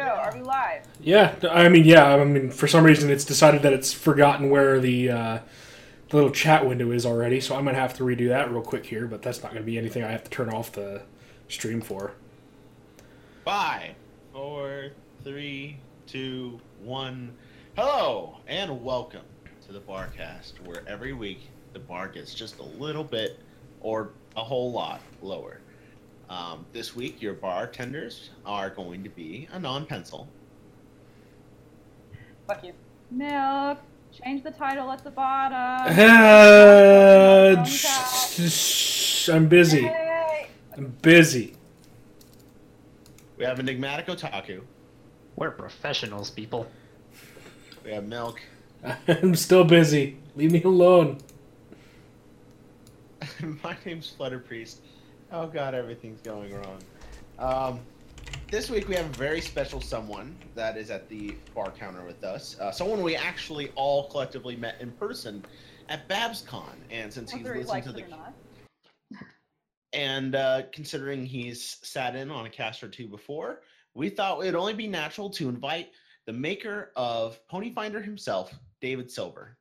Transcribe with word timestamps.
go? 0.00 0.08
Are 0.08 0.32
we 0.34 0.40
live? 0.42 0.82
Yeah, 1.00 1.34
I 1.50 1.68
mean, 1.68 1.84
yeah, 1.84 2.14
I 2.14 2.24
mean, 2.24 2.50
for 2.50 2.66
some 2.66 2.84
reason 2.84 3.10
it's 3.10 3.24
decided 3.24 3.62
that 3.62 3.72
it's 3.72 3.92
forgotten 3.92 4.50
where 4.50 4.80
the, 4.80 5.10
uh, 5.10 5.38
the 6.08 6.16
little 6.16 6.30
chat 6.30 6.66
window 6.66 6.90
is 6.90 7.06
already, 7.06 7.40
so 7.40 7.56
I'm 7.56 7.64
gonna 7.64 7.78
have 7.78 7.94
to 7.94 8.04
redo 8.04 8.28
that 8.28 8.50
real 8.50 8.62
quick 8.62 8.86
here. 8.86 9.06
But 9.06 9.22
that's 9.22 9.42
not 9.42 9.52
gonna 9.52 9.64
be 9.64 9.78
anything 9.78 10.02
I 10.02 10.10
have 10.10 10.24
to 10.24 10.30
turn 10.30 10.48
off 10.50 10.72
the 10.72 11.02
stream 11.48 11.80
for. 11.80 12.12
Five, 13.44 13.94
four, 14.32 14.90
three, 15.22 15.78
two, 16.06 16.60
one. 16.82 17.32
Hello 17.76 18.38
and 18.48 18.82
welcome 18.82 19.24
to 19.66 19.72
the 19.72 19.80
Barcast, 19.80 20.54
where 20.64 20.82
every 20.88 21.12
week 21.12 21.48
the 21.72 21.78
bar 21.78 22.08
gets 22.08 22.34
just 22.34 22.58
a 22.58 22.64
little 22.64 23.04
bit 23.04 23.38
or 23.80 24.10
a 24.36 24.42
whole 24.42 24.72
lot 24.72 25.00
lower. 25.22 25.60
Um, 26.30 26.64
this 26.72 26.94
week, 26.94 27.20
your 27.20 27.34
bartenders 27.34 28.30
are 28.46 28.70
going 28.70 29.02
to 29.02 29.10
be 29.10 29.48
a 29.52 29.58
non-pencil. 29.58 30.28
Fuck 32.46 32.64
you. 32.64 32.72
Milk. 33.10 33.78
Change 34.12 34.44
the 34.44 34.52
title 34.52 34.90
at 34.92 35.02
the 35.04 35.10
bottom. 35.10 35.96
Uh, 36.00 37.54
Don't 37.56 37.66
sh- 37.66 38.48
sh- 38.48 39.28
I'm 39.28 39.48
busy. 39.48 39.82
Yay. 39.82 40.46
I'm 40.76 40.94
busy. 41.02 41.54
We 43.36 43.44
have 43.44 43.58
Enigmatic 43.58 44.06
Otaku. 44.06 44.62
We're 45.34 45.50
professionals, 45.50 46.30
people. 46.30 46.70
We 47.84 47.90
have 47.90 48.06
Milk. 48.06 48.40
I'm 49.08 49.34
still 49.34 49.64
busy. 49.64 50.16
Leave 50.36 50.52
me 50.52 50.62
alone. 50.62 51.18
My 53.64 53.76
name's 53.84 54.10
Flutter 54.10 54.38
Priest. 54.38 54.80
Oh 55.32 55.46
god, 55.46 55.74
everything's 55.74 56.20
going 56.22 56.52
wrong. 56.52 56.78
Um, 57.38 57.80
this 58.50 58.68
week 58.68 58.88
we 58.88 58.96
have 58.96 59.06
a 59.06 59.16
very 59.16 59.40
special 59.40 59.80
someone 59.80 60.36
that 60.56 60.76
is 60.76 60.90
at 60.90 61.08
the 61.08 61.36
bar 61.54 61.70
counter 61.70 62.04
with 62.04 62.24
us. 62.24 62.58
Uh, 62.58 62.72
someone 62.72 63.00
we 63.00 63.14
actually 63.14 63.70
all 63.76 64.08
collectively 64.10 64.56
met 64.56 64.76
in 64.80 64.90
person 64.92 65.44
at 65.88 66.08
BabsCon, 66.08 66.74
and 66.90 67.12
since 67.12 67.30
he's 67.30 67.44
Whether 67.44 67.54
he 67.54 67.60
listened 67.60 67.74
likes 67.74 67.86
to 67.86 67.92
the 67.92 68.02
or 68.02 68.34
and 69.92 70.34
uh, 70.34 70.62
considering 70.72 71.24
he's 71.24 71.78
sat 71.82 72.16
in 72.16 72.30
on 72.30 72.46
a 72.46 72.50
cast 72.50 72.82
or 72.82 72.88
two 72.88 73.06
before, 73.06 73.62
we 73.94 74.08
thought 74.08 74.40
it 74.40 74.46
would 74.46 74.54
only 74.56 74.74
be 74.74 74.88
natural 74.88 75.30
to 75.30 75.48
invite 75.48 75.90
the 76.26 76.32
maker 76.32 76.90
of 76.96 77.38
Pony 77.48 77.72
Finder 77.72 78.00
himself, 78.00 78.52
David 78.80 79.10
Silver. 79.10 79.56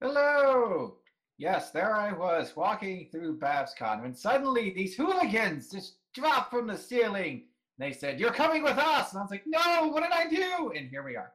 Hello! 0.00 0.99
Yes, 1.40 1.70
there 1.70 1.96
I 1.96 2.12
was 2.12 2.54
walking 2.54 3.08
through 3.10 3.38
BabsCon 3.38 4.02
when 4.02 4.14
suddenly 4.14 4.74
these 4.76 4.94
hooligans 4.94 5.70
just 5.70 5.94
dropped 6.14 6.50
from 6.50 6.66
the 6.66 6.76
ceiling. 6.76 7.44
They 7.78 7.92
said, 7.92 8.20
You're 8.20 8.30
coming 8.30 8.62
with 8.62 8.76
us! 8.76 9.12
And 9.12 9.20
I 9.20 9.22
was 9.22 9.30
like, 9.30 9.44
No, 9.46 9.88
what 9.88 10.02
did 10.02 10.12
I 10.12 10.28
do? 10.28 10.70
And 10.76 10.90
here 10.90 11.02
we 11.02 11.16
are. 11.16 11.32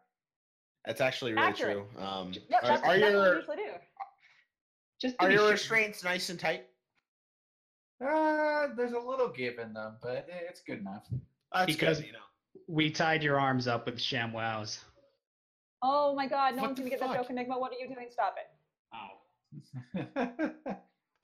That's 0.85 1.01
actually 1.01 1.33
really 1.33 1.47
Accurate. 1.47 1.77
true. 1.95 2.03
Um, 2.03 2.31
Yeah, 2.47 2.57
are, 2.57 2.67
that's, 2.67 2.83
are 2.83 2.99
that's 2.99 3.47
what 3.47 3.57
we 3.57 3.63
your 3.63 3.73
do. 3.73 3.79
Just 5.01 5.15
are 5.19 5.31
your 5.31 5.39
sure- 5.39 5.51
restraints 5.53 6.03
nice 6.03 6.29
and 6.29 6.39
tight? 6.39 6.67
Uh, 7.99 8.67
there's 8.77 8.91
a 8.91 8.99
little 8.99 9.29
give 9.29 9.57
in 9.57 9.73
them, 9.73 9.95
but 10.03 10.27
it's 10.29 10.61
good 10.61 10.81
enough. 10.81 11.07
That's 11.51 11.65
Because- 11.65 11.97
good, 11.97 12.05
you 12.07 12.13
know. 12.13 12.19
we 12.67 12.91
tied 12.91 13.23
your 13.23 13.39
arms 13.39 13.67
up 13.67 13.87
with 13.87 13.97
ShamWows. 13.97 14.83
Oh 15.81 16.13
my 16.13 16.27
god, 16.27 16.55
no 16.55 16.61
What 16.61 16.67
one's 16.69 16.79
gonna 16.79 16.91
get 16.91 16.99
that 16.99 17.07
fuck? 17.09 17.17
joke, 17.21 17.29
Enigma. 17.31 17.57
What 17.57 17.71
are 17.71 17.79
you 17.83 17.87
doing? 17.87 18.07
Stop 18.11 18.35
it. 18.37 18.45
Oh. 18.93 19.21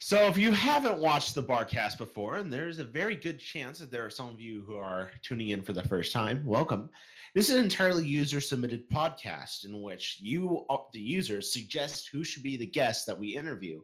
So 0.04 0.18
if 0.26 0.36
you 0.36 0.52
haven't 0.52 0.98
watched 0.98 1.36
the 1.36 1.44
Barcast 1.44 2.00
before, 2.00 2.38
and 2.38 2.52
there's 2.52 2.80
a 2.80 2.84
very 2.84 3.16
good 3.16 3.40
chance 3.40 3.78
that 3.78 3.92
there 3.92 4.04
are 4.04 4.10
some 4.10 4.30
of 4.30 4.42
you 4.42 4.64
who 4.66 4.76
are 4.76 5.12
tuning 5.22 5.50
in 5.50 5.62
for 5.62 5.74
the 5.74 5.84
first 5.84 6.12
time, 6.12 6.44
welcome. 6.44 6.90
This 7.36 7.50
is 7.50 7.56
an 7.56 7.64
entirely 7.64 8.06
user-submitted 8.06 8.90
podcast 8.90 9.64
in 9.64 9.80
which 9.84 10.18
you, 10.20 10.66
uh, 10.72 10.78
the 10.92 11.00
users, 11.00 11.54
suggest 11.54 12.10
who 12.12 12.24
should 12.24 12.42
be 12.42 12.58
the 12.58 12.66
guest 12.66 13.06
that 13.06 13.18
we 13.18 13.38
interview, 13.38 13.82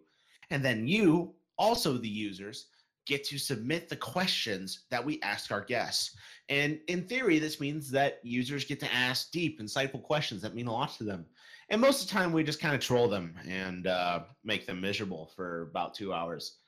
and 0.49 0.65
then 0.65 0.87
you, 0.87 1.35
also 1.59 1.97
the 1.97 2.09
users, 2.09 2.65
get 3.05 3.23
to 3.25 3.37
submit 3.37 3.87
the 3.87 3.95
questions 3.95 4.85
that 4.89 5.05
we 5.05 5.21
ask 5.21 5.51
our 5.51 5.63
guests. 5.63 6.17
And 6.49 6.79
in 6.87 7.07
theory, 7.07 7.39
this 7.39 7.61
means 7.61 7.91
that 7.91 8.19
users 8.23 8.65
get 8.65 8.79
to 8.81 8.93
ask 8.93 9.31
deep, 9.31 9.61
insightful 9.61 10.01
questions 10.01 10.41
that 10.41 10.55
mean 10.55 10.67
a 10.67 10.73
lot 10.73 10.97
to 10.97 11.03
them. 11.03 11.25
And 11.69 11.81
most 11.81 12.01
of 12.01 12.07
the 12.07 12.13
time, 12.13 12.31
we 12.31 12.43
just 12.43 12.61
kind 12.61 12.73
of 12.73 12.81
troll 12.81 13.09
them 13.09 13.35
and 13.47 13.87
uh, 13.87 14.21
make 14.43 14.65
them 14.65 14.79
miserable 14.79 15.31
for 15.35 15.63
about 15.63 15.93
two 15.93 16.13
hours. 16.13 16.59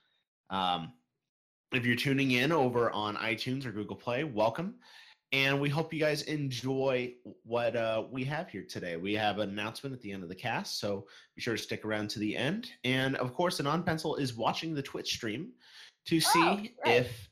Um, 0.50 0.92
if 1.72 1.86
you're 1.86 1.96
tuning 1.96 2.32
in 2.32 2.52
over 2.52 2.92
on 2.92 3.16
iTunes 3.16 3.66
or 3.66 3.72
Google 3.72 3.96
Play, 3.96 4.24
welcome. 4.24 4.76
And 5.32 5.62
we 5.62 5.70
hope 5.70 5.94
you 5.94 6.00
guys 6.00 6.24
enjoy 6.24 7.14
what 7.44 7.76
uh, 7.76 8.04
we 8.12 8.24
have 8.26 8.50
here 8.50 8.66
today. 8.68 8.98
We 8.98 9.14
have 9.14 9.38
an 9.38 9.50
announcement 9.50 9.94
at 9.94 10.02
the 10.02 10.12
end 10.12 10.24
of 10.24 10.30
the 10.30 10.36
cast, 10.36 10.80
so 10.80 11.06
be 11.36 11.42
sure 11.42 11.56
to 11.56 11.62
stick 11.62 11.86
around 11.86 12.10
to 12.12 12.20
the 12.20 12.36
end. 12.36 12.72
And 12.84 13.16
of 13.18 13.36
course, 13.36 13.58
the 13.58 13.64
non 13.64 13.84
pencil 13.84 14.16
is 14.16 14.34
watching 14.34 14.74
the 14.74 14.82
Twitch 14.82 15.14
stream 15.14 15.52
to 16.08 16.20
see 16.20 16.30
Oh, 16.40 16.56
right. 16.56 16.72
if 16.86 17.30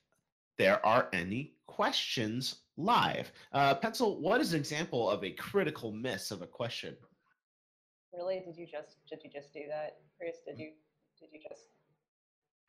there 0.59 0.85
are 0.85 1.09
any 1.11 1.55
questions 1.65 2.57
live. 2.77 3.31
Uh, 3.51 3.73
pencil, 3.73 4.21
what 4.21 4.41
is 4.41 4.53
an 4.53 4.59
example 4.59 5.09
of 5.09 5.23
a 5.23 5.31
critical 5.31 5.91
miss 5.91 6.29
of 6.29 6.43
a 6.43 6.47
question? 6.47 6.95
Really? 8.17 8.41
Did 8.43 8.57
you 8.57 8.65
just 8.65 8.97
did 9.07 9.21
you 9.23 9.29
just 9.29 9.53
do 9.53 9.61
that, 9.69 9.97
Chris? 10.17 10.37
Did 10.45 10.57
you 10.57 10.71
did 11.19 11.29
you 11.31 11.39
just? 11.47 11.61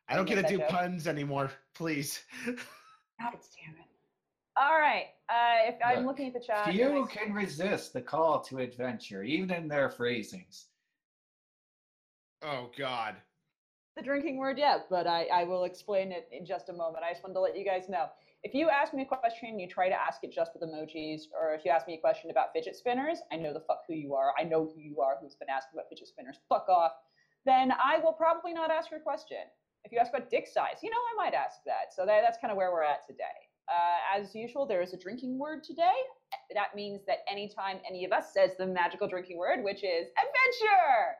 I 0.07 0.15
don't 0.15 0.25
get 0.25 0.35
to 0.35 0.43
do 0.43 0.59
joke. 0.59 0.69
puns 0.69 1.07
anymore, 1.07 1.51
please. 1.73 2.21
God 2.45 2.55
damn 3.19 3.75
it! 3.75 3.89
All 4.55 4.77
right. 4.79 5.05
Uh, 5.27 5.69
if 5.69 5.75
I'm 5.83 6.05
looking 6.05 6.27
at 6.27 6.33
the 6.33 6.39
chat, 6.39 6.67
and 6.67 6.75
Few 6.75 7.03
I 7.03 7.07
can 7.07 7.33
resist 7.33 7.93
the 7.93 8.01
call 8.01 8.41
to 8.41 8.59
adventure, 8.59 9.23
even 9.23 9.51
in 9.51 9.67
their 9.67 9.89
phrasings. 9.89 10.67
oh 12.43 12.69
God. 12.77 13.15
the 13.95 14.03
drinking 14.03 14.37
word 14.37 14.57
yet, 14.59 14.85
but 14.89 15.07
I, 15.07 15.25
I 15.33 15.43
will 15.45 15.63
explain 15.63 16.11
it 16.11 16.29
in 16.31 16.45
just 16.45 16.69
a 16.69 16.73
moment. 16.73 17.03
I 17.03 17.11
just 17.11 17.23
wanted 17.23 17.35
to 17.35 17.41
let 17.41 17.57
you 17.57 17.65
guys 17.65 17.89
know. 17.89 18.07
If 18.41 18.53
you 18.53 18.69
ask 18.69 18.93
me 18.93 19.01
a 19.01 19.05
question 19.05 19.49
and 19.49 19.59
you 19.59 19.67
try 19.67 19.89
to 19.89 19.99
ask 19.99 20.23
it 20.23 20.31
just 20.31 20.51
with 20.53 20.63
emojis, 20.63 21.23
or 21.35 21.53
if 21.53 21.65
you 21.65 21.71
ask 21.71 21.87
me 21.87 21.95
a 21.95 21.99
question 21.99 22.31
about 22.31 22.53
fidget 22.53 22.75
spinners, 22.75 23.19
I 23.33 23.35
know 23.35 23.51
the 23.51 23.59
fuck 23.67 23.81
who 23.85 23.95
you 23.95 24.15
are. 24.15 24.31
I 24.39 24.43
know 24.43 24.63
who 24.63 24.79
you 24.79 25.01
are 25.01 25.17
who's 25.21 25.35
been 25.35 25.49
asking 25.49 25.75
about 25.75 25.89
fidget 25.89 26.07
spinners. 26.07 26.39
Fuck 26.47 26.69
off. 26.69 26.93
Then 27.45 27.73
I 27.73 27.99
will 27.99 28.13
probably 28.13 28.53
not 28.53 28.71
ask 28.71 28.91
your 28.91 29.01
question. 29.01 29.43
If 29.83 29.91
you 29.91 29.99
ask 29.99 30.13
about 30.13 30.29
dick 30.29 30.47
size, 30.47 30.79
you 30.81 30.89
know, 30.89 30.97
I 30.97 31.25
might 31.25 31.33
ask 31.33 31.57
that. 31.65 31.91
So 31.93 32.05
that, 32.05 32.21
that's 32.21 32.37
kind 32.39 32.51
of 32.51 32.57
where 32.57 32.71
we're 32.71 32.83
at 32.83 33.05
today. 33.05 33.23
Uh, 33.67 34.19
as 34.19 34.33
usual, 34.33 34.65
there 34.65 34.81
is 34.81 34.93
a 34.93 34.97
drinking 34.97 35.37
word 35.37 35.63
today. 35.63 35.99
That 36.55 36.75
means 36.75 37.01
that 37.07 37.19
anytime 37.29 37.79
any 37.87 38.05
of 38.05 38.11
us 38.11 38.33
says 38.33 38.51
the 38.57 38.65
magical 38.65 39.07
drinking 39.07 39.37
word, 39.37 39.63
which 39.63 39.83
is 39.83 40.07
adventure, 40.15 41.15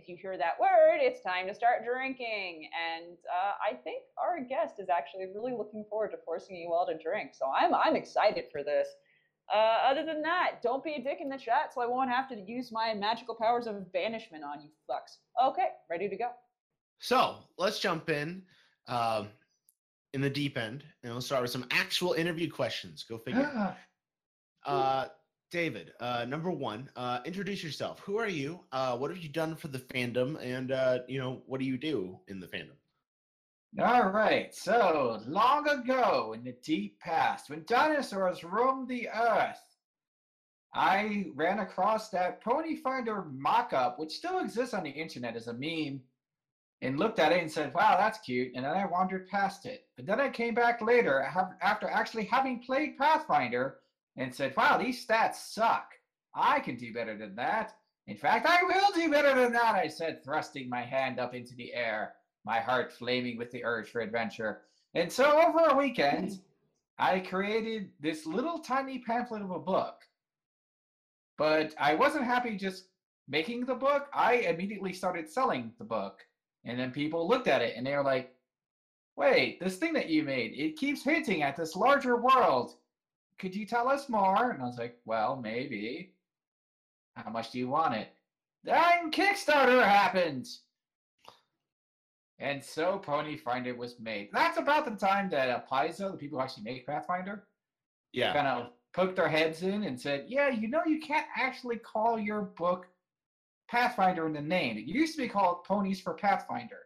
if 0.00 0.08
you 0.08 0.16
hear 0.16 0.36
that 0.38 0.58
word, 0.60 0.98
it's 1.00 1.22
time 1.22 1.46
to 1.46 1.54
start 1.54 1.84
drinking. 1.84 2.68
And 2.74 3.16
uh, 3.28 3.52
I 3.70 3.74
think 3.76 4.04
our 4.18 4.40
guest 4.42 4.76
is 4.78 4.88
actually 4.88 5.26
really 5.34 5.52
looking 5.52 5.84
forward 5.88 6.10
to 6.12 6.16
forcing 6.24 6.56
you 6.56 6.72
all 6.72 6.86
to 6.86 6.96
drink. 6.96 7.32
So 7.34 7.46
I'm 7.54 7.74
I'm 7.74 7.96
excited 7.96 8.44
for 8.50 8.62
this. 8.62 8.88
Uh, 9.52 9.78
other 9.90 10.04
than 10.06 10.22
that, 10.22 10.62
don't 10.62 10.82
be 10.84 10.94
a 10.94 11.02
dick 11.02 11.18
in 11.20 11.28
the 11.28 11.36
chat, 11.36 11.74
so 11.74 11.80
I 11.80 11.86
won't 11.86 12.08
have 12.08 12.28
to 12.28 12.36
use 12.36 12.70
my 12.70 12.94
magical 12.94 13.34
powers 13.34 13.66
of 13.66 13.92
banishment 13.92 14.44
on 14.44 14.60
you 14.62 14.70
fucks. 14.88 15.18
Okay, 15.44 15.68
ready 15.90 16.08
to 16.08 16.16
go. 16.16 16.28
So 17.00 17.36
let's 17.58 17.80
jump 17.80 18.10
in 18.10 18.42
um, 18.86 19.28
in 20.14 20.20
the 20.20 20.30
deep 20.30 20.56
end, 20.56 20.84
and 21.02 21.12
we'll 21.12 21.20
start 21.20 21.42
with 21.42 21.50
some 21.50 21.66
actual 21.72 22.12
interview 22.12 22.48
questions. 22.50 23.04
Go 23.08 23.18
figure. 23.18 23.50
Ah, 23.54 23.76
Uh, 24.66 25.06
David, 25.50 25.92
uh, 26.00 26.24
number 26.26 26.50
one, 26.50 26.88
uh, 26.94 27.20
introduce 27.24 27.62
yourself. 27.64 27.98
Who 28.00 28.18
are 28.18 28.28
you? 28.28 28.60
Uh, 28.70 28.96
what 28.96 29.10
have 29.10 29.18
you 29.18 29.28
done 29.28 29.56
for 29.56 29.68
the 29.68 29.80
fandom? 29.80 30.38
And 30.40 30.70
uh, 30.70 31.00
you 31.08 31.18
know, 31.18 31.42
what 31.46 31.58
do 31.58 31.66
you 31.66 31.76
do 31.76 32.18
in 32.28 32.38
the 32.38 32.46
fandom? 32.46 32.76
All 33.78 34.08
right, 34.08 34.52
so 34.52 35.20
long 35.28 35.68
ago 35.68 36.34
in 36.36 36.42
the 36.42 36.56
deep 36.64 36.98
past, 36.98 37.50
when 37.50 37.64
dinosaurs 37.66 38.42
roamed 38.42 38.88
the 38.88 39.08
earth, 39.08 39.62
I 40.74 41.26
ran 41.34 41.60
across 41.60 42.10
that 42.10 42.42
Pony 42.42 42.76
Finder 42.76 43.26
mock 43.30 43.72
up, 43.72 43.98
which 43.98 44.12
still 44.12 44.40
exists 44.40 44.74
on 44.74 44.82
the 44.82 44.90
internet 44.90 45.36
as 45.36 45.48
a 45.48 45.52
meme, 45.52 46.00
and 46.82 46.98
looked 46.98 47.18
at 47.18 47.32
it 47.32 47.42
and 47.42 47.50
said, 47.50 47.74
wow, 47.74 47.96
that's 47.96 48.18
cute. 48.20 48.52
And 48.54 48.64
then 48.64 48.72
I 48.72 48.86
wandered 48.86 49.28
past 49.28 49.66
it. 49.66 49.86
But 49.96 50.06
then 50.06 50.20
I 50.20 50.30
came 50.30 50.54
back 50.54 50.80
later 50.80 51.22
after 51.60 51.88
actually 51.88 52.24
having 52.24 52.60
played 52.60 52.96
Pathfinder 52.98 53.79
and 54.16 54.34
said, 54.34 54.54
wow, 54.56 54.76
these 54.76 55.04
stats 55.04 55.36
suck. 55.36 55.92
I 56.34 56.60
can 56.60 56.76
do 56.76 56.92
better 56.92 57.16
than 57.16 57.34
that. 57.36 57.74
In 58.06 58.16
fact, 58.16 58.46
I 58.46 58.62
will 58.64 58.92
do 58.94 59.10
better 59.10 59.34
than 59.40 59.52
that, 59.52 59.74
I 59.74 59.86
said, 59.86 60.24
thrusting 60.24 60.68
my 60.68 60.82
hand 60.82 61.18
up 61.20 61.34
into 61.34 61.54
the 61.54 61.72
air, 61.74 62.14
my 62.44 62.58
heart 62.58 62.92
flaming 62.92 63.38
with 63.38 63.50
the 63.50 63.64
urge 63.64 63.90
for 63.90 64.00
adventure. 64.00 64.62
And 64.94 65.12
so 65.12 65.40
over 65.40 65.66
a 65.66 65.76
weekend, 65.76 66.40
I 66.98 67.20
created 67.20 67.90
this 68.00 68.26
little 68.26 68.58
tiny 68.58 68.98
pamphlet 68.98 69.42
of 69.42 69.50
a 69.50 69.58
book. 69.58 70.02
But 71.38 71.74
I 71.78 71.94
wasn't 71.94 72.24
happy 72.24 72.56
just 72.56 72.88
making 73.28 73.64
the 73.64 73.74
book. 73.74 74.08
I 74.12 74.34
immediately 74.34 74.92
started 74.92 75.30
selling 75.30 75.72
the 75.78 75.84
book. 75.84 76.20
And 76.64 76.78
then 76.78 76.90
people 76.90 77.28
looked 77.28 77.48
at 77.48 77.62
it 77.62 77.74
and 77.76 77.86
they 77.86 77.96
were 77.96 78.04
like, 78.04 78.34
wait, 79.16 79.60
this 79.60 79.76
thing 79.76 79.92
that 79.94 80.10
you 80.10 80.22
made, 80.22 80.52
it 80.52 80.76
keeps 80.76 81.02
hinting 81.02 81.42
at 81.42 81.56
this 81.56 81.76
larger 81.76 82.16
world. 82.16 82.74
Could 83.40 83.54
you 83.54 83.64
tell 83.66 83.88
us 83.88 84.08
more? 84.08 84.50
And 84.50 84.62
I 84.62 84.66
was 84.66 84.78
like, 84.78 84.98
well, 85.06 85.36
maybe. 85.36 86.12
How 87.16 87.30
much 87.30 87.50
do 87.50 87.58
you 87.58 87.68
want 87.68 87.94
it? 87.94 88.08
Then 88.62 89.10
Kickstarter 89.10 89.82
happened. 89.82 90.46
And 92.38 92.62
so 92.62 92.98
Pony 92.98 93.36
Finder 93.36 93.74
was 93.74 93.98
made. 93.98 94.28
That's 94.32 94.58
about 94.58 94.84
the 94.84 94.92
time 95.06 95.28
that 95.30 95.48
uh, 95.48 95.60
Paizo, 95.70 96.12
the 96.12 96.16
people 96.18 96.38
who 96.38 96.44
actually 96.44 96.64
make 96.64 96.86
Pathfinder, 96.86 97.44
Yeah. 98.12 98.32
kind 98.32 98.46
of 98.46 98.72
poked 98.92 99.16
their 99.16 99.28
heads 99.28 99.62
in 99.62 99.84
and 99.84 99.98
said, 100.00 100.24
"Yeah, 100.28 100.48
you 100.48 100.68
know, 100.68 100.82
you 100.86 101.00
can't 101.00 101.26
actually 101.36 101.76
call 101.76 102.18
your 102.18 102.42
book 102.42 102.88
Pathfinder 103.68 104.26
in 104.26 104.32
the 104.32 104.40
name. 104.40 104.78
It 104.78 104.84
used 104.86 105.16
to 105.16 105.22
be 105.22 105.28
called 105.28 105.64
Ponies 105.64 106.00
for 106.00 106.14
Pathfinder." 106.14 106.80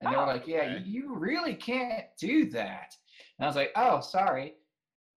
And 0.00 0.12
they 0.12 0.16
were 0.16 0.22
Oh, 0.22 0.26
like, 0.26 0.46
"Yeah, 0.46 0.62
okay. 0.76 0.82
you 0.84 1.14
really 1.14 1.54
can't 1.54 2.06
do 2.18 2.48
that." 2.50 2.96
And 3.38 3.44
I 3.44 3.48
was 3.48 3.56
like, 3.56 3.72
"Oh, 3.76 4.00
sorry." 4.00 4.54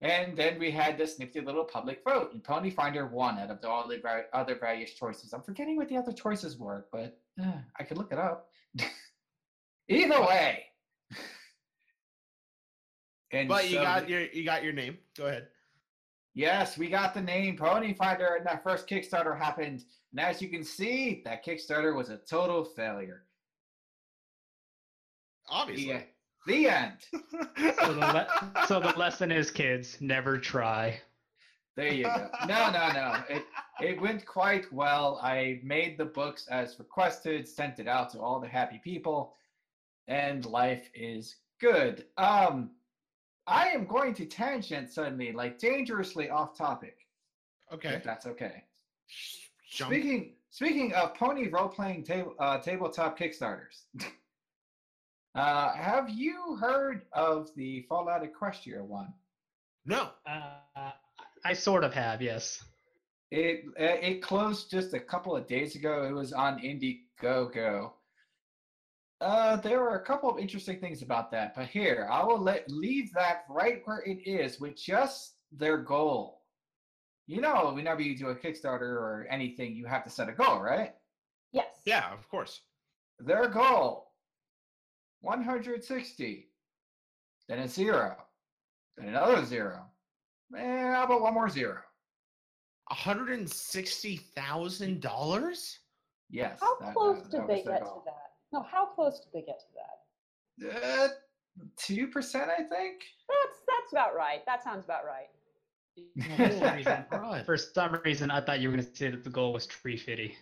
And 0.01 0.37
then 0.37 0.57
we 0.57 0.71
had 0.71 0.97
this 0.97 1.19
nifty 1.19 1.41
little 1.41 1.65
public 1.65 2.01
vote, 2.05 2.31
and 2.31 2.41
Pony 2.41 2.69
Finder 2.69 3.05
won 3.07 3.37
out 3.37 3.49
of 3.49 3.59
all 3.65 3.87
the 3.87 4.01
other 4.31 4.55
various 4.55 4.93
choices. 4.93 5.33
I'm 5.33 5.41
forgetting 5.41 5.75
what 5.75 5.89
the 5.89 5.97
other 5.97 6.13
choices 6.13 6.57
were, 6.57 6.85
but 6.91 7.19
uh, 7.41 7.57
I 7.77 7.83
could 7.83 7.97
look 7.97 8.13
it 8.13 8.17
up. 8.17 8.49
Either 9.89 10.21
way. 10.21 10.65
And 13.31 13.47
But 13.47 13.69
you 13.69 13.75
so 13.75 13.83
got 13.83 14.09
your 14.09 14.21
you 14.21 14.43
got 14.43 14.63
your 14.63 14.73
name. 14.73 14.97
Go 15.15 15.27
ahead. 15.27 15.49
Yes, 16.33 16.77
we 16.79 16.89
got 16.89 17.13
the 17.13 17.21
name 17.21 17.57
Pony 17.57 17.93
Finder, 17.93 18.35
and 18.37 18.45
that 18.47 18.63
first 18.63 18.87
Kickstarter 18.87 19.37
happened. 19.37 19.83
And 20.11 20.19
as 20.19 20.41
you 20.41 20.49
can 20.49 20.63
see, 20.63 21.21
that 21.25 21.45
Kickstarter 21.45 21.95
was 21.95 22.09
a 22.09 22.17
total 22.17 22.63
failure. 22.63 23.25
Obviously. 25.47 25.89
Yeah. 25.89 26.01
The 26.49 26.67
end. 26.67 26.97
So 27.81 27.93
the, 27.93 27.99
le- 27.99 28.65
so 28.67 28.79
the 28.79 28.93
lesson 28.97 29.31
is, 29.31 29.51
kids, 29.51 29.97
never 30.01 30.37
try. 30.37 30.99
There 31.75 31.93
you 31.93 32.03
go. 32.05 32.29
No, 32.47 32.71
no, 32.71 32.91
no. 32.91 33.23
It 33.29 33.43
it 33.81 34.01
went 34.01 34.25
quite 34.25 34.71
well. 34.73 35.19
I 35.21 35.59
made 35.63 35.97
the 35.97 36.05
books 36.05 36.47
as 36.47 36.77
requested, 36.79 37.47
sent 37.47 37.79
it 37.79 37.87
out 37.87 38.09
to 38.11 38.19
all 38.19 38.39
the 38.39 38.47
happy 38.47 38.79
people, 38.83 39.33
and 40.07 40.45
life 40.45 40.89
is 40.93 41.35
good. 41.61 42.05
Um, 42.17 42.71
I 43.47 43.67
am 43.69 43.85
going 43.85 44.13
to 44.15 44.25
tangent 44.25 44.91
suddenly, 44.91 45.31
like 45.31 45.59
dangerously 45.59 46.29
off 46.29 46.57
topic. 46.57 46.97
okay. 47.71 47.89
If 47.89 48.03
that's 48.03 48.25
okay. 48.25 48.63
Jump. 49.69 49.91
Speaking 49.91 50.33
speaking 50.49 50.93
of 50.93 51.13
pony 51.13 51.47
role 51.49 51.69
playing 51.69 52.03
table 52.03 52.33
uh, 52.39 52.57
tabletop 52.57 53.17
Kickstarters, 53.17 53.83
uh, 55.39 55.73
have 55.73 56.09
you 56.09 56.57
heard 56.59 57.03
of 57.13 57.49
the 57.55 57.85
Fallout 57.87 58.23
Equestria 58.23 58.81
one? 58.81 59.13
No. 59.85 60.09
Uh, 60.27 60.91
I 61.45 61.53
sort 61.53 61.85
of 61.85 61.93
have, 61.93 62.21
yes. 62.21 62.61
It 63.31 63.63
uh, 63.79 63.83
it 64.01 64.21
closed 64.21 64.69
just 64.69 64.93
a 64.93 64.99
couple 64.99 65.35
of 65.35 65.47
days 65.47 65.75
ago. 65.75 66.03
It 66.03 66.13
was 66.13 66.33
on 66.33 66.59
Indiegogo. 66.59 67.91
Uh, 69.21 69.55
there 69.57 69.79
were 69.79 69.95
a 69.95 70.05
couple 70.05 70.29
of 70.29 70.39
interesting 70.39 70.79
things 70.79 71.01
about 71.03 71.31
that, 71.31 71.55
but 71.55 71.67
here 71.67 72.07
I 72.11 72.23
will 72.23 72.39
let 72.39 72.69
leave 72.69 73.13
that 73.13 73.43
right 73.49 73.81
where 73.85 74.01
it 74.05 74.19
is 74.27 74.59
with 74.59 74.75
just 74.75 75.35
their 75.51 75.77
goal. 75.77 76.41
You 77.27 77.39
know, 77.39 77.71
whenever 77.73 78.01
you 78.01 78.17
do 78.17 78.29
a 78.29 78.35
Kickstarter 78.35 78.81
or 78.81 79.27
anything, 79.29 79.75
you 79.75 79.85
have 79.85 80.03
to 80.03 80.09
set 80.09 80.27
a 80.27 80.33
goal, 80.33 80.59
right? 80.59 80.95
Yes. 81.53 81.67
Yeah, 81.85 82.11
of 82.11 82.27
course. 82.29 82.61
their 83.19 83.47
goal 83.47 84.08
160 85.21 86.47
then 87.47 87.59
a 87.59 87.67
zero 87.67 88.15
then 88.97 89.09
another 89.09 89.43
zero 89.45 89.85
eh, 90.57 90.91
how 90.93 91.03
about 91.05 91.21
one 91.21 91.33
more 91.33 91.49
zero 91.49 91.79
$160,000? 92.91 95.77
yes 96.31 96.59
How 96.61 96.77
that- 96.79 96.93
close 96.93 97.21
that- 97.23 97.31
did 97.31 97.41
that 97.41 97.47
they 97.47 97.55
was 97.55 97.63
their 97.65 97.73
get 97.79 97.85
to 97.85 98.01
that? 98.05 98.31
No, 98.51 98.63
how 98.63 98.85
close 98.87 99.19
did 99.19 99.31
they 99.33 99.41
get 99.45 99.59
to 99.59 99.65
that? 99.75 99.99
uh, 101.03 101.07
2% 101.77 102.49
i 102.49 102.63
think 102.63 103.03
That's 103.27 103.59
that's 103.67 103.91
about 103.91 104.15
right. 104.15 104.43
That 104.45 104.63
sounds 104.63 104.85
about 104.85 105.03
right. 105.05 105.29
For 106.23 106.51
some 106.57 106.75
reason- 106.75 107.05
Right. 107.11 107.45
For 107.49 107.57
some 107.57 107.93
reason, 108.05 108.31
I 108.31 108.41
thought 108.41 108.59
you 108.59 108.69
were 108.69 108.75
going 108.75 108.85
to 108.87 108.95
say 108.95 109.09
that 109.11 109.23
the 109.23 109.29
goal 109.29 109.53
was 109.53 109.67
tree 109.67 109.97
fitty. 109.97 110.35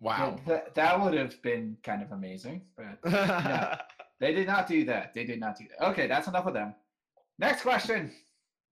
Wow. 0.00 0.36
Th- 0.46 0.46
th- 0.46 0.74
that 0.74 0.98
would 1.00 1.12
have 1.14 1.40
been 1.42 1.76
kind 1.82 2.02
of 2.02 2.12
amazing 2.12 2.62
but 2.76 2.98
they 4.20 4.32
did 4.34 4.46
not 4.46 4.66
do 4.66 4.84
that 4.86 5.12
they 5.14 5.24
did 5.24 5.38
not 5.40 5.56
do 5.58 5.66
that 5.68 5.88
okay 5.90 6.06
that's 6.06 6.26
enough 6.28 6.46
of 6.46 6.54
them 6.54 6.74
next 7.38 7.62
question 7.62 8.10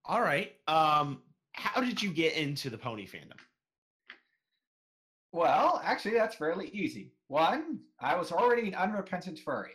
All 0.07 0.21
right. 0.23 0.53
Um, 0.69 1.23
how 1.53 1.81
did 1.83 2.03
you 2.03 2.11
get 2.11 2.35
into 2.35 2.71
the 2.71 2.79
pony 2.79 3.07
fandom? 3.07 3.39
well 5.33 5.81
actually 5.85 6.15
that's 6.15 6.35
fairly 6.37 6.69
easy 6.73 7.13
one 7.27 7.79
i 8.01 8.17
was 8.17 8.33
already 8.33 8.69
an 8.69 8.75
unrepentant 8.75 9.39
furry 9.39 9.73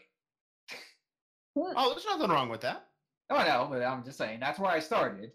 Oh, 1.56 1.92
there's 1.92 2.06
nothing 2.06 2.32
wrong 2.32 2.50
with 2.50 2.62
that. 2.62 2.88
Oh 3.30 3.38
no, 3.38 3.68
but 3.70 3.84
I'm 3.84 4.04
just 4.04 4.18
saying 4.18 4.40
that's 4.40 4.58
where 4.58 4.72
I 4.72 4.80
started. 4.80 5.32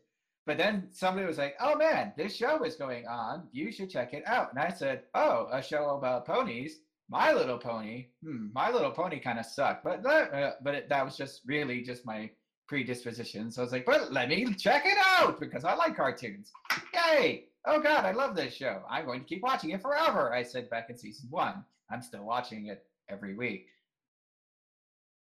But 0.48 0.56
then 0.56 0.88
somebody 0.92 1.26
was 1.26 1.36
like, 1.36 1.56
"Oh 1.60 1.76
man, 1.76 2.14
this 2.16 2.34
show 2.34 2.64
is 2.64 2.74
going 2.74 3.06
on. 3.06 3.48
You 3.52 3.70
should 3.70 3.90
check 3.90 4.14
it 4.14 4.26
out." 4.26 4.48
And 4.50 4.58
I 4.58 4.70
said, 4.70 5.02
"Oh, 5.12 5.46
a 5.52 5.62
show 5.62 5.90
about 5.90 6.24
ponies? 6.24 6.78
My 7.10 7.34
Little 7.34 7.58
Pony? 7.58 8.06
Hmm, 8.24 8.46
My 8.54 8.70
Little 8.70 8.90
Pony 8.90 9.20
kind 9.20 9.38
of 9.38 9.44
sucked, 9.44 9.84
but 9.84 10.02
that, 10.04 10.32
uh, 10.32 10.52
but 10.62 10.74
it, 10.74 10.88
that 10.88 11.04
was 11.04 11.18
just 11.18 11.42
really 11.44 11.82
just 11.82 12.06
my 12.06 12.30
predisposition. 12.66 13.50
So 13.50 13.60
I 13.60 13.64
was 13.64 13.72
like, 13.72 13.84
"But 13.84 14.10
let 14.10 14.30
me 14.30 14.54
check 14.54 14.86
it 14.86 14.96
out 15.18 15.38
because 15.38 15.66
I 15.66 15.74
like 15.74 15.94
cartoons. 15.94 16.50
Yay! 16.94 17.48
Oh 17.66 17.78
god, 17.78 18.06
I 18.06 18.12
love 18.12 18.34
this 18.34 18.54
show. 18.54 18.82
I'm 18.88 19.04
going 19.04 19.20
to 19.20 19.26
keep 19.26 19.42
watching 19.42 19.70
it 19.70 19.82
forever." 19.82 20.32
I 20.32 20.44
said 20.44 20.70
back 20.70 20.88
in 20.88 20.96
season 20.96 21.28
one. 21.28 21.62
I'm 21.90 22.00
still 22.00 22.24
watching 22.24 22.68
it 22.68 22.86
every 23.10 23.34
week. 23.34 23.66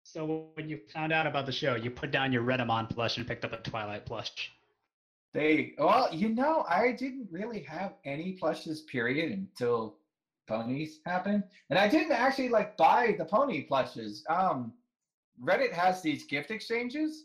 So 0.03 0.49
when 0.55 0.69
you 0.69 0.81
found 0.93 1.13
out 1.13 1.29
about 1.29 1.47
the 1.47 1.53
show, 1.53 1.77
you 1.77 1.93
put 1.93 2.11
down 2.11 2.33
your 2.33 2.43
Renamon 2.43 2.91
plush 2.91 3.19
and 3.19 3.27
picked 3.29 3.45
up 3.45 3.53
a 3.53 3.59
Twilight 3.59 4.05
plush. 4.05 4.51
They 5.35 5.75
well, 5.79 6.09
you 6.13 6.29
know, 6.29 6.65
I 6.69 6.93
didn't 6.93 7.29
really 7.31 7.61
have 7.63 7.95
any 8.05 8.33
plushes 8.33 8.83
period 8.83 9.33
until 9.33 9.97
ponies 10.47 11.01
happened. 11.07 11.45
And 11.71 11.79
I 11.79 11.89
didn't 11.89 12.13
actually 12.13 12.51
like 12.51 12.77
buy 12.77 13.15
the 13.17 13.25
pony 13.25 13.63
plushes. 13.63 14.25
Um 14.29 14.73
Reddit 15.43 15.73
has 15.73 16.03
these 16.03 16.25
gift 16.25 16.51
exchanges. 16.51 17.25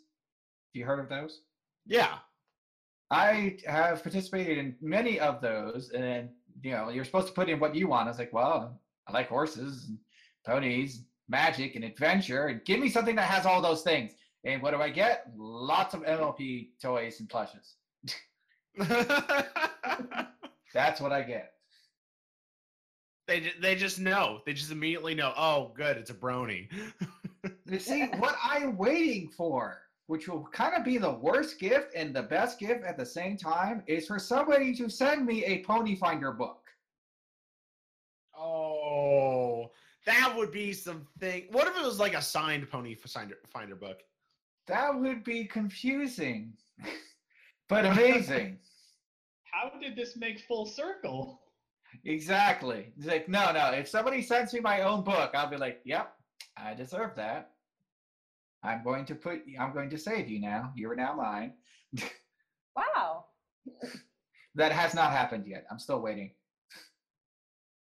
Have 0.73 0.79
you 0.79 0.85
heard 0.85 0.99
of 0.99 1.09
those? 1.09 1.41
Yeah. 1.85 2.19
I 3.09 3.57
have 3.65 4.03
participated 4.03 4.57
in 4.57 4.75
many 4.81 5.19
of 5.19 5.39
those, 5.41 5.91
and 5.91 6.29
you 6.61 6.71
know, 6.71 6.89
you're 6.89 7.05
supposed 7.05 7.27
to 7.27 7.33
put 7.33 7.49
in 7.49 7.59
what 7.59 7.75
you 7.75 7.87
want. 7.87 8.07
I 8.07 8.11
was 8.11 8.19
like, 8.19 8.33
well, 8.33 8.81
I 9.07 9.11
like 9.13 9.29
horses 9.29 9.85
and 9.87 9.97
ponies, 10.45 11.03
magic 11.29 11.75
and 11.75 11.85
adventure, 11.85 12.47
and 12.47 12.63
give 12.65 12.79
me 12.79 12.89
something 12.89 13.15
that 13.15 13.29
has 13.29 13.45
all 13.45 13.61
those 13.61 13.81
things. 13.81 14.13
And 14.43 14.61
what 14.61 14.71
do 14.71 14.81
I 14.81 14.89
get? 14.89 15.27
Lots 15.37 15.93
of 15.93 16.01
MLP 16.03 16.69
toys 16.81 17.19
and 17.19 17.29
plushes. 17.29 17.75
That's 20.73 21.01
what 21.01 21.11
I 21.11 21.23
get. 21.23 21.53
they 23.27 23.51
they 23.61 23.75
just 23.75 23.99
know. 23.99 24.41
They 24.45 24.53
just 24.53 24.71
immediately 24.71 25.15
know. 25.15 25.33
Oh, 25.37 25.71
good, 25.75 25.97
it's 25.97 26.09
a 26.11 26.13
brony. 26.13 26.69
You 27.65 27.79
see, 27.79 28.05
what 28.19 28.35
I'm 28.43 28.77
waiting 28.77 29.29
for, 29.29 29.81
which 30.07 30.27
will 30.27 30.45
kind 30.51 30.75
of 30.75 30.83
be 30.83 30.97
the 30.97 31.11
worst 31.13 31.59
gift 31.59 31.93
and 31.95 32.15
the 32.15 32.23
best 32.23 32.59
gift 32.59 32.83
at 32.83 32.97
the 32.97 33.05
same 33.05 33.37
time, 33.37 33.83
is 33.87 34.07
for 34.07 34.19
somebody 34.19 34.73
to 34.75 34.89
send 34.89 35.25
me 35.25 35.43
a 35.45 35.63
Pony 35.63 35.95
Finder 35.95 36.31
book. 36.31 36.61
oh, 38.37 39.71
that 40.05 40.33
would 40.35 40.51
be 40.51 40.73
something. 40.73 41.45
What 41.51 41.67
if 41.67 41.75
it 41.77 41.83
was 41.83 41.99
like 41.99 42.13
a 42.13 42.21
signed 42.21 42.69
pony 42.69 42.95
finder 42.95 43.37
finder 43.51 43.75
book? 43.75 44.03
That 44.67 44.97
would 44.99 45.23
be 45.23 45.45
confusing, 45.45 46.53
but 47.69 47.85
amazing. 47.85 48.59
How 49.51 49.71
did 49.79 49.95
this 49.95 50.15
make 50.17 50.39
full 50.41 50.65
circle? 50.65 51.41
exactly. 52.05 52.93
It's 52.97 53.07
like, 53.07 53.27
no, 53.27 53.51
no. 53.51 53.71
If 53.71 53.87
somebody 53.87 54.21
sends 54.21 54.53
me 54.53 54.59
my 54.59 54.81
own 54.81 55.03
book, 55.03 55.31
I'll 55.33 55.49
be 55.49 55.57
like, 55.57 55.79
yep, 55.83 56.13
I 56.57 56.73
deserve 56.73 57.15
that. 57.15 57.51
I'm 58.63 58.83
going 58.83 59.05
to 59.05 59.15
put, 59.15 59.41
I'm 59.59 59.73
going 59.73 59.89
to 59.89 59.97
save 59.97 60.29
you 60.29 60.41
now. 60.41 60.73
You 60.75 60.91
are 60.91 60.95
now 60.95 61.13
mine. 61.13 61.53
Wow. 62.77 63.25
That 64.55 64.71
has 64.71 64.93
not 64.93 65.11
happened 65.11 65.45
yet. 65.47 65.65
I'm 65.71 65.79
still 65.79 65.99
waiting. 66.01 66.31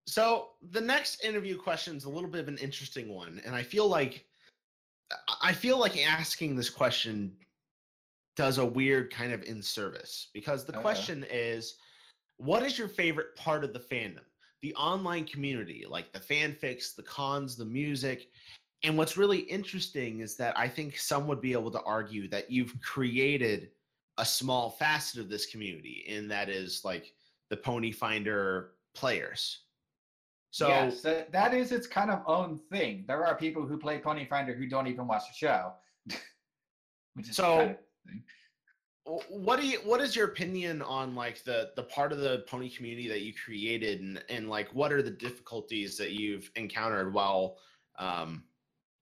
So 0.06 0.50
the 0.70 0.80
next 0.80 1.24
interview 1.24 1.56
question 1.56 1.96
is 1.96 2.04
a 2.04 2.10
little 2.10 2.28
bit 2.28 2.40
of 2.40 2.48
an 2.48 2.58
interesting 2.58 3.08
one, 3.08 3.40
and 3.44 3.54
I 3.54 3.62
feel 3.62 3.88
like 3.88 4.26
I 5.42 5.52
feel 5.52 5.78
like 5.78 5.98
asking 6.06 6.56
this 6.56 6.70
question 6.70 7.32
does 8.36 8.58
a 8.58 8.64
weird 8.64 9.12
kind 9.12 9.32
of 9.32 9.42
in 9.44 9.62
service 9.62 10.28
because 10.34 10.64
the 10.64 10.74
Uh-oh. 10.74 10.80
question 10.82 11.24
is, 11.30 11.76
what 12.38 12.62
is 12.62 12.78
your 12.78 12.88
favorite 12.88 13.34
part 13.36 13.64
of 13.64 13.72
the 13.72 13.78
fandom? 13.78 14.24
The 14.62 14.74
online 14.74 15.24
community, 15.24 15.84
like 15.88 16.12
the 16.12 16.18
fanfics, 16.20 16.94
the 16.96 17.02
cons, 17.02 17.56
the 17.56 17.64
music. 17.64 18.28
And 18.82 18.98
what's 18.98 19.16
really 19.16 19.38
interesting 19.40 20.20
is 20.20 20.36
that 20.36 20.58
I 20.58 20.68
think 20.68 20.98
some 20.98 21.26
would 21.28 21.40
be 21.40 21.52
able 21.52 21.70
to 21.70 21.80
argue 21.82 22.28
that 22.28 22.50
you've 22.50 22.74
created 22.80 23.70
a 24.18 24.24
small 24.24 24.70
facet 24.70 25.20
of 25.20 25.28
this 25.28 25.46
community, 25.46 26.04
and 26.08 26.30
that 26.30 26.48
is 26.48 26.82
like 26.84 27.12
the 27.50 27.56
Pony 27.56 27.92
Finder 27.92 28.72
players. 28.94 29.60
So 30.50 30.68
yes, 30.68 31.02
that, 31.02 31.32
that 31.32 31.52
is 31.52 31.72
its 31.72 31.86
kind 31.86 32.10
of 32.10 32.22
own 32.26 32.60
thing. 32.70 33.04
There 33.08 33.26
are 33.26 33.34
people 33.36 33.66
who 33.66 33.76
play 33.76 33.98
Pony 33.98 34.24
Finder 34.26 34.54
who 34.54 34.66
don't 34.68 34.86
even 34.86 35.06
watch 35.08 35.24
the 35.28 35.34
show. 35.34 35.72
Which 37.14 37.28
is 37.28 37.36
So- 37.36 37.58
kind 37.58 37.70
of 37.72 37.76
thing. 38.06 38.22
what 39.28 39.60
do 39.60 39.66
you 39.66 39.78
what 39.84 40.00
is 40.00 40.16
your 40.16 40.26
opinion 40.26 40.82
on 40.82 41.14
like 41.14 41.42
the 41.44 41.70
the 41.76 41.82
part 41.82 42.12
of 42.12 42.18
the 42.18 42.44
pony 42.48 42.70
community 42.70 43.08
that 43.08 43.20
you 43.20 43.32
created 43.34 44.00
and 44.00 44.22
and 44.28 44.48
like 44.48 44.68
what 44.74 44.92
are 44.92 45.02
the 45.02 45.10
difficulties 45.10 45.96
that 45.96 46.12
you've 46.12 46.50
encountered 46.56 47.12
while 47.12 47.58
um 47.98 48.44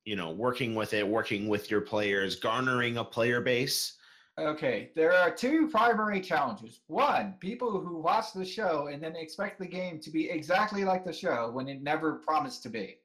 you 0.05 0.17
know 0.17 0.31
working 0.31 0.75
with 0.75 0.93
it 0.93 1.07
working 1.07 1.49
with 1.49 1.71
your 1.71 1.81
players 1.81 2.37
garnering 2.37 2.97
a 2.97 3.05
player 3.05 3.41
base 3.41 3.97
Okay, 4.39 4.91
there 4.97 5.13
are 5.13 5.31
two 5.31 5.69
primary 5.69 6.19
challenges. 6.19 6.81
One, 6.87 7.35
people 7.39 7.71
who 7.71 7.99
watch 7.99 8.33
the 8.33 8.47
show 8.47 8.87
and 8.87 9.03
then 9.03 9.15
expect 9.15 9.59
the 9.59 9.67
game 9.67 10.01
to 10.01 10.11
be 10.11 10.31
exactly 10.31 10.85
like 10.85 11.05
the 11.05 11.13
show 11.13 11.51
when 11.51 11.69
it 11.69 11.83
never 11.83 12.15
promised 12.15 12.63
to 12.63 12.71
be. 12.71 12.97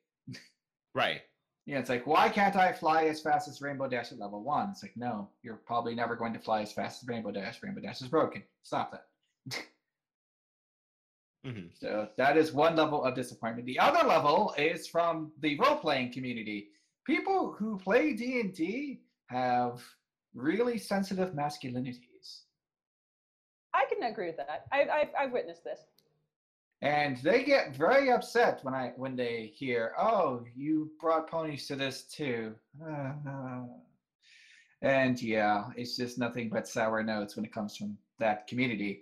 right 0.96 1.22
Yeah, 1.68 1.80
it's 1.80 1.90
like, 1.90 2.08
why 2.08 2.30
can't 2.30 2.56
I 2.56 2.72
fly 2.72 3.04
as 3.04 3.20
fast 3.20 3.50
as 3.50 3.62
Rainbow 3.62 3.90
Dash 3.90 4.14
at 4.14 4.20
level 4.20 4.42
one? 4.42 4.70
It's 4.70 4.82
like, 4.82 4.96
no, 4.96 5.28
you're 5.44 5.58
probably 5.66 5.94
never 5.94 6.16
going 6.16 6.32
to 6.32 6.40
fly 6.40 6.62
as 6.62 6.72
fast 6.72 7.04
as 7.04 7.10
Rainbow 7.10 7.30
Dash. 7.30 7.62
Rainbow 7.62 7.82
Dash 7.82 8.02
is 8.02 8.08
broken. 8.08 8.42
Stop 8.64 8.92
that. 8.92 9.66
Mhm. 11.46 11.70
So 11.78 12.10
that 12.18 12.36
is 12.38 12.52
one 12.52 12.76
level 12.76 13.04
of 13.04 13.16
disappointment. 13.16 13.66
The 13.68 13.80
other 13.80 14.06
level 14.08 14.54
is 14.58 14.88
from 14.88 15.32
the 15.40 15.58
role-playing 15.60 16.14
community. 16.14 16.72
People 17.06 17.54
who 17.54 17.78
play 17.78 18.14
D&D 18.14 19.02
have 19.28 19.82
really 20.34 20.78
sensitive 20.78 21.34
masculinities. 21.34 22.44
I 23.74 23.86
can 23.86 24.04
agree 24.04 24.28
with 24.28 24.38
that. 24.38 24.66
I, 24.72 24.90
I've, 24.90 25.10
I've 25.18 25.32
witnessed 25.32 25.64
this. 25.64 25.82
And 26.82 27.18
they 27.18 27.44
get 27.44 27.76
very 27.76 28.12
upset 28.12 28.60
when 28.64 28.74
I 28.74 28.94
when 28.98 29.16
they 29.16 29.48
hear, 29.56 29.94
"Oh, 29.98 30.46
you 30.56 30.92
brought 31.00 31.30
ponies 31.30 31.68
to 31.68 31.76
this 31.76 32.04
too." 32.04 32.54
and 34.82 35.22
yeah, 35.22 35.70
it's 35.76 35.98
just 35.98 36.18
nothing 36.20 36.50
but 36.50 36.68
sour 36.68 37.04
notes 37.04 37.36
when 37.36 37.46
it 37.46 37.52
comes 37.54 37.76
from 37.78 37.98
that 38.20 38.48
community. 38.48 39.02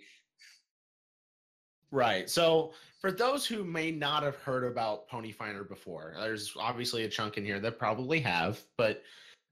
right 1.91 2.29
so 2.29 2.73
for 2.99 3.11
those 3.11 3.45
who 3.45 3.63
may 3.63 3.91
not 3.91 4.23
have 4.23 4.35
heard 4.37 4.63
about 4.63 5.07
pony 5.07 5.31
finder 5.31 5.63
before 5.63 6.13
there's 6.19 6.53
obviously 6.59 7.03
a 7.03 7.09
chunk 7.09 7.37
in 7.37 7.45
here 7.45 7.59
that 7.59 7.77
probably 7.79 8.19
have 8.19 8.59
but 8.77 9.03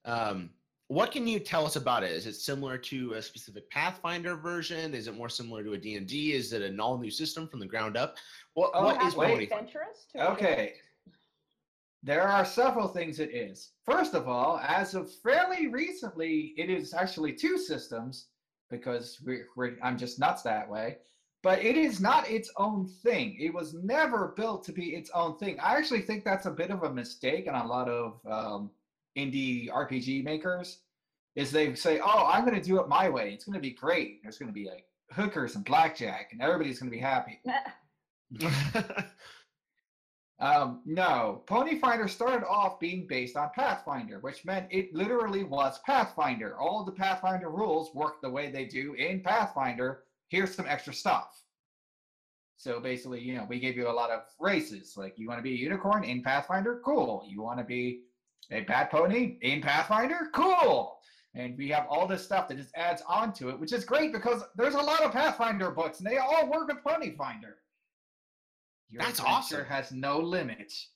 um 0.05 0.49
what 0.93 1.11
can 1.11 1.25
you 1.27 1.39
tell 1.39 1.65
us 1.65 1.75
about 1.75 2.03
it 2.03 2.11
is 2.11 2.27
it 2.27 2.35
similar 2.35 2.77
to 2.77 3.13
a 3.13 3.21
specific 3.21 3.69
pathfinder 3.69 4.35
version 4.35 4.93
is 4.93 5.07
it 5.07 5.15
more 5.15 5.29
similar 5.29 5.63
to 5.63 5.73
a 5.73 5.77
d&d 5.77 6.33
is 6.33 6.53
it 6.53 6.61
an 6.61 6.79
all 6.79 6.97
new 6.97 7.09
system 7.11 7.47
from 7.47 7.59
the 7.59 7.65
ground 7.65 7.97
up 7.97 8.15
what, 8.53 8.71
Oh, 8.73 8.85
what 8.85 9.01
is 9.03 9.15
wait. 9.15 9.29
pony 9.29 9.43
adventurous? 9.45 10.07
Okay. 10.15 10.73
There 12.03 12.27
are 12.27 12.45
several 12.45 12.87
things 12.87 13.19
it 13.19 13.33
is. 13.33 13.71
First 13.85 14.13
of 14.13 14.27
all, 14.27 14.59
as 14.59 14.93
of 14.93 15.11
fairly 15.11 15.67
recently, 15.67 16.53
it 16.57 16.69
is 16.69 16.93
actually 16.93 17.33
two 17.33 17.57
systems 17.57 18.27
because 18.69 19.19
we're, 19.25 19.47
we're, 19.55 19.77
I'm 19.81 19.97
just 19.97 20.19
nuts 20.19 20.41
that 20.43 20.69
way. 20.69 20.97
But 21.43 21.63
it 21.63 21.77
is 21.77 21.99
not 21.99 22.29
its 22.29 22.51
own 22.57 22.87
thing. 23.03 23.37
It 23.39 23.53
was 23.53 23.73
never 23.73 24.33
built 24.37 24.63
to 24.65 24.71
be 24.71 24.95
its 24.95 25.09
own 25.11 25.37
thing. 25.37 25.57
I 25.59 25.75
actually 25.75 26.01
think 26.01 26.23
that's 26.23 26.45
a 26.45 26.51
bit 26.51 26.71
of 26.71 26.83
a 26.83 26.93
mistake 26.93 27.47
in 27.47 27.55
a 27.55 27.65
lot 27.65 27.89
of 27.89 28.19
um, 28.29 28.69
indie 29.17 29.69
RPG 29.69 30.23
makers. 30.23 30.79
Is 31.35 31.51
they 31.51 31.73
say, 31.75 31.99
"Oh, 32.03 32.29
I'm 32.31 32.45
going 32.45 32.59
to 32.59 32.61
do 32.61 32.79
it 32.79 32.87
my 32.87 33.09
way. 33.09 33.31
It's 33.33 33.45
going 33.45 33.55
to 33.55 33.59
be 33.59 33.71
great. 33.71 34.21
There's 34.21 34.37
going 34.37 34.49
to 34.49 34.53
be 34.53 34.67
like 34.69 34.85
hookers 35.11 35.55
and 35.55 35.65
blackjack, 35.65 36.29
and 36.31 36.41
everybody's 36.41 36.79
going 36.79 36.91
to 36.91 36.95
be 36.95 37.01
happy." 37.01 37.41
Um, 40.43 40.81
no, 40.85 41.43
Pony 41.47 41.79
Finder 41.79 42.09
started 42.09 42.45
off 42.45 42.77
being 42.77 43.07
based 43.07 43.37
on 43.37 43.51
Pathfinder, 43.55 44.19
which 44.19 44.43
meant 44.43 44.67
it 44.71 44.93
literally 44.93 45.45
was 45.45 45.79
Pathfinder. 45.85 46.59
All 46.59 46.83
the 46.83 46.91
Pathfinder 46.91 47.49
rules 47.49 47.95
work 47.95 48.21
the 48.21 48.29
way 48.29 48.51
they 48.51 48.65
do 48.65 48.93
in 48.95 49.21
Pathfinder. 49.21 50.03
Here's 50.27 50.53
some 50.53 50.65
extra 50.67 50.93
stuff. 50.93 51.45
So 52.57 52.81
basically, 52.81 53.21
you 53.21 53.35
know, 53.35 53.45
we 53.47 53.57
gave 53.57 53.77
you 53.77 53.87
a 53.87 53.91
lot 53.91 54.09
of 54.09 54.23
races. 54.37 54.95
Like, 54.97 55.13
you 55.17 55.29
want 55.29 55.39
to 55.39 55.43
be 55.43 55.53
a 55.53 55.57
unicorn 55.57 56.03
in 56.03 56.21
Pathfinder? 56.21 56.81
Cool. 56.83 57.23
You 57.25 57.41
want 57.41 57.59
to 57.59 57.65
be 57.65 58.01
a 58.51 58.61
bad 58.61 58.89
pony 58.89 59.37
in 59.41 59.61
Pathfinder? 59.61 60.29
Cool. 60.33 60.97
And 61.35 61.57
we 61.57 61.69
have 61.69 61.87
all 61.89 62.07
this 62.07 62.23
stuff 62.23 62.47
that 62.47 62.57
just 62.57 62.75
adds 62.75 63.01
on 63.07 63.33
to 63.33 63.49
it, 63.49 63.59
which 63.59 63.73
is 63.73 63.85
great 63.85 64.13
because 64.13 64.43
there's 64.55 64.75
a 64.75 64.81
lot 64.81 65.01
of 65.01 65.11
Pathfinder 65.11 65.71
books 65.71 65.99
and 65.99 66.07
they 66.07 66.17
all 66.17 66.49
work 66.49 66.67
with 66.67 66.83
Pony 66.83 67.15
Finder. 67.15 67.57
Your 68.89 69.01
That's 69.01 69.19
awesome. 69.19 69.65
Has 69.65 69.91
no 69.91 70.19
limits. 70.19 70.89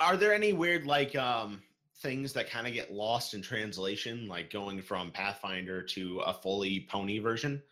Are 0.00 0.16
there 0.16 0.32
any 0.32 0.54
weird 0.54 0.86
like 0.86 1.14
um 1.14 1.62
things 2.00 2.32
that 2.32 2.48
kind 2.48 2.66
of 2.66 2.72
get 2.72 2.92
lost 2.92 3.34
in 3.34 3.42
translation, 3.42 4.26
like 4.28 4.50
going 4.50 4.80
from 4.80 5.10
Pathfinder 5.10 5.82
to 5.82 6.20
a 6.20 6.32
fully 6.32 6.86
pony 6.88 7.18
version? 7.18 7.62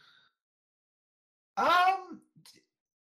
Um, 1.56 2.20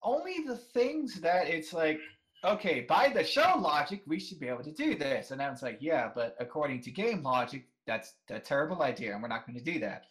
only 0.03 0.45
the 0.47 0.57
things 0.57 1.21
that 1.21 1.49
it's 1.49 1.73
like, 1.73 2.01
okay, 2.45 2.81
by 2.81 3.09
the 3.09 3.25
show 3.25 3.57
logic, 3.59 4.03
we 4.07 4.21
should 4.21 4.39
be 4.41 4.49
able 4.49 4.63
to 4.63 4.73
do 4.73 4.95
this, 4.95 5.33
and 5.33 5.41
then 5.41 5.53
it's 5.53 5.63
like, 5.63 5.79
yeah, 5.81 6.11
but 6.15 6.37
according 6.41 6.81
to 6.83 6.91
game 6.91 7.23
logic, 7.23 7.67
that's 7.89 8.13
a 8.29 8.39
terrible 8.39 8.83
idea, 8.83 9.15
and 9.15 9.23
we're 9.23 9.29
not 9.29 9.47
going 9.47 9.59
to 9.59 9.65
do 9.65 9.81
that. 9.81 10.05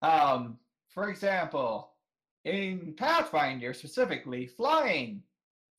um, 0.02 0.58
for 0.88 1.10
example, 1.10 1.90
in 2.44 2.94
Pathfinder 2.96 3.74
specifically, 3.74 4.46
flying. 4.46 5.22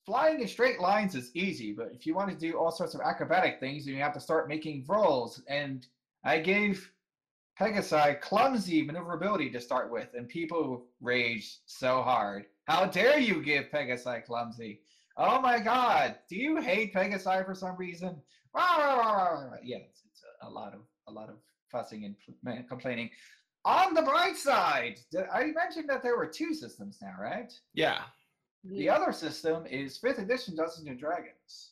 Flying 0.05 0.41
in 0.41 0.47
straight 0.47 0.79
lines 0.79 1.15
is 1.15 1.31
easy, 1.35 1.73
but 1.73 1.91
if 1.93 2.05
you 2.05 2.15
want 2.15 2.29
to 2.31 2.35
do 2.35 2.57
all 2.57 2.71
sorts 2.71 2.95
of 2.95 3.01
acrobatic 3.01 3.59
things, 3.59 3.85
you 3.85 3.95
have 3.97 4.13
to 4.13 4.19
start 4.19 4.49
making 4.49 4.83
rolls. 4.87 5.41
And 5.47 5.85
I 6.23 6.39
gave 6.39 6.91
Pegasi 7.59 8.19
clumsy 8.19 8.81
maneuverability 8.81 9.51
to 9.51 9.61
start 9.61 9.91
with, 9.91 10.09
and 10.15 10.27
people 10.27 10.87
raged 10.99 11.59
so 11.67 12.01
hard. 12.01 12.47
How 12.65 12.85
dare 12.85 13.19
you 13.19 13.43
give 13.43 13.69
Pegasi 13.71 14.25
clumsy? 14.25 14.81
Oh 15.17 15.39
my 15.39 15.59
god, 15.59 16.15
do 16.27 16.35
you 16.35 16.59
hate 16.59 16.93
Pegasi 16.93 17.45
for 17.45 17.53
some 17.53 17.77
reason? 17.77 18.21
Rah, 18.53 18.77
rah, 18.77 19.57
a, 20.41 20.47
a 20.47 20.49
lot 20.49 20.73
of 20.73 20.81
a 21.07 21.11
lot 21.11 21.29
of 21.29 21.35
fussing 21.71 22.05
and 22.45 22.67
complaining. 22.67 23.09
On 23.63 23.93
the 23.93 24.01
bright 24.01 24.37
side, 24.37 24.99
I 25.31 25.45
mentioned 25.45 25.87
that 25.89 26.01
there 26.01 26.17
were 26.17 26.27
two 26.27 26.53
systems 26.53 26.97
now, 27.01 27.13
right? 27.19 27.53
Yeah. 27.73 27.99
The 28.63 28.89
other 28.89 29.11
system 29.11 29.65
is 29.67 29.97
fifth 29.97 30.19
edition 30.19 30.55
Dungeons 30.55 30.87
and 30.87 30.99
Dragons. 30.99 31.71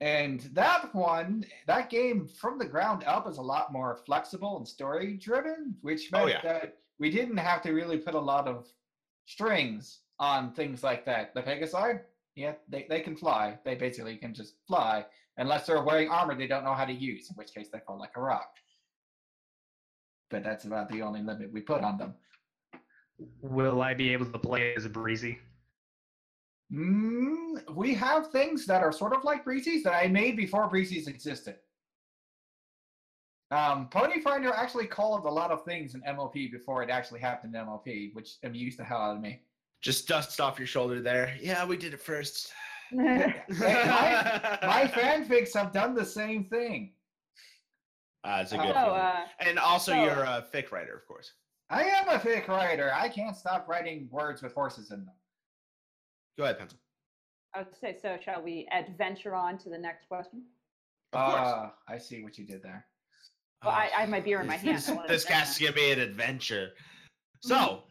And 0.00 0.40
that 0.52 0.94
one, 0.94 1.44
that 1.66 1.90
game 1.90 2.28
from 2.28 2.58
the 2.58 2.64
ground 2.66 3.02
up 3.04 3.28
is 3.28 3.38
a 3.38 3.42
lot 3.42 3.72
more 3.72 3.98
flexible 4.06 4.56
and 4.56 4.66
story 4.66 5.14
driven, 5.16 5.74
which 5.80 6.10
Oh, 6.12 6.26
meant 6.26 6.30
yeah. 6.44 6.52
that 6.52 6.78
we 7.00 7.10
didn't 7.10 7.36
have 7.38 7.62
to 7.62 7.72
really 7.72 7.98
put 7.98 8.14
a 8.14 8.20
lot 8.20 8.46
of 8.46 8.68
strings 9.26 10.00
on 10.20 10.52
things 10.52 10.82
like 10.84 11.04
that. 11.06 11.34
The 11.34 11.42
Pegasi, 11.42 12.00
yeah, 12.36 12.54
they, 12.68 12.86
they 12.88 13.00
can 13.00 13.16
fly. 13.16 13.58
They 13.64 13.74
basically 13.74 14.16
can 14.16 14.34
just 14.34 14.54
fly, 14.68 15.04
unless 15.38 15.66
they're 15.66 15.82
wearing 15.82 16.08
armor 16.08 16.34
they 16.34 16.46
don't 16.46 16.64
know 16.64 16.74
how 16.74 16.84
to 16.84 16.92
use, 16.92 17.30
in 17.30 17.36
which 17.36 17.54
case 17.54 17.68
they 17.72 17.80
fall 17.86 17.98
like 17.98 18.16
a 18.16 18.20
rock. 18.20 18.50
But 20.30 20.44
that's 20.44 20.64
about 20.64 20.90
the 20.90 21.00
only 21.00 21.22
limit 21.22 21.52
we 21.52 21.60
put 21.62 21.82
on 21.82 21.96
them. 21.96 22.14
Will 23.40 23.80
I 23.80 23.94
be 23.94 24.12
able 24.12 24.26
to 24.26 24.38
play 24.38 24.74
as 24.76 24.84
a 24.84 24.90
breezy? 24.90 25.38
Mm, 26.72 27.74
we 27.74 27.94
have 27.94 28.30
things 28.30 28.66
that 28.66 28.82
are 28.82 28.92
sort 28.92 29.14
of 29.14 29.24
like 29.24 29.44
Breezy's 29.44 29.82
that 29.84 29.94
I 29.94 30.06
made 30.06 30.36
before 30.36 30.68
Breezy's 30.68 31.08
existed. 31.08 31.56
Um, 33.50 33.88
Pony 33.88 34.20
Finder 34.20 34.52
actually 34.52 34.86
called 34.86 35.24
a 35.24 35.30
lot 35.30 35.50
of 35.50 35.64
things 35.64 35.94
in 35.94 36.02
MLP 36.02 36.52
before 36.52 36.82
it 36.82 36.90
actually 36.90 37.20
happened 37.20 37.54
in 37.54 37.64
MLP, 37.64 38.14
which 38.14 38.36
amused 38.42 38.78
the 38.78 38.84
hell 38.84 39.00
out 39.00 39.16
of 39.16 39.22
me. 39.22 39.40
Just 39.80 40.06
dust 40.06 40.40
off 40.40 40.58
your 40.58 40.66
shoulder 40.66 41.00
there. 41.00 41.34
Yeah, 41.40 41.64
we 41.64 41.78
did 41.78 41.94
it 41.94 42.00
first. 42.00 42.52
My, 42.92 43.34
my 43.48 44.84
fanfics 44.94 45.54
have 45.54 45.72
done 45.72 45.94
the 45.94 46.04
same 46.04 46.44
thing. 46.44 46.92
Uh, 48.24 48.40
it's 48.42 48.52
a 48.52 48.56
Oh, 48.60 48.62
good 48.62 48.74
so, 48.74 48.80
uh, 48.80 49.20
and 49.40 49.58
also, 49.58 49.92
so- 49.92 50.02
you're 50.04 50.24
a 50.24 50.44
fic 50.52 50.70
writer, 50.72 50.94
of 50.94 51.06
course. 51.06 51.32
I 51.70 51.82
am 51.82 52.08
a 52.08 52.18
fic 52.18 52.48
writer. 52.48 52.90
I 52.94 53.08
can't 53.10 53.36
stop 53.36 53.68
writing 53.68 54.08
words 54.10 54.42
with 54.42 54.54
horses 54.54 54.90
in 54.90 55.04
them. 55.04 55.14
Go 56.38 56.44
ahead, 56.44 56.58
Pencil. 56.58 56.78
I 57.54 57.58
would 57.60 57.76
say, 57.78 57.96
so 58.00 58.16
shall 58.24 58.42
we 58.42 58.66
adventure 58.72 59.34
on 59.34 59.58
to 59.58 59.68
the 59.68 59.78
next 59.78 60.08
question? 60.08 60.44
Of 61.12 61.26
course. 61.30 61.40
Uh, 61.40 61.70
I 61.86 61.98
see 61.98 62.22
what 62.22 62.38
you 62.38 62.44
did 62.44 62.62
there. 62.62 62.86
Well, 63.64 63.74
I, 63.74 63.88
Oh, 63.92 63.96
I 63.96 64.00
have 64.00 64.08
my 64.08 64.20
beer 64.20 64.40
in 64.40 64.46
my 64.48 64.56
hand. 64.56 64.76
This, 64.78 64.88
I 64.88 64.92
wanna 64.94 65.08
this 65.08 65.24
drink 65.24 65.40
has 65.42 65.58
to 65.58 65.72
be 65.72 65.90
an 65.90 65.98
adventure. 66.00 66.70
So, 67.40 67.84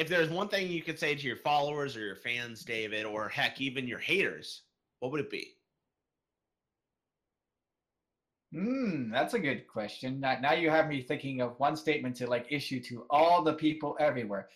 if 0.00 0.08
there's 0.08 0.30
one 0.30 0.48
thing 0.48 0.70
you 0.70 0.80
could 0.80 0.98
say 0.98 1.14
to 1.14 1.26
your 1.26 1.36
followers 1.36 1.94
or 1.94 2.00
your 2.00 2.16
fans, 2.16 2.64
David, 2.64 3.04
or 3.04 3.28
heck, 3.28 3.60
even 3.60 3.86
your 3.86 3.98
haters, 3.98 4.62
what 5.00 5.12
would 5.12 5.20
it 5.20 5.28
be? 5.28 5.56
Hmm, 8.54 9.10
that's 9.10 9.34
a 9.34 9.38
good 9.38 9.68
question. 9.68 10.18
Now, 10.18 10.38
now 10.40 10.54
you 10.54 10.70
have 10.70 10.88
me 10.88 11.02
thinking 11.02 11.42
of 11.42 11.60
one 11.60 11.76
statement 11.76 12.16
to 12.16 12.26
like 12.26 12.46
issue 12.48 12.80
to 12.84 13.04
all 13.10 13.44
the 13.44 13.52
people 13.52 13.94
everywhere. 14.00 14.48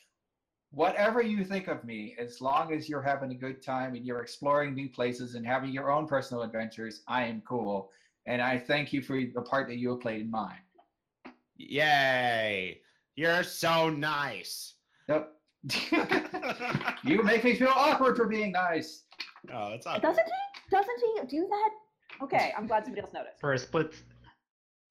Whatever 0.70 1.20
you 1.20 1.44
think 1.44 1.68
of 1.68 1.84
me, 1.84 2.16
as 2.18 2.40
long 2.40 2.72
as 2.72 2.88
you're 2.88 3.02
having 3.02 3.30
a 3.30 3.34
good 3.34 3.62
time 3.62 3.94
and 3.94 4.06
you're 4.06 4.22
exploring 4.22 4.74
new 4.74 4.88
places 4.88 5.34
and 5.34 5.46
having 5.46 5.72
your 5.72 5.90
own 5.92 6.06
personal 6.06 6.42
adventures, 6.42 7.02
I 7.06 7.24
am 7.26 7.42
cool. 7.46 7.90
And 8.24 8.40
I 8.40 8.58
thank 8.58 8.94
you 8.94 9.02
for 9.02 9.20
the 9.20 9.42
part 9.42 9.68
that 9.68 9.76
you 9.76 9.90
have 9.90 10.00
played 10.00 10.22
in 10.22 10.30
mine. 10.30 10.62
Yay! 11.58 12.80
You're 13.14 13.44
so 13.44 13.90
nice. 13.90 14.74
Yep. 15.06 15.33
you 17.04 17.22
make 17.22 17.44
me 17.44 17.54
feel 17.54 17.72
awkward 17.74 18.16
for 18.16 18.26
being 18.26 18.52
nice. 18.52 19.04
Oh, 19.52 19.72
it's 19.72 19.86
not. 19.86 20.02
Doesn't 20.02 20.24
he? 20.24 20.70
Doesn't 20.70 21.00
he 21.00 21.26
do 21.38 21.46
that? 21.48 21.70
Okay, 22.22 22.52
I'm 22.56 22.66
glad 22.66 22.84
somebody 22.84 23.02
else 23.02 23.12
noticed. 23.12 23.40
For 23.40 23.52
a 23.54 23.58
split, 23.58 23.94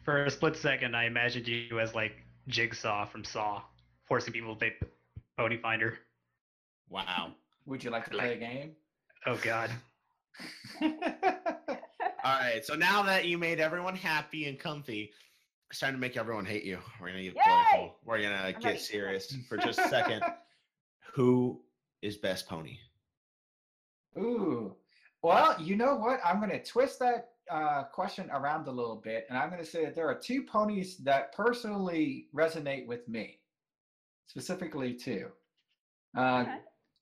for 0.03 0.25
a 0.25 0.31
split 0.31 0.55
second, 0.55 0.95
I 0.95 1.05
imagined 1.05 1.47
you 1.47 1.79
as 1.79 1.93
like 1.93 2.13
Jigsaw 2.47 3.05
from 3.05 3.23
Saw, 3.23 3.61
forcing 4.05 4.33
people 4.33 4.53
to 4.53 4.59
play 4.59 4.73
Pony 5.37 5.57
Finder. 5.57 5.99
Wow. 6.89 7.31
Would 7.65 7.83
you 7.83 7.91
like 7.91 8.05
to 8.05 8.11
play 8.11 8.33
a 8.33 8.37
game? 8.37 8.71
Oh 9.25 9.37
God. 9.41 9.69
All 10.81 10.89
right. 12.23 12.63
So 12.63 12.75
now 12.75 13.03
that 13.03 13.25
you 13.25 13.37
made 13.37 13.59
everyone 13.59 13.95
happy 13.95 14.47
and 14.47 14.59
comfy, 14.59 15.11
it's 15.69 15.79
time 15.79 15.93
to 15.93 15.99
make 15.99 16.17
everyone 16.17 16.45
hate 16.45 16.63
you. 16.65 16.79
We're 16.99 17.07
gonna 17.09 17.23
get 17.23 17.35
Yay! 17.35 17.41
political. 17.43 17.95
We're 18.05 18.21
gonna 18.21 18.43
ready. 18.43 18.61
get 18.61 18.81
serious 18.81 19.35
for 19.47 19.57
just 19.57 19.79
a 19.79 19.87
second. 19.87 20.23
Who 21.13 21.61
is 22.01 22.17
best 22.17 22.47
pony? 22.47 22.77
Ooh. 24.17 24.75
Well, 25.21 25.55
you 25.61 25.75
know 25.75 25.95
what? 25.95 26.19
I'm 26.25 26.39
going 26.39 26.49
to 26.51 26.63
twist 26.63 26.99
that 26.99 27.29
uh, 27.49 27.83
question 27.83 28.29
around 28.31 28.67
a 28.67 28.71
little 28.71 28.95
bit, 29.03 29.25
and 29.29 29.37
I'm 29.37 29.49
going 29.49 29.61
to 29.61 29.69
say 29.69 29.85
that 29.85 29.95
there 29.95 30.07
are 30.07 30.19
two 30.19 30.43
ponies 30.43 30.97
that 30.97 31.33
personally 31.33 32.27
resonate 32.35 32.87
with 32.87 33.07
me, 33.07 33.39
specifically 34.27 34.93
two. 34.93 35.27
Uh, 36.17 36.45
Okay. 36.47 36.57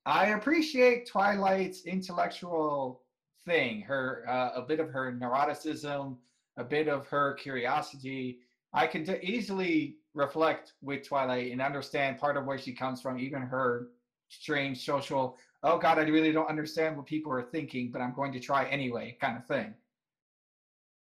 I 0.06 0.28
appreciate 0.30 1.08
Twilight's 1.08 1.86
intellectual 1.86 3.04
thing, 3.46 3.82
her 3.82 4.26
uh, 4.28 4.50
a 4.56 4.64
bit 4.64 4.80
of 4.80 4.90
her 4.90 5.12
neuroticism, 5.14 6.18
a 6.58 6.64
bit 6.64 6.88
of 6.88 7.06
her 7.08 7.36
curiosity. 7.36 8.40
I 8.74 8.88
can 8.88 9.06
t- 9.06 9.20
easily 9.22 9.98
reflect 10.16 10.74
with 10.82 11.08
Twilight 11.08 11.52
and 11.52 11.62
understand 11.62 12.18
part 12.18 12.36
of 12.36 12.46
where 12.46 12.58
she 12.58 12.74
comes 12.74 13.00
from, 13.00 13.20
even 13.20 13.44
her 13.44 13.90
strange 14.32 14.86
social, 14.86 15.38
oh 15.64 15.78
God, 15.78 16.00
I 16.00 16.04
really 16.04 16.32
don't 16.32 16.50
understand 16.50 16.98
what 16.98 17.06
people 17.06 17.32
are 17.32 17.44
thinking, 17.44 17.92
but 17.92 18.02
I'm 18.02 18.14
going 18.14 18.32
to 18.34 18.40
try 18.40 18.66
anyway, 18.66 19.18
kind 19.22 19.38
of 19.38 19.46
thing. 19.46 19.76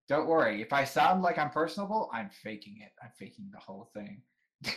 Don't 0.09 0.27
worry, 0.27 0.61
if 0.61 0.73
I 0.73 0.83
sound 0.83 1.21
like 1.21 1.37
I'm 1.37 1.51
personable, 1.51 2.09
I'm 2.13 2.29
faking 2.29 2.79
it. 2.81 2.91
I'm 3.01 3.11
faking 3.17 3.49
the 3.51 3.59
whole 3.59 3.89
thing. 3.93 4.21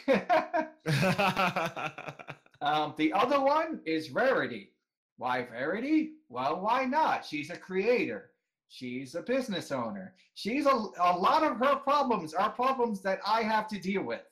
Um, 2.65 2.95
the 2.97 3.13
other 3.13 3.43
one 3.43 3.81
is 3.85 4.11
Rarity. 4.11 4.73
Why 5.19 5.47
Rarity? 5.53 6.13
Well, 6.31 6.63
why 6.63 6.87
not? 6.87 7.23
She's 7.23 7.51
a 7.51 7.59
creator. 7.59 8.31
She's 8.69 9.15
a 9.15 9.21
business 9.21 9.71
owner. 9.71 10.15
She's 10.33 10.65
a, 10.65 10.71
a 10.71 11.17
lot 11.17 11.43
of 11.43 11.59
her 11.59 11.77
problems 11.77 12.33
are 12.33 12.49
problems 12.49 13.03
that 13.03 13.21
I 13.27 13.43
have 13.43 13.69
to 13.69 13.79
deal 13.79 14.03
with. 14.03 14.23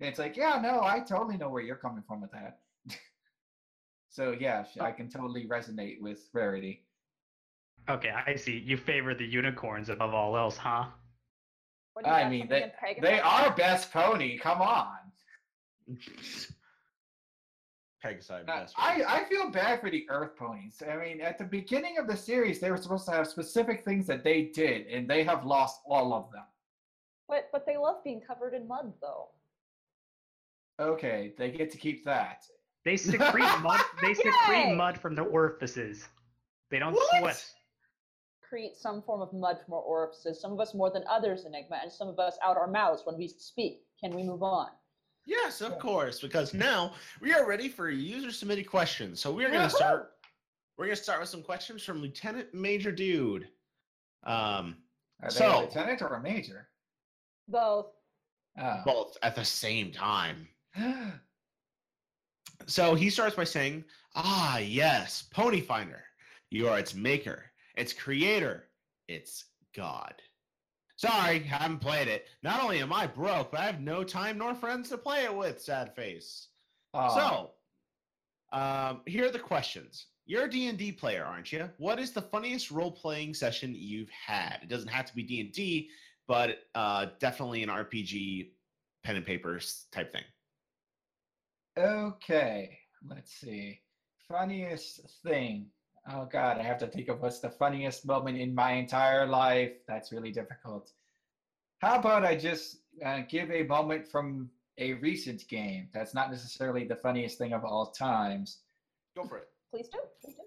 And 0.00 0.08
it's 0.08 0.18
like, 0.18 0.34
yeah, 0.34 0.58
no, 0.62 0.82
I 0.82 1.00
totally 1.00 1.36
know 1.36 1.50
where 1.50 1.62
you're 1.62 1.76
coming 1.76 2.02
from 2.08 2.22
with 2.22 2.32
that. 2.32 2.60
So 4.14 4.30
yeah, 4.38 4.64
I 4.80 4.92
can 4.92 5.08
totally 5.08 5.44
resonate 5.44 6.00
with 6.00 6.28
Rarity. 6.32 6.84
Okay, 7.90 8.12
I 8.26 8.36
see. 8.36 8.62
You 8.64 8.76
favor 8.76 9.12
the 9.12 9.26
unicorns 9.26 9.88
above 9.88 10.14
all 10.14 10.36
else, 10.36 10.56
huh? 10.56 10.84
What 11.94 12.04
do 12.04 12.12
you 12.12 12.16
I 12.16 12.28
mean, 12.28 12.46
they, 12.48 12.70
they 13.02 13.18
are 13.18 13.52
best 13.56 13.92
pony. 13.92 14.38
Come 14.38 14.62
on. 14.62 14.86
Pegasus 18.02 18.30
Uh, 18.30 18.44
best. 18.46 18.74
I. 18.78 19.02
I 19.04 19.24
feel 19.24 19.50
bad 19.50 19.80
for 19.80 19.90
the 19.90 20.06
Earth 20.08 20.36
ponies. 20.36 20.80
I 20.88 20.94
mean, 20.96 21.20
at 21.20 21.36
the 21.36 21.44
beginning 21.44 21.98
of 21.98 22.06
the 22.06 22.16
series, 22.16 22.60
they 22.60 22.70
were 22.70 22.76
supposed 22.76 23.06
to 23.06 23.12
have 23.12 23.26
specific 23.26 23.84
things 23.84 24.06
that 24.06 24.22
they 24.22 24.42
did, 24.42 24.86
and 24.86 25.10
they 25.10 25.24
have 25.24 25.44
lost 25.44 25.80
all 25.86 26.14
of 26.14 26.30
them. 26.30 26.44
But 27.28 27.48
but 27.50 27.66
they 27.66 27.76
love 27.76 28.04
being 28.04 28.20
covered 28.20 28.54
in 28.54 28.68
mud, 28.68 28.92
though. 29.00 29.30
Okay, 30.78 31.34
they 31.36 31.50
get 31.50 31.72
to 31.72 31.78
keep 31.78 32.04
that. 32.04 32.44
They 32.84 32.96
secrete 32.98 33.60
mud. 33.62 33.80
They 34.02 34.14
secrete 34.14 34.34
Yay! 34.68 34.74
mud 34.74 34.98
from 34.98 35.14
their 35.14 35.24
orifices. 35.26 36.06
They 36.70 36.78
don't 36.78 36.92
What? 36.94 37.18
sweat. 37.18 37.44
Create 38.48 38.76
some 38.76 39.02
form 39.02 39.20
of 39.22 39.32
mud 39.32 39.58
from 39.64 39.74
our 39.74 39.80
orifices. 39.80 40.40
Some 40.40 40.52
of 40.52 40.60
us 40.60 40.74
more 40.74 40.90
than 40.90 41.02
others, 41.08 41.44
Enigma, 41.44 41.78
and 41.82 41.90
some 41.90 42.08
of 42.08 42.18
us 42.18 42.36
out 42.44 42.56
our 42.56 42.68
mouths 42.68 43.02
when 43.04 43.16
we 43.16 43.26
speak. 43.28 43.82
Can 44.00 44.14
we 44.14 44.22
move 44.22 44.42
on? 44.42 44.68
Yes, 45.26 45.62
of 45.62 45.78
course, 45.78 46.20
because 46.20 46.52
now 46.52 46.92
we 47.22 47.32
are 47.32 47.46
ready 47.46 47.68
for 47.68 47.88
user 47.90 48.30
submitted 48.30 48.68
questions. 48.68 49.18
So 49.20 49.32
we're 49.32 49.50
gonna 49.50 49.70
start. 49.70 50.10
We're 50.76 50.84
gonna 50.86 50.96
start 50.96 51.20
with 51.20 51.30
some 51.30 51.42
questions 51.42 51.82
from 51.82 52.02
Lieutenant 52.02 52.52
Major 52.52 52.92
Dude. 52.92 53.48
Um, 54.24 54.76
Are 55.22 55.30
they 55.30 55.36
So- 55.36 55.60
a 55.60 55.62
lieutenant 55.62 56.02
or 56.02 56.08
a 56.14 56.20
major? 56.20 56.68
Both. 57.48 57.86
Oh. 58.58 58.82
both 58.84 59.16
at 59.22 59.34
the 59.34 59.44
same 59.44 59.90
time. 59.90 60.48
So 62.66 62.94
he 62.94 63.10
starts 63.10 63.36
by 63.36 63.44
saying, 63.44 63.84
"Ah, 64.14 64.58
yes, 64.58 65.22
Pony 65.30 65.60
Finder. 65.60 66.04
You 66.50 66.68
are 66.68 66.78
its 66.78 66.94
maker, 66.94 67.50
its 67.76 67.92
creator, 67.92 68.70
its 69.08 69.46
god." 69.74 70.14
Sorry, 70.96 71.40
haven't 71.40 71.80
played 71.80 72.08
it. 72.08 72.28
Not 72.42 72.62
only 72.62 72.80
am 72.80 72.92
I 72.92 73.06
broke, 73.06 73.50
but 73.50 73.60
I 73.60 73.64
have 73.66 73.80
no 73.80 74.04
time 74.04 74.38
nor 74.38 74.54
friends 74.54 74.88
to 74.90 74.98
play 74.98 75.24
it 75.24 75.34
with. 75.34 75.60
Sad 75.60 75.94
face. 75.94 76.48
Aw. 76.94 77.08
So, 77.08 77.50
um, 78.52 79.02
here 79.06 79.26
are 79.26 79.30
the 79.30 79.38
questions. 79.38 80.06
You're 80.26 80.44
a 80.44 80.50
D&D 80.50 80.92
player, 80.92 81.24
aren't 81.24 81.52
you? 81.52 81.68
What 81.78 81.98
is 81.98 82.12
the 82.12 82.22
funniest 82.22 82.70
role-playing 82.70 83.34
session 83.34 83.74
you've 83.76 84.08
had? 84.08 84.60
It 84.62 84.68
doesn't 84.68 84.88
have 84.88 85.04
to 85.06 85.14
be 85.14 85.22
D&D, 85.22 85.90
but 86.26 86.60
uh, 86.74 87.06
definitely 87.18 87.62
an 87.62 87.68
RPG, 87.68 88.52
pen 89.02 89.16
and 89.16 89.26
papers 89.26 89.86
type 89.92 90.12
thing. 90.12 90.22
Okay, 91.78 92.78
let's 93.08 93.32
see. 93.32 93.80
Funniest 94.28 95.00
thing. 95.24 95.66
Oh 96.08 96.28
God, 96.30 96.58
I 96.58 96.62
have 96.62 96.78
to 96.78 96.86
think 96.86 97.08
of 97.08 97.20
what's 97.20 97.40
the 97.40 97.50
funniest 97.50 98.06
moment 98.06 98.38
in 98.38 98.54
my 98.54 98.72
entire 98.72 99.26
life. 99.26 99.72
That's 99.88 100.12
really 100.12 100.30
difficult. 100.30 100.90
How 101.78 101.98
about 101.98 102.24
I 102.24 102.36
just 102.36 102.78
uh, 103.04 103.22
give 103.28 103.50
a 103.50 103.64
moment 103.64 104.06
from 104.06 104.50
a 104.78 104.94
recent 104.94 105.48
game? 105.48 105.88
That's 105.92 106.14
not 106.14 106.30
necessarily 106.30 106.84
the 106.84 106.96
funniest 106.96 107.38
thing 107.38 107.52
of 107.52 107.64
all 107.64 107.86
times. 107.90 108.58
Go 109.16 109.24
for 109.24 109.38
it. 109.38 109.48
Please 109.72 109.88
do. 109.88 109.98
Please 110.22 110.36
do. 110.36 110.42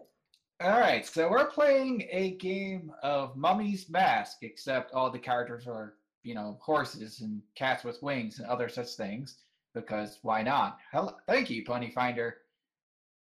All 0.66 0.80
right, 0.80 1.06
so 1.06 1.30
we're 1.30 1.46
playing 1.46 2.08
a 2.10 2.32
game 2.38 2.92
of 3.04 3.36
Mummy's 3.36 3.90
Mask, 3.90 4.38
except 4.42 4.92
all 4.92 5.12
the 5.12 5.20
characters 5.20 5.68
are, 5.68 5.94
you 6.24 6.34
know, 6.34 6.58
horses 6.62 7.22
and 7.22 7.44
cats 7.56 7.84
with 7.84 8.02
wings 8.02 8.40
and 8.40 8.48
other 8.48 8.68
such 8.68 8.96
things, 8.96 9.38
because 9.82 10.20
why 10.22 10.42
not? 10.42 10.80
Hello, 10.92 11.14
thank 11.28 11.50
you, 11.50 11.64
Pony 11.64 11.92
Finder. 11.92 12.38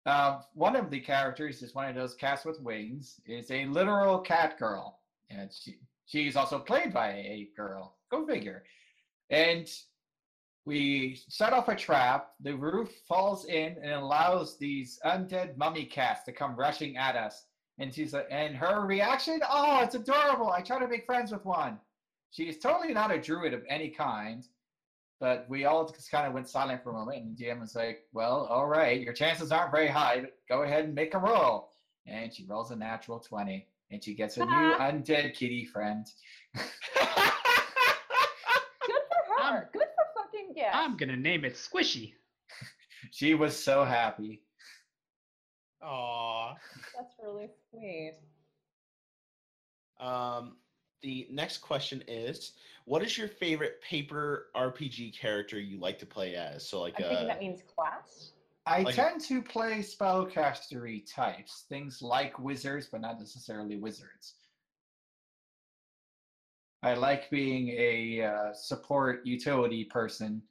Uh, 0.07 0.41
one 0.55 0.77
of 0.77 0.91
the 0.91 1.01
characters 1.01 1.63
is 1.63 1.75
one 1.75 1.89
of 1.89 1.95
those 1.95 2.15
cats 2.15 2.45
with 2.45 2.61
wings, 2.61 3.21
is 3.27 3.51
a 3.51 3.67
literal 3.67 4.19
cat 4.19 4.59
girl, 4.59 5.01
and 5.31 5.51
she, 5.53 5.79
she's 6.07 6.37
also 6.37 6.59
played 6.59 6.93
by 6.93 7.11
a 7.11 7.49
girl. 7.57 7.97
Go 8.11 8.27
figure. 8.27 8.65
And 9.31 9.69
we 10.67 11.21
set 11.29 11.53
off 11.53 11.69
a 11.69 11.77
trap. 11.77 12.33
The 12.41 12.55
roof 12.55 12.91
falls 13.09 13.47
in 13.47 13.77
and 13.83 13.93
allows 13.93 14.59
these 14.59 14.99
undead 15.05 15.57
mummy 15.57 15.85
cats 15.85 16.25
to 16.25 16.33
come 16.33 16.57
rushing 16.57 16.97
at 16.97 17.17
us. 17.17 17.47
And 17.79 17.93
she's 17.93 18.13
like, 18.13 18.29
and 18.31 18.55
her 18.57 18.87
reaction, 18.87 19.41
oh, 19.49 19.83
it's 19.83 19.95
adorable. 19.95 20.51
I 20.51 20.61
try 20.63 20.79
to 20.79 20.89
make 20.89 21.07
friends 21.07 21.33
with 21.33 21.45
one. 21.45 21.79
She's 22.31 22.59
totally 22.59 22.95
not 22.95 23.13
a 23.13 23.21
druid 23.21 23.53
of 23.53 23.63
any 23.69 23.91
kind. 23.91 24.47
But 25.21 25.47
we 25.49 25.65
all 25.65 25.87
just 25.91 26.11
kind 26.11 26.27
of 26.27 26.33
went 26.35 26.49
silent 26.49 26.83
for 26.83 26.91
a 26.91 26.93
moment, 26.93 27.23
and 27.23 27.37
the 27.37 27.45
GM 27.45 27.61
was 27.61 27.75
like, 27.75 28.05
"Well, 28.13 28.47
all 28.51 28.67
right, 28.67 29.01
your 29.01 29.13
chances 29.15 29.53
aren't 29.53 29.71
very 29.71 29.89
high. 29.89 30.21
But 30.21 30.33
go 30.49 30.63
ahead 30.63 30.85
and 30.85 30.95
make 30.95 31.15
a 31.15 31.19
roll." 31.19 31.71
And 32.07 32.33
she 32.35 32.45
rolls 32.47 32.71
a 32.73 32.77
natural 32.77 33.21
twenty, 33.21 33.69
and 33.91 34.03
she 34.05 34.15
gets 34.15 34.37
a 34.37 34.45
new 34.45 34.75
undead 34.79 35.35
kitty 35.35 35.65
friend. 35.65 36.07
Good 36.55 36.63
for 39.09 39.23
her. 39.39 39.43
I'm- 39.43 39.69
Good 39.73 39.89
for 39.97 40.23
fucking 40.23 40.53
yes. 40.57 40.73
I'm 40.75 40.97
gonna 40.97 41.17
name 41.17 41.45
it 41.45 41.55
Squishy. 41.55 42.15
She 43.11 43.35
was 43.35 43.57
so 43.57 43.85
happy. 43.85 44.43
Aww. 45.83 46.57
That's 46.97 47.15
really 47.23 47.49
sweet. 47.71 48.15
Um, 50.01 50.57
the 51.03 51.29
next 51.31 51.59
question 51.59 52.03
is, 52.09 52.53
what 52.87 53.03
is 53.03 53.17
your 53.17 53.29
favorite 53.29 53.81
paper 53.83 54.47
RPG 54.55 55.19
character 55.19 55.59
you 55.59 55.79
like 55.79 55.99
to 56.01 56.07
play 56.07 56.35
as? 56.35 56.69
So 56.69 56.81
like, 56.81 56.95
I'm 56.99 57.05
uh, 57.05 57.09
thinking 57.09 57.29
that 57.29 57.41
means 57.41 57.63
class. 57.75 58.33
I 58.67 58.83
Like- 58.83 58.95
tend 58.95 59.21
to 59.23 59.43
play 59.43 59.79
spellcastery 59.81 61.05
types, 61.11 61.65
things 61.69 62.01
like 62.03 62.39
wizards, 62.39 62.89
but 62.91 63.01
not 63.01 63.19
necessarily 63.19 63.77
wizards. 63.77 64.35
I 66.83 66.95
like 66.95 67.31
being 67.31 67.71
a 67.71 68.23
uh, 68.23 68.53
support 68.53 69.25
utility 69.25 69.85
person. 69.85 70.43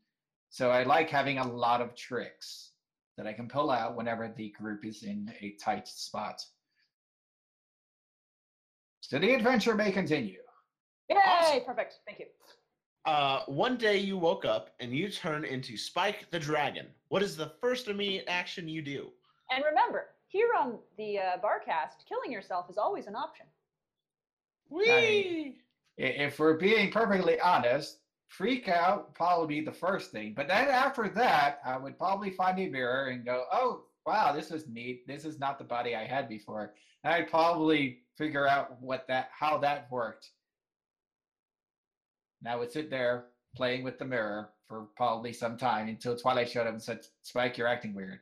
So 0.50 0.72
I 0.72 0.84
like 0.84 1.10
having 1.10 1.38
a 1.38 1.48
lot 1.48 1.82
of 1.82 1.96
tricks 1.96 2.72
that 3.18 3.28
I 3.28 3.34
can 3.34 3.48
pull 3.48 3.70
out 3.70 3.96
whenever 3.96 4.34
the 4.36 4.50
group 4.50 4.86
is 4.86 5.04
in 5.04 5.32
a 5.42 5.56
tight 5.64 5.88
spot. 5.88 6.42
So 9.02 9.20
the 9.20 9.34
adventure 9.34 9.76
may 9.76 9.92
continue. 9.92 10.43
Yay! 11.16 11.22
Awesome. 11.26 11.66
Perfect. 11.66 12.00
Thank 12.06 12.20
you. 12.20 12.26
Uh, 13.06 13.44
one 13.48 13.78
day 13.78 13.98
you 13.98 14.18
woke 14.18 14.46
up 14.46 14.70
and 14.80 14.92
you 14.94 15.10
turn 15.10 15.44
into 15.44 15.76
Spike 15.78 16.28
the 16.32 16.40
Dragon. 16.40 16.88
What 17.10 17.22
is 17.22 17.36
the 17.36 17.52
first 17.60 17.88
immediate 17.90 18.26
action 18.28 18.68
you 18.68 18.82
do? 18.82 19.10
And 19.52 19.64
remember, 19.66 20.08
here 20.28 20.50
on 20.60 20.80
the 20.98 21.20
uh, 21.20 21.24
Barcast, 21.44 22.06
killing 22.08 22.32
yourself 22.32 22.70
is 22.70 22.78
always 22.78 23.08
an 23.08 23.16
option. 23.16 23.46
Whee! 24.70 25.58
I- 26.00 26.04
If 26.04 26.40
we're 26.40 26.58
being 26.58 26.92
perfectly 26.92 27.40
honest, 27.40 28.00
freak 28.28 28.68
out 28.68 29.08
would 29.08 29.14
probably 29.16 29.60
be 29.60 29.66
the 29.66 29.72
first 29.74 30.12
thing. 30.12 30.34
But 30.36 30.48
then 30.48 30.70
after 30.70 31.08
that, 31.10 31.60
I 31.66 31.78
would 31.78 31.98
probably 31.98 32.32
find 32.32 32.58
a 32.60 32.68
mirror 32.70 33.08
and 33.10 33.24
go, 33.26 33.44
oh, 33.52 33.84
wow, 34.06 34.32
this 34.34 34.50
is 34.50 34.68
neat. 34.68 35.06
This 35.08 35.26
is 35.26 35.40
not 35.40 35.58
the 35.60 35.64
body 35.66 35.96
I 35.96 36.06
had 36.06 36.28
before. 36.28 36.74
And 37.04 37.14
I'd 37.14 37.30
probably 37.30 38.00
figure 38.18 38.48
out 38.48 38.82
what 38.82 39.06
that 39.08 39.30
how 39.38 39.58
that 39.60 39.88
worked. 39.92 40.30
And 42.44 42.52
I 42.52 42.56
would 42.58 42.72
sit 42.72 42.90
there 42.90 43.26
playing 43.56 43.84
with 43.84 43.98
the 43.98 44.06
mirror 44.06 44.50
for 44.68 44.88
probably 44.98 45.32
some 45.32 45.58
time 45.58 45.88
until 45.88 46.18
Twilight 46.18 46.50
showed 46.50 46.68
up 46.68 46.74
and 46.74 46.82
said, 46.82 47.06
Spike, 47.22 47.58
you're 47.58 47.68
acting 47.68 47.94
weird. 47.94 48.20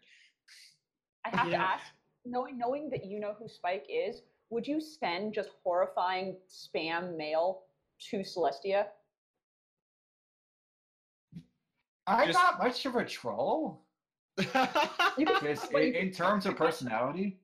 I 1.26 1.36
have 1.36 1.48
Yeah. 1.50 1.58
to 1.58 1.64
ask, 1.64 1.86
knowing 2.26 2.58
knowing 2.58 2.90
that 2.92 3.06
you 3.06 3.20
know 3.20 3.34
who 3.34 3.48
Spike 3.48 3.86
is, 3.90 4.22
would 4.52 4.68
you 4.68 4.80
send 4.80 5.34
just 5.34 5.50
horrifying 5.64 6.38
spam 6.48 7.18
mail 7.18 7.64
to 8.10 8.18
Celestia? 8.20 8.88
I'm 12.06 12.28
Just- 12.28 12.38
not 12.38 12.60
much 12.60 12.86
of 12.86 12.96
a 12.96 13.06
troll. 13.06 13.82
Just 14.40 15.72
in, 15.74 15.96
in 15.96 16.12
terms 16.12 16.46
of 16.46 16.56
personality. 16.56 17.40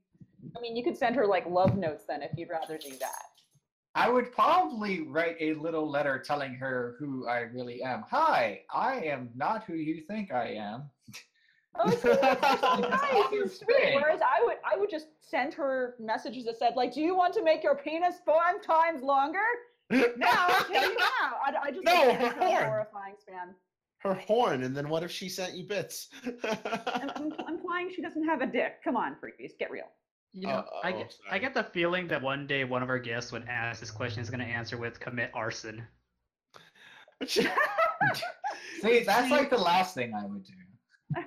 I 0.55 0.59
mean, 0.61 0.75
you 0.75 0.83
could 0.83 0.97
send 0.97 1.15
her 1.15 1.25
like 1.25 1.45
love 1.47 1.75
notes 1.77 2.05
then 2.07 2.21
if 2.21 2.31
you'd 2.37 2.49
rather 2.49 2.77
do 2.77 2.95
that. 2.97 3.25
I 3.97 4.09
would 4.09 4.31
probably 4.31 5.01
write 5.01 5.37
a 5.39 5.55
little 5.55 5.89
letter 5.89 6.19
telling 6.19 6.53
her 6.53 6.95
who 6.99 7.27
I 7.27 7.39
really 7.39 7.81
am. 7.81 8.03
Hi, 8.11 8.61
I 8.71 8.97
am 8.97 9.31
not 9.35 9.63
who 9.63 9.73
you 9.73 10.01
think 10.01 10.31
I 10.31 10.49
am. 10.49 10.83
Oh, 11.79 11.89
see, 11.89 12.09
nice 12.09 12.59
I'm 12.61 13.49
sweet. 13.49 13.95
Whereas 13.95 14.21
I 14.21 14.43
would, 14.43 14.57
I 14.63 14.77
would 14.77 14.91
just 14.91 15.07
send 15.19 15.55
her 15.55 15.95
messages 15.99 16.45
that 16.45 16.59
said 16.59 16.75
like, 16.75 16.93
"Do 16.93 17.01
you 17.01 17.15
want 17.15 17.33
to 17.35 17.43
make 17.43 17.63
your 17.63 17.75
penis 17.75 18.15
five 18.23 18.61
times 18.61 19.01
longer?" 19.01 19.39
I'll 19.91 20.05
now. 20.19 21.33
I, 21.43 21.53
I 21.63 21.71
just 21.71 21.83
No, 21.83 22.13
her 22.13 22.29
horn. 22.33 22.65
horrifying 22.65 23.15
spam. 23.15 23.55
Her 23.99 24.13
horn, 24.13 24.63
and 24.63 24.77
then 24.77 24.89
what 24.89 25.01
if 25.01 25.09
she 25.09 25.27
sent 25.27 25.55
you 25.55 25.63
bits? 25.63 26.09
I'm, 26.23 27.09
I'm, 27.15 27.33
I'm 27.47 27.55
implying 27.55 27.91
she 27.95 28.03
doesn't 28.03 28.25
have 28.25 28.41
a 28.41 28.47
dick. 28.47 28.83
Come 28.83 28.95
on, 28.95 29.15
freakies, 29.15 29.57
get 29.57 29.71
real. 29.71 29.87
You 30.37 30.45
know, 30.45 30.65
I 30.83 30.91
Uh-oh, 30.91 30.97
get, 30.99 31.15
I 31.31 31.39
get 31.39 31.53
the 31.55 31.63
feeling 31.63 32.07
that 32.09 32.21
one 32.21 32.45
day 32.45 32.63
one 32.63 32.83
of 32.83 32.89
our 32.89 32.99
guests, 32.99 33.31
when 33.31 33.41
asked 33.47 33.79
this 33.79 33.89
question, 33.89 34.21
is 34.21 34.29
going 34.29 34.39
to 34.39 34.45
answer 34.45 34.77
with 34.77 34.99
commit 34.99 35.31
arson. 35.33 35.83
See, 37.27 37.47
that's 39.03 39.31
like 39.31 39.49
the 39.49 39.57
last 39.57 39.95
thing 39.95 40.13
I 40.13 40.25
would 40.25 40.43
do. 40.43 40.53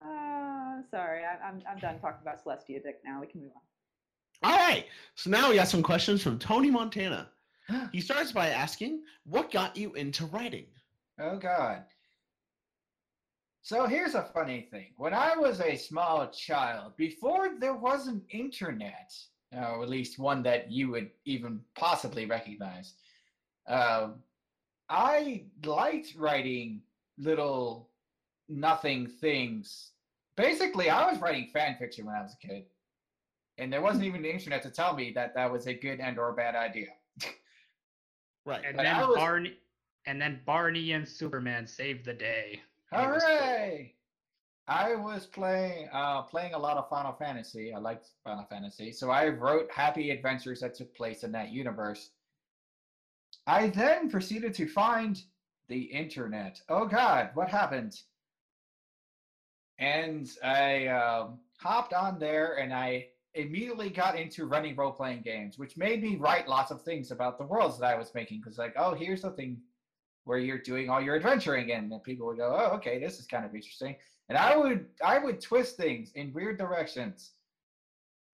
Uh, 0.00 0.80
sorry, 0.92 1.22
I, 1.24 1.44
I'm 1.44 1.60
I'm 1.68 1.78
done 1.78 1.98
talking 1.98 2.20
about 2.22 2.42
Celestia 2.42 2.80
dick 2.80 3.00
now. 3.04 3.20
We 3.20 3.26
can 3.26 3.40
move 3.40 3.50
on. 3.56 4.50
All 4.50 4.56
right. 4.56 4.86
So 5.16 5.28
now 5.28 5.50
we 5.50 5.56
got 5.56 5.66
some 5.66 5.82
questions 5.82 6.22
from 6.22 6.38
Tony 6.38 6.70
Montana. 6.70 7.30
He 7.92 8.00
starts 8.00 8.30
by 8.30 8.50
asking, 8.50 9.02
"What 9.24 9.50
got 9.50 9.76
you 9.76 9.94
into 9.94 10.26
writing?" 10.26 10.66
Oh 11.20 11.36
God. 11.36 11.82
So 13.62 13.86
here's 13.86 14.14
a 14.14 14.22
funny 14.34 14.62
thing. 14.70 14.92
When 14.96 15.12
I 15.12 15.36
was 15.36 15.60
a 15.60 15.76
small 15.76 16.26
child, 16.28 16.96
before 16.96 17.50
there 17.58 17.74
was 17.74 18.06
an 18.06 18.22
internet, 18.30 19.12
or 19.52 19.82
at 19.82 19.88
least 19.88 20.18
one 20.18 20.42
that 20.44 20.70
you 20.70 20.90
would 20.90 21.10
even 21.24 21.60
possibly 21.74 22.24
recognize, 22.26 22.94
um, 23.66 24.16
I 24.88 25.44
liked 25.64 26.14
writing 26.16 26.80
little 27.18 27.90
nothing 28.48 29.06
things. 29.06 29.90
Basically, 30.36 30.88
I 30.88 31.10
was 31.10 31.20
writing 31.20 31.48
fan 31.52 31.76
fiction 31.78 32.06
when 32.06 32.14
I 32.14 32.22
was 32.22 32.34
a 32.42 32.46
kid, 32.46 32.64
and 33.58 33.72
there 33.72 33.82
wasn't 33.82 34.04
even 34.04 34.22
the 34.22 34.32
internet 34.32 34.62
to 34.62 34.70
tell 34.70 34.94
me 34.94 35.10
that 35.12 35.34
that 35.34 35.50
was 35.50 35.66
a 35.66 35.74
good 35.74 36.00
and 36.00 36.18
or 36.18 36.32
bad 36.32 36.54
idea. 36.54 36.88
Right. 38.46 38.64
And 38.64 38.76
But 38.78 38.84
then 38.84 39.08
was- 39.08 39.16
Barney, 39.16 39.58
and 40.06 40.22
then 40.22 40.40
Barney 40.46 40.92
and 40.92 41.06
Superman 41.06 41.66
saved 41.66 42.06
the 42.06 42.14
day. 42.14 42.62
Hooray! 42.92 43.94
I 44.66 44.94
was 44.94 45.26
playing 45.26 45.88
uh, 45.92 46.22
playing 46.22 46.54
a 46.54 46.58
lot 46.58 46.76
of 46.76 46.88
Final 46.88 47.12
Fantasy. 47.12 47.72
I 47.72 47.78
liked 47.78 48.08
Final 48.24 48.44
Fantasy, 48.44 48.92
so 48.92 49.10
I 49.10 49.28
wrote 49.28 49.70
happy 49.70 50.10
adventures 50.10 50.60
that 50.60 50.74
took 50.74 50.94
place 50.94 51.24
in 51.24 51.32
that 51.32 51.50
universe. 51.50 52.10
I 53.46 53.68
then 53.68 54.10
proceeded 54.10 54.54
to 54.54 54.66
find 54.66 55.20
the 55.68 55.80
internet. 55.80 56.60
Oh 56.68 56.86
God, 56.86 57.30
what 57.34 57.48
happened? 57.48 57.98
And 59.78 60.28
I 60.44 60.88
um, 60.88 61.38
hopped 61.58 61.94
on 61.94 62.18
there, 62.18 62.58
and 62.58 62.74
I 62.74 63.08
immediately 63.34 63.88
got 63.88 64.18
into 64.18 64.46
running 64.46 64.76
role 64.76 64.92
playing 64.92 65.22
games, 65.22 65.58
which 65.58 65.76
made 65.76 66.02
me 66.02 66.16
write 66.16 66.48
lots 66.48 66.70
of 66.70 66.82
things 66.82 67.10
about 67.10 67.38
the 67.38 67.44
worlds 67.44 67.78
that 67.78 67.94
I 67.94 67.98
was 67.98 68.14
making. 68.14 68.40
Because 68.40 68.58
like, 68.58 68.74
oh, 68.76 68.94
here's 68.94 69.22
the 69.22 69.30
thing 69.30 69.58
where 70.28 70.38
you're 70.38 70.58
doing 70.58 70.90
all 70.90 71.00
your 71.00 71.16
adventuring 71.16 71.70
in 71.70 71.90
and 71.90 72.02
people 72.02 72.26
would 72.26 72.36
go 72.36 72.54
oh 72.54 72.76
okay 72.76 72.98
this 72.98 73.18
is 73.18 73.26
kind 73.26 73.44
of 73.44 73.54
interesting. 73.54 73.96
And 74.28 74.36
i 74.36 74.56
would 74.56 74.86
i 75.04 75.18
would 75.18 75.40
twist 75.40 75.76
things 75.76 76.12
in 76.14 76.32
weird 76.32 76.58
directions. 76.58 77.32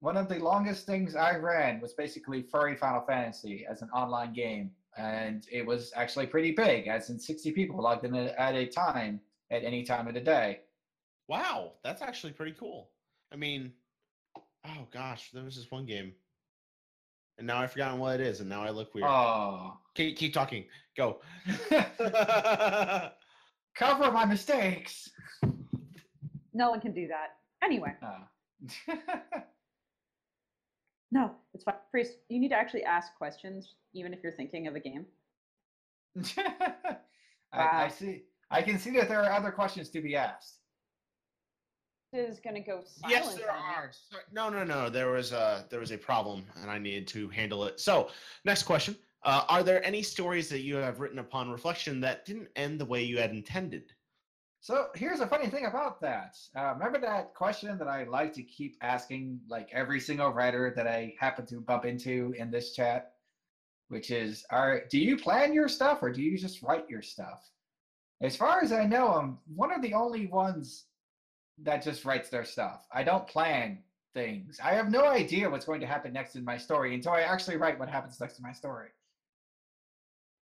One 0.00 0.16
of 0.16 0.28
the 0.28 0.38
longest 0.40 0.86
things 0.86 1.14
i 1.14 1.36
ran 1.36 1.80
was 1.80 1.94
basically 1.94 2.42
furry 2.42 2.76
final 2.76 3.02
fantasy 3.02 3.64
as 3.70 3.80
an 3.80 3.90
online 3.90 4.32
game 4.32 4.72
and 4.96 5.46
it 5.50 5.64
was 5.64 5.92
actually 5.94 6.26
pretty 6.26 6.52
big 6.52 6.88
as 6.88 7.10
in 7.10 7.18
60 7.18 7.52
people 7.52 7.82
logged 7.82 8.04
in 8.04 8.14
at 8.14 8.54
a 8.54 8.66
time 8.66 9.20
at 9.50 9.64
any 9.64 9.84
time 9.84 10.08
of 10.08 10.14
the 10.14 10.20
day. 10.20 10.60
Wow, 11.28 11.72
that's 11.82 12.02
actually 12.02 12.32
pretty 12.32 12.54
cool. 12.58 12.90
I 13.32 13.36
mean, 13.36 13.72
oh 14.66 14.86
gosh, 14.92 15.30
there 15.32 15.44
was 15.44 15.56
this 15.56 15.70
one 15.70 15.86
game, 15.86 16.12
and 17.38 17.46
now 17.46 17.58
I've 17.58 17.72
forgotten 17.72 17.98
what 17.98 18.20
it 18.20 18.26
is, 18.26 18.40
and 18.40 18.48
now 18.48 18.62
I 18.62 18.70
look 18.70 18.94
weird. 18.94 19.06
oh 19.08 19.78
keep, 19.94 20.16
keep 20.16 20.32
talking. 20.34 20.64
Go. 20.96 21.20
cover 23.74 24.12
my 24.12 24.24
mistakes 24.24 25.10
No 26.52 26.70
one 26.70 26.80
can 26.80 26.92
do 26.92 27.08
that. 27.08 27.36
Anyway, 27.62 27.92
Oh. 28.02 28.26
no, 31.10 31.32
it's 31.52 31.64
fine. 31.64 31.74
Priest, 31.90 32.12
you 32.28 32.38
need 32.38 32.50
to 32.50 32.54
actually 32.54 32.84
ask 32.84 33.14
questions, 33.16 33.74
even 33.94 34.14
if 34.14 34.20
you're 34.22 34.32
thinking 34.32 34.66
of 34.66 34.74
a 34.76 34.80
game. 34.80 35.06
I, 37.52 37.84
I 37.84 37.88
see 37.88 38.22
i 38.50 38.62
can 38.62 38.78
see 38.78 38.90
that 38.90 39.08
there 39.08 39.20
are 39.20 39.32
other 39.32 39.50
questions 39.50 39.88
to 39.88 40.00
be 40.00 40.14
asked 40.14 40.60
Is 42.14 42.38
gonna 42.38 42.60
go 42.60 42.82
silent. 42.84 43.10
yes, 43.10 43.34
there 43.34 43.50
are. 43.50 43.90
Sorry- 43.92 44.22
No, 44.30 44.48
no, 44.48 44.62
no. 44.62 44.88
There 44.88 45.10
was 45.10 45.32
a 45.32 45.66
there 45.68 45.80
was 45.80 45.90
a 45.90 45.98
problem, 45.98 46.46
and 46.62 46.70
I 46.70 46.78
needed 46.78 47.08
to 47.08 47.28
handle 47.28 47.64
it. 47.64 47.80
So, 47.80 48.08
next 48.44 48.62
question: 48.62 48.96
uh, 49.24 49.44
Are 49.48 49.64
there 49.64 49.84
any 49.84 50.00
stories 50.00 50.48
that 50.50 50.60
you 50.60 50.76
have 50.76 51.00
written 51.00 51.18
upon 51.18 51.50
reflection 51.50 52.00
that 52.02 52.24
didn't 52.24 52.48
end 52.54 52.80
the 52.80 52.84
way 52.84 53.02
you 53.02 53.18
had 53.18 53.32
intended? 53.32 53.92
So 54.60 54.90
here's 54.94 55.18
a 55.20 55.26
funny 55.26 55.48
thing 55.48 55.66
about 55.66 56.00
that. 56.02 56.38
Uh, 56.56 56.72
remember 56.74 56.98
that 57.00 57.34
question 57.34 57.76
that 57.78 57.88
I 57.88 58.04
like 58.04 58.32
to 58.34 58.42
keep 58.44 58.76
asking, 58.80 59.40
like 59.48 59.68
every 59.72 59.98
single 60.00 60.30
writer 60.30 60.72
that 60.76 60.86
I 60.86 61.14
happen 61.18 61.44
to 61.46 61.60
bump 61.60 61.84
into 61.84 62.32
in 62.38 62.48
this 62.50 62.74
chat, 62.76 63.16
which 63.88 64.12
is, 64.12 64.46
"Are 64.50 64.84
do 64.88 65.00
you 65.00 65.16
plan 65.18 65.52
your 65.52 65.68
stuff 65.68 65.98
or 66.00 66.12
do 66.12 66.22
you 66.22 66.38
just 66.38 66.62
write 66.62 66.88
your 66.88 67.02
stuff?" 67.02 67.50
As 68.20 68.36
far 68.36 68.62
as 68.62 68.70
I 68.70 68.86
know, 68.86 69.08
I'm 69.14 69.38
one 69.54 69.72
of 69.72 69.82
the 69.82 69.94
only 69.94 70.26
ones 70.28 70.86
that 71.62 71.82
just 71.82 72.04
writes 72.04 72.28
their 72.28 72.44
stuff. 72.44 72.86
I 72.92 73.04
don't 73.04 73.26
plan 73.26 73.78
things. 74.12 74.58
I 74.62 74.74
have 74.74 74.90
no 74.90 75.06
idea 75.06 75.50
what's 75.50 75.64
going 75.64 75.80
to 75.80 75.86
happen 75.86 76.12
next 76.12 76.36
in 76.36 76.44
my 76.44 76.56
story 76.56 76.94
until 76.94 77.12
I 77.12 77.22
actually 77.22 77.56
write 77.56 77.78
what 77.78 77.88
happens 77.88 78.18
next 78.20 78.38
in 78.38 78.42
my 78.42 78.52
story. 78.52 78.88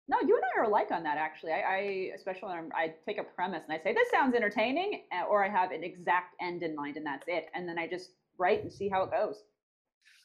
No, 0.08 0.18
you 0.20 0.36
and 0.36 0.44
I 0.44 0.60
are 0.60 0.64
alike 0.64 0.90
on 0.90 1.02
that. 1.04 1.16
Actually, 1.16 1.52
I, 1.52 1.60
I 1.60 2.12
especially 2.14 2.48
when 2.48 2.58
I'm, 2.58 2.72
I 2.74 2.94
take 3.06 3.18
a 3.18 3.22
premise 3.22 3.62
and 3.68 3.72
I 3.72 3.82
say 3.82 3.94
this 3.94 4.10
sounds 4.10 4.34
entertaining, 4.34 5.04
uh, 5.12 5.26
or 5.26 5.44
I 5.44 5.48
have 5.48 5.70
an 5.70 5.84
exact 5.84 6.34
end 6.40 6.62
in 6.62 6.74
mind, 6.74 6.96
and 6.96 7.06
that's 7.06 7.24
it. 7.28 7.46
And 7.54 7.68
then 7.68 7.78
I 7.78 7.86
just 7.86 8.10
write 8.36 8.62
and 8.62 8.72
see 8.72 8.88
how 8.88 9.04
it 9.04 9.10
goes. 9.10 9.44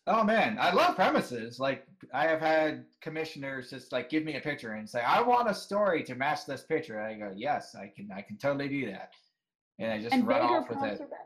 Oh 0.08 0.24
man, 0.24 0.58
I 0.60 0.74
love 0.74 0.96
premises. 0.96 1.60
Like 1.60 1.86
I 2.14 2.24
have 2.28 2.40
had 2.40 2.86
commissioners 3.02 3.70
just 3.70 3.92
like 3.92 4.10
give 4.10 4.24
me 4.24 4.36
a 4.36 4.42
picture 4.42 4.72
and 4.74 4.90
say, 4.90 5.02
"I 5.02 5.22
want 5.22 5.50
a 5.50 5.54
story 5.54 6.04
to 6.04 6.16
match 6.16 6.46
this 6.46 6.64
picture." 6.64 7.00
And 7.00 7.24
I 7.24 7.28
go, 7.28 7.34
"Yes, 7.36 7.76
I 7.76 7.92
can. 7.96 8.10
I 8.12 8.22
can 8.22 8.38
totally 8.38 8.70
do 8.70 8.92
that." 8.92 9.12
And 9.80 9.92
I 9.92 10.02
just 10.02 10.14
and 10.14 10.28
run 10.28 10.42
off 10.42 10.70
with 10.70 10.78
prompts 10.78 11.00
it. 11.00 11.04
are 11.04 11.08
better. 11.08 11.24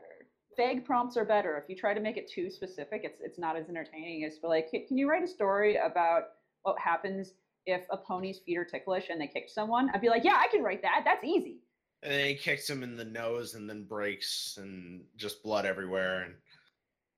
Vague 0.56 0.84
prompts 0.84 1.16
are 1.16 1.24
better. 1.24 1.56
If 1.56 1.68
you 1.68 1.76
try 1.76 1.94
to 1.94 2.00
make 2.00 2.16
it 2.16 2.30
too 2.30 2.50
specific, 2.50 3.02
it's 3.04 3.20
it's 3.22 3.38
not 3.38 3.56
as 3.56 3.68
entertaining 3.68 4.24
as 4.24 4.38
for 4.38 4.48
like, 4.48 4.70
"Can- 4.70 4.86
can 4.86 4.98
you 4.98 5.08
write 5.08 5.22
a 5.22 5.28
story 5.28 5.76
about 5.76 6.24
what 6.62 6.78
happens 6.78 7.32
if 7.66 7.86
a 7.90 7.96
pony's 7.96 8.38
feet 8.40 8.58
are 8.58 8.64
ticklish 8.64 9.08
and 9.10 9.20
they 9.20 9.26
kick 9.26 9.48
someone, 9.48 9.90
I'd 9.94 10.00
be 10.00 10.08
like, 10.08 10.24
yeah, 10.24 10.36
I 10.36 10.48
can 10.48 10.62
write 10.62 10.82
that. 10.82 11.02
That's 11.04 11.24
easy. 11.24 11.60
And 12.02 12.12
then 12.12 12.26
he 12.28 12.34
kicks 12.34 12.68
him 12.68 12.82
in 12.82 12.96
the 12.96 13.04
nose 13.04 13.54
and 13.54 13.68
then 13.68 13.84
breaks 13.84 14.58
and 14.60 15.02
just 15.16 15.42
blood 15.42 15.64
everywhere. 15.64 16.22
And 16.22 16.34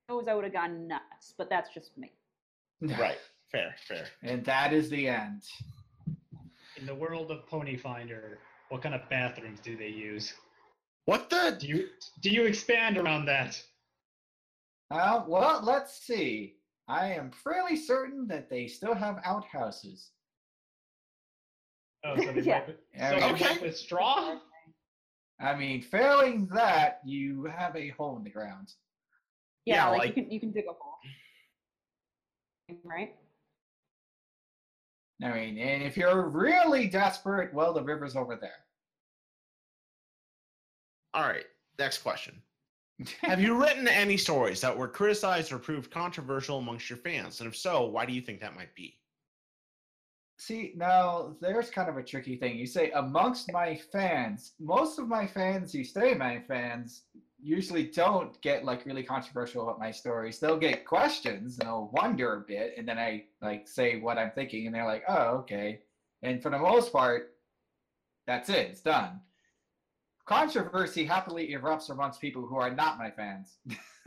Knows 0.09 0.29
I 0.29 0.35
would 0.35 0.45
have 0.45 0.53
gone 0.53 0.87
nuts, 0.87 1.33
but 1.37 1.49
that's 1.49 1.73
just 1.73 1.97
me. 1.97 2.13
right, 2.99 3.19
fair, 3.51 3.75
fair. 3.89 4.07
And 4.23 4.45
that 4.45 4.75
is 4.75 4.91
the 4.91 5.09
end. 5.09 5.43
In 6.77 6.85
the 6.85 6.95
world 6.95 7.31
of 7.31 7.47
Pony 7.47 7.77
Finder, 7.77 8.39
what 8.69 8.83
kind 8.83 8.95
of 8.95 9.09
bathrooms 9.09 9.61
do 9.61 9.77
they 9.77 9.89
use? 9.89 10.35
What 11.07 11.29
the? 11.31 11.57
Do 11.59 11.67
you 11.67 11.89
do 12.21 12.31
you 12.31 12.45
expand 12.45 12.97
around 12.99 13.27
that? 13.27 13.63
Uh, 14.91 15.25
well, 15.27 15.61
let's 15.63 15.99
see. 16.07 16.55
I 16.89 17.13
am 17.13 17.31
fairly 17.31 17.77
certain 17.77 18.27
that 18.29 18.49
they 18.51 18.67
still 18.67 18.95
have 18.95 19.21
outhouses. 19.25 20.11
Oh, 22.05 22.17
so 22.17 22.33
they 22.33 22.41
Yeah. 22.43 22.61
wipe 22.67 22.81
so 23.21 23.27
okay. 23.35 23.45
wipe 23.55 23.63
with 23.63 23.77
straw? 23.77 24.39
I 25.41 25.55
mean, 25.57 25.83
failing 25.83 26.47
that, 26.55 27.01
you 27.05 27.45
have 27.45 27.75
a 27.77 27.89
hole 27.91 28.17
in 28.17 28.25
the 28.25 28.31
ground. 28.31 28.73
Yeah, 29.65 29.77
Yeah, 29.77 29.89
like, 29.89 29.99
like- 29.99 30.09
you 30.09 30.23
can 30.23 30.31
you 30.31 30.41
can 30.41 30.53
dig 30.53 30.65
a 30.67 30.73
hole. 30.73 30.95
Right? 32.83 33.15
I 35.23 35.33
mean, 35.33 35.59
and 35.59 35.83
if 35.83 35.97
you're 35.97 36.29
really 36.29 36.87
desperate, 36.89 37.53
well, 37.55 37.73
the 37.73 37.83
river's 37.83 38.17
over 38.17 38.37
there. 38.37 38.64
All 41.15 41.23
right, 41.23 41.45
next 41.79 41.99
question. 41.99 42.43
Have 43.23 43.41
you 43.41 43.61
written 43.61 43.89
any 43.89 44.17
stories 44.17 44.61
that 44.61 44.77
were 44.77 44.89
criticized 44.89 45.53
or 45.53 45.59
proved 45.59 45.91
controversial 45.91 46.59
amongst 46.59 46.91
your 46.91 46.99
fans? 46.99 47.41
And 47.41 47.49
if 47.49 47.57
so, 47.57 47.87
why 47.87 48.05
do 48.05 48.13
you 48.13 48.21
think 48.21 48.41
that 48.41 48.57
might 48.57 48.75
be? 48.75 48.99
See, 50.39 50.73
now 50.77 51.37
there's 51.41 51.71
kind 51.71 51.89
of 51.89 51.97
a 51.97 52.03
tricky 52.03 52.37
thing. 52.37 52.59
You 52.59 52.67
say 52.67 52.91
amongst 52.91 53.53
my 53.53 53.77
fans, 53.93 54.55
most 54.59 54.99
of 54.99 55.07
my 55.07 55.27
fans 55.27 55.73
who 55.73 55.85
stay 55.85 56.15
my 56.15 56.41
fans 56.41 57.03
usually 57.41 57.85
don't 57.85 58.41
get 58.43 58.65
like 58.65 58.85
really 58.85 59.05
controversial 59.05 59.63
about 59.63 59.79
my 59.79 59.93
stories. 59.93 60.41
They'll 60.41 60.59
get 60.59 60.85
questions 60.85 61.59
and 61.59 61.69
they'll 61.69 61.91
wonder 61.93 62.35
a 62.35 62.41
bit, 62.41 62.75
and 62.77 62.89
then 62.89 62.99
I 62.99 63.25
like 63.43 63.69
say 63.69 64.01
what 64.01 64.19
I'm 64.19 64.33
thinking, 64.33 64.67
and 64.67 64.75
they're 64.75 64.87
like, 64.87 65.05
"Oh, 65.09 65.39
okay." 65.39 65.83
And 66.23 66.43
for 66.43 66.51
the 66.51 66.59
most 66.59 66.93
part, 66.93 67.37
that's 68.27 68.49
it. 68.49 68.71
It's 68.71 68.81
done. 68.81 69.21
Controversy 70.27 71.05
happily 71.05 71.49
erupts 71.51 71.91
amongst 71.91 72.21
people 72.21 72.47
who 72.47 72.57
are 72.57 72.71
not 72.71 72.99
my 72.99 73.11
fans. 73.11 73.59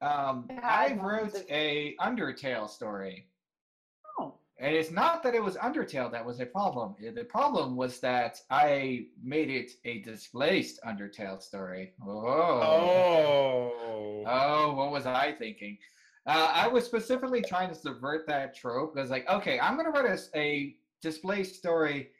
um, 0.00 0.48
I 0.62 0.96
wrote 1.00 1.34
a 1.50 1.96
Undertale 2.00 2.68
story. 2.68 3.26
Oh. 4.18 4.34
And 4.60 4.74
it's 4.76 4.92
not 4.92 5.24
that 5.24 5.34
it 5.34 5.42
was 5.42 5.56
Undertale 5.56 6.10
that 6.12 6.24
was 6.24 6.38
a 6.38 6.46
problem. 6.46 6.94
Eh, 7.04 7.10
The 7.10 7.24
problem 7.24 7.74
was 7.76 7.98
that 8.00 8.40
I 8.50 9.06
made 9.22 9.50
it 9.50 9.72
a 9.84 9.98
displaced 10.02 10.80
Undertale 10.86 11.42
story. 11.42 11.94
Oh. 12.06 12.12
Oh. 12.62 13.74
Oh, 14.30 14.74
what 14.74 14.90
was 14.92 15.06
I 15.06 15.32
thinking? 15.32 15.78
Uh, 16.26 16.52
I 16.54 16.68
was 16.68 16.84
specifically 16.84 17.40
trying 17.40 17.70
to 17.70 17.74
subvert 17.74 18.26
that 18.26 18.54
trope. 18.54 18.94
I 18.94 19.00
was 19.00 19.08
like, 19.10 19.26
okay, 19.30 19.58
I'm 19.58 19.74
going 19.76 19.86
to 19.86 19.90
write 19.90 20.20
a 20.34 20.76
displaced 21.00 21.54
story 21.56 22.10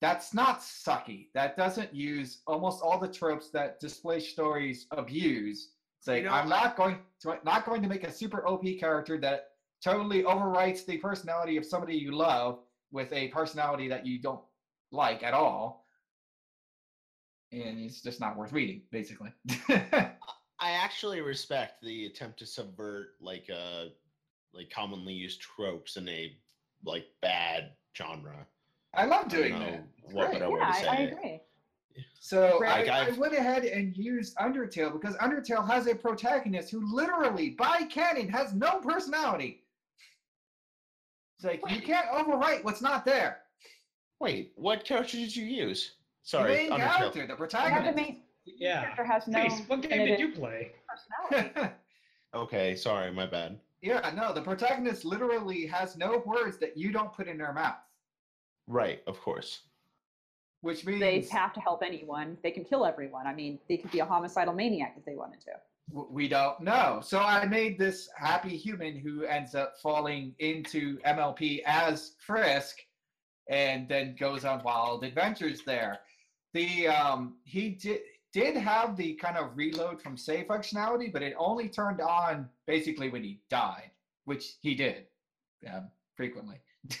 that's 0.00 0.34
not 0.34 0.60
sucky. 0.60 1.28
That 1.34 1.56
doesn't 1.56 1.94
use 1.94 2.42
almost 2.46 2.82
all 2.82 2.98
the 2.98 3.08
tropes 3.08 3.50
that 3.50 3.80
display 3.80 4.20
stories 4.20 4.86
abuse. 4.90 5.70
It's 5.98 6.08
like 6.08 6.26
I'm 6.26 6.48
not 6.48 6.76
going 6.76 6.98
to 7.22 7.38
not 7.44 7.64
going 7.64 7.82
to 7.82 7.88
make 7.88 8.04
a 8.04 8.12
super 8.12 8.46
OP 8.46 8.64
character 8.78 9.18
that 9.18 9.48
totally 9.82 10.22
overwrites 10.22 10.84
the 10.84 10.98
personality 10.98 11.56
of 11.56 11.64
somebody 11.64 11.96
you 11.96 12.12
love 12.12 12.60
with 12.92 13.12
a 13.12 13.28
personality 13.28 13.88
that 13.88 14.06
you 14.06 14.20
don't 14.20 14.40
like 14.92 15.22
at 15.22 15.34
all. 15.34 15.86
And 17.52 17.78
it's 17.78 18.02
just 18.02 18.20
not 18.20 18.36
worth 18.36 18.52
reading, 18.52 18.82
basically. 18.90 19.32
I 19.68 20.70
actually 20.72 21.20
respect 21.20 21.82
the 21.82 22.06
attempt 22.06 22.38
to 22.40 22.46
subvert 22.46 23.08
like 23.20 23.48
uh 23.50 23.86
like 24.54 24.70
commonly 24.70 25.12
used 25.12 25.40
tropes 25.40 25.96
in 25.96 26.08
a 26.08 26.32
like 26.84 27.06
bad 27.22 27.72
genre. 27.96 28.46
I 28.94 29.04
love 29.04 29.28
doing 29.28 29.52
know 29.54 29.58
that. 29.70 29.84
It's 30.04 30.14
what 30.14 30.28
great. 30.30 30.40
better 30.40 30.50
way 30.50 30.60
Yeah, 30.60 30.66
to 30.66 30.72
I, 30.72 30.80
say 30.80 30.88
I 30.88 30.94
it. 30.96 31.12
agree. 31.12 31.40
So 32.20 32.58
Right. 32.60 32.88
I, 32.88 33.08
I 33.08 33.10
went 33.12 33.34
ahead 33.34 33.64
and 33.64 33.96
used 33.96 34.36
Undertale 34.36 34.92
because 34.92 35.16
Undertale 35.16 35.66
has 35.66 35.86
a 35.86 35.94
protagonist 35.94 36.70
who 36.70 36.82
literally, 36.94 37.50
by 37.50 37.82
canon, 37.84 38.28
has 38.28 38.52
no 38.52 38.80
personality. 38.80 39.64
It's 41.38 41.44
like 41.44 41.62
you 41.70 41.82
can't 41.82 42.08
overwrite 42.08 42.64
what's 42.64 42.82
not 42.82 43.04
there. 43.04 43.42
Wait, 44.20 44.52
what 44.56 44.84
character 44.84 45.18
did 45.18 45.34
you 45.36 45.44
use? 45.44 45.92
The 46.22 46.28
Sorry, 46.28 46.52
main 46.54 46.70
Undertale. 46.70 47.12
character, 47.12 47.20
the 47.20 47.22
I 47.22 47.26
have 47.26 47.28
the 47.28 47.36
protagonist. 47.36 47.96
main 47.96 48.22
Yeah. 48.44 48.80
character 48.80 49.04
has 49.04 49.28
no 49.28 49.42
Chase, 49.42 49.62
what 49.68 49.82
game 49.82 50.06
did 50.06 50.18
you 50.20 50.32
play? 50.32 50.72
personality. 50.88 51.72
Okay, 52.34 52.74
sorry, 52.76 53.10
my 53.12 53.24
bad. 53.24 53.60
yeah, 53.80 54.12
no, 54.14 54.34
the 54.34 54.42
protagonist 54.42 55.04
literally 55.06 55.64
has 55.66 55.96
no 55.96 56.18
words 56.26 56.58
that 56.58 56.76
you 56.76 56.92
don't 56.92 57.12
put 57.12 57.28
in 57.28 57.38
their 57.38 57.52
mouth, 57.54 57.78
Right, 58.66 59.02
of 59.06 59.20
course. 59.20 59.62
which 60.60 60.84
means 60.84 61.00
they 61.00 61.20
have 61.30 61.52
to 61.54 61.60
help 61.60 61.82
anyone. 61.84 62.36
They 62.42 62.50
can 62.50 62.64
kill 62.64 62.84
everyone. 62.84 63.26
I 63.26 63.34
mean, 63.34 63.58
they 63.68 63.76
could 63.76 63.90
be 63.90 64.00
a 64.00 64.04
homicidal 64.04 64.54
maniac 64.54 64.94
if 64.96 65.04
they 65.04 65.14
wanted 65.14 65.40
to. 65.42 65.52
we 65.92 66.26
don't 66.28 66.60
know. 66.60 67.00
So 67.02 67.20
I 67.20 67.44
made 67.46 67.78
this 67.78 68.08
happy 68.16 68.56
human 68.56 68.96
who 68.96 69.24
ends 69.24 69.54
up 69.54 69.74
falling 69.82 70.34
into 70.40 70.98
MLP 71.00 71.62
as 71.64 72.12
Frisk, 72.18 72.78
and 73.48 73.88
then 73.88 74.16
goes 74.18 74.44
on 74.44 74.62
wild 74.64 75.04
adventures 75.04 75.62
there. 75.64 76.00
The 76.52 76.88
um, 76.88 77.36
he 77.44 77.70
did 77.70 78.00
did 78.32 78.56
have 78.56 78.96
the 78.96 79.14
kind 79.14 79.36
of 79.38 79.56
reload 79.56 80.02
from 80.02 80.16
save 80.16 80.46
functionality, 80.46 81.12
but 81.12 81.22
it 81.22 81.34
only 81.38 81.68
turned 81.68 82.00
on 82.00 82.48
basically 82.66 83.08
when 83.08 83.22
he 83.22 83.40
died, 83.48 83.90
which 84.24 84.54
he 84.60 84.74
did 84.74 85.06
um, 85.72 85.88
frequently. 86.16 86.56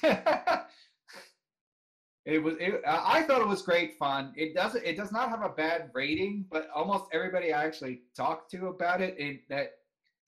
It 2.26 2.42
was. 2.42 2.56
It, 2.58 2.82
uh, 2.84 3.02
I 3.04 3.22
thought 3.22 3.40
it 3.40 3.46
was 3.46 3.62
great 3.62 3.96
fun. 3.96 4.32
It 4.36 4.52
doesn't. 4.54 4.84
It 4.84 4.96
does 4.96 5.12
not 5.12 5.28
have 5.30 5.42
a 5.42 5.48
bad 5.48 5.90
rating, 5.94 6.44
but 6.50 6.68
almost 6.74 7.04
everybody 7.12 7.52
I 7.52 7.64
actually 7.64 8.02
talked 8.16 8.50
to 8.50 8.66
about 8.66 9.00
it, 9.00 9.14
it 9.18 9.48
that 9.48 9.70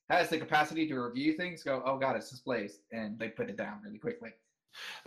has 0.09 0.29
the 0.29 0.37
capacity 0.37 0.87
to 0.87 0.97
review 0.97 1.33
things 1.33 1.61
go, 1.61 1.83
"Oh 1.85 1.97
God, 1.97 2.15
it's 2.15 2.29
displaced," 2.29 2.79
and 2.93 3.19
they 3.19 3.27
put 3.27 3.49
it 3.49 3.57
down 3.57 3.81
really 3.83 3.97
quickly. 3.99 4.31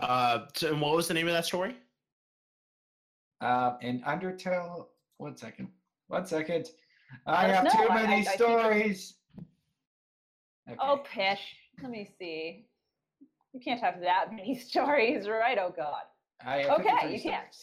Uh, 0.00 0.40
so, 0.54 0.68
and 0.72 0.80
what 0.82 0.94
was 0.94 1.08
the 1.08 1.14
name 1.14 1.26
of 1.28 1.32
that 1.32 1.46
story? 1.46 1.76
Uh, 3.40 3.76
and 3.80 4.04
Undertale. 4.04 4.86
One 5.16 5.36
second. 5.36 5.68
One 6.08 6.26
second. 6.26 6.68
I 7.26 7.48
have 7.48 7.66
us 7.66 7.72
too. 7.72 7.86
I- 7.88 8.02
many 8.02 8.12
I- 8.12 8.18
I 8.18 8.22
think- 8.24 8.36
stories. 8.36 9.14
Okay. 10.68 10.78
Oh, 10.80 10.98
pish. 11.04 11.56
Let 11.82 11.90
me 11.90 12.08
see. 12.18 12.66
You 13.54 13.60
can't 13.60 13.80
have 13.80 14.00
that 14.02 14.26
many 14.32 14.54
stories, 14.58 15.26
right? 15.26 15.58
Oh 15.58 15.72
God. 15.74 16.02
I 16.44 16.64
Okay, 16.64 16.90
53 16.90 17.14
you 17.14 17.22
can't. 17.22 17.56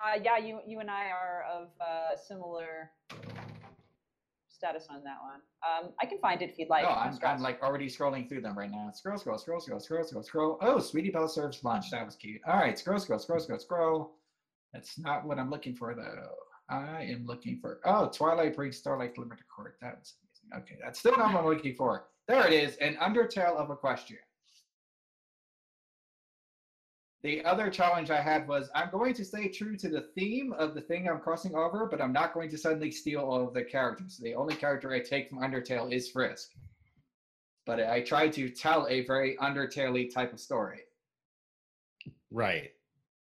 Uh, 0.00 0.18
yeah, 0.22 0.36
you 0.36 0.60
you 0.66 0.80
and 0.80 0.90
I 0.90 1.06
are 1.06 1.44
of 1.50 1.68
uh, 1.80 2.16
similar 2.16 2.90
status 4.48 4.86
on 4.90 5.02
that 5.04 5.18
one. 5.22 5.40
Um, 5.62 5.92
I 6.00 6.06
can 6.06 6.18
find 6.18 6.42
it 6.42 6.50
if 6.50 6.58
you'd 6.58 6.68
like. 6.68 6.84
oh, 6.86 6.92
I'm. 6.92 7.18
I'm 7.24 7.40
like 7.40 7.62
already 7.62 7.86
scrolling 7.86 8.28
through 8.28 8.42
them 8.42 8.56
right 8.56 8.70
now. 8.70 8.90
Scroll, 8.94 9.18
scroll, 9.18 9.38
scroll, 9.38 9.60
scroll, 9.60 9.80
scroll, 9.80 10.04
scroll, 10.04 10.22
scroll. 10.22 10.58
Oh, 10.60 10.80
Sweetie 10.80 11.10
Belle 11.10 11.28
serves 11.28 11.62
lunch. 11.64 11.90
That 11.90 12.04
was 12.04 12.16
cute. 12.16 12.40
All 12.46 12.58
right, 12.58 12.78
scroll, 12.78 12.98
scroll, 12.98 13.18
scroll, 13.18 13.40
scroll, 13.40 13.58
scroll. 13.58 14.12
That's 14.72 14.98
not 14.98 15.24
what 15.24 15.38
I'm 15.38 15.50
looking 15.50 15.74
for 15.74 15.94
though. 15.94 16.34
I 16.68 17.02
am 17.04 17.24
looking 17.26 17.58
for. 17.60 17.80
Oh, 17.84 18.08
Twilight 18.08 18.56
brings 18.56 18.76
Starlight 18.76 19.14
Glimmer 19.14 19.36
to 19.36 19.44
court. 19.44 19.76
That 19.80 19.98
was 19.98 20.14
amazing. 20.20 20.64
Okay, 20.64 20.78
that's 20.82 20.98
still 20.98 21.16
not 21.16 21.32
what 21.32 21.42
I'm 21.42 21.46
looking 21.46 21.74
for. 21.74 22.06
There 22.28 22.46
it 22.46 22.52
is. 22.52 22.76
An 22.76 22.96
Undertale 22.96 23.56
of 23.56 23.68
Equestria. 23.68 24.16
The 27.22 27.44
other 27.44 27.70
challenge 27.70 28.10
I 28.10 28.20
had 28.20 28.46
was 28.46 28.70
I'm 28.74 28.90
going 28.90 29.14
to 29.14 29.24
stay 29.24 29.48
true 29.48 29.76
to 29.78 29.88
the 29.88 30.02
theme 30.14 30.52
of 30.52 30.74
the 30.74 30.80
thing 30.80 31.08
I'm 31.08 31.18
crossing 31.20 31.54
over, 31.54 31.86
but 31.86 32.00
I'm 32.00 32.12
not 32.12 32.34
going 32.34 32.50
to 32.50 32.58
suddenly 32.58 32.90
steal 32.90 33.20
all 33.20 33.46
of 33.48 33.54
the 33.54 33.64
characters. 33.64 34.18
The 34.18 34.34
only 34.34 34.54
character 34.54 34.92
I 34.92 35.00
take 35.00 35.28
from 35.28 35.38
Undertale 35.38 35.92
is 35.92 36.10
Frisk. 36.10 36.52
But 37.64 37.80
I 37.80 38.02
try 38.02 38.28
to 38.28 38.48
tell 38.48 38.86
a 38.88 39.04
very 39.06 39.36
Undertale 39.38 40.12
type 40.12 40.32
of 40.32 40.38
story, 40.38 40.80
Right. 42.30 42.72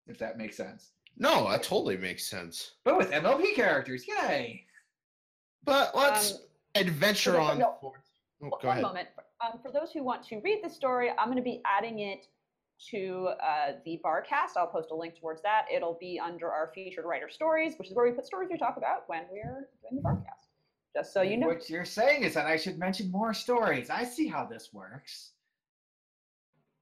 if 0.07 0.17
that 0.19 0.37
makes 0.37 0.55
sense. 0.55 0.91
No, 1.17 1.49
that 1.49 1.63
totally 1.63 1.97
makes 1.97 2.25
sense. 2.29 2.75
But 2.85 2.97
with 2.97 3.11
MLP 3.11 3.53
characters, 3.55 4.07
yay! 4.07 4.65
But 5.65 5.93
let's 5.95 6.33
Um, 6.33 6.39
adventure 6.75 7.33
no, 7.33 7.39
on. 7.41 7.57
no. 7.59 7.77
forward. 7.81 7.99
Oh, 8.41 8.47
One 8.47 8.61
go 8.61 8.69
ahead. 8.69 8.81
moment. 8.83 9.09
Um, 9.41 9.59
for 9.61 9.69
those 9.71 9.91
who 9.91 10.01
want 10.03 10.23
to 10.27 10.39
read 10.39 10.63
the 10.63 10.69
story, 10.69 11.09
I'm 11.17 11.25
going 11.27 11.35
to 11.35 11.43
be 11.43 11.61
adding 11.65 11.99
it 11.99 12.27
to 12.89 13.29
uh, 13.43 13.73
the 13.85 13.99
Barcast. 14.03 14.57
I'll 14.57 14.67
post 14.67 14.89
a 14.91 14.95
link 14.95 15.19
towards 15.19 15.41
that. 15.43 15.65
It'll 15.73 15.97
be 15.99 16.19
under 16.23 16.49
our 16.51 16.71
featured 16.73 17.05
writer 17.05 17.29
stories, 17.29 17.73
which 17.77 17.89
is 17.89 17.95
where 17.95 18.05
we 18.07 18.11
put 18.13 18.25
stories 18.25 18.49
we 18.51 18.57
talk 18.57 18.77
about 18.77 19.03
when 19.07 19.23
we're 19.31 19.69
doing 19.81 20.01
the 20.01 20.07
Barcast. 20.09 20.47
Just 20.95 21.13
so 21.13 21.21
you 21.21 21.37
know. 21.37 21.47
What 21.47 21.69
you're 21.69 21.85
saying 21.85 22.23
is 22.23 22.33
that 22.33 22.45
I 22.47 22.57
should 22.57 22.77
mention 22.77 23.09
more 23.11 23.33
stories. 23.33 23.89
I 23.89 24.03
see 24.03 24.27
how 24.27 24.45
this 24.45 24.69
works. 24.73 25.31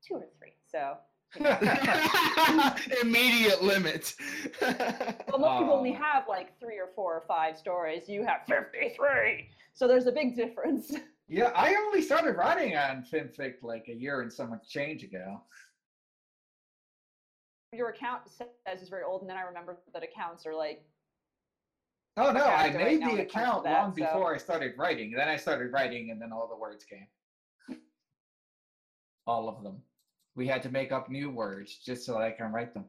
two 0.08 0.16
or 0.16 0.26
three. 0.40 0.54
So, 0.72 0.98
Immediate 3.02 3.62
limit. 3.64 4.16
well, 4.62 5.40
most 5.40 5.60
people 5.60 5.74
only 5.74 5.92
Oh. 6.00 6.04
have 6.04 6.24
like 6.28 6.60
three 6.60 6.78
or 6.80 6.90
four 6.96 7.14
or 7.16 7.24
five 7.28 7.58
stories. 7.58 8.08
You 8.10 8.26
have 8.26 8.42
53. 8.48 9.50
So 9.74 9.88
there's 9.88 10.08
a 10.08 10.12
big 10.12 10.36
difference. 10.36 10.94
Yeah, 11.28 11.52
I 11.56 11.76
only 11.76 12.02
started 12.02 12.32
writing 12.36 12.76
on 12.76 13.04
FimFic 13.12 13.62
like 13.62 13.86
a 13.88 13.94
year 13.94 14.22
and 14.22 14.34
some 14.34 14.60
change 14.68 15.04
ago. 15.04 15.42
Your 17.74 17.90
account 17.90 18.24
says 18.28 18.82
is 18.82 18.90
very 18.90 19.04
old, 19.04 19.22
and 19.22 19.30
then 19.30 19.38
I 19.38 19.42
remember 19.42 19.78
that 19.94 20.04
accounts 20.04 20.46
are 20.46 20.56
like, 20.56 20.84
Oh 22.18 22.32
no, 22.32 22.44
I 22.44 22.70
character 22.70 22.78
right 22.80 22.88
made 22.88 23.02
the 23.02 23.06
when 23.06 23.20
it 23.20 23.32
comes 23.32 23.34
to 23.34 23.40
account 23.40 23.64
that, 23.64 23.82
long 23.82 23.92
so- 23.92 24.06
before 24.06 24.36
I 24.36 24.38
started 24.38 24.74
writing. 24.78 25.12
Then 25.12 25.28
I 25.28 25.38
started 25.38 25.72
writing, 25.72 26.12
and 26.12 26.22
then 26.22 26.32
all 26.34 26.48
the 26.48 26.58
words 26.58 26.84
came. 26.84 27.78
All 29.28 29.48
of 29.48 29.64
them. 29.64 29.82
We 30.36 30.48
had 30.48 30.64
to 30.64 30.70
make 30.70 30.92
up 30.92 31.10
new 31.10 31.30
words 31.30 31.78
just 31.78 32.06
so 32.06 32.18
I 32.18 32.32
can 32.32 32.52
write 32.52 32.74
them. 32.74 32.86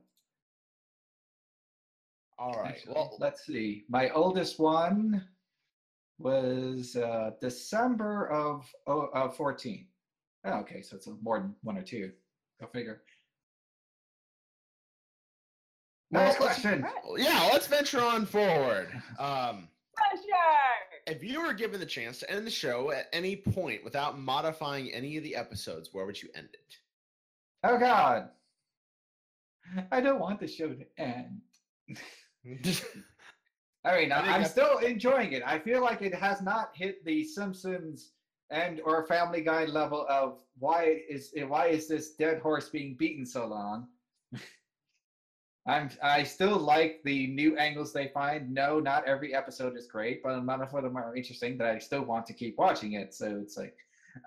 All 2.39 2.55
right. 2.55 2.71
Actually, 2.71 2.95
Well, 2.95 3.17
let's 3.21 3.45
see. 3.45 3.85
My 3.91 4.09
oldest 4.11 4.59
one 4.59 5.23
was 6.19 6.97
uh, 6.97 7.33
December 7.41 8.29
of 8.31 8.65
oh, 8.87 9.11
of 9.15 9.37
14. 9.37 9.87
Oh, 10.47 10.53
okay, 10.61 10.81
so 10.81 10.97
it's 10.97 11.09
more 11.23 11.39
than 11.39 11.55
one 11.63 11.77
or 11.77 11.83
two. 11.83 12.13
Go 12.61 12.67
figure. 12.73 13.03
Well, 16.11 16.25
Next 16.25 16.41
let's- 16.41 16.61
question. 16.61 16.87
Yeah, 17.17 17.49
let's 17.53 17.67
venture 17.67 18.01
on 18.01 18.27
forward. 18.27 18.89
Um, 19.19 19.69
if 21.07 21.23
you 21.23 21.41
were 21.43 21.53
given 21.53 21.79
the 21.79 21.87
chance 21.87 22.19
to 22.21 22.31
end 22.31 22.47
the 22.47 22.51
show 22.51 22.91
at 22.91 23.07
any 23.13 23.37
point 23.37 23.85
without 23.85 24.19
modifying 24.19 24.91
any 24.93 25.17
of 25.17 25.23
the 25.23 25.37
episodes, 25.37 25.91
where 25.93 26.07
would 26.07 26.21
you 26.21 26.29
end 26.35 26.49
it? 26.53 26.77
Oh 27.63 27.79
God. 27.79 28.31
I 29.93 30.01
don't 30.01 30.19
want 30.19 30.41
the 30.41 30.49
show 30.49 30.69
to 30.71 30.87
end. 30.99 31.43
I 33.85 33.97
mean, 33.97 34.13
I 34.13 34.19
I 34.19 34.23
think 34.23 34.35
I'm 34.35 34.45
still 34.45 34.79
enjoying 34.79 35.33
it. 35.33 35.43
I 35.47 35.59
feel 35.59 35.81
like 35.81 36.03
it 36.03 36.15
has 36.15 36.43
not 36.43 36.71
hit 36.75 37.05
the 37.05 37.23
Simpsons 37.25 38.13
and 38.51 38.81
or 38.85 39.07
Family 39.07 39.43
Guy 39.43 39.67
level 39.67 40.07
of 40.09 40.39
why 40.59 41.03
is 41.09 41.33
why 41.47 41.67
is 41.69 41.87
this 41.87 42.15
dead 42.15 42.41
horse 42.41 42.69
being 42.69 42.97
beaten 42.97 43.25
so 43.25 43.47
long? 43.47 43.87
I'm 45.71 45.91
I 46.03 46.25
still 46.25 46.59
like 46.59 47.01
the 47.05 47.29
new 47.29 47.57
angles 47.57 47.93
they 47.93 48.09
find. 48.09 48.53
No, 48.53 48.81
not 48.81 49.07
every 49.07 49.35
episode 49.35 49.77
is 49.77 49.87
great, 49.87 50.23
but 50.23 50.45
none 50.45 50.61
of 50.61 50.73
them 50.73 50.97
are 50.97 51.15
interesting 51.15 51.57
that 51.59 51.69
I 51.69 51.79
still 51.79 52.03
want 52.03 52.27
to 52.27 52.35
keep 52.35 52.59
watching 52.59 52.95
it. 52.95 53.15
So 53.15 53.39
it's 53.41 53.57
like 53.57 53.77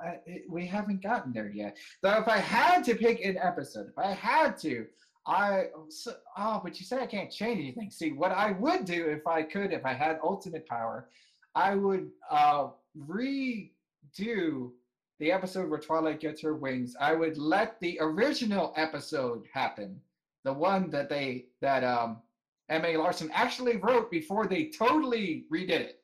I, 0.01 0.19
it, 0.25 0.43
we 0.49 0.65
haven't 0.65 1.03
gotten 1.03 1.33
there 1.33 1.51
yet. 1.53 1.77
So 2.01 2.11
if 2.11 2.27
I 2.29 2.37
had 2.37 2.83
to 2.85 2.95
pick 2.95 3.23
an 3.25 3.37
episode, 3.37 3.87
if 3.89 3.97
I 3.97 4.13
had 4.13 4.57
to, 4.59 4.85
I 5.27 5.65
so, 5.89 6.15
oh, 6.37 6.61
but 6.63 6.79
you 6.79 6.85
say 6.85 6.99
I 7.01 7.05
can't 7.05 7.31
change 7.31 7.59
anything. 7.59 7.91
See, 7.91 8.13
what 8.13 8.31
I 8.31 8.51
would 8.51 8.85
do 8.85 9.07
if 9.07 9.27
I 9.27 9.43
could, 9.43 9.73
if 9.73 9.85
I 9.85 9.93
had 9.93 10.19
ultimate 10.23 10.65
power, 10.67 11.09
I 11.55 11.75
would 11.75 12.09
uh, 12.31 12.69
redo 12.97 14.71
the 15.19 15.31
episode 15.31 15.69
where 15.69 15.79
Twilight 15.79 16.19
gets 16.21 16.41
her 16.41 16.55
wings. 16.55 16.95
I 16.99 17.13
would 17.15 17.37
let 17.37 17.79
the 17.81 17.97
original 18.01 18.73
episode 18.77 19.43
happen, 19.53 19.99
the 20.43 20.53
one 20.53 20.89
that 20.91 21.09
they 21.09 21.45
that 21.61 21.83
um 21.83 22.21
M. 22.69 22.85
A. 22.85 22.97
Larson 22.97 23.29
actually 23.33 23.77
wrote 23.77 24.09
before 24.09 24.47
they 24.47 24.69
totally 24.69 25.45
redid 25.51 25.69
it, 25.69 25.99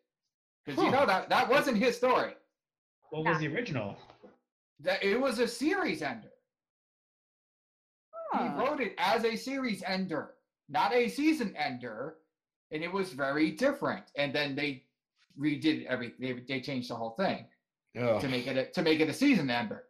because 0.66 0.84
you 0.84 0.92
know 0.92 1.06
that 1.06 1.30
that 1.30 1.50
wasn't 1.50 1.78
his 1.78 1.96
story. 1.96 2.34
What 3.10 3.26
was 3.26 3.40
the 3.40 3.48
original? 3.48 3.96
That 4.82 5.04
it 5.04 5.20
was 5.20 5.40
a 5.40 5.48
series 5.48 6.02
ender. 6.02 6.32
Huh. 8.32 8.44
He 8.44 8.60
wrote 8.60 8.80
it 8.82 8.94
as 8.98 9.26
a 9.26 9.36
series 9.36 9.84
ender, 9.84 10.36
not 10.68 10.94
a 10.94 11.10
season 11.10 11.56
ender, 11.56 12.18
and 12.72 12.84
it 12.84 12.92
was 12.92 13.14
very 13.14 13.52
different. 13.52 14.06
And 14.16 14.34
then 14.34 14.56
they 14.56 14.84
redid 15.40 15.86
everything. 15.86 16.18
They, 16.20 16.56
they 16.56 16.62
changed 16.62 16.90
the 16.90 16.96
whole 16.96 17.12
thing 17.12 17.46
Ugh. 18.00 18.22
to 18.22 18.28
make 18.28 18.48
it 18.48 18.58
a, 18.58 18.66
to 18.72 18.82
make 18.82 19.00
it 19.00 19.10
a 19.10 19.14
season 19.14 19.50
ender. 19.50 19.84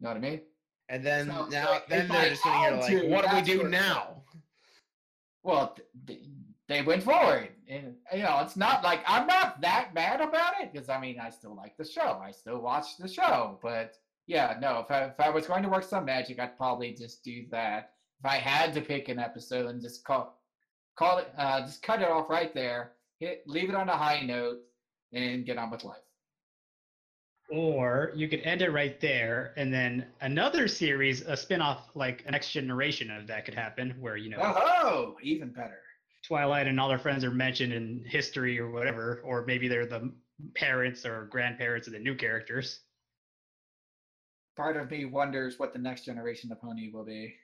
You 0.00 0.04
know 0.04 0.10
what 0.10 0.16
I 0.16 0.20
mean? 0.20 0.40
And 0.92 1.02
then 1.02 1.26
So, 1.28 1.46
now, 1.46 1.70
like, 1.70 1.88
then 1.88 2.06
they're 2.06 2.28
just 2.28 2.42
sitting 2.42 2.58
here 2.58 2.72
like, 2.72 3.10
what 3.10 3.28
do 3.28 3.36
we 3.36 3.42
do 3.42 3.68
now? 3.68 4.22
Well, 5.44 5.74
th- 5.74 5.88
th- 6.06 6.30
they 6.68 6.82
went 6.82 7.02
forward, 7.02 7.48
and 7.66 7.96
you 8.12 8.22
know 8.22 8.38
it's 8.44 8.56
not 8.56 8.84
like 8.84 9.00
I'm 9.08 9.26
not 9.26 9.60
that 9.60 9.92
mad 9.92 10.20
about 10.20 10.52
it 10.60 10.72
because 10.72 10.88
I 10.88 11.00
mean 11.00 11.18
I 11.18 11.30
still 11.30 11.56
like 11.56 11.76
the 11.76 11.84
show. 11.84 12.20
I 12.24 12.30
still 12.30 12.60
watch 12.60 12.96
the 12.96 13.08
show, 13.08 13.58
but 13.60 13.96
yeah, 14.28 14.56
no. 14.60 14.78
If 14.78 14.90
I, 14.92 15.04
if 15.06 15.18
I 15.18 15.30
was 15.30 15.48
going 15.48 15.64
to 15.64 15.68
work 15.68 15.82
some 15.82 16.04
magic, 16.04 16.38
I'd 16.38 16.56
probably 16.56 16.92
just 16.92 17.24
do 17.24 17.44
that. 17.50 17.94
If 18.20 18.26
I 18.26 18.36
had 18.36 18.72
to 18.74 18.80
pick 18.80 19.08
an 19.08 19.18
episode 19.18 19.66
and 19.66 19.82
just 19.82 20.04
call 20.04 20.38
call 20.96 21.18
it, 21.18 21.32
uh, 21.36 21.62
just 21.62 21.82
cut 21.82 22.02
it 22.02 22.08
off 22.08 22.30
right 22.30 22.54
there, 22.54 22.92
hit, 23.18 23.42
leave 23.46 23.68
it 23.68 23.74
on 23.74 23.88
a 23.88 23.96
high 23.96 24.20
note, 24.20 24.58
and 25.12 25.44
get 25.44 25.58
on 25.58 25.72
with 25.72 25.82
life. 25.82 25.98
Or 27.50 28.12
you 28.14 28.28
could 28.28 28.40
end 28.40 28.62
it 28.62 28.70
right 28.70 28.98
there, 29.00 29.52
and 29.56 29.72
then 29.72 30.06
another 30.22 30.66
series, 30.68 31.20
a 31.22 31.36
spin-off 31.36 31.90
like 31.94 32.24
a 32.26 32.30
next 32.30 32.52
generation 32.52 33.10
of 33.10 33.26
that 33.26 33.44
could 33.44 33.54
happen, 33.54 33.94
where 34.00 34.16
you 34.16 34.30
know 34.30 34.38
Oh, 34.40 35.16
even 35.22 35.50
better. 35.50 35.80
Twilight 36.26 36.66
and 36.66 36.80
all 36.80 36.88
their 36.88 36.98
friends 36.98 37.24
are 37.24 37.30
mentioned 37.30 37.72
in 37.72 38.04
history 38.06 38.58
or 38.58 38.70
whatever, 38.70 39.20
or 39.24 39.44
maybe 39.44 39.68
they're 39.68 39.86
the 39.86 40.12
parents 40.54 41.04
or 41.04 41.26
grandparents 41.26 41.86
of 41.86 41.92
the 41.92 41.98
new 41.98 42.14
characters. 42.14 42.80
Part 44.56 44.76
of 44.76 44.90
me 44.90 45.04
wonders 45.04 45.58
what 45.58 45.72
the 45.72 45.78
next 45.78 46.04
generation 46.04 46.52
of 46.52 46.60
Pony 46.60 46.90
will 46.90 47.04
be. 47.04 47.34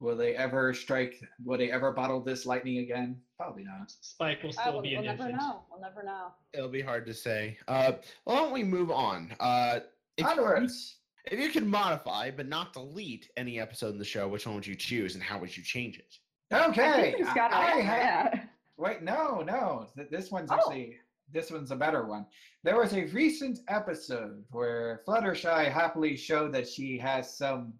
Will 0.00 0.16
they 0.16 0.34
ever 0.36 0.74
strike? 0.74 1.20
Will 1.44 1.56
they 1.58 1.70
ever 1.70 1.92
bottle 1.92 2.20
this 2.20 2.44
lightning 2.46 2.78
again? 2.78 3.20
Probably 3.38 3.64
not. 3.64 3.90
Spike 4.00 4.42
will 4.42 4.50
Uh, 4.50 4.52
still 4.52 4.72
we'll, 4.74 4.82
be 4.82 4.90
we'll 4.96 5.08
an 5.08 5.16
never 5.16 5.30
know. 5.32 5.62
We'll 5.70 5.80
never 5.80 6.02
know. 6.02 6.28
It'll 6.52 6.68
be 6.68 6.82
hard 6.82 7.06
to 7.06 7.14
say. 7.14 7.56
Uh, 7.68 7.92
why 8.24 8.36
don't 8.36 8.52
we 8.52 8.62
move 8.64 8.90
on? 8.90 9.34
Uh, 9.40 9.80
if, 10.16 10.24
you, 10.26 10.30
Onwards. 10.30 10.98
if 11.26 11.38
you 11.38 11.48
could 11.50 11.66
modify 11.66 12.30
but 12.30 12.48
not 12.48 12.72
delete 12.72 13.30
any 13.36 13.58
episode 13.60 13.90
in 13.92 13.98
the 13.98 14.04
show, 14.04 14.28
which 14.28 14.46
one 14.46 14.54
would 14.56 14.66
you 14.66 14.74
choose 14.74 15.14
and 15.14 15.22
how 15.22 15.38
would 15.38 15.56
you 15.56 15.62
change 15.62 15.98
it? 15.98 16.16
I 16.50 16.68
Okay. 16.68 17.02
think 17.12 17.16
he's 17.16 17.34
got 17.34 17.50
it 17.50 17.56
I 17.56 17.80
have- 17.80 18.34
Yeah. 18.34 18.44
Wait, 18.76 19.02
no, 19.02 19.40
no. 19.42 19.86
This 20.10 20.30
one's 20.30 20.50
Oh. 20.50 20.56
actually 20.56 20.98
this 21.32 21.50
one's 21.50 21.70
a 21.70 21.76
better 21.76 22.04
one. 22.06 22.26
There 22.64 22.76
was 22.76 22.92
a 22.92 23.06
recent 23.06 23.60
episode 23.68 24.44
where 24.50 25.02
Fluttershy 25.06 25.72
happily 25.72 26.16
showed 26.16 26.52
that 26.52 26.68
she 26.68 26.98
has 26.98 27.34
some 27.36 27.72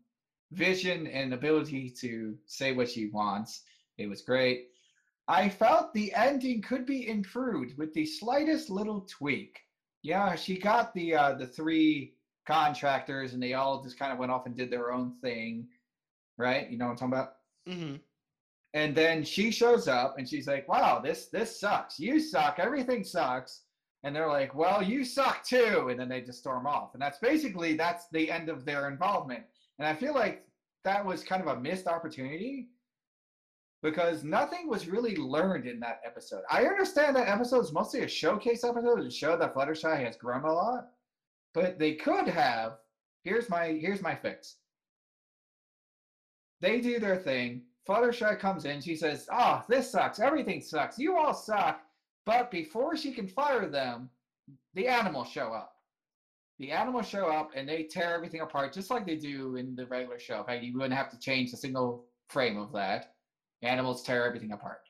vision 0.54 1.06
and 1.06 1.34
ability 1.34 1.90
to 2.00 2.36
say 2.46 2.72
what 2.72 2.88
she 2.90 3.06
wants. 3.10 3.62
It 3.98 4.08
was 4.08 4.22
great. 4.22 4.68
I 5.28 5.48
felt 5.48 5.92
the 5.94 6.12
ending 6.14 6.62
could 6.62 6.86
be 6.86 7.08
improved 7.08 7.78
with 7.78 7.92
the 7.94 8.06
slightest 8.06 8.70
little 8.70 9.02
tweak. 9.02 9.60
Yeah, 10.02 10.34
she 10.36 10.58
got 10.58 10.94
the 10.94 11.14
uh, 11.14 11.34
the 11.34 11.46
three 11.46 12.14
contractors 12.46 13.32
and 13.34 13.42
they 13.42 13.54
all 13.54 13.82
just 13.82 13.98
kind 13.98 14.12
of 14.12 14.18
went 14.18 14.32
off 14.32 14.46
and 14.46 14.54
did 14.56 14.70
their 14.70 14.92
own 14.92 15.14
thing, 15.22 15.68
right? 16.36 16.70
You 16.70 16.76
know 16.78 16.86
what 16.86 16.92
I'm 16.92 16.96
talking 16.98 17.12
about? 17.14 17.32
Mm-hmm. 17.68 17.96
and 18.74 18.94
then 18.94 19.24
she 19.24 19.50
shows 19.50 19.88
up 19.88 20.18
and 20.18 20.28
she's 20.28 20.46
like 20.46 20.68
wow 20.68 21.00
this 21.00 21.28
this 21.28 21.58
sucks 21.58 21.98
you 21.98 22.20
suck 22.20 22.58
everything 22.58 23.04
sucks 23.04 23.62
and 24.02 24.14
they're 24.14 24.28
like 24.28 24.54
well 24.54 24.82
you 24.82 25.04
suck 25.04 25.42
too 25.44 25.88
and 25.90 25.98
then 25.98 26.10
they 26.10 26.20
just 26.20 26.40
storm 26.40 26.66
off 26.66 26.92
and 26.92 27.02
that's 27.02 27.18
basically 27.18 27.74
that's 27.74 28.08
the 28.12 28.30
end 28.30 28.50
of 28.50 28.66
their 28.66 28.88
involvement 28.90 29.44
and 29.78 29.86
i 29.86 29.94
feel 29.94 30.14
like 30.14 30.46
that 30.84 31.04
was 31.04 31.24
kind 31.24 31.42
of 31.42 31.48
a 31.48 31.60
missed 31.60 31.86
opportunity 31.86 32.68
because 33.82 34.24
nothing 34.24 34.68
was 34.68 34.88
really 34.88 35.16
learned 35.16 35.66
in 35.66 35.80
that 35.80 36.00
episode 36.04 36.42
i 36.50 36.64
understand 36.64 37.16
that 37.16 37.28
episode 37.28 37.60
is 37.60 37.72
mostly 37.72 38.00
a 38.00 38.08
showcase 38.08 38.64
episode 38.64 39.02
to 39.02 39.10
show 39.10 39.36
that 39.36 39.54
fluttershy 39.54 40.04
has 40.04 40.16
grown 40.16 40.44
a 40.44 40.52
lot 40.52 40.88
but 41.52 41.78
they 41.78 41.94
could 41.94 42.28
have 42.28 42.78
here's 43.22 43.48
my 43.48 43.68
here's 43.68 44.02
my 44.02 44.14
fix 44.14 44.56
they 46.64 46.80
do 46.80 46.98
their 46.98 47.16
thing. 47.18 47.62
Fluttershy 47.86 48.38
comes 48.38 48.64
in. 48.64 48.80
She 48.80 48.96
says, 48.96 49.28
"Oh, 49.30 49.62
this 49.68 49.90
sucks. 49.90 50.18
Everything 50.18 50.62
sucks. 50.62 50.98
You 50.98 51.16
all 51.16 51.34
suck." 51.34 51.82
But 52.24 52.50
before 52.50 52.96
she 52.96 53.12
can 53.12 53.28
fire 53.28 53.68
them, 53.68 54.08
the 54.72 54.88
animals 54.88 55.28
show 55.28 55.52
up. 55.52 55.73
The 56.58 56.70
animals 56.70 57.08
show 57.08 57.26
up 57.26 57.50
and 57.54 57.68
they 57.68 57.84
tear 57.84 58.14
everything 58.14 58.40
apart, 58.40 58.72
just 58.72 58.90
like 58.90 59.06
they 59.06 59.16
do 59.16 59.56
in 59.56 59.74
the 59.74 59.86
regular 59.86 60.18
show. 60.18 60.38
In 60.38 60.44
fact, 60.44 60.62
you 60.62 60.74
wouldn't 60.74 60.94
have 60.94 61.10
to 61.10 61.18
change 61.18 61.52
a 61.52 61.56
single 61.56 62.06
frame 62.28 62.58
of 62.58 62.72
that. 62.72 63.14
Animals 63.62 64.02
tear 64.04 64.26
everything 64.26 64.52
apart. 64.52 64.80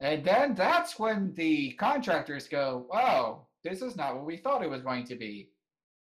And 0.00 0.24
then 0.24 0.54
that's 0.54 0.98
when 0.98 1.32
the 1.34 1.72
contractors 1.72 2.48
go, 2.48 2.88
"Oh, 2.92 3.46
this 3.64 3.82
is 3.82 3.96
not 3.96 4.16
what 4.16 4.26
we 4.26 4.36
thought 4.36 4.62
it 4.62 4.70
was 4.70 4.82
going 4.82 5.04
to 5.06 5.16
be." 5.16 5.52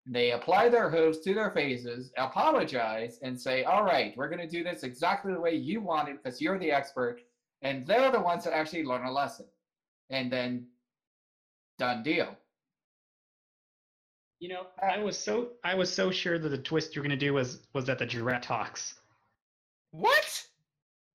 They 0.08 0.32
apply 0.32 0.70
their 0.70 0.89
hooves 0.89 1.20
to 1.20 1.34
their 1.34 1.52
faces, 1.52 2.12
apologize, 2.18 3.20
and 3.22 3.39
say, 3.39 3.64
All 3.64 3.84
right, 3.84 4.16
we're 4.18 4.30
going 4.30 4.42
to 4.42 4.48
do 4.48 4.64
this 4.64 4.84
exactly 4.84 5.32
the 5.32 5.39
way 5.39 5.56
you 5.56 5.80
want 5.80 6.10
it 6.10 6.24
because 6.24 6.42
you're 6.42 6.58
the 6.58 6.72
expert. 6.72 7.22
And 7.62 7.86
they're 7.86 8.12
the 8.12 8.20
ones 8.20 8.44
that 8.44 8.54
actually 8.54 8.84
learn 8.84 9.06
a 9.06 9.12
lesson. 9.12 9.46
And 10.10 10.32
then, 10.32 10.68
done 11.78 12.02
deal. 12.02 12.36
You 14.42 14.50
know, 14.50 14.66
I 14.82 14.98
was 14.98 15.18
so 15.20 15.50
I 15.64 15.76
was 15.76 15.94
so 15.94 16.10
sure 16.10 16.39
that 16.39 16.50
the 16.50 16.58
twist 16.58 16.96
you're 16.96 17.04
gonna 17.04 17.16
do 17.16 17.36
was 17.36 17.68
was 17.74 17.86
that 17.86 18.00
the 18.00 18.08
giraffe 18.08 18.42
talks. 18.42 18.96
What? 19.92 20.44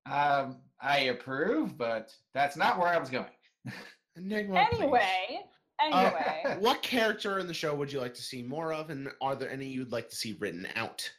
Um, 0.09 0.59
I 0.79 0.99
approve, 1.11 1.77
but 1.77 2.15
that's 2.33 2.55
not 2.55 2.79
where 2.79 2.87
I 2.87 2.97
was 2.97 3.09
going. 3.09 3.25
Enigma, 4.15 4.65
please. 4.71 4.79
Anyway, 4.79 5.39
anyway. 5.81 6.43
What 6.59 6.81
character 6.81 7.39
in 7.39 7.47
the 7.47 7.53
show 7.53 7.75
would 7.75 7.91
you 7.91 7.99
like 7.99 8.13
to 8.13 8.21
see 8.21 8.41
more 8.43 8.71
of, 8.71 8.89
and 8.91 9.09
are 9.21 9.35
there 9.35 9.51
any 9.51 9.65
you'd 9.67 9.91
like 9.91 10.09
to 10.09 10.15
see 10.15 10.37
written 10.39 10.65
out? 10.77 11.11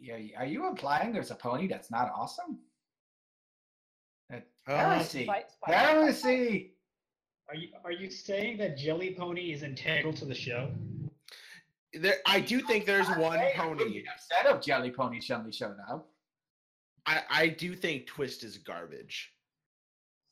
Yeah, 0.00 0.18
are 0.38 0.46
you 0.46 0.68
implying 0.68 1.12
there's 1.12 1.32
a 1.32 1.34
pony 1.34 1.66
that's 1.66 1.90
not 1.90 2.12
awesome? 2.16 2.60
Uh, 4.32 4.36
Uh, 4.68 4.76
Heresy! 4.76 5.24
Spite- 5.24 5.50
spite- 5.50 5.74
Heresy! 5.74 6.73
Are 7.48 7.54
you 7.54 7.68
are 7.84 7.92
you 7.92 8.10
saying 8.10 8.58
that 8.58 8.76
Jelly 8.76 9.14
Pony 9.18 9.52
is 9.52 9.62
integral 9.62 10.12
to 10.14 10.24
the 10.24 10.34
show? 10.34 10.70
there, 12.00 12.16
I 12.26 12.40
do 12.40 12.60
think 12.60 12.86
there's 12.86 13.08
one 13.16 13.38
saying 13.38 13.52
pony. 13.56 13.70
wouldn't 13.70 13.92
be 13.92 14.04
upset 14.12 14.54
if 14.54 14.62
Jelly 14.62 14.90
Pony 14.90 15.20
suddenly 15.20 15.52
showed 15.52 15.76
up. 15.88 16.08
I, 17.06 17.20
I 17.30 17.48
do 17.48 17.74
think 17.74 18.06
Twist 18.06 18.44
is 18.44 18.58
garbage. 18.58 19.32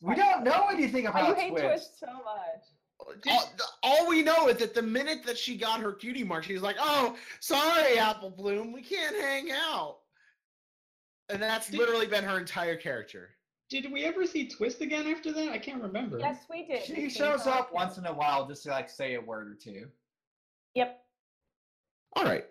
We 0.00 0.14
don't 0.14 0.42
know 0.42 0.68
anything 0.70 1.06
about 1.06 1.28
you 1.28 1.34
hate 1.34 1.50
Twist. 1.50 1.64
Twist 1.64 2.00
so 2.00 2.06
much. 2.06 3.24
All, 3.28 3.52
all 3.82 4.08
we 4.08 4.22
know 4.22 4.48
is 4.48 4.58
that 4.58 4.74
the 4.74 4.82
minute 4.82 5.24
that 5.26 5.36
she 5.36 5.56
got 5.56 5.80
her 5.80 5.92
cutie 5.92 6.24
mark, 6.24 6.44
she 6.44 6.54
was 6.54 6.62
like, 6.62 6.76
"Oh, 6.78 7.16
sorry, 7.40 7.98
Apple 7.98 8.30
Bloom, 8.30 8.72
we 8.72 8.82
can't 8.82 9.16
hang 9.16 9.50
out." 9.50 9.98
And 11.28 11.42
that's 11.42 11.72
literally 11.72 12.06
been 12.06 12.24
her 12.24 12.38
entire 12.38 12.76
character. 12.76 13.30
Did 13.72 13.90
we 13.90 14.04
ever 14.04 14.26
see 14.26 14.46
Twist 14.46 14.82
again 14.82 15.06
after 15.06 15.32
that? 15.32 15.48
I 15.48 15.56
can't 15.56 15.82
remember. 15.82 16.18
Yes, 16.18 16.44
we 16.50 16.66
did. 16.66 16.84
She 16.84 16.92
We 16.94 17.08
shows 17.08 17.46
up 17.46 17.68
it. 17.68 17.74
once 17.74 17.96
in 17.96 18.04
a 18.04 18.12
while 18.12 18.46
just 18.46 18.64
to 18.64 18.68
like 18.68 18.90
say 18.90 19.14
a 19.14 19.20
word 19.20 19.48
or 19.48 19.54
two. 19.54 19.86
Yep. 20.74 21.00
All 22.14 22.24
right. 22.24 22.44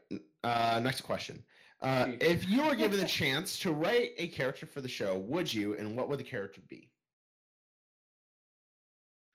Uh, 0.44 0.80
next 0.84 1.02
question. 1.02 1.44
Uh, 1.80 2.08
if 2.20 2.50
you 2.50 2.64
were 2.64 2.74
given 2.74 3.00
the 3.00 3.06
chance 3.22 3.60
to 3.60 3.72
write 3.72 4.14
a 4.18 4.30
character 4.30 4.66
for 4.66 4.82
the 4.82 4.88
show, 4.88 5.20
would 5.20 5.54
you, 5.54 5.76
and 5.76 5.96
what 5.96 6.10
would 6.10 6.18
the 6.18 6.24
character 6.24 6.62
be? 6.68 6.90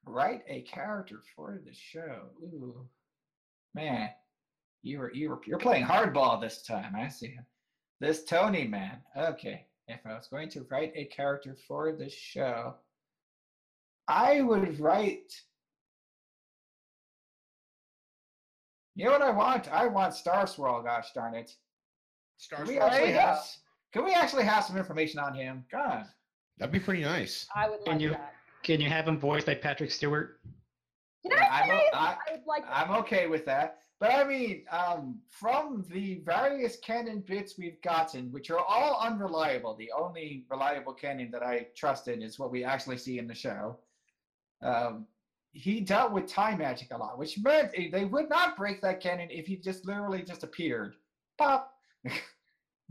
Write 0.07 0.43
a 0.49 0.63
character 0.63 1.21
for 1.37 1.61
the 1.65 1.73
show. 1.73 2.31
Ooh, 2.43 2.85
man, 3.77 4.09
you 4.83 4.99
were 4.99 5.13
you 5.15 5.29
were 5.31 5.41
you're 5.47 5.59
playing 5.61 5.85
hardball 5.85 6.41
this 6.41 6.63
time. 6.63 6.97
I 6.97 7.07
see. 7.09 7.37
This 8.01 8.25
Tony 8.25 8.67
man. 8.67 8.99
Okay, 9.17 9.67
if 9.89 10.01
I 10.05 10.15
was 10.15 10.27
going 10.29 10.49
to 10.51 10.67
write 10.71 10.93
a 10.95 11.05
character 11.07 11.57
for 11.67 11.93
the 11.93 12.09
show, 12.09 12.75
I 14.09 14.41
would 14.41 14.79
write. 14.81 15.33
You 18.95 19.05
know 19.07 19.13
what 19.13 19.23
I 19.23 19.31
want? 19.31 19.71
I 19.73 19.87
want 19.87 20.15
Star 20.15 20.47
Swirl. 20.47 20.83
Gosh 20.83 21.13
darn 21.15 21.35
it! 21.35 21.55
Star 22.39 22.61
Can 22.61 22.69
we 22.69 22.75
Swirl. 22.75 22.87
actually 22.89 23.09
you 23.11 23.15
have? 23.17 23.45
Can 23.93 24.05
we 24.05 24.13
actually 24.15 24.45
have 24.45 24.65
some 24.65 24.77
information 24.77 25.21
on 25.21 25.35
him? 25.35 25.65
God. 25.71 26.07
That'd 26.59 26.73
be 26.73 26.81
pretty 26.81 27.03
nice. 27.03 27.47
I 27.55 27.69
would 27.69 27.85
Can 27.85 28.01
you- 28.01 28.11
that. 28.11 28.33
Can 28.63 28.81
you 28.81 28.89
have 28.89 29.07
him 29.07 29.19
voiced 29.19 29.47
by 29.47 29.55
Patrick 29.55 29.91
Stewart? 29.93 30.41
I'm 31.33 31.71
I- 31.71 32.17
I 32.29 32.33
would 32.33 32.47
like 32.47 32.65
I'm 32.69 32.91
okay 33.03 33.27
with 33.27 33.45
that. 33.47 33.79
But 33.99 34.13
I 34.13 34.25
mean, 34.25 34.65
um, 34.71 35.21
from 35.31 35.85
the 35.91 36.17
various 36.25 36.77
canon 36.77 37.21
bits 37.27 37.55
we've 37.59 37.81
gotten, 37.81 38.31
which 38.31 38.51
are 38.51 38.59
all 38.59 39.01
unreliable, 39.01 39.75
the 39.75 39.91
only 39.99 40.45
reliable 40.51 40.93
canon 40.93 41.31
that 41.31 41.43
I 41.43 41.69
trust 41.75 42.07
in 42.09 42.21
is 42.23 42.39
what 42.39 42.51
we 42.51 42.63
actually 42.63 42.99
see 42.99 43.19
in 43.19 43.27
the 43.27 43.35
show. 43.35 43.79
Um, 44.63 45.07
he 45.53 45.81
dealt 45.81 46.13
with 46.13 46.27
time 46.27 46.59
magic 46.59 46.89
a 46.93 46.97
lot, 46.99 47.17
which 47.17 47.39
meant 47.39 47.73
they 47.91 48.05
would 48.05 48.29
not 48.29 48.57
break 48.59 48.83
that 48.83 49.01
canon 49.01 49.31
if 49.31 49.47
he 49.47 49.57
just 49.57 49.87
literally 49.87 50.23
just 50.23 50.43
appeared. 50.43 50.97
Pop! 51.39 51.73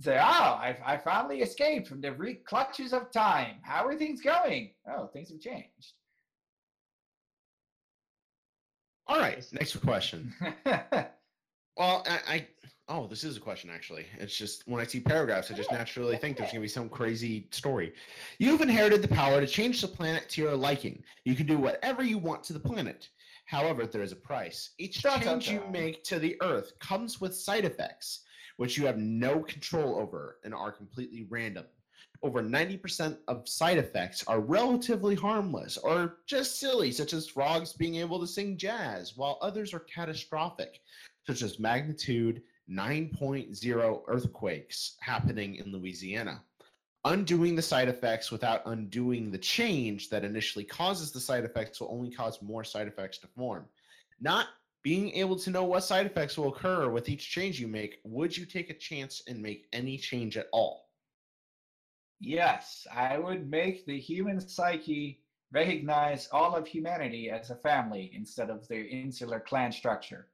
Say, 0.01 0.17
oh, 0.17 0.19
I, 0.19 0.75
I 0.85 0.97
finally 0.97 1.41
escaped 1.41 1.87
from 1.87 2.01
the 2.01 2.11
re- 2.11 2.41
clutches 2.45 2.91
of 2.91 3.11
time. 3.11 3.57
How 3.61 3.85
are 3.85 3.95
things 3.95 4.21
going? 4.21 4.71
Oh, 4.89 5.07
things 5.07 5.29
have 5.29 5.39
changed. 5.39 5.93
All 9.07 9.19
right. 9.19 9.45
Next 9.53 9.75
question. 9.77 10.33
Well, 11.77 12.05
I, 12.07 12.19
I 12.27 12.47
oh, 12.87 13.07
this 13.07 13.23
is 13.23 13.37
a 13.37 13.39
question 13.39 13.69
actually. 13.69 14.05
It's 14.17 14.37
just 14.37 14.63
when 14.65 14.79
I 14.79 14.85
see 14.85 14.99
paragraphs, 14.99 15.51
I 15.51 15.55
just 15.55 15.71
naturally 15.71 16.15
think 16.17 16.37
there's 16.37 16.51
gonna 16.51 16.61
be 16.61 16.67
some 16.67 16.87
crazy 16.87 17.47
story. 17.51 17.93
You've 18.39 18.61
inherited 18.61 19.01
the 19.01 19.09
power 19.09 19.41
to 19.41 19.47
change 19.47 19.81
the 19.81 19.87
planet 19.87 20.29
to 20.29 20.41
your 20.41 20.55
liking. 20.55 21.03
You 21.25 21.35
can 21.35 21.47
do 21.47 21.57
whatever 21.57 22.03
you 22.03 22.17
want 22.17 22.43
to 22.45 22.53
the 22.53 22.59
planet. 22.59 23.09
However, 23.45 23.85
there 23.85 24.03
is 24.03 24.11
a 24.11 24.15
price. 24.17 24.71
Each 24.79 25.01
dun, 25.01 25.21
change 25.21 25.49
you 25.49 25.63
make 25.69 26.03
to 26.05 26.17
the 26.17 26.37
Earth 26.41 26.71
comes 26.79 27.19
with 27.19 27.35
side 27.35 27.65
effects, 27.65 28.21
which 28.57 28.77
you 28.77 28.85
have 28.85 28.97
no 28.97 29.41
control 29.41 29.99
over 29.99 30.37
and 30.43 30.53
are 30.53 30.71
completely 30.71 31.27
random. 31.29 31.65
Over 32.23 32.41
90% 32.41 33.17
of 33.27 33.47
side 33.47 33.77
effects 33.77 34.23
are 34.27 34.39
relatively 34.39 35.15
harmless 35.15 35.77
or 35.77 36.17
just 36.25 36.59
silly, 36.59 36.91
such 36.91 37.13
as 37.13 37.27
frogs 37.27 37.73
being 37.73 37.95
able 37.95 38.19
to 38.19 38.27
sing 38.27 38.57
jazz, 38.57 39.15
while 39.15 39.37
others 39.41 39.73
are 39.73 39.79
catastrophic, 39.79 40.81
such 41.27 41.41
as 41.41 41.59
magnitude 41.59 42.41
9.0 42.69 44.01
earthquakes 44.07 44.97
happening 45.01 45.55
in 45.55 45.71
Louisiana. 45.71 46.41
Undoing 47.03 47.55
the 47.55 47.61
side 47.61 47.87
effects 47.87 48.31
without 48.31 48.63
undoing 48.65 49.29
the 49.29 49.37
change 49.37 50.09
that 50.09 50.25
initially 50.25 50.65
causes 50.65 51.11
the 51.11 51.19
side 51.19 51.45
effects 51.45 51.79
will 51.79 51.91
only 51.91 52.09
cause 52.09 52.41
more 52.41 52.63
side 52.63 52.87
effects 52.87 53.19
to 53.19 53.27
form. 53.27 53.65
Not 54.19 54.47
being 54.81 55.11
able 55.11 55.35
to 55.37 55.51
know 55.51 55.63
what 55.63 55.83
side 55.83 56.07
effects 56.07 56.37
will 56.37 56.47
occur 56.47 56.89
with 56.89 57.09
each 57.09 57.29
change 57.29 57.59
you 57.59 57.67
make, 57.67 57.99
would 58.03 58.35
you 58.35 58.45
take 58.45 58.71
a 58.71 58.73
chance 58.73 59.21
and 59.27 59.41
make 59.41 59.67
any 59.73 59.97
change 59.97 60.37
at 60.37 60.47
all? 60.51 60.84
Yes, 62.19 62.87
I 62.93 63.17
would 63.17 63.49
make 63.49 63.85
the 63.85 63.99
human 63.99 64.39
psyche 64.39 65.21
recognize 65.51 66.27
all 66.31 66.55
of 66.55 66.67
humanity 66.67 67.29
as 67.29 67.49
a 67.49 67.55
family 67.55 68.11
instead 68.13 68.49
of 68.49 68.67
the 68.67 68.81
insular 68.85 69.39
clan 69.39 69.71
structure. 69.71 70.27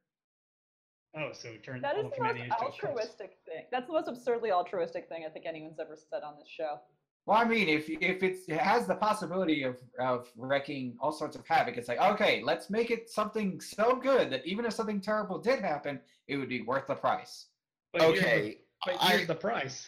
Oh, 1.15 1.31
so 1.33 1.49
turn 1.63 1.81
That 1.81 1.97
all 1.97 2.05
is 2.05 2.11
the 2.15 2.23
most 2.23 2.35
humanity 2.35 2.43
into 2.45 2.55
altruistic 2.57 3.37
thing. 3.45 3.65
That's 3.71 3.87
the 3.87 3.93
most 3.93 4.07
absurdly 4.07 4.51
altruistic 4.51 5.09
thing 5.09 5.25
I 5.25 5.29
think 5.29 5.45
anyone's 5.45 5.79
ever 5.79 5.97
said 5.97 6.23
on 6.23 6.35
this 6.39 6.47
show. 6.47 6.79
Well, 7.25 7.37
I 7.37 7.43
mean, 7.43 7.67
if 7.67 7.89
if 7.89 8.23
it's, 8.23 8.47
it 8.47 8.57
has 8.57 8.87
the 8.87 8.95
possibility 8.95 9.63
of 9.63 9.77
of 9.99 10.31
wrecking 10.35 10.97
all 10.99 11.11
sorts 11.11 11.35
of 11.35 11.45
havoc, 11.45 11.77
it's 11.77 11.87
like 11.87 11.99
okay, 11.99 12.41
let's 12.43 12.69
make 12.69 12.89
it 12.89 13.09
something 13.09 13.59
so 13.61 13.95
good 13.95 14.31
that 14.31 14.45
even 14.45 14.65
if 14.65 14.73
something 14.73 15.01
terrible 15.01 15.37
did 15.37 15.59
happen, 15.59 15.99
it 16.27 16.37
would 16.37 16.49
be 16.49 16.61
worth 16.61 16.87
the 16.87 16.95
price. 16.95 17.47
But 17.93 18.01
here's 18.03 18.19
the- 18.19 18.25
Okay, 18.25 18.57
But 18.85 18.95
I- 19.01 19.11
here's 19.17 19.27
the 19.27 19.35
price. 19.35 19.87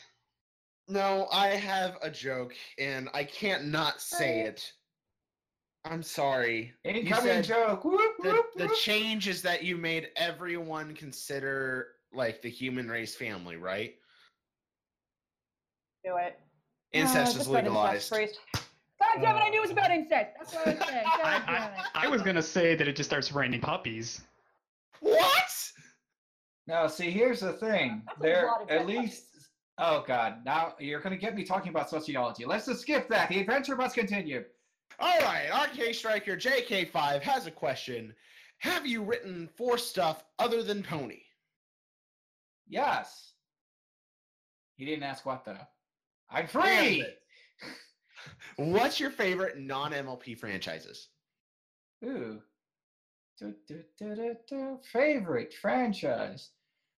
No, 0.87 1.27
I 1.31 1.47
have 1.47 1.97
a 2.01 2.09
joke 2.09 2.53
and 2.77 3.09
I 3.13 3.23
can't 3.23 3.65
not 3.65 4.01
say 4.01 4.41
it. 4.41 4.71
I'm 5.85 6.03
sorry. 6.03 6.73
You 6.85 6.91
Incoming 6.91 7.43
joke. 7.43 7.83
Whoop, 7.83 7.99
the, 8.21 8.29
whoop, 8.31 8.45
the 8.55 8.67
whoop. 8.67 8.77
change 8.77 9.27
is 9.27 9.41
that 9.41 9.63
you 9.63 9.75
made 9.77 10.09
everyone 10.15 10.95
consider 10.95 11.87
like 12.13 12.41
the 12.41 12.49
human 12.49 12.89
race 12.89 13.15
family, 13.15 13.57
right? 13.57 13.95
Do 16.05 16.15
it. 16.17 16.39
Incest 16.93 17.15
Ah, 17.17 17.21
is 17.29 17.33
just 17.33 17.49
about 17.49 17.65
incest, 17.65 18.11
legalized. 18.11 18.37
God 18.99 19.21
damn 19.21 19.35
it! 19.35 19.39
I 19.39 19.49
knew 19.49 19.57
it 19.57 19.61
was 19.61 19.71
about 19.71 19.91
incest. 19.91 20.27
That's 20.37 20.53
what 20.53 20.67
I 20.67 20.73
was 20.75 20.87
saying. 20.87 21.03
God 21.17 21.21
I, 21.23 21.39
damn 21.45 21.73
it. 21.73 21.85
I, 21.95 22.05
I 22.05 22.07
was 22.07 22.21
gonna 22.21 22.41
say 22.43 22.75
that 22.75 22.87
it 22.87 22.95
just 22.95 23.09
starts 23.09 23.31
raining 23.31 23.59
puppies. 23.61 24.21
What? 24.99 25.71
Now, 26.67 26.87
see, 26.87 27.09
here's 27.11 27.41
the 27.41 27.53
thing. 27.53 28.03
That's 28.05 28.19
a 28.19 28.21
There, 28.21 28.45
lot 28.47 28.61
of 28.61 28.69
at 28.69 28.77
dead 28.79 28.87
least. 28.87 29.23
Oh 29.77 30.03
God! 30.05 30.45
Now 30.45 30.75
you're 30.79 30.99
going 30.99 31.15
to 31.15 31.21
get 31.21 31.35
me 31.35 31.43
talking 31.43 31.69
about 31.69 31.89
sociology. 31.89 32.45
Let's 32.45 32.67
just 32.67 32.81
skip 32.81 33.09
that. 33.09 33.29
The 33.29 33.39
adventure 33.39 33.75
must 33.75 33.95
continue. 33.95 34.43
All 34.99 35.19
right, 35.21 35.49
RK 35.49 35.95
Striker 35.95 36.37
JK5 36.37 37.21
has 37.21 37.47
a 37.47 37.51
question. 37.51 38.13
Have 38.59 38.85
you 38.85 39.03
written 39.03 39.49
for 39.57 39.77
stuff 39.77 40.23
other 40.39 40.61
than 40.63 40.83
Pony? 40.83 41.21
Yes. 42.67 43.33
He 44.75 44.85
didn't 44.85 45.03
ask 45.03 45.25
what 45.25 45.43
though. 45.45 45.57
I'm 46.29 46.47
free. 46.47 47.05
What's 48.57 48.99
your 48.99 49.09
favorite 49.11 49.59
non-MLP 49.59 50.37
franchises? 50.37 51.09
Ooh. 52.05 52.39
Du- 53.39 53.55
du- 53.67 53.83
du- 53.97 54.15
du- 54.15 54.35
du. 54.47 54.79
Favorite 54.91 55.53
franchise. 55.53 56.51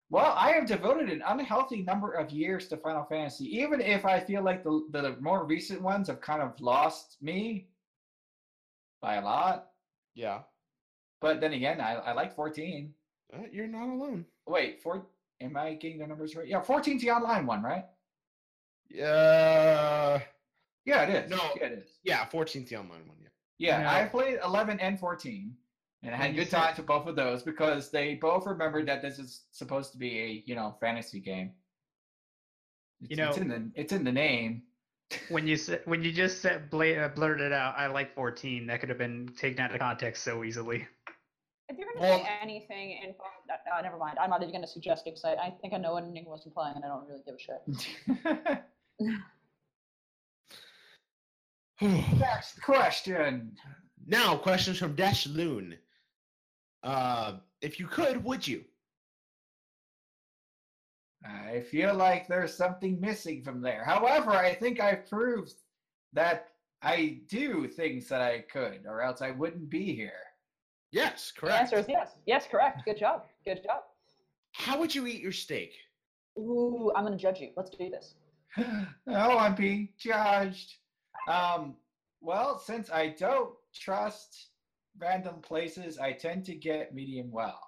Well, 0.09 0.33
I 0.37 0.51
have 0.51 0.67
devoted 0.67 1.09
an 1.09 1.23
unhealthy 1.25 1.81
number 1.81 2.11
of 2.13 2.29
years 2.31 2.67
to 2.67 2.77
Final 2.77 3.03
Fantasy, 3.05 3.45
even 3.57 3.81
if 3.81 4.05
I 4.05 4.19
feel 4.19 4.43
like 4.43 4.63
the 4.63 4.85
the 4.91 5.15
more 5.19 5.45
recent 5.45 5.81
ones 5.81 6.07
have 6.07 6.21
kind 6.21 6.41
of 6.41 6.59
lost 6.61 7.17
me 7.21 7.67
by 9.01 9.15
a 9.15 9.21
lot. 9.23 9.69
Yeah, 10.13 10.41
But 11.21 11.41
then 11.41 11.53
again, 11.53 11.81
I, 11.81 11.95
I 11.95 12.13
like 12.13 12.33
14. 12.35 12.93
uh, 13.33 13.39
you're 13.51 13.67
not 13.67 13.89
alone. 13.89 14.25
Wait, 14.47 14.81
four? 14.81 15.07
Am 15.41 15.57
I 15.57 15.73
getting 15.73 15.97
the 15.99 16.07
numbers 16.07 16.35
right? 16.35 16.47
Yeah, 16.47 16.61
14's 16.61 17.01
the 17.01 17.11
online 17.11 17.45
one, 17.45 17.61
right? 17.61 17.83
Yeah. 18.89 20.21
Yeah, 20.85 21.03
it 21.03 21.25
is. 21.25 21.29
No. 21.29 21.37
yeah, 21.57 21.65
it 21.65 21.71
is. 21.73 21.89
yeah, 22.03 22.25
14th 22.31 22.69
the 22.69 22.77
online 22.77 23.07
one. 23.07 23.17
Yeah. 23.21 23.29
Yeah, 23.57 23.83
No. 23.83 23.89
I 23.89 24.05
played 24.05 24.39
11 24.43 24.79
and 24.79 24.99
14, 24.99 25.53
And 26.05 26.13
I 26.13 26.17
had 26.17 26.35
good 26.35 26.49
said- 26.49 26.57
times 26.57 26.77
with 26.77 26.85
both 26.87 27.07
of 27.07 27.15
those 27.15 27.41
because 27.43 27.89
they 27.89 28.15
both 28.15 28.45
remembered 28.45 28.87
that 28.87 29.01
this 29.01 29.17
is 29.19 29.41
supposed 29.51 29.91
to 29.93 29.97
be 29.97 30.19
a 30.19 30.43
you 30.45 30.55
know 30.55 30.75
fantasy 30.79 31.19
game. 31.19 31.51
It's, 33.01 33.17
You 33.17 33.25
it's 33.25 33.37
in 33.37 33.47
the 33.49 33.71
it's 33.75 33.91
in 33.93 34.03
the 34.03 34.11
name. 34.11 34.63
When 35.29 35.45
you 35.47 35.55
said 35.55 35.81
when 35.85 36.03
you 36.03 36.11
just 36.11 36.41
said 36.41 36.69
bla- 36.69 36.95
uh, 37.05 37.09
blurted 37.09 37.47
it 37.47 37.53
out, 37.53 37.75
I 37.77 37.87
like 37.87 38.13
14. 38.15 38.67
That 38.67 38.79
could 38.79 38.89
have 38.89 38.97
been 38.97 39.29
taken 39.37 39.59
out 39.59 39.71
of 39.73 39.79
context 39.79 40.23
so 40.23 40.43
easily. 40.43 40.87
If 41.69 41.77
you're 41.77 41.87
gonna 41.93 41.99
Well- 42.07 42.19
say 42.23 42.29
anything 42.41 42.91
in 43.03 43.13
uh, 43.75 43.81
never 43.81 43.97
mind. 43.97 44.17
I'm 44.19 44.29
not 44.29 44.41
even 44.41 44.53
gonna 44.53 44.67
suggest 44.67 45.05
it 45.07 45.11
because 45.15 45.25
I, 45.25 45.33
I 45.47 45.49
think 45.61 45.73
I 45.73 45.77
know 45.77 45.93
what 45.93 46.05
Nick 46.07 46.27
was 46.27 46.45
implying 46.45 46.75
and 46.75 46.85
I 46.85 46.87
don't 46.87 47.07
really 47.07 47.21
give 47.25 47.35
a 47.35 47.39
shit. 47.39 48.61
Next 52.19 52.61
question. 52.61 53.51
now, 54.07 54.37
questions 54.37 54.77
from 54.77 54.95
Dash 54.95 55.27
Loon. 55.27 55.77
Uh, 56.85 57.37
if 57.61 57.79
you 57.79 57.87
could, 57.87 58.23
would 58.23 58.47
you? 58.47 58.63
I 61.25 61.61
feel 61.61 61.95
like 61.95 62.27
there's 62.27 62.53
something 62.53 63.01
missing 63.01 63.41
from 63.41 63.59
there. 63.59 63.83
However, 63.83 64.31
I 64.31 64.53
think 64.53 64.79
I've 64.79 65.09
proved 65.09 65.55
that 66.13 66.49
I 66.83 67.21
do 67.27 67.67
things 67.67 68.07
that 68.09 68.21
I 68.21 68.41
could, 68.51 68.85
or 68.85 69.01
else 69.01 69.23
I 69.23 69.31
wouldn't 69.31 69.69
be 69.69 69.95
here. 69.95 70.11
Yes, 70.91 71.31
correct. 71.35 71.35
The 71.35 71.47
correct. 71.47 71.61
answer 71.61 71.77
is 71.79 71.85
yes. 71.89 72.19
Yes, 72.27 72.47
correct. 72.49 72.85
Good 72.85 72.99
job. 72.99 73.25
Good 73.43 73.63
job. 73.63 73.81
How 74.51 74.79
would 74.79 74.93
you 74.93 75.07
eat 75.07 75.21
your 75.21 75.31
steak? 75.31 75.73
Ooh, 76.37 76.91
I'm 76.95 77.03
gonna 77.03 77.17
judge 77.17 77.39
you. 77.39 77.49
Let's 77.57 77.71
do 77.71 77.89
this. 77.89 78.13
oh, 78.57 79.37
I'm 79.37 79.55
being 79.55 79.89
judged. 79.97 80.75
Um, 81.27 81.75
well, 82.21 82.59
since 82.59 82.91
I 82.91 83.09
don't 83.09 83.55
trust 83.73 84.49
random 84.99 85.41
places, 85.41 85.97
I 85.99 86.13
tend 86.13 86.45
to 86.45 86.55
get 86.55 86.93
medium 86.93 87.31
well. 87.31 87.59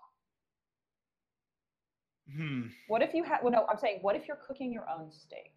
Hmm. 2.34 2.68
What 2.88 3.02
if 3.02 3.14
you 3.14 3.24
have? 3.24 3.40
Well, 3.42 3.52
no, 3.52 3.66
I'm 3.70 3.78
saying, 3.78 4.00
what 4.02 4.16
if 4.16 4.28
you're 4.28 4.40
cooking 4.46 4.72
your 4.74 4.86
own 4.90 5.12
steak? 5.12 5.54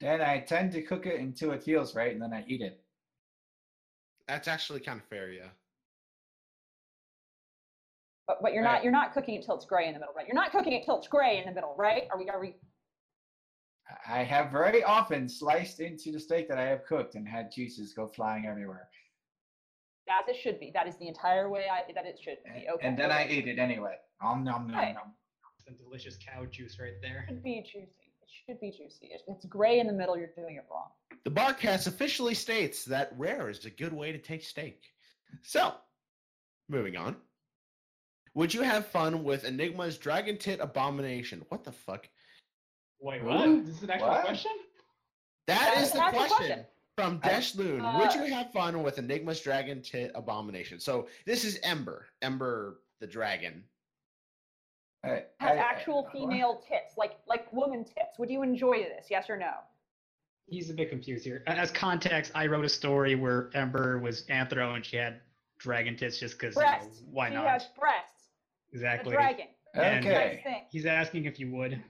Then 0.00 0.20
I 0.20 0.40
tend 0.40 0.72
to 0.72 0.82
cook 0.82 1.06
it 1.06 1.20
until 1.20 1.52
it 1.52 1.62
feels 1.62 1.94
right, 1.94 2.12
and 2.12 2.20
then 2.20 2.34
I 2.34 2.44
eat 2.46 2.60
it. 2.60 2.82
That's 4.28 4.46
actually 4.48 4.80
kind 4.80 5.00
of 5.00 5.06
fair, 5.06 5.30
yeah. 5.30 5.48
But 8.26 8.42
but 8.42 8.52
you're 8.52 8.64
Right. 8.64 8.74
not 8.74 8.82
you're 8.82 8.92
not 8.92 9.12
cooking 9.14 9.36
it 9.36 9.44
till 9.44 9.54
it's 9.54 9.64
gray 9.64 9.86
in 9.86 9.94
the 9.94 10.00
middle, 10.00 10.12
right? 10.14 10.26
You're 10.26 10.34
not 10.34 10.50
cooking 10.50 10.72
it 10.72 10.84
till 10.84 10.98
it's 10.98 11.08
gray 11.08 11.38
in 11.38 11.46
the 11.46 11.52
middle, 11.52 11.74
right? 11.78 12.08
Are 12.10 12.18
we 12.18 12.28
are 12.28 12.40
we? 12.40 12.56
I 14.06 14.24
have 14.24 14.50
very 14.50 14.82
often 14.82 15.28
sliced 15.28 15.78
into 15.78 16.10
the 16.10 16.18
steak 16.18 16.48
that 16.48 16.58
I 16.58 16.64
have 16.64 16.84
cooked 16.84 17.14
and 17.14 17.26
had 17.26 17.52
juices 17.52 17.94
go 17.94 18.08
flying 18.08 18.44
everywhere. 18.44 18.88
As 20.08 20.28
it 20.28 20.36
should 20.40 20.60
be. 20.60 20.70
That 20.72 20.86
is 20.86 20.96
the 20.96 21.08
entire 21.08 21.48
way 21.50 21.64
I 21.70 21.90
that 21.92 22.06
it 22.06 22.18
should 22.22 22.38
be. 22.44 22.66
Okay. 22.68 22.86
and 22.86 22.96
then 22.96 23.10
I 23.10 23.26
ate 23.28 23.48
it 23.48 23.58
anyway. 23.58 23.96
Om 24.20 24.44
nom 24.44 24.68
nom 24.68 24.76
Right. 24.76 24.94
nom. 24.94 25.12
Some 25.58 25.74
delicious 25.76 26.16
cow 26.16 26.44
juice 26.46 26.78
right 26.78 26.94
there. 27.02 27.26
It 27.28 27.34
should 27.34 27.42
be 27.42 27.60
juicy. 27.62 28.12
It 28.22 28.28
should 28.46 28.60
be 28.60 28.70
juicy. 28.70 29.10
It's 29.26 29.44
gray 29.46 29.80
in 29.80 29.86
the 29.86 29.92
middle, 29.92 30.16
you're 30.16 30.28
doing 30.36 30.56
it 30.56 30.64
wrong. 30.70 30.90
The 31.24 31.30
Barcast 31.30 31.88
officially 31.88 32.34
states 32.34 32.84
that 32.84 33.12
rare 33.16 33.48
is 33.50 33.64
a 33.64 33.70
good 33.70 33.92
way 33.92 34.12
to 34.12 34.18
take 34.18 34.44
steak. 34.44 34.84
So, 35.42 35.74
moving 36.68 36.96
on. 36.96 37.16
Would 38.34 38.54
you 38.54 38.62
have 38.62 38.86
fun 38.86 39.24
with 39.24 39.44
Enigma's 39.44 39.98
Dragon 39.98 40.38
Tit 40.38 40.60
Abomination? 40.60 41.44
What 41.48 41.64
the 41.64 41.72
fuck? 41.72 42.08
Wait, 43.00 43.22
Ooh, 43.22 43.26
what? 43.26 43.66
This 43.66 43.76
is 43.78 43.82
an 43.82 43.90
actual 43.90 44.08
what? 44.08 44.24
question? 44.24 44.52
That 45.46 45.72
That's 45.74 45.86
is 45.88 45.92
the 45.92 45.98
question, 46.00 46.26
question. 46.28 46.64
From 46.96 47.20
I- 47.22 47.28
Dash 47.28 47.54
Loon. 47.54 47.82
Would 47.98 48.14
you 48.14 48.22
Uh, 48.22 48.26
have 48.28 48.52
fun 48.52 48.82
with 48.82 48.98
Enigma's 48.98 49.40
Dragon 49.40 49.82
Tit 49.82 50.10
Abomination? 50.14 50.80
So 50.80 51.08
this 51.26 51.44
is 51.44 51.60
Ember, 51.62 52.06
Ember 52.22 52.80
the 53.00 53.06
dragon. 53.06 53.62
I, 55.04 55.08
Has 55.08 55.24
I- 55.40 55.46
I- 55.52 55.56
actual 55.58 56.08
female 56.10 56.56
tits, 56.66 56.96
like 56.96 57.18
like 57.26 57.52
woman 57.52 57.84
tits. 57.84 58.18
Would 58.18 58.30
you 58.30 58.42
enjoy 58.42 58.78
this? 58.84 59.08
Yes 59.10 59.28
or 59.28 59.36
no? 59.36 59.52
He's 60.46 60.70
a 60.70 60.74
bit 60.74 60.88
confused 60.88 61.24
here. 61.24 61.42
As 61.46 61.70
context, 61.70 62.32
I 62.34 62.46
wrote 62.46 62.64
a 62.64 62.68
story 62.68 63.14
where 63.14 63.50
Ember 63.54 63.98
was 63.98 64.24
anthro 64.28 64.74
and 64.74 64.84
she 64.84 64.96
had 64.96 65.20
dragon 65.58 65.96
tits 65.96 66.18
just 66.18 66.38
because 66.38 66.54
Breasts. 66.54 67.02
why 67.10 67.28
she 67.28 67.34
not? 67.34 67.46
has 67.48 67.66
breasts. 67.78 68.30
exactly. 68.72 69.10
The 69.10 69.16
dragon. 69.16 69.48
Okay. 69.76 70.42
Nice. 70.46 70.64
He's 70.70 70.86
asking 70.86 71.26
if 71.26 71.38
you 71.38 71.50
would. 71.50 71.82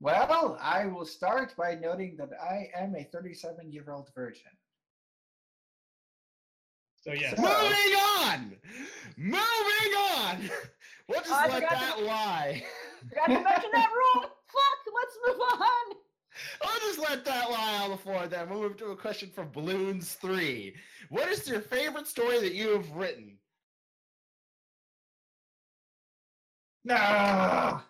Well, 0.00 0.56
I 0.60 0.86
will 0.86 1.04
start 1.06 1.54
by 1.56 1.74
noting 1.74 2.16
that 2.18 2.30
I 2.40 2.68
am 2.76 2.94
a 2.94 3.04
37 3.04 3.72
year 3.72 3.84
old 3.90 4.10
virgin. 4.14 4.52
So 7.00 7.12
yes. 7.12 7.36
So- 7.36 7.42
Moving 7.42 7.94
on! 8.20 8.56
Moving 9.16 9.94
on! 10.16 10.50
We'll 11.08 11.20
just 11.22 11.32
I 11.32 11.46
let 11.46 11.54
forgot 11.62 11.70
to- 11.70 11.76
that 12.02 12.02
lie. 12.06 12.62
Forgot 13.08 13.26
to 13.28 13.32
mention 13.42 13.70
that 13.72 13.88
rule. 14.14 14.22
Fuck. 14.22 14.94
Let's 14.94 15.18
move 15.26 15.40
on. 15.40 15.96
I'll 16.60 16.80
just 16.80 16.98
let 16.98 17.24
that 17.24 17.50
lie 17.50 17.78
on 17.82 17.90
the 17.92 17.96
floor 17.96 18.26
then. 18.26 18.50
We'll 18.50 18.60
move 18.60 18.76
to 18.76 18.88
a 18.90 18.96
question 18.96 19.30
from 19.34 19.48
Balloons 19.50 20.14
3. 20.20 20.74
What 21.08 21.30
is 21.30 21.48
your 21.48 21.62
favorite 21.62 22.06
story 22.06 22.40
that 22.40 22.52
you 22.52 22.74
have 22.74 22.90
written? 22.90 23.38
No! 26.84 27.80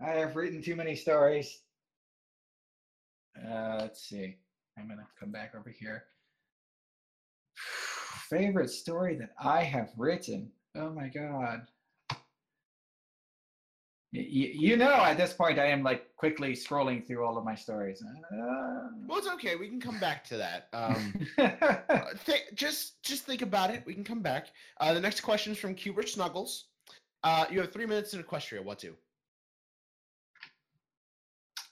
I 0.00 0.10
have 0.10 0.36
written 0.36 0.62
too 0.62 0.76
many 0.76 0.94
stories. 0.94 1.60
Uh, 3.36 3.78
let's 3.80 4.02
see. 4.08 4.36
I'm 4.78 4.86
going 4.86 4.98
to 4.98 5.06
come 5.18 5.30
back 5.30 5.54
over 5.58 5.70
here. 5.70 6.04
Favorite 8.30 8.70
story 8.70 9.16
that 9.16 9.30
I 9.42 9.62
have 9.62 9.90
written? 9.96 10.50
Oh 10.76 10.90
my 10.90 11.08
god. 11.08 11.62
Y- 14.14 14.20
y- 14.32 14.52
you 14.54 14.76
know, 14.76 14.92
at 15.04 15.16
this 15.18 15.32
point, 15.34 15.58
I 15.58 15.66
am 15.66 15.82
like 15.82 16.14
quickly 16.16 16.52
scrolling 16.54 17.06
through 17.06 17.24
all 17.26 17.36
of 17.36 17.44
my 17.44 17.54
stories. 17.54 18.02
Uh, 18.02 18.88
Well, 19.06 19.18
it's 19.18 19.28
okay. 19.28 19.56
We 19.56 19.68
can 19.68 19.80
come 19.80 19.98
back 20.00 20.24
to 20.28 20.36
that. 20.38 20.68
Um, 20.72 21.26
uh, 21.38 22.04
th- 22.24 22.44
just 22.54 23.02
just 23.02 23.24
think 23.24 23.42
about 23.42 23.70
it. 23.70 23.82
We 23.86 23.94
can 23.94 24.04
come 24.04 24.20
back. 24.22 24.46
Uh, 24.80 24.94
the 24.94 25.00
next 25.00 25.20
question 25.22 25.52
is 25.52 25.58
from 25.58 25.74
Cubert 25.74 26.08
Snuggles. 26.08 26.66
Uh, 27.24 27.46
you 27.50 27.60
have 27.60 27.72
three 27.72 27.84
minutes 27.86 28.14
in 28.14 28.22
Equestria. 28.22 28.62
What 28.64 28.78
to? 28.80 28.94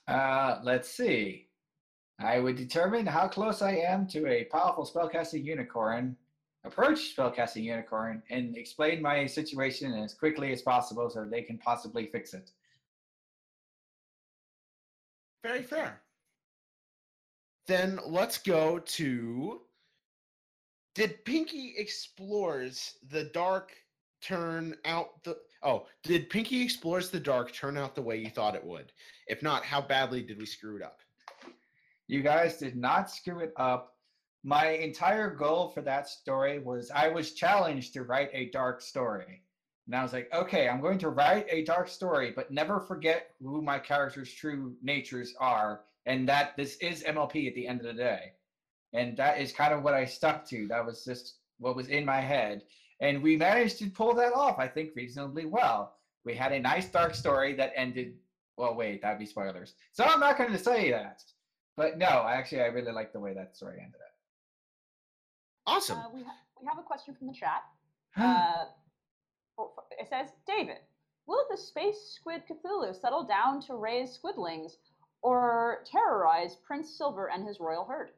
Uh, 0.07 0.59
let's 0.63 0.89
see. 0.89 1.47
I 2.19 2.39
would 2.39 2.55
determine 2.55 3.05
how 3.05 3.27
close 3.27 3.61
I 3.61 3.75
am 3.75 4.07
to 4.07 4.27
a 4.27 4.45
powerful 4.45 4.85
spellcasting 4.85 5.43
unicorn, 5.43 6.15
approach 6.63 7.15
spellcasting 7.15 7.63
unicorn, 7.63 8.23
and 8.29 8.57
explain 8.57 9.01
my 9.01 9.25
situation 9.25 9.93
as 9.93 10.13
quickly 10.13 10.51
as 10.51 10.61
possible 10.61 11.09
so 11.09 11.25
they 11.25 11.43
can 11.43 11.57
possibly 11.57 12.07
fix 12.07 12.33
it. 12.33 12.51
Very 15.43 15.61
fair. 15.61 16.01
Then 17.67 17.99
let's 18.05 18.37
go 18.37 18.79
to. 18.79 19.61
Did 20.95 21.23
Pinkie 21.25 21.75
Explores 21.77 22.97
the 23.09 23.25
Dark 23.25 23.73
turn 24.21 24.75
out 24.85 25.23
the. 25.23 25.37
Oh, 25.63 25.87
did 26.03 26.29
Pinkie 26.29 26.61
Explores 26.61 27.09
the 27.09 27.19
Dark 27.19 27.53
turn 27.53 27.77
out 27.77 27.95
the 27.95 28.01
way 28.01 28.17
you 28.17 28.29
thought 28.29 28.55
it 28.55 28.65
would? 28.65 28.91
If 29.27 29.41
not, 29.41 29.65
how 29.65 29.81
badly 29.81 30.21
did 30.21 30.37
we 30.37 30.45
screw 30.45 30.75
it 30.75 30.83
up? 30.83 30.99
You 32.07 32.21
guys 32.21 32.57
did 32.57 32.75
not 32.75 33.09
screw 33.09 33.39
it 33.39 33.53
up. 33.57 33.95
My 34.43 34.69
entire 34.69 35.29
goal 35.29 35.69
for 35.69 35.81
that 35.81 36.07
story 36.07 36.59
was 36.59 36.91
I 36.91 37.09
was 37.09 37.33
challenged 37.33 37.93
to 37.93 38.03
write 38.03 38.29
a 38.33 38.49
dark 38.51 38.81
story. 38.81 39.43
And 39.87 39.95
I 39.95 40.03
was 40.03 40.13
like, 40.13 40.29
okay, 40.33 40.67
I'm 40.67 40.81
going 40.81 40.99
to 40.99 41.09
write 41.09 41.47
a 41.49 41.63
dark 41.63 41.87
story, 41.87 42.31
but 42.35 42.51
never 42.51 42.79
forget 42.79 43.31
who 43.41 43.61
my 43.61 43.79
character's 43.79 44.31
true 44.31 44.75
natures 44.81 45.33
are, 45.39 45.81
and 46.05 46.27
that 46.27 46.55
this 46.57 46.75
is 46.77 47.03
MLP 47.03 47.47
at 47.47 47.55
the 47.55 47.67
end 47.67 47.79
of 47.79 47.87
the 47.87 47.93
day. 47.93 48.33
And 48.93 49.17
that 49.17 49.39
is 49.39 49.51
kind 49.51 49.73
of 49.73 49.83
what 49.83 49.93
I 49.93 50.05
stuck 50.05 50.47
to. 50.49 50.67
That 50.67 50.85
was 50.85 51.03
just 51.03 51.35
what 51.59 51.75
was 51.75 51.87
in 51.87 52.05
my 52.05 52.21
head. 52.21 52.63
And 52.99 53.21
we 53.21 53.37
managed 53.37 53.77
to 53.79 53.89
pull 53.89 54.13
that 54.15 54.33
off, 54.33 54.57
I 54.59 54.67
think, 54.67 54.95
reasonably 54.95 55.45
well. 55.45 55.95
We 56.25 56.33
had 56.33 56.51
a 56.51 56.59
nice 56.59 56.87
dark 56.89 57.13
story 57.15 57.53
that 57.55 57.71
ended. 57.75 58.15
Well, 58.57 58.73
wait, 58.75 59.01
that'd 59.01 59.19
be 59.19 59.25
spoilers. 59.25 59.75
So 59.91 60.03
I'm 60.03 60.19
not 60.19 60.37
going 60.37 60.51
to 60.51 60.57
say 60.57 60.91
that. 60.91 61.21
But 61.75 61.99
no, 61.99 62.25
actually, 62.27 62.61
I 62.61 62.65
really 62.67 62.91
like 62.91 63.13
the 63.13 63.19
way 63.19 63.33
that 63.35 63.55
story 63.55 63.77
ended 63.79 64.01
up. 64.01 64.07
Awesome. 65.67 65.99
Uh, 65.99 66.09
we, 66.11 66.23
ha- 66.23 66.31
we 66.59 66.65
have 66.65 66.79
a 66.79 66.83
question 66.83 67.15
from 67.15 67.27
the 67.27 67.33
chat. 67.33 67.63
Uh, 68.17 68.65
for- 69.55 69.69
for- 69.75 69.83
it 69.99 70.07
says, 70.09 70.29
David, 70.47 70.77
will 71.27 71.45
the 71.51 71.57
space 71.57 72.15
squid 72.19 72.41
Cthulhu 72.49 72.99
settle 72.99 73.23
down 73.23 73.61
to 73.67 73.75
raise 73.75 74.17
squidlings 74.17 74.71
or 75.21 75.83
terrorize 75.85 76.55
Prince 76.65 76.97
Silver 76.97 77.29
and 77.29 77.47
his 77.47 77.59
royal 77.59 77.85
herd? 77.85 78.09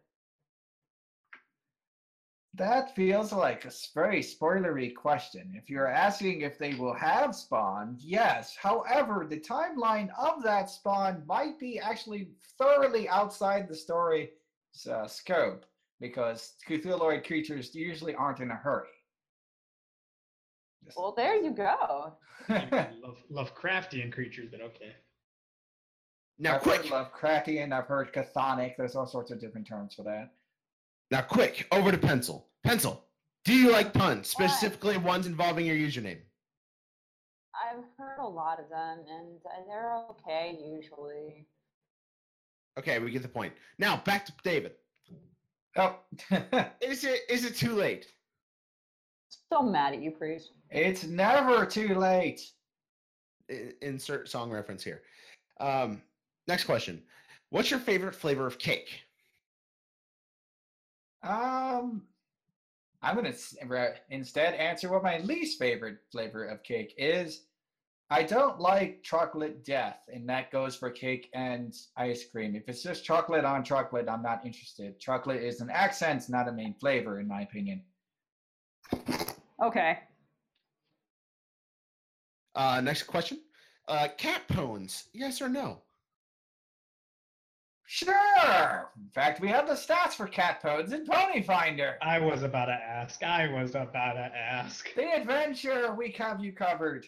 That 2.55 2.95
feels 2.95 3.31
like 3.31 3.65
a 3.65 3.71
very 3.93 4.21
spoilery 4.21 4.93
question. 4.93 5.53
If 5.55 5.69
you're 5.69 5.87
asking 5.87 6.41
if 6.41 6.57
they 6.57 6.73
will 6.73 6.95
have 6.95 7.35
spawn, 7.35 7.95
yes. 7.99 8.55
However, 8.55 9.27
the 9.29 9.39
timeline 9.39 10.09
of 10.17 10.41
that 10.43 10.69
spawn 10.69 11.23
might 11.27 11.59
be 11.59 11.79
actually 11.79 12.29
thoroughly 12.57 13.07
outside 13.07 13.67
the 13.67 13.75
story's 13.75 14.29
uh, 14.89 15.07
scope 15.07 15.65
because 15.99 16.55
Cthulhuoid 16.67 17.25
creatures 17.25 17.75
usually 17.75 18.15
aren't 18.15 18.39
in 18.39 18.51
a 18.51 18.55
hurry. 18.55 18.87
Well, 20.95 21.13
there 21.15 21.35
you 21.35 21.51
go. 21.51 22.13
Love, 22.49 23.23
Lovecraftian 23.31 24.11
creatures, 24.11 24.47
but 24.49 24.61
okay. 24.61 24.93
Now, 26.39 26.55
I've 26.55 26.61
quick. 26.61 26.85
heard 26.85 27.11
Lovecraftian. 27.13 27.73
I've 27.73 27.85
heard 27.85 28.13
chthonic. 28.13 28.75
There's 28.77 28.95
all 28.95 29.05
sorts 29.05 29.29
of 29.29 29.39
different 29.39 29.67
terms 29.67 29.93
for 29.93 30.03
that. 30.03 30.31
Now, 31.11 31.21
quick. 31.21 31.67
Over 31.71 31.91
to 31.91 31.97
pencil. 31.97 32.47
Pencil. 32.63 33.03
Do 33.45 33.53
you 33.53 33.71
like 33.71 33.93
puns, 33.93 34.27
specifically 34.29 34.97
ones 34.97 35.25
involving 35.25 35.65
your 35.65 35.75
username? 35.75 36.19
I've 37.55 37.83
heard 37.97 38.19
a 38.21 38.27
lot 38.27 38.59
of 38.59 38.69
them, 38.69 38.99
and 39.09 39.37
uh, 39.45 39.63
they're 39.67 39.95
okay 40.11 40.57
usually. 40.63 41.47
Okay, 42.77 42.99
we 42.99 43.11
get 43.11 43.21
the 43.21 43.27
point. 43.27 43.53
Now, 43.79 43.97
back 44.05 44.25
to 44.27 44.33
David. 44.43 44.73
Oh, 45.77 45.95
Is 46.81 47.03
it 47.03 47.21
is 47.29 47.45
it 47.45 47.55
too 47.55 47.73
late? 47.73 48.07
Still 49.29 49.63
mad 49.63 49.93
at 49.93 50.01
you, 50.01 50.11
priest. 50.11 50.51
it's 50.69 51.03
never 51.05 51.65
too 51.65 51.95
late. 51.95 52.41
I- 53.51 53.73
insert 53.81 54.29
song 54.29 54.51
reference 54.51 54.83
here. 54.83 55.01
Um, 55.59 56.01
next 56.47 56.63
question. 56.65 57.01
What's 57.49 57.71
your 57.71 57.79
favorite 57.79 58.15
flavor 58.15 58.45
of 58.47 58.57
cake? 58.59 59.01
Um, 61.23 62.03
I'm 63.01 63.15
gonna 63.15 63.33
instead 64.09 64.53
answer 64.55 64.89
what 64.89 65.03
my 65.03 65.19
least 65.19 65.59
favorite 65.59 65.99
flavor 66.11 66.45
of 66.45 66.63
cake 66.63 66.93
is. 66.97 67.43
I 68.11 68.23
don't 68.23 68.59
like 68.59 69.03
chocolate 69.03 69.63
death, 69.63 69.99
and 70.11 70.27
that 70.29 70.51
goes 70.51 70.75
for 70.75 70.89
cake 70.89 71.29
and 71.33 71.75
ice 71.95 72.25
cream. 72.25 72.55
If 72.55 72.67
it's 72.67 72.81
just 72.81 73.05
chocolate 73.05 73.45
on 73.45 73.63
chocolate, 73.63 74.09
I'm 74.09 74.23
not 74.23 74.43
interested. 74.45 74.99
Chocolate 74.99 75.43
is 75.43 75.61
an 75.61 75.69
accent, 75.69 76.27
not 76.27 76.47
a 76.47 76.51
main 76.51 76.73
flavor, 76.73 77.19
in 77.19 77.27
my 77.27 77.41
opinion. 77.41 77.83
Okay. 79.61 79.99
Uh, 82.55 82.81
next 82.81 83.03
question. 83.03 83.41
Uh, 83.87 84.07
cat 84.17 84.41
pones, 84.47 85.03
yes 85.13 85.41
or 85.41 85.49
no? 85.49 85.81
Sure. 87.91 88.91
In 89.01 89.09
fact, 89.15 89.41
we 89.41 89.47
have 89.47 89.67
the 89.67 89.73
stats 89.73 90.13
for 90.13 90.27
cat 90.27 90.61
pods 90.61 90.93
in 90.93 91.07
Ponyfinder. 91.07 91.95
I 92.03 92.19
was 92.19 92.43
about 92.43 92.65
to 92.65 92.73
ask. 92.73 93.23
I 93.23 93.47
was 93.47 93.71
about 93.71 94.13
to 94.13 94.31
ask. 94.37 94.93
The 94.93 95.11
adventure, 95.15 95.95
we 95.95 96.11
have 96.11 96.39
you 96.39 96.51
covered. 96.51 97.07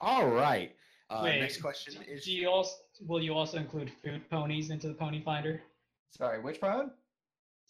All 0.00 0.28
right. 0.28 0.74
Uh, 1.10 1.20
Wait, 1.24 1.40
next 1.40 1.60
question 1.60 2.02
is 2.08 2.24
Do 2.24 2.32
you 2.32 2.48
also 2.48 2.76
will 3.06 3.22
you 3.22 3.34
also 3.34 3.58
include 3.58 3.92
food 4.02 4.22
ponies 4.30 4.70
into 4.70 4.88
the 4.88 4.94
pony 4.94 5.22
finder? 5.22 5.60
Sorry, 6.16 6.40
which 6.40 6.58
pony? 6.58 6.88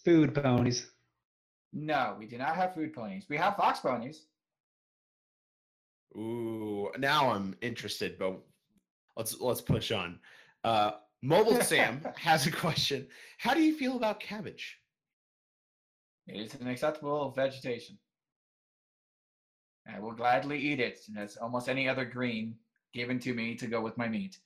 Food 0.05 0.37
ponies. 0.37 0.93
No, 1.73 2.15
we 2.21 2.27
do 2.27 2.39
not 2.39 2.55
have 2.55 2.73
food 2.73 2.95
ponies. 2.95 3.25
We 3.29 3.37
have 3.37 3.57
fox 3.57 3.81
ponies. 3.81 4.27
Ooh, 6.15 6.93
now 6.99 7.31
I'm 7.33 7.57
interested, 7.63 8.17
but 8.17 8.39
let's 9.17 9.41
let's 9.41 9.61
push 9.61 9.91
on. 9.91 10.21
Uh, 10.63 10.93
Mobile 11.23 11.61
Sam 11.63 12.05
has 12.17 12.47
a 12.47 12.51
question. 12.51 13.07
How 13.39 13.55
do 13.55 13.63
you 13.63 13.75
feel 13.77 13.97
about 13.97 14.21
cabbage? 14.21 14.79
It 16.27 16.41
is 16.41 16.55
an 16.61 16.69
acceptable 16.69 17.31
vegetation. 17.31 17.99
I 19.93 19.99
will 19.99 20.13
gladly 20.13 20.59
eat 20.59 20.81
it 20.81 21.01
as 21.17 21.37
almost 21.37 21.69
any 21.69 21.89
other 21.89 22.05
green 22.05 22.55
given 22.93 23.19
to 23.21 23.35
me 23.35 23.55
to 23.57 23.67
go 23.67 23.81
with 23.81 23.97
my 23.99 24.09
meat. 24.09 24.39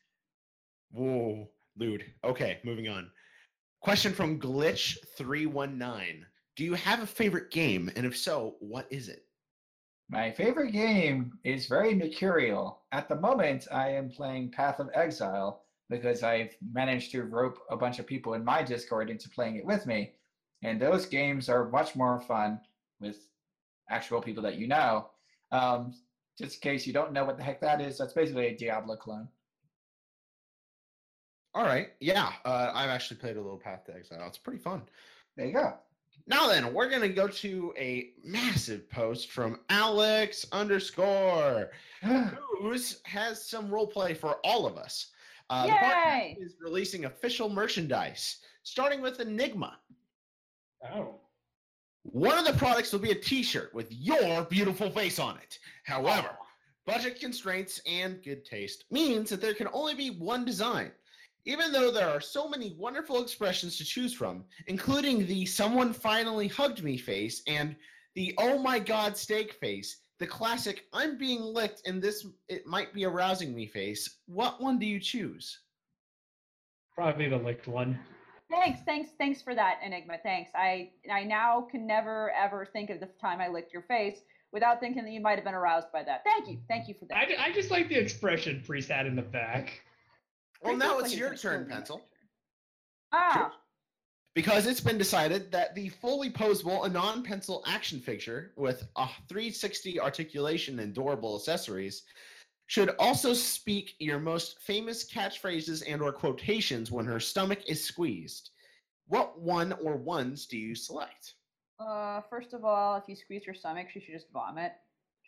Whoa, 0.93 1.49
lewd. 1.77 2.05
Okay, 2.24 2.59
moving 2.64 2.89
on. 2.89 3.11
Question 3.81 4.12
from 4.12 4.41
Glitch319. 4.41 6.22
Do 6.57 6.64
you 6.64 6.74
have 6.74 7.03
a 7.03 7.07
favorite 7.07 7.51
game? 7.51 7.91
And 7.97 8.07
if 8.07 8.16
so, 8.16 8.57
what 8.61 8.87
is 8.91 9.09
it? 9.09 9.24
My 10.09 10.31
favorite 10.31 10.72
game 10.72 11.33
is 11.45 11.66
very 11.66 11.95
mercurial. 11.95 12.83
At 12.93 13.09
the 13.09 13.16
moment, 13.16 13.66
I 13.70 13.91
am 13.91 14.09
playing 14.09 14.53
Path 14.53 14.79
of 14.81 14.89
Exile 14.95 15.66
because 15.89 16.22
I've 16.22 16.57
managed 16.72 17.12
to 17.12 17.22
rope 17.22 17.59
a 17.70 17.76
bunch 17.76 17.99
of 17.99 18.07
people 18.07 18.34
in 18.34 18.45
my 18.45 18.62
Discord 18.62 19.11
into 19.11 19.28
playing 19.28 19.57
it 19.57 19.64
with 19.64 19.87
me. 19.87 20.12
And 20.62 20.80
those 20.80 21.07
games 21.07 21.49
are 21.49 21.68
much 21.68 21.95
more 21.95 22.20
fun 22.20 22.61
with 23.01 23.18
actual 23.89 24.20
people 24.20 24.43
that 24.43 24.57
you 24.57 24.66
know. 24.66 25.09
Um, 25.53 25.95
just 26.39 26.57
in 26.57 26.61
case 26.61 26.87
you 26.87 26.93
don't 26.93 27.12
know 27.12 27.24
what 27.24 27.37
the 27.37 27.43
heck 27.43 27.61
that 27.61 27.80
is, 27.80 27.99
that's 27.99 28.12
basically 28.12 28.47
a 28.49 28.57
Diablo 28.57 28.97
clone. 28.97 29.28
All 31.55 31.64
right. 31.64 31.89
Yeah, 32.01 32.32
uh, 32.45 32.70
I've 32.74 32.91
actually 32.91 33.18
played 33.18 33.37
a 33.37 33.41
little 33.41 33.57
Path 33.57 33.84
to 33.87 33.95
Exile. 33.95 34.26
It's 34.26 34.37
pretty 34.37 34.59
fun. 34.59 34.82
There 35.37 35.47
you 35.47 35.55
go. 35.55 35.74
Now 36.26 36.49
then, 36.49 36.74
we're 36.74 36.91
gonna 36.91 37.09
go 37.09 37.28
to 37.28 37.72
a 37.78 38.11
massive 38.24 38.91
post 38.91 39.30
from 39.30 39.61
Alex 39.70 40.45
underscore, 40.53 41.70
who's 42.03 43.01
has 43.05 43.43
some 43.43 43.70
role 43.70 43.87
play 43.87 44.12
for 44.12 44.39
all 44.45 44.66
of 44.66 44.76
us. 44.76 45.12
Uh, 45.49 45.66
the 45.66 45.72
podcast 45.72 46.42
is 46.44 46.57
releasing 46.61 47.05
official 47.05 47.49
merchandise, 47.49 48.38
starting 48.62 49.01
with 49.01 49.20
Enigma. 49.20 49.78
Oh. 50.92 51.20
One 52.03 52.38
of 52.38 52.44
the 52.44 52.53
products 52.53 52.92
will 52.92 53.01
be 53.01 53.11
a 53.11 53.16
T-shirt 53.16 53.74
with 53.74 53.90
your 53.90 54.44
beautiful 54.44 54.90
face 54.90 55.18
on 55.18 55.36
it. 55.38 55.59
However, 55.84 56.30
budget 56.84 57.18
constraints 57.20 57.80
and 57.86 58.22
good 58.22 58.44
taste 58.44 58.84
means 58.90 59.30
that 59.30 59.40
there 59.40 59.55
can 59.55 59.68
only 59.72 59.94
be 59.94 60.11
one 60.11 60.44
design. 60.44 60.92
Even 61.44 61.72
though 61.72 61.90
there 61.92 62.09
are 62.09 62.20
so 62.20 62.49
many 62.49 62.74
wonderful 62.76 63.22
expressions 63.22 63.76
to 63.76 63.84
choose 63.84 64.12
from, 64.12 64.44
including 64.66 65.26
the 65.26 65.47
someone 65.47 65.92
finally 65.92 66.49
hugged 66.49 66.82
me 66.82 66.97
face 66.97 67.42
and 67.47 67.76
the 68.14 68.34
oh 68.38 68.59
my 68.59 68.78
god 68.78 69.16
steak 69.16 69.53
face, 69.55 69.99
the 70.19 70.27
classic 70.27 70.85
I'm 70.93 71.19
being 71.19 71.41
licked 71.41 71.83
and 71.87 72.01
this 72.01 72.27
it 72.49 72.67
might 72.67 72.93
be 72.93 73.05
arousing 73.05 73.55
me 73.55 73.67
face, 73.67 74.19
what 74.27 74.61
one 74.61 74.79
do 74.79 74.87
you 74.87 74.99
choose? 74.99 75.61
Probably 76.95 77.29
the 77.29 77.37
licked 77.37 77.69
one. 77.69 77.99
Thanks, 78.51 78.81
thanks, 78.87 79.11
thanks 79.19 79.43
for 79.43 79.55
that, 79.55 79.81
Enigma. 79.85 80.19
Thanks. 80.23 80.51
I 80.55 80.91
I 81.12 81.25
now 81.25 81.67
can 81.71 81.87
never 81.87 82.31
ever 82.31 82.64
think 82.64 82.91
of 82.91 83.01
the 83.01 83.09
time 83.21 83.41
I 83.41 83.49
licked 83.49 83.73
your 83.73 83.83
face 83.83 84.21
without 84.53 84.81
thinking 84.81 85.05
that 85.05 85.11
you 85.11 85.21
might 85.21 85.37
have 85.37 85.45
been 85.45 85.55
aroused 85.55 85.93
by 85.93 86.03
that. 86.05 86.23
Thank 86.25 86.49
you, 86.49 86.59
thank 86.69 86.89
you 86.89 86.95
for 86.99 87.07
that. 87.07 87.17
I, 87.17 87.49
I 87.49 87.53
just 87.53 87.71
like 87.71 87.89
the 87.89 87.97
expression 87.97 88.62
Priest 88.64 88.89
had 88.89 89.07
in 89.07 89.17
the 89.17 89.23
back. 89.23 89.83
Well, 90.62 90.75
Priest 90.75 90.87
now 90.87 90.99
it's 90.99 91.11
like 91.11 91.19
your 91.19 91.35
turn. 91.35 91.67
Pencil. 91.69 92.03
Ah, 93.12 93.53
Because 94.37 94.66
it's 94.66 94.82
been 94.82 94.99
decided 94.99 95.51
that 95.53 95.74
the 95.74 95.89
fully 95.89 96.28
posable, 96.30 96.84
a 96.84 96.89
non 96.91 97.22
pencil 97.22 97.64
action 97.66 97.99
figure 97.99 98.53
with 98.55 98.87
a 98.97 99.07
360 99.30 99.99
articulation 99.99 100.78
and 100.80 100.93
durable 100.95 101.37
accessories 101.37 102.03
should 102.66 102.91
also 102.99 103.32
speak 103.32 103.95
your 103.99 104.18
most 104.18 104.61
famous 104.61 105.11
catchphrases 105.11 105.82
and 105.89 106.03
or 106.03 106.12
quotations 106.12 106.91
when 106.93 107.07
her 107.07 107.18
stomach 107.18 107.61
is 107.66 107.82
squeezed. 107.82 108.51
What 109.09 109.41
one 109.41 109.72
or 109.82 109.97
ones 109.97 110.45
do 110.47 110.59
you 110.59 110.74
select? 110.74 111.32
uh, 111.80 112.20
first 112.28 112.53
of 112.53 112.62
all, 112.64 112.97
if 112.97 113.05
you 113.09 113.16
squeeze 113.16 113.47
your 113.47 113.55
stomach, 113.55 113.89
she 113.91 114.01
should 114.01 114.14
just 114.14 114.30
vomit. 114.32 114.72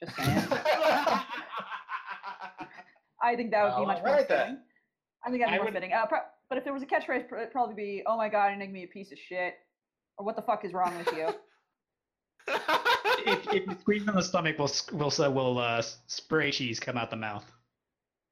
Just 0.03 0.17
saying. 0.17 0.29
I 3.23 3.35
think 3.37 3.51
that 3.53 3.65
would 3.65 3.81
be 3.81 3.87
much 3.87 3.99
more 4.01 4.09
alright 4.09 4.29
then. 4.29 4.39
fitting. 4.47 4.59
I 5.25 5.31
think 5.31 5.43
that'd 5.43 5.53
be 5.53 5.55
I 5.55 5.57
more 5.57 5.65
would- 5.67 5.75
fitting. 5.75 5.93
Uh, 5.95 6.07
pro- 6.07 6.19
but 6.49 6.59
if 6.59 6.65
there 6.65 6.73
was 6.73 6.83
a 6.83 6.87
catchphrase, 6.87 7.31
it'd 7.33 7.53
probably 7.53 7.75
be, 7.75 8.03
"Oh 8.07 8.17
my 8.17 8.29
god, 8.29 8.53
Enigma, 8.53 8.79
you 8.79 8.89
piece 8.89 9.13
of 9.13 9.19
shit," 9.19 9.55
or 10.17 10.25
"What 10.25 10.37
the 10.37 10.43
fuck 10.43 10.65
is 10.65 10.73
wrong 10.73 10.97
with 10.99 11.13
you?" 11.17 11.29
if, 13.27 13.53
if 13.53 13.67
you 13.67 13.77
squeeze 13.81 14.09
on 14.09 14.15
the 14.15 14.23
stomach, 14.23 14.59
will 14.59 14.71
will 14.93 15.13
uh, 15.19 15.31
will 15.31 15.59
uh, 15.59 15.83
spray 16.07 16.51
cheese 16.51 16.81
come 16.81 16.97
out 16.97 17.11
the 17.11 17.17
mouth? 17.17 17.45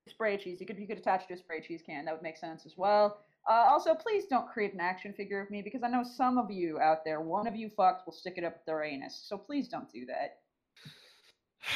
spray 0.09 0.37
cheese. 0.37 0.61
You 0.61 0.67
could 0.67 0.79
you 0.79 0.87
could 0.87 0.99
attach 0.99 1.29
to 1.29 1.35
a 1.35 1.37
spray 1.37 1.61
cheese 1.61 1.83
can. 1.85 2.05
That 2.05 2.15
would 2.15 2.23
make 2.23 2.37
sense 2.37 2.65
as 2.67 2.75
well. 2.77 3.19
Uh, 3.49 3.67
also, 3.69 3.95
please 3.95 4.25
don't 4.29 4.49
create 4.49 4.75
an 4.75 4.81
action 4.81 5.13
figure 5.13 5.41
of 5.41 5.51
me 5.51 5.63
because 5.63 5.83
I 5.85 5.89
know 5.89 6.03
some 6.03 6.37
of 6.37 6.51
you 6.51 6.81
out 6.81 7.05
there, 7.05 7.21
one 7.21 7.47
of 7.47 7.55
you 7.55 7.71
fucks 7.79 8.05
will 8.05 8.13
stick 8.13 8.35
it 8.37 8.45
up 8.45 8.65
their 8.67 8.83
anus. 8.83 9.25
So 9.29 9.39
please 9.39 9.69
don't 9.69 9.91
do 9.93 10.05
that. 10.07 10.39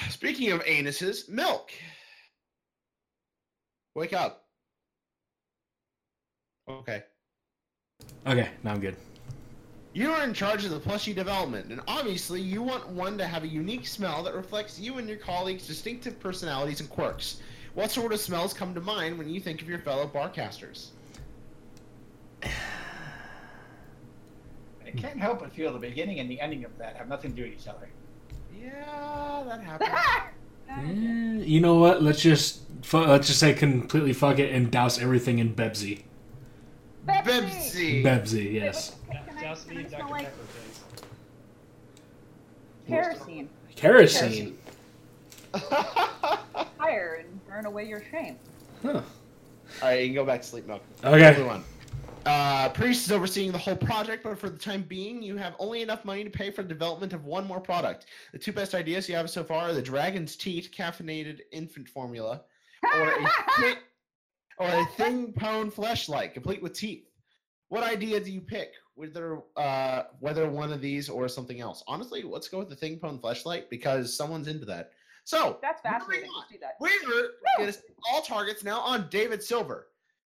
Speaking 0.11 0.51
of 0.51 0.64
anuses, 0.64 1.28
milk. 1.28 1.70
Wake 3.95 4.12
up. 4.12 4.47
Okay. 6.79 7.03
Okay, 8.27 8.49
now 8.62 8.73
I'm 8.73 8.81
good. 8.81 8.97
You 9.93 10.12
are 10.12 10.23
in 10.23 10.33
charge 10.33 10.64
of 10.64 10.71
the 10.71 10.79
plushie 10.79 11.14
development, 11.14 11.71
and 11.73 11.81
obviously 11.89 12.41
you 12.41 12.62
want 12.62 12.89
one 12.89 13.18
to 13.18 13.27
have 13.27 13.43
a 13.43 13.49
unique 13.49 13.87
smell 13.89 14.23
that 14.23 14.35
reflects 14.35 14.79
you 14.79 14.99
and 14.99 15.09
your 15.09 15.18
colleagues' 15.18 15.66
distinctive 15.66 16.21
personalities 16.21 16.81
and 16.81 16.89
quirks. 16.89 17.41
What 17.75 17.91
sort 17.91 18.12
of 18.12 18.21
smells 18.21 18.53
come 18.55 18.73
to 18.75 18.81
mind 18.81 19.18
when 19.18 19.29
you 19.29 19.41
think 19.41 19.62
of 19.62 19.68
your 19.68 19.81
fellow 19.81 20.07
barcasters? 20.07 20.91
I 22.43 22.49
can't 24.97 25.18
help 25.18 25.41
but 25.41 25.53
feel 25.53 25.73
the 25.73 25.79
beginning 25.79 26.21
and 26.21 26.31
the 26.31 26.41
ending 26.41 26.64
of 26.64 26.77
that 26.79 26.97
have 26.97 27.09
nothing 27.09 27.33
to 27.33 27.37
do 27.37 27.43
with 27.49 27.61
each 27.61 27.68
other. 27.68 27.89
Yeah, 28.57 29.43
that 29.47 29.61
happens. 29.89 30.31
Eh, 30.68 31.45
you 31.45 31.61
know 31.61 31.77
what? 31.77 32.03
Let's 32.03 32.21
just 32.21 32.62
fu- 32.83 32.99
let's 32.99 33.27
just 33.27 33.41
say 33.41 33.55
completely 33.55 34.12
fuck 34.12 34.39
it 34.39 34.53
and 34.53 34.71
douse 34.71 35.01
everything 35.01 35.39
in 35.39 35.55
Bebsy. 35.55 36.03
Bebsy. 37.07 38.03
Bebsy, 38.05 38.53
yes. 38.55 38.96
Can 39.11 39.36
I- 39.38 39.42
Douse 39.42 39.64
can 39.64 39.74
me 39.76 39.80
I 39.82 39.84
in 39.84 39.88
smell 39.88 40.01
Dr. 40.03 40.12
like 40.12 40.28
Kerosene. 42.88 43.48
Kerosene. 43.76 44.59
Fire 46.78 47.24
and 47.24 47.46
burn 47.46 47.66
away 47.66 47.86
your 47.86 48.03
shame. 48.11 48.36
Huh. 48.82 48.88
All 49.82 49.88
right, 49.88 50.01
you 50.01 50.07
can 50.09 50.14
go 50.14 50.24
back 50.24 50.42
to 50.42 50.46
sleep, 50.46 50.66
Milk. 50.66 50.82
Okay. 51.05 51.22
Everyone. 51.24 51.62
Uh, 52.26 52.68
Priest 52.70 53.07
is 53.07 53.12
overseeing 53.12 53.51
the 53.53 53.59
whole 53.59 53.76
project, 53.76 54.22
but 54.24 54.38
for 54.38 54.51
the 54.51 54.59
time 54.59 54.82
being, 54.82 55.22
you 55.22 55.36
have 55.36 55.55
only 55.59 55.80
enough 55.82 56.05
money 56.05 56.22
to 56.22 56.28
pay 56.30 56.51
for 56.51 56.62
the 56.62 56.68
development 56.68 57.12
of 57.12 57.24
one 57.24 57.46
more 57.46 57.61
product. 57.61 58.07
The 58.32 58.38
two 58.38 58.53
best 58.53 58.74
ideas 58.74 59.09
you 59.09 59.14
have 59.14 59.30
so 59.30 59.42
far 59.42 59.70
are 59.70 59.72
the 59.72 59.80
Dragon's 59.80 60.36
Teat 60.36 60.70
caffeinated 60.76 61.40
infant 61.53 61.88
formula, 61.88 62.42
or 62.94 63.09
a 63.09 63.22
thi- 63.61 63.78
or 64.61 64.68
a 64.68 64.84
thin 64.96 65.32
pone 65.32 65.70
fleshlight, 65.70 66.34
complete 66.34 66.62
with 66.62 66.74
teeth. 66.74 67.06
What 67.68 67.82
idea 67.82 68.20
do 68.20 68.30
you 68.30 68.40
pick? 68.40 68.72
Whether 68.94 69.40
uh, 69.56 70.02
whether 70.20 70.48
one 70.50 70.72
of 70.72 70.80
these 70.80 71.08
or 71.08 71.28
something 71.28 71.61
else? 71.61 71.82
Honestly, 71.88 72.22
let's 72.22 72.48
go 72.48 72.58
with 72.58 72.68
the 72.68 72.76
thin 72.76 72.98
pone 72.98 73.18
fleshlight 73.18 73.70
because 73.70 74.14
someone's 74.14 74.48
into 74.48 74.66
that. 74.66 74.90
So 75.24 75.58
That's 75.62 75.80
fascinating. 75.80 76.28
on. 76.28 76.40
Let's 76.40 76.52
do 76.52 76.58
that. 76.61 76.74
We're 76.80 76.90
going 77.58 77.74
all 78.12 78.20
targets 78.22 78.62
now 78.64 78.80
on 78.80 79.08
David 79.11 79.42
Silver 79.42 79.88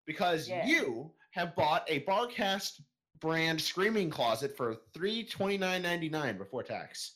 because 0.06 0.48
Yeah. 0.48 0.66
you 0.66 1.12
have 1.32 1.54
bought 1.54 1.84
a 1.88 2.00
Barcast 2.04 2.80
brand 3.20 3.60
screaming 3.60 4.10
closet 4.10 4.56
for 4.56 4.76
three 4.94 5.24
twenty 5.24 5.58
nine 5.58 5.82
ninety 5.82 6.08
nine 6.08 6.36
before 6.38 6.62
tax. 6.62 7.12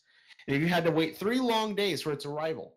And 0.49 0.61
you 0.63 0.69
had 0.69 0.85
to 0.85 0.91
wait 0.91 1.17
three 1.17 1.41
long 1.41 1.75
days 1.75 2.03
for 2.03 2.13
its 2.13 2.27
arrival. 2.27 2.75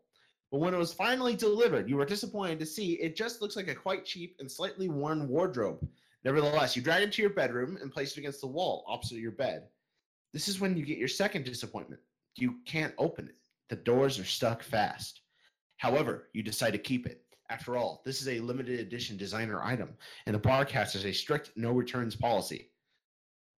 But 0.53 0.59
when 0.59 0.75
it 0.75 0.77
was 0.77 0.93
finally 0.93 1.35
delivered, 1.35 1.89
you 1.89 1.97
were 1.97 2.05
disappointed 2.05 2.59
to 2.59 2.65
see 2.67 2.91
it 2.93 3.15
just 3.15 3.41
looks 3.41 3.55
like 3.55 3.69
a 3.69 3.73
quite 3.73 4.05
cheap 4.05 4.35
and 4.39 4.49
slightly 4.49 4.87
worn 4.87 5.27
wardrobe. 5.27 5.83
Nevertheless, 6.23 6.75
you 6.75 6.83
drag 6.83 7.01
it 7.01 7.11
to 7.13 7.23
your 7.23 7.31
bedroom 7.31 7.79
and 7.81 7.91
place 7.91 8.11
it 8.11 8.19
against 8.19 8.41
the 8.41 8.45
wall 8.45 8.85
opposite 8.87 9.17
your 9.17 9.31
bed. 9.31 9.63
This 10.31 10.47
is 10.47 10.59
when 10.59 10.77
you 10.77 10.85
get 10.85 10.99
your 10.99 11.07
second 11.07 11.43
disappointment. 11.43 12.01
You 12.35 12.57
can't 12.67 12.93
open 12.99 13.29
it. 13.29 13.39
The 13.69 13.77
doors 13.77 14.19
are 14.19 14.25
stuck 14.25 14.61
fast. 14.61 15.21
However, 15.77 16.29
you 16.33 16.43
decide 16.43 16.73
to 16.73 16.77
keep 16.77 17.07
it. 17.07 17.23
After 17.49 17.75
all, 17.75 18.03
this 18.05 18.21
is 18.21 18.27
a 18.27 18.39
limited 18.39 18.79
edition 18.79 19.17
designer 19.17 19.63
item, 19.63 19.89
and 20.27 20.35
the 20.35 20.39
Barcast 20.39 20.93
has 20.93 21.05
a 21.05 21.11
strict 21.11 21.49
no 21.55 21.71
returns 21.71 22.15
policy. 22.15 22.69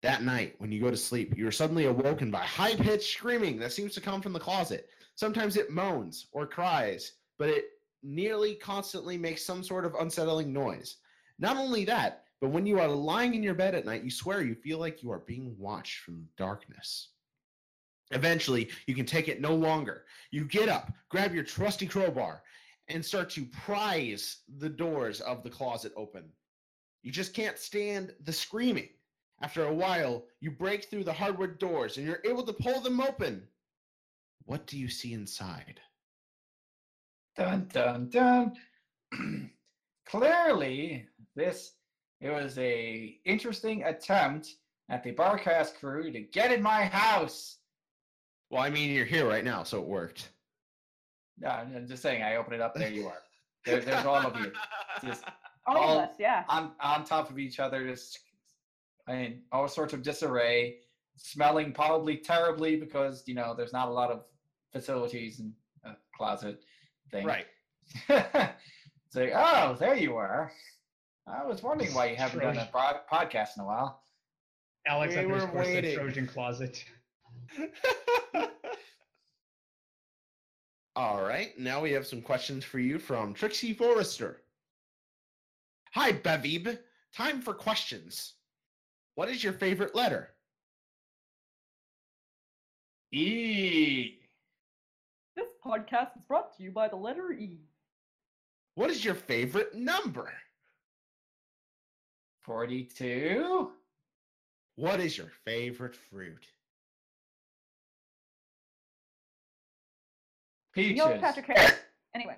That 0.02 0.24
night, 0.24 0.56
when 0.60 0.72
you 0.72 0.80
go 0.80 0.92
to 0.92 0.98
sleep, 0.98 1.38
you 1.38 1.46
are 1.46 1.52
suddenly 1.52 1.88
awoken 1.88 2.32
by 2.32 2.46
high 2.46 2.76
pitched 2.76 3.18
screaming 3.18 3.60
that 3.60 3.74
seems 3.74 3.94
to 3.96 4.02
come 4.02 4.22
from 4.22 4.32
the 4.32 4.40
closet. 4.40 4.88
Sometimes 5.16 5.58
it 5.58 5.72
moans 5.72 6.28
or 6.32 6.46
cries, 6.46 7.14
but 7.38 7.50
it 7.50 7.66
nearly 8.04 8.56
constantly 8.56 9.18
makes 9.18 9.44
some 9.44 9.64
sort 9.64 9.86
of 9.86 9.96
unsettling 9.96 10.54
noise. 10.54 10.98
Not 11.40 11.58
only 11.58 11.86
that, 11.86 12.24
but 12.42 12.50
when 12.50 12.66
you 12.66 12.80
are 12.80 12.88
lying 12.88 13.34
in 13.34 13.44
your 13.44 13.54
bed 13.54 13.76
at 13.76 13.86
night, 13.86 14.04
you 14.04 14.12
swear 14.12 14.42
you 14.42 14.56
feel 14.56 14.78
like 14.78 15.02
you 15.02 15.12
are 15.12 15.20
being 15.20 15.56
watched 15.58 16.00
from 16.00 16.28
darkness. 16.38 17.10
Eventually, 18.12 18.70
you 18.88 18.94
can 18.94 19.06
take 19.06 19.28
it 19.28 19.42
no 19.42 19.56
longer. 19.56 20.06
You 20.32 20.46
get 20.46 20.70
up, 20.70 20.92
grab 21.10 21.34
your 21.34 21.44
trusty 21.44 21.88
crowbar, 21.88 22.44
and 22.88 23.04
start 23.04 23.30
to 23.32 23.46
prise 23.46 24.44
the 24.60 24.70
doors 24.70 25.22
of 25.22 25.44
the 25.44 25.50
closet 25.50 25.92
open. 25.96 26.26
You 27.02 27.12
just 27.12 27.34
can't 27.34 27.58
stand 27.58 28.14
the 28.24 28.34
screaming. 28.34 28.90
After 29.42 29.66
a 29.66 29.74
while, 29.74 30.26
you 30.40 30.52
break 30.52 30.86
through 30.86 31.04
the 31.04 31.14
hardwood 31.14 31.58
doors 31.58 31.98
and 31.98 32.06
you're 32.06 32.22
able 32.26 32.44
to 32.44 32.54
pull 32.54 32.80
them 32.80 33.02
open. 33.02 33.48
What 34.46 34.68
do 34.68 34.78
you 34.78 34.88
see 34.88 35.14
inside? 35.14 35.80
Dun 37.36 37.68
dun 37.74 38.10
dun. 38.10 38.54
Clearly, 40.08 41.08
this 41.36 41.74
it 42.22 42.30
was 42.30 42.58
a 42.58 43.20
interesting 43.26 43.84
attempt 43.84 44.48
at 44.90 45.04
the 45.04 45.12
Barcast 45.14 45.76
crew 45.80 46.12
to 46.12 46.20
get 46.22 46.52
in 46.52 46.62
my 46.62 46.86
house. 46.86 47.58
Well, 48.52 48.62
I 48.62 48.70
mean, 48.70 48.92
you're 48.92 49.06
here 49.06 49.28
right 49.28 49.44
now, 49.44 49.64
so 49.64 49.80
it 49.82 49.88
worked. 49.88 50.30
No, 51.40 51.50
I'm 51.50 51.76
I'm 51.76 51.88
just 51.88 52.04
saying. 52.04 52.24
I 52.24 52.36
open 52.36 52.54
it 52.54 52.62
up. 52.62 52.76
There 52.76 52.90
you 52.90 53.08
are. 53.08 53.18
There, 53.66 53.80
there's 53.80 54.06
all 54.06 54.18
of 54.28 54.36
you. 54.40 54.52
Just 55.04 55.24
All 55.66 55.76
all- 55.78 56.00
of 56.02 56.10
us, 56.10 56.16
yeah. 56.20 56.44
on 56.50 56.74
on 56.80 57.04
top 57.04 57.32
of 57.32 57.40
each 57.40 57.60
other, 57.60 57.84
just 57.90 58.20
I 59.08 59.16
mean, 59.16 59.42
all 59.52 59.68
sorts 59.68 59.92
of 59.92 60.04
disarray, 60.04 60.76
smelling 61.16 61.72
probably 61.74 62.18
terribly 62.18 62.76
because 62.76 63.24
you 63.26 63.34
know 63.34 63.56
there's 63.58 63.74
not 63.74 63.88
a 63.88 63.92
lot 63.92 64.12
of 64.12 64.24
facilities 64.76 65.40
and 65.40 65.54
a 65.86 65.96
closet 66.18 66.62
thing. 67.10 67.26
Right. 67.26 67.46
it's 68.10 69.16
like, 69.16 69.32
oh, 69.34 69.78
there 69.80 69.96
you 69.96 70.18
are. 70.18 70.52
I 71.28 71.46
was 71.46 71.64
wondering 71.64 71.94
why 71.94 72.08
you 72.08 72.18
haven't 72.18 72.42
done 72.42 72.58
a 72.58 72.68
broad- 72.72 73.08
podcast 73.12 73.56
in 73.58 73.64
a 73.64 73.66
while. 73.66 74.02
Alex 74.86 75.16
We 75.16 75.26
were 75.26 75.36
underscore 75.36 75.64
said 75.64 75.84
waiting. 75.84 75.96
Trojan 75.98 76.28
closet. 76.28 76.84
All 80.98 81.22
right, 81.22 81.58
now 81.58 81.82
we 81.82 81.92
have 81.92 82.06
some 82.08 82.22
questions 82.22 82.64
for 82.64 82.80
you 82.80 83.00
from 83.00 83.34
Trixie 83.34 83.74
Forrester. 83.74 84.42
Hi, 85.94 86.12
Bevib. 86.12 86.78
Time 87.14 87.42
for 87.42 87.54
questions. 87.54 88.36
What 89.16 89.30
is 89.30 89.44
your 89.44 89.54
favorite 89.54 89.96
letter? 89.96 90.30
E. 93.12 94.25
This 95.66 95.72
podcast 95.74 96.18
is 96.18 96.24
brought 96.28 96.56
to 96.58 96.64
you 96.64 96.72
by 96.72 96.88
the 96.88 96.96
letter 96.96 97.32
E. 97.32 97.60
What 98.76 98.90
is 98.92 99.04
your 99.04 99.16
favorite 99.16 99.74
number? 99.74 100.32
42. 102.44 103.72
What 104.76 105.00
is 105.00 105.18
your 105.18 105.32
favorite 105.46 105.96
fruit? 105.96 106.46
Peaches. 110.74 110.98
Neil 110.98 111.18
Patrick 111.20 111.46
Harris. 111.48 111.80
Anyway, 112.14 112.38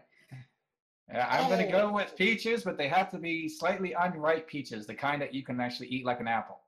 Uh, 1.14 1.20
I'm 1.20 1.48
going 1.50 1.60
to 1.66 1.68
Oh. 1.74 1.88
go 1.88 1.94
with 1.94 2.16
peaches, 2.18 2.64
but 2.64 2.78
they 2.78 2.88
have 2.90 3.10
to 3.12 3.18
be 3.18 3.48
slightly 3.50 3.94
unripe 3.94 4.48
peaches, 4.48 4.86
the 4.86 4.94
kind 4.96 5.22
that 5.22 5.34
you 5.34 5.42
can 5.44 5.60
actually 5.60 5.88
eat 5.88 6.06
like 6.06 6.20
an 6.20 6.28
apple. 6.28 6.60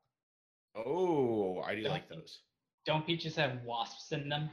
Oh, 0.75 1.61
I 1.61 1.75
do 1.75 1.81
Don't 1.83 1.91
like 1.91 2.07
those. 2.09 2.41
Don't 2.85 3.05
peaches 3.05 3.35
have 3.35 3.61
wasps 3.63 4.11
in 4.13 4.29
them? 4.29 4.49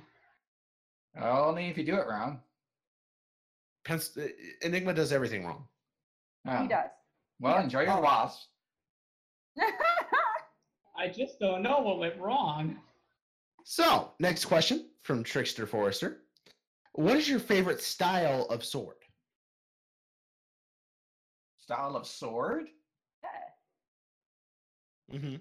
Only 1.20 1.68
if 1.68 1.78
you 1.78 1.84
do 1.84 1.96
it 1.96 2.06
wrong. 2.06 2.40
Pens- 3.84 4.16
uh, 4.16 4.28
Enigma 4.62 4.92
does 4.92 5.12
everything 5.12 5.44
wrong. 5.44 5.66
Oh. 6.46 6.62
he 6.62 6.68
does. 6.68 6.90
Well, 7.40 7.58
enjoy 7.58 7.82
your 7.82 8.00
wasps. 8.00 8.48
I 10.98 11.08
just 11.08 11.38
don't 11.38 11.62
know 11.62 11.80
what 11.80 11.98
went 11.98 12.18
wrong. 12.18 12.78
So, 13.64 14.12
next 14.20 14.44
question 14.46 14.90
from 15.02 15.22
Trixie 15.22 15.66
Forrester. 15.66 16.18
What 16.92 17.16
is 17.16 17.28
your 17.28 17.40
favorite 17.40 17.82
style 17.82 18.46
of 18.48 18.64
sword? 18.64 18.96
Style 21.58 21.96
of 21.96 22.06
sword? 22.06 22.68
Yeah. 23.22 25.18
Mm-hmm. 25.18 25.36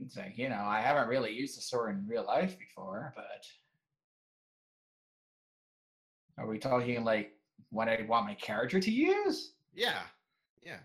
It's 0.00 0.16
like, 0.16 0.38
you 0.38 0.48
know, 0.48 0.62
I 0.64 0.80
haven't 0.80 1.08
really 1.08 1.32
used 1.32 1.58
a 1.58 1.60
sword 1.60 1.96
in 1.96 2.06
real 2.06 2.24
life 2.24 2.58
before, 2.58 3.12
but. 3.16 3.46
Are 6.38 6.46
we 6.46 6.58
talking 6.58 7.04
like 7.04 7.34
what 7.70 7.88
I 7.88 8.04
want 8.08 8.26
my 8.26 8.34
character 8.34 8.80
to 8.80 8.90
use? 8.90 9.52
Yeah, 9.74 10.00
yeah. 10.62 10.78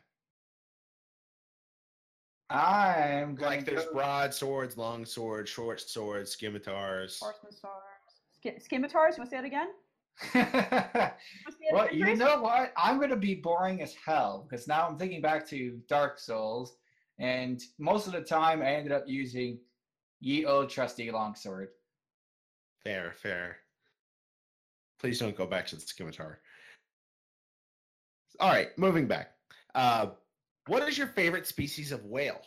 I'm 2.49 3.35
going 3.35 3.59
Like 3.59 3.65
there's 3.65 3.85
to 3.85 3.91
broadswords, 3.91 4.77
long 4.77 5.05
swords, 5.05 5.49
short 5.49 5.81
swords, 5.81 6.37
scimitars. 6.37 7.19
Horseman 7.19 7.51
stars. 7.51 7.73
Sk- 8.31 8.69
scimitars, 8.69 9.17
you 9.17 9.21
want 9.21 9.29
to 9.31 9.35
say 9.35 9.37
that 9.37 9.45
again? 9.45 9.67
well, 11.73 11.87
You 11.91 12.03
it 12.03 12.03
again, 12.03 12.07
you 12.07 12.15
know 12.15 12.41
what? 12.41 12.71
I'm 12.77 12.97
going 12.97 13.09
to 13.09 13.17
be 13.17 13.35
boring 13.35 13.81
as 13.81 13.95
hell 14.05 14.47
because 14.49 14.67
now 14.67 14.87
I'm 14.87 14.97
thinking 14.97 15.21
back 15.21 15.47
to 15.49 15.79
Dark 15.89 16.19
Souls, 16.19 16.77
and 17.19 17.61
most 17.79 18.07
of 18.07 18.13
the 18.13 18.21
time 18.21 18.61
I 18.61 18.73
ended 18.73 18.91
up 18.91 19.03
using 19.07 19.59
ye 20.19 20.45
old 20.45 20.69
trusty 20.69 21.11
longsword. 21.11 21.69
Fair, 22.83 23.13
fair. 23.13 23.57
Please 24.99 25.19
don't 25.19 25.37
go 25.37 25.45
back 25.45 25.67
to 25.67 25.75
the 25.75 25.81
scimitar. 25.81 26.39
All 28.39 28.49
right, 28.49 28.69
moving 28.77 29.07
back. 29.07 29.31
Uh, 29.75 30.07
what 30.67 30.87
is 30.87 30.97
your 30.97 31.07
favorite 31.07 31.47
species 31.47 31.91
of 31.91 32.05
whale? 32.05 32.41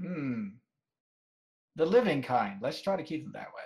Hmm. 0.00 0.48
The 1.76 1.86
living 1.86 2.22
kind. 2.22 2.58
Let's 2.62 2.80
try 2.80 2.96
to 2.96 3.02
keep 3.02 3.24
them 3.24 3.32
that 3.34 3.48
way. 3.54 3.62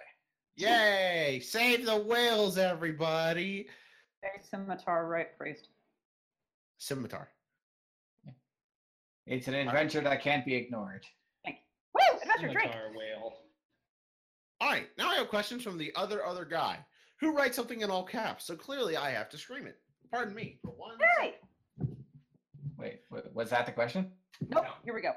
Yay! 0.56 1.40
Save 1.40 1.86
the 1.86 1.96
whales, 1.96 2.58
everybody! 2.58 3.66
Very 4.24 4.42
scimitar, 4.42 5.06
right, 5.06 5.36
priest. 5.36 5.68
Scimitar. 6.78 7.28
It's 9.26 9.48
an 9.48 9.54
adventure 9.54 10.00
that 10.00 10.22
can't 10.22 10.46
be 10.46 10.54
ignored. 10.54 11.04
Thank 11.44 11.58
Woo! 11.94 12.18
Adventure 12.22 12.52
drink! 12.52 12.72
Whale. 12.96 13.34
All 14.62 14.70
right, 14.70 14.88
now 14.96 15.10
I 15.10 15.16
have 15.16 15.28
questions 15.28 15.62
from 15.62 15.76
the 15.76 15.92
other 15.94 16.24
other 16.24 16.46
guy 16.46 16.78
who 17.20 17.36
writes 17.36 17.54
something 17.54 17.82
in 17.82 17.90
all 17.90 18.04
caps. 18.04 18.46
So 18.46 18.56
clearly, 18.56 18.96
I 18.96 19.10
have 19.10 19.28
to 19.30 19.38
scream 19.38 19.66
it. 19.66 19.76
Pardon 20.10 20.34
me 20.34 20.58
for 20.62 20.70
one. 20.70 20.96
Hey! 21.18 21.34
Wait, 22.78 23.00
wa- 23.10 23.20
was 23.34 23.50
that 23.50 23.66
the 23.66 23.72
question? 23.72 24.10
Nope. 24.48 24.64
Here 24.84 24.94
we 24.94 25.02
go. 25.02 25.12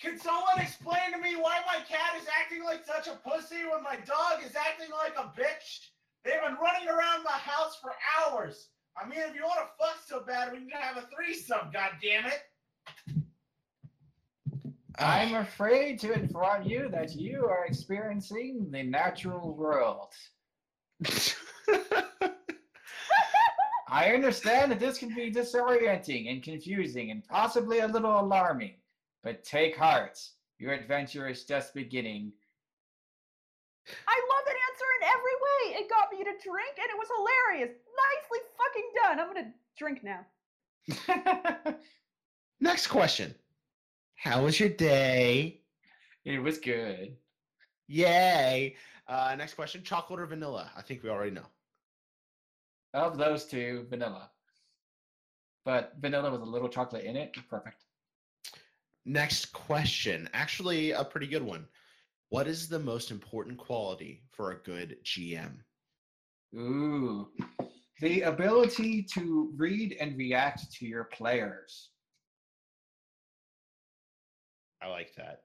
Can 0.00 0.18
someone 0.18 0.58
explain 0.58 1.12
to 1.12 1.18
me 1.18 1.36
why 1.36 1.60
my 1.66 1.84
cat 1.86 2.18
is 2.18 2.26
acting 2.40 2.64
like 2.64 2.86
such 2.86 3.06
a 3.06 3.18
pussy 3.28 3.64
when 3.70 3.82
my 3.82 3.96
dog 4.06 4.42
is 4.42 4.56
acting 4.56 4.88
like 4.90 5.14
a 5.18 5.28
bitch? 5.38 5.89
They've 6.24 6.34
been 6.34 6.56
running 6.60 6.88
around 6.88 7.24
my 7.24 7.30
house 7.30 7.78
for 7.80 7.92
hours. 8.18 8.68
I 9.00 9.08
mean, 9.08 9.20
if 9.20 9.34
you 9.34 9.42
want 9.42 9.60
to 9.60 9.68
fuck 9.78 9.96
so 10.06 10.22
bad, 10.26 10.52
we 10.52 10.58
need 10.58 10.70
to 10.70 10.76
have 10.76 10.96
a 10.96 11.06
threesome, 11.14 11.70
God 11.72 11.92
damn 12.02 12.26
it! 12.26 12.42
I'm 14.98 15.34
afraid 15.36 15.98
to 16.00 16.12
inform 16.12 16.64
you 16.64 16.90
that 16.90 17.14
you 17.14 17.46
are 17.46 17.64
experiencing 17.64 18.68
the 18.70 18.82
natural 18.82 19.54
world. 19.54 20.12
I 23.88 24.10
understand 24.12 24.70
that 24.70 24.78
this 24.78 24.98
can 24.98 25.14
be 25.14 25.32
disorienting 25.32 26.30
and 26.30 26.42
confusing 26.42 27.10
and 27.10 27.24
possibly 27.26 27.78
a 27.78 27.88
little 27.88 28.20
alarming, 28.20 28.74
but 29.24 29.42
take 29.42 29.76
heart. 29.76 30.20
Your 30.58 30.74
adventure 30.74 31.28
is 31.28 31.44
just 31.44 31.72
beginning. 31.74 32.32
I 34.06 34.20
love 34.30 34.44
that 34.44 34.54
answer 34.70 34.84
in 35.00 35.08
every 35.08 35.34
way. 35.40 35.80
It 35.80 35.88
got 35.88 36.12
me 36.12 36.19
to 36.30 36.48
drink, 36.48 36.78
and 36.78 36.90
it 36.90 36.98
was 36.98 37.08
hilarious. 37.16 37.70
Nicely 37.70 38.38
fucking 38.58 38.90
done. 39.02 39.20
I'm 39.20 39.32
gonna 39.32 39.52
drink 39.76 40.02
now. 40.04 41.74
Next 42.60 42.88
question. 42.88 43.34
How 44.14 44.44
was 44.44 44.60
your 44.60 44.68
day? 44.68 45.62
it 46.24 46.42
was 46.42 46.58
good. 46.58 47.16
Yay. 47.88 48.76
Uh, 49.08 49.34
next 49.36 49.54
question. 49.54 49.82
Chocolate 49.82 50.20
or 50.20 50.26
vanilla? 50.26 50.70
I 50.76 50.82
think 50.82 51.02
we 51.02 51.08
already 51.08 51.30
know. 51.30 51.46
Of 52.92 53.16
those 53.16 53.46
two, 53.46 53.86
vanilla. 53.88 54.30
But 55.64 55.94
vanilla 55.98 56.30
with 56.30 56.42
a 56.42 56.44
little 56.44 56.68
chocolate 56.68 57.04
in 57.04 57.16
it, 57.16 57.34
perfect. 57.48 57.84
Next 59.06 59.46
question. 59.52 60.28
Actually, 60.34 60.92
a 60.92 61.02
pretty 61.02 61.26
good 61.26 61.42
one. 61.42 61.66
What 62.28 62.46
is 62.46 62.68
the 62.68 62.78
most 62.78 63.10
important 63.10 63.58
quality 63.58 64.22
for 64.30 64.52
a 64.52 64.58
good 64.62 64.98
GM? 65.02 65.60
Ooh. 66.54 67.28
The 68.00 68.22
ability 68.22 69.02
to 69.14 69.52
read 69.56 69.96
and 70.00 70.16
react 70.16 70.72
to 70.72 70.86
your 70.86 71.04
players. 71.04 71.90
I 74.82 74.88
like 74.88 75.14
that. 75.16 75.42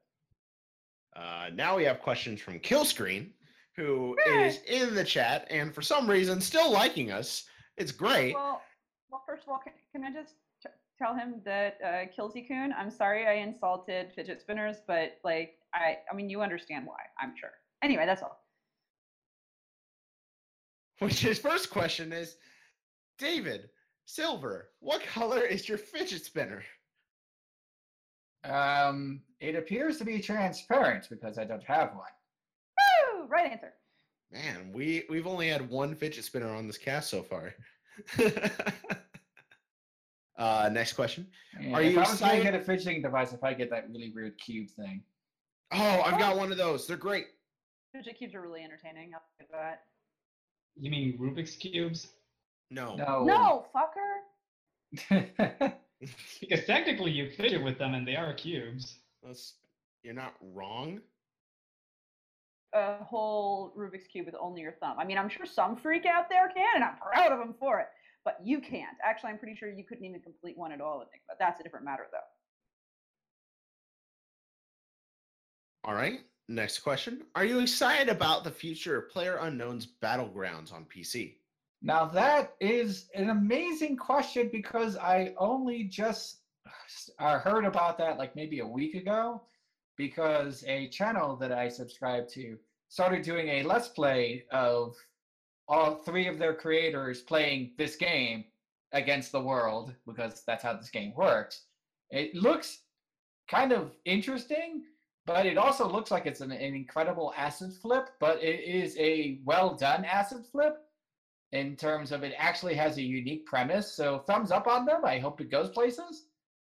Uh, 1.15 1.49
now 1.53 1.75
we 1.75 1.83
have 1.83 2.01
questions 2.01 2.41
from 2.41 2.59
Killscreen, 2.59 3.31
who 3.75 4.15
is 4.25 4.61
in 4.67 4.95
the 4.95 5.03
chat 5.03 5.47
and 5.49 5.73
for 5.73 5.81
some 5.81 6.09
reason 6.09 6.39
still 6.39 6.71
liking 6.71 7.11
us. 7.11 7.43
It's 7.77 7.91
great. 7.91 8.33
Well, 8.33 8.61
well, 9.09 9.23
first 9.27 9.43
of 9.43 9.49
all, 9.49 9.59
can, 9.59 9.73
can 9.91 10.03
I 10.03 10.13
just 10.17 10.35
t- 10.63 10.69
tell 10.97 11.13
him 11.13 11.41
that 11.43 11.77
uh, 11.83 12.05
Killsy 12.17 12.47
Coon? 12.47 12.73
I'm 12.77 12.89
sorry 12.89 13.27
I 13.27 13.33
insulted 13.33 14.11
fidget 14.15 14.39
spinners, 14.39 14.77
but 14.87 15.17
like, 15.23 15.55
I, 15.73 15.97
I 16.09 16.15
mean, 16.15 16.29
you 16.29 16.41
understand 16.41 16.85
why. 16.85 16.99
I'm 17.19 17.33
sure. 17.37 17.51
Anyway, 17.83 18.05
that's 18.05 18.23
all. 18.23 18.44
Which 20.99 21.19
his 21.19 21.39
first 21.39 21.69
question 21.69 22.13
is, 22.13 22.37
David 23.17 23.69
Silver, 24.05 24.69
what 24.79 25.03
color 25.05 25.41
is 25.41 25.67
your 25.67 25.77
fidget 25.77 26.23
spinner? 26.23 26.63
Um, 28.43 29.21
it 29.39 29.55
appears 29.55 29.97
to 29.97 30.05
be 30.05 30.19
transparent 30.19 31.07
because 31.09 31.37
I 31.37 31.43
don't 31.43 31.63
have 31.63 31.95
one. 31.95 32.05
Woo! 33.17 33.27
Right 33.27 33.51
answer. 33.51 33.73
Man, 34.31 34.71
we 34.73 35.03
we've 35.09 35.27
only 35.27 35.47
had 35.49 35.69
one 35.69 35.95
fidget 35.95 36.25
spinner 36.25 36.49
on 36.49 36.67
this 36.67 36.77
cast 36.77 37.09
so 37.09 37.23
far. 37.23 37.53
uh, 40.37 40.69
next 40.71 40.93
question. 40.93 41.27
Yeah, 41.59 41.73
Are 41.73 41.81
if 41.81 41.93
you 41.93 41.99
I 41.99 42.09
was 42.09 42.19
going 42.19 42.37
to 42.37 42.43
get 42.43 42.55
a 42.55 42.59
fidgeting 42.59 43.01
device, 43.01 43.33
if 43.33 43.43
I 43.43 43.53
get 43.53 43.69
that 43.69 43.89
really 43.89 44.11
weird 44.13 44.37
cube 44.37 44.69
thing. 44.69 45.03
Oh, 45.71 46.01
I've 46.05 46.19
got 46.19 46.37
one 46.37 46.51
of 46.51 46.57
those. 46.57 46.85
They're 46.85 46.97
great. 46.97 47.27
Fidget 47.93 48.17
cubes 48.17 48.35
are 48.35 48.41
really 48.41 48.63
entertaining. 48.63 49.11
I'll 49.13 49.23
give 49.39 49.47
that. 49.51 49.83
You 50.77 50.91
mean 50.91 51.17
Rubik's 51.17 51.55
cubes? 51.55 52.07
No. 52.69 52.95
No. 52.95 53.23
No, 53.23 53.65
fucker. 53.73 54.21
Because 56.39 56.65
technically 56.65 57.11
you 57.11 57.29
fidget 57.31 57.63
with 57.63 57.77
them 57.77 57.93
and 57.93 58.07
they 58.07 58.15
are 58.15 58.33
cubes. 58.33 58.95
That's, 59.23 59.53
you're 60.03 60.13
not 60.13 60.33
wrong. 60.41 60.99
A 62.73 62.97
whole 63.03 63.73
Rubik's 63.77 64.07
cube 64.07 64.25
with 64.25 64.35
only 64.39 64.61
your 64.61 64.73
thumb. 64.73 64.99
I 64.99 65.05
mean, 65.05 65.17
I'm 65.17 65.29
sure 65.29 65.45
some 65.45 65.77
freak 65.77 66.05
out 66.05 66.29
there 66.29 66.51
can, 66.53 66.75
and 66.75 66.83
I'm 66.83 66.97
proud 66.97 67.31
of 67.31 67.39
them 67.39 67.55
for 67.59 67.79
it. 67.79 67.87
But 68.25 68.39
you 68.43 68.59
can't. 68.59 68.97
Actually, 69.03 69.29
I'm 69.31 69.37
pretty 69.37 69.55
sure 69.55 69.69
you 69.69 69.83
couldn't 69.83 70.03
even 70.03 70.19
complete 70.19 70.57
one 70.57 70.71
at 70.71 70.81
all. 70.81 70.99
I 70.99 71.05
think, 71.09 71.23
but 71.27 71.37
that's 71.39 71.59
a 71.59 71.63
different 71.63 71.85
matter, 71.85 72.05
though. 72.11 72.17
All 75.89 75.95
right. 75.95 76.19
Next 76.47 76.79
question. 76.79 77.23
Are 77.35 77.45
you 77.45 77.59
excited 77.59 78.09
about 78.09 78.43
the 78.43 78.51
future 78.51 78.97
of 78.97 79.09
Player 79.09 79.37
Unknown's 79.41 79.87
Battlegrounds 80.01 80.71
on 80.71 80.85
PC? 80.85 81.35
now 81.85 82.03
that 82.03 82.55
is 82.59 83.09
an 83.13 83.29
amazing 83.29 83.95
question 83.95 84.49
because 84.51 84.97
I 84.97 85.35
only 85.37 85.83
just 85.83 86.39
uh, 87.19 87.37
heard 87.37 87.63
about 87.63 87.99
that 87.99 88.17
like 88.17 88.35
maybe 88.35 88.59
a 88.59 88.67
week 88.67 88.95
ago 88.95 89.43
because 89.95 90.63
a 90.67 90.89
channel 90.89 91.35
that 91.35 91.51
I 91.51 91.69
subscribe 91.69 92.27
to 92.29 92.57
started 92.89 93.21
doing 93.21 93.49
a 93.49 93.63
let's 93.63 93.87
play 93.87 94.45
of 94.51 94.95
all 95.67 95.95
three 95.95 96.27
of 96.27 96.39
their 96.39 96.55
creators 96.55 97.21
playing 97.21 97.73
this 97.77 97.95
game 97.95 98.45
against 98.91 99.31
the 99.31 99.41
world 99.41 99.93
because 100.07 100.43
that's 100.47 100.63
how 100.63 100.73
this 100.73 100.89
game 100.89 101.13
works. 101.15 101.65
It 102.09 102.33
looks 102.33 102.79
kind 103.47 103.71
of 103.71 103.91
interesting, 104.05 104.83
but 105.25 105.45
it 105.45 105.57
also 105.57 105.87
looks 105.89 106.11
like 106.11 106.25
it's 106.25 106.41
an, 106.41 106.51
an 106.51 106.75
incredible 106.75 107.33
asset 107.35 107.71
flip, 107.81 108.09
but 108.19 108.41
it 108.43 108.61
is 108.63 108.95
a 108.97 109.39
well 109.43 109.73
done 109.75 110.05
asset 110.05 110.45
flip 110.51 110.77
in 111.51 111.75
terms 111.75 112.11
of 112.11 112.23
it 112.23 112.33
actually 112.37 112.75
has 112.75 112.97
a 112.97 113.01
unique 113.01 113.45
premise. 113.45 113.91
So 113.91 114.19
thumbs 114.19 114.51
up 114.51 114.67
on 114.67 114.85
them. 114.85 115.03
I 115.05 115.19
hope 115.19 115.41
it 115.41 115.49
goes 115.49 115.69
places. 115.69 116.27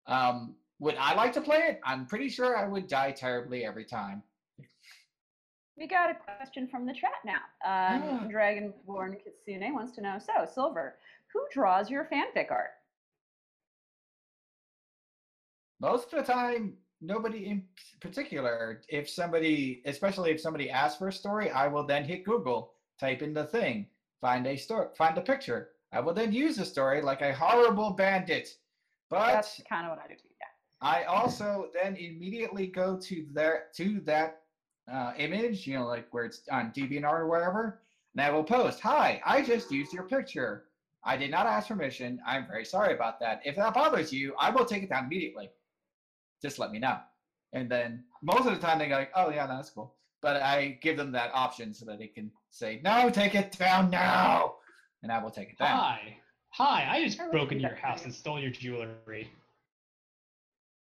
Um, 0.06 0.54
would 0.80 0.96
I 0.98 1.14
like 1.14 1.32
to 1.34 1.40
play 1.40 1.58
it? 1.58 1.80
I'm 1.84 2.06
pretty 2.06 2.28
sure 2.28 2.56
I 2.56 2.66
would 2.66 2.88
die 2.88 3.12
terribly 3.12 3.64
every 3.64 3.84
time. 3.84 4.22
We 5.76 5.86
got 5.86 6.10
a 6.10 6.14
question 6.14 6.66
from 6.68 6.86
the 6.86 6.92
chat 6.92 7.12
now. 7.24 7.40
Um, 7.64 8.02
Ah. 8.02 8.26
Dragonborn 8.30 9.16
Kitsune 9.22 9.72
wants 9.72 9.92
to 9.92 10.02
know 10.02 10.18
So, 10.18 10.44
Silver, 10.44 10.96
who 11.32 11.40
draws 11.52 11.88
your 11.90 12.04
fanfic 12.04 12.50
art? 12.50 12.70
Most 15.80 16.12
of 16.12 16.26
the 16.26 16.32
time, 16.32 16.74
nobody 17.00 17.46
in 17.46 17.64
particular. 18.00 18.82
If 18.88 19.08
somebody, 19.08 19.82
especially 19.86 20.30
if 20.30 20.40
somebody 20.40 20.70
asks 20.70 20.98
for 20.98 21.08
a 21.08 21.12
story, 21.12 21.50
I 21.50 21.68
will 21.68 21.86
then 21.86 22.04
hit 22.04 22.24
Google, 22.24 22.72
type 22.98 23.22
in 23.22 23.32
the 23.34 23.44
thing, 23.44 23.86
find 24.20 24.46
a 24.46 24.56
story, 24.56 24.88
find 24.96 25.16
a 25.18 25.22
picture. 25.22 25.70
I 25.92 26.00
will 26.00 26.14
then 26.14 26.32
use 26.32 26.56
the 26.56 26.64
story 26.64 27.02
like 27.02 27.20
a 27.22 27.34
horrible 27.34 27.90
bandit. 27.90 28.56
But 29.08 29.32
That's 29.32 29.60
kind 29.68 29.86
of 29.86 29.90
what 29.90 30.04
I 30.04 30.08
do. 30.08 30.14
Yeah. 30.40 30.46
I 30.80 31.04
also 31.04 31.68
then 31.74 31.96
immediately 31.96 32.68
go 32.68 32.96
to 32.96 33.26
there 33.32 33.64
to 33.76 34.00
that 34.04 34.42
uh, 34.90 35.12
image, 35.18 35.66
you 35.66 35.78
know, 35.78 35.86
like 35.86 36.06
where 36.12 36.24
it's 36.24 36.42
on 36.50 36.72
DeviantArt 36.72 37.20
or 37.20 37.28
wherever, 37.28 37.80
and 38.14 38.20
I 38.20 38.30
will 38.30 38.44
post, 38.44 38.80
"Hi, 38.80 39.20
I 39.24 39.42
just 39.42 39.70
used 39.70 39.92
your 39.92 40.04
picture. 40.04 40.66
I 41.04 41.16
did 41.16 41.30
not 41.30 41.46
ask 41.46 41.68
permission. 41.68 42.20
I'm 42.26 42.46
very 42.46 42.64
sorry 42.64 42.94
about 42.94 43.18
that. 43.20 43.40
If 43.44 43.56
that 43.56 43.74
bothers 43.74 44.12
you, 44.12 44.34
I 44.38 44.50
will 44.50 44.64
take 44.64 44.82
it 44.82 44.90
down 44.90 45.06
immediately. 45.06 45.50
Just 46.40 46.58
let 46.58 46.70
me 46.70 46.78
know." 46.78 46.98
And 47.52 47.70
then 47.70 48.04
most 48.22 48.46
of 48.46 48.54
the 48.54 48.60
time 48.60 48.78
they 48.78 48.88
go 48.88 48.96
like, 48.96 49.12
"Oh 49.14 49.30
yeah, 49.30 49.46
no, 49.46 49.56
that's 49.56 49.70
cool," 49.70 49.94
but 50.20 50.36
I 50.42 50.78
give 50.82 50.96
them 50.96 51.12
that 51.12 51.30
option 51.34 51.74
so 51.74 51.84
that 51.86 51.98
they 51.98 52.06
can 52.06 52.30
say, 52.50 52.80
"No, 52.82 53.10
take 53.10 53.34
it 53.34 53.52
down 53.58 53.90
now," 53.90 54.56
and 55.02 55.10
I 55.10 55.22
will 55.22 55.30
take 55.30 55.50
it 55.50 55.58
down. 55.58 55.78
Hi. 55.78 56.16
Hi, 56.52 56.86
I 56.90 57.04
just 57.04 57.20
I 57.20 57.24
really 57.24 57.38
broke 57.38 57.52
into 57.52 57.62
your 57.62 57.76
house 57.76 58.04
and 58.04 58.12
stole 58.12 58.40
your 58.40 58.50
jewelry. 58.50 59.30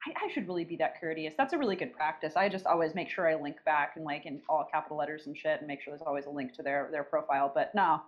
I, 0.06 0.26
I 0.26 0.32
should 0.32 0.48
really 0.48 0.64
be 0.64 0.78
that 0.78 1.00
courteous. 1.00 1.34
That's 1.38 1.54
a 1.54 1.58
really 1.58 1.76
good 1.76 1.94
practice. 1.94 2.34
I 2.38 2.48
just 2.48 2.66
always 2.66 2.96
make 2.96 3.10
sure 3.10 3.28
I 3.28 3.36
link 3.36 3.58
back 3.66 3.94
and 3.96 4.06
like 4.06 4.26
in 4.26 4.42
all 4.48 4.66
capital 4.72 4.98
letters 4.98 5.28
and 5.28 5.38
shit, 5.38 5.60
and 5.60 5.68
make 5.68 5.82
sure 5.82 5.92
there's 5.92 6.06
always 6.06 6.26
a 6.26 6.30
link 6.30 6.54
to 6.56 6.64
their 6.64 6.90
their 6.92 7.04
profile. 7.04 7.52
But 7.54 7.76
no, 7.76 8.02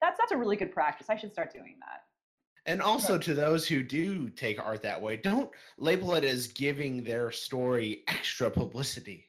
that's 0.00 0.18
that's 0.18 0.32
a 0.32 0.36
really 0.36 0.56
good 0.56 0.72
practice. 0.72 1.08
I 1.10 1.16
should 1.16 1.32
start 1.32 1.52
doing 1.52 1.76
that. 1.80 2.04
And 2.66 2.80
also 2.80 3.18
to 3.18 3.34
those 3.34 3.68
who 3.68 3.82
do 3.82 4.30
take 4.30 4.64
art 4.64 4.82
that 4.82 5.00
way, 5.00 5.16
don't 5.18 5.50
label 5.78 6.14
it 6.14 6.24
as 6.24 6.46
giving 6.46 7.04
their 7.04 7.30
story 7.30 8.04
extra 8.08 8.50
publicity. 8.50 9.26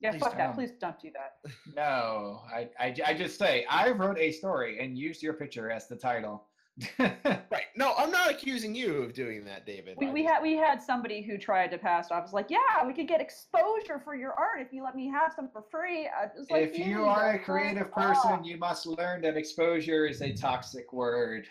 Yeah, 0.00 0.12
Please 0.12 0.20
fuck 0.20 0.38
don't. 0.38 0.54
Please 0.54 0.72
don't 0.80 0.98
do 1.00 1.10
that. 1.12 1.52
No, 1.74 2.40
I, 2.52 2.68
I, 2.78 2.94
I 3.06 3.14
just 3.14 3.38
say 3.38 3.64
I 3.68 3.90
wrote 3.90 4.18
a 4.18 4.32
story 4.32 4.78
and 4.80 4.96
used 4.96 5.22
your 5.22 5.34
picture 5.34 5.70
as 5.70 5.88
the 5.88 5.96
title. 5.96 6.46
Right. 6.98 7.64
No, 7.76 7.94
I'm 7.96 8.10
not 8.10 8.30
accusing 8.30 8.74
you 8.74 9.02
of 9.02 9.12
doing 9.12 9.44
that, 9.44 9.66
David. 9.66 9.96
We, 9.98 10.10
we 10.10 10.24
had 10.24 10.42
we 10.42 10.54
had 10.54 10.82
somebody 10.82 11.22
who 11.22 11.38
tried 11.38 11.70
to 11.72 11.78
pass 11.78 12.06
it 12.06 12.12
off. 12.12 12.24
Was 12.24 12.32
like, 12.32 12.50
yeah, 12.50 12.86
we 12.86 12.92
could 12.92 13.08
get 13.08 13.20
exposure 13.20 14.00
for 14.04 14.14
your 14.14 14.32
art 14.32 14.60
if 14.60 14.72
you 14.72 14.84
let 14.84 14.94
me 14.94 15.08
have 15.08 15.32
some 15.34 15.48
for 15.48 15.64
free. 15.70 16.06
I 16.06 16.26
was 16.36 16.48
like, 16.50 16.74
if 16.74 16.78
you 16.78 17.04
are 17.04 17.30
a 17.30 17.32
fuck 17.38 17.44
creative 17.44 17.88
off." 17.96 18.22
person, 18.22 18.44
you 18.44 18.58
must 18.58 18.86
learn 18.86 19.22
that 19.22 19.36
exposure 19.36 20.06
is 20.06 20.20
a 20.22 20.32
toxic 20.32 20.92
word. 20.92 21.46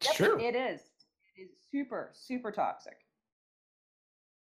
It's 0.00 0.08
Yep, 0.08 0.16
true. 0.16 0.40
It 0.40 0.54
is. 0.54 0.80
is 1.36 1.50
super, 1.70 2.10
super 2.14 2.50
toxic. 2.52 2.98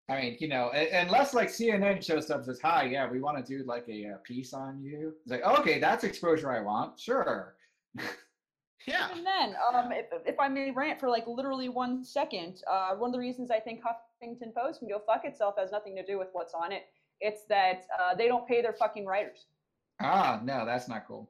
I 0.08 0.20
mean, 0.20 0.36
you 0.38 0.48
know, 0.48 0.70
unless 0.70 1.34
like 1.34 1.48
CNN 1.48 2.04
shows 2.04 2.30
up 2.30 2.38
and 2.38 2.46
says, 2.46 2.60
"Hi, 2.60 2.84
yeah, 2.84 3.10
we 3.10 3.20
want 3.20 3.44
to 3.44 3.58
do 3.58 3.64
like 3.64 3.88
a, 3.88 4.06
uh 4.06 4.16
piece 4.18 4.52
on 4.52 4.80
you." 4.80 5.14
It's 5.22 5.32
like, 5.32 5.42
okay, 5.58 5.80
that's 5.80 6.04
exposure 6.04 6.50
I 6.52 6.60
want. 6.60 6.98
Sure. 6.98 7.56
Yeah. 8.86 9.08
And 9.12 9.26
then, 9.26 9.56
um, 9.74 9.90
if, 9.90 10.06
if 10.24 10.38
I 10.38 10.46
may 10.46 10.70
rant 10.70 11.00
for 11.00 11.08
like 11.08 11.26
literally 11.26 11.68
one 11.68 12.04
second, 12.04 12.62
uh, 12.70 12.94
one 12.94 13.08
of 13.08 13.12
the 13.12 13.18
reasons 13.18 13.50
I 13.50 13.58
think 13.58 13.80
Huffington 13.82 14.54
Post 14.54 14.78
can 14.78 14.88
go 14.88 15.00
fuck 15.04 15.24
itself 15.24 15.56
has 15.58 15.72
nothing 15.72 15.96
to 15.96 16.06
do 16.06 16.18
with 16.18 16.28
what's 16.32 16.54
on 16.54 16.70
it. 16.70 16.84
It's 17.20 17.46
that 17.48 17.86
uh, 17.98 18.14
they 18.14 18.28
don't 18.28 18.46
pay 18.46 18.62
their 18.62 18.74
fucking 18.74 19.04
writers. 19.04 19.46
Ah, 20.00 20.40
no, 20.44 20.64
that's 20.64 20.88
not 20.88 21.06
cool. 21.08 21.28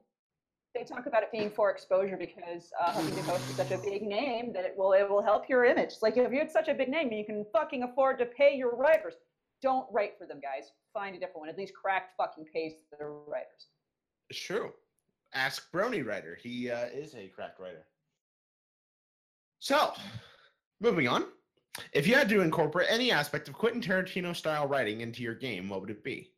They 0.77 0.83
talk 0.83 1.07
about 1.07 1.23
it 1.23 1.31
being 1.31 1.49
for 1.49 1.71
exposure 1.71 2.17
because 2.17 2.71
uh, 2.79 2.91
Huffington 2.91 3.25
Post 3.25 3.49
is 3.49 3.55
such 3.55 3.71
a 3.71 3.79
big 3.79 4.03
name 4.03 4.53
that 4.53 4.63
it 4.63 4.75
will 4.77 4.93
it 4.93 5.09
will 5.09 5.23
help 5.23 5.49
your 5.49 5.65
image. 5.65 5.93
It's 5.93 6.03
like 6.03 6.17
if 6.17 6.31
you 6.31 6.37
had 6.37 6.51
such 6.51 6.67
a 6.67 6.73
big 6.75 6.87
name, 6.87 7.11
you 7.11 7.25
can 7.25 7.45
fucking 7.51 7.81
afford 7.81 8.19
to 8.19 8.25
pay 8.25 8.55
your 8.55 8.75
writers. 8.75 9.15
Don't 9.63 9.87
write 9.91 10.19
for 10.19 10.27
them, 10.27 10.39
guys. 10.39 10.71
Find 10.93 11.15
a 11.15 11.19
different 11.19 11.39
one. 11.39 11.49
At 11.49 11.57
least 11.57 11.73
cracked 11.73 12.11
fucking 12.15 12.45
pays 12.53 12.73
their 12.95 13.09
writers. 13.09 13.69
True. 14.31 14.71
Ask 15.33 15.71
Brony 15.71 16.05
Writer. 16.05 16.37
He 16.39 16.69
uh, 16.69 16.85
is 16.93 17.15
a 17.15 17.27
cracked 17.29 17.59
writer. 17.59 17.87
So, 19.57 19.93
moving 20.79 21.07
on. 21.07 21.25
If 21.93 22.05
you 22.05 22.13
had 22.13 22.29
to 22.29 22.41
incorporate 22.41 22.87
any 22.91 23.11
aspect 23.11 23.47
of 23.47 23.55
Quentin 23.55 23.81
Tarantino 23.81 24.35
style 24.35 24.67
writing 24.67 25.01
into 25.01 25.23
your 25.23 25.35
game, 25.35 25.69
what 25.69 25.81
would 25.81 25.89
it 25.89 26.03
be? 26.03 26.29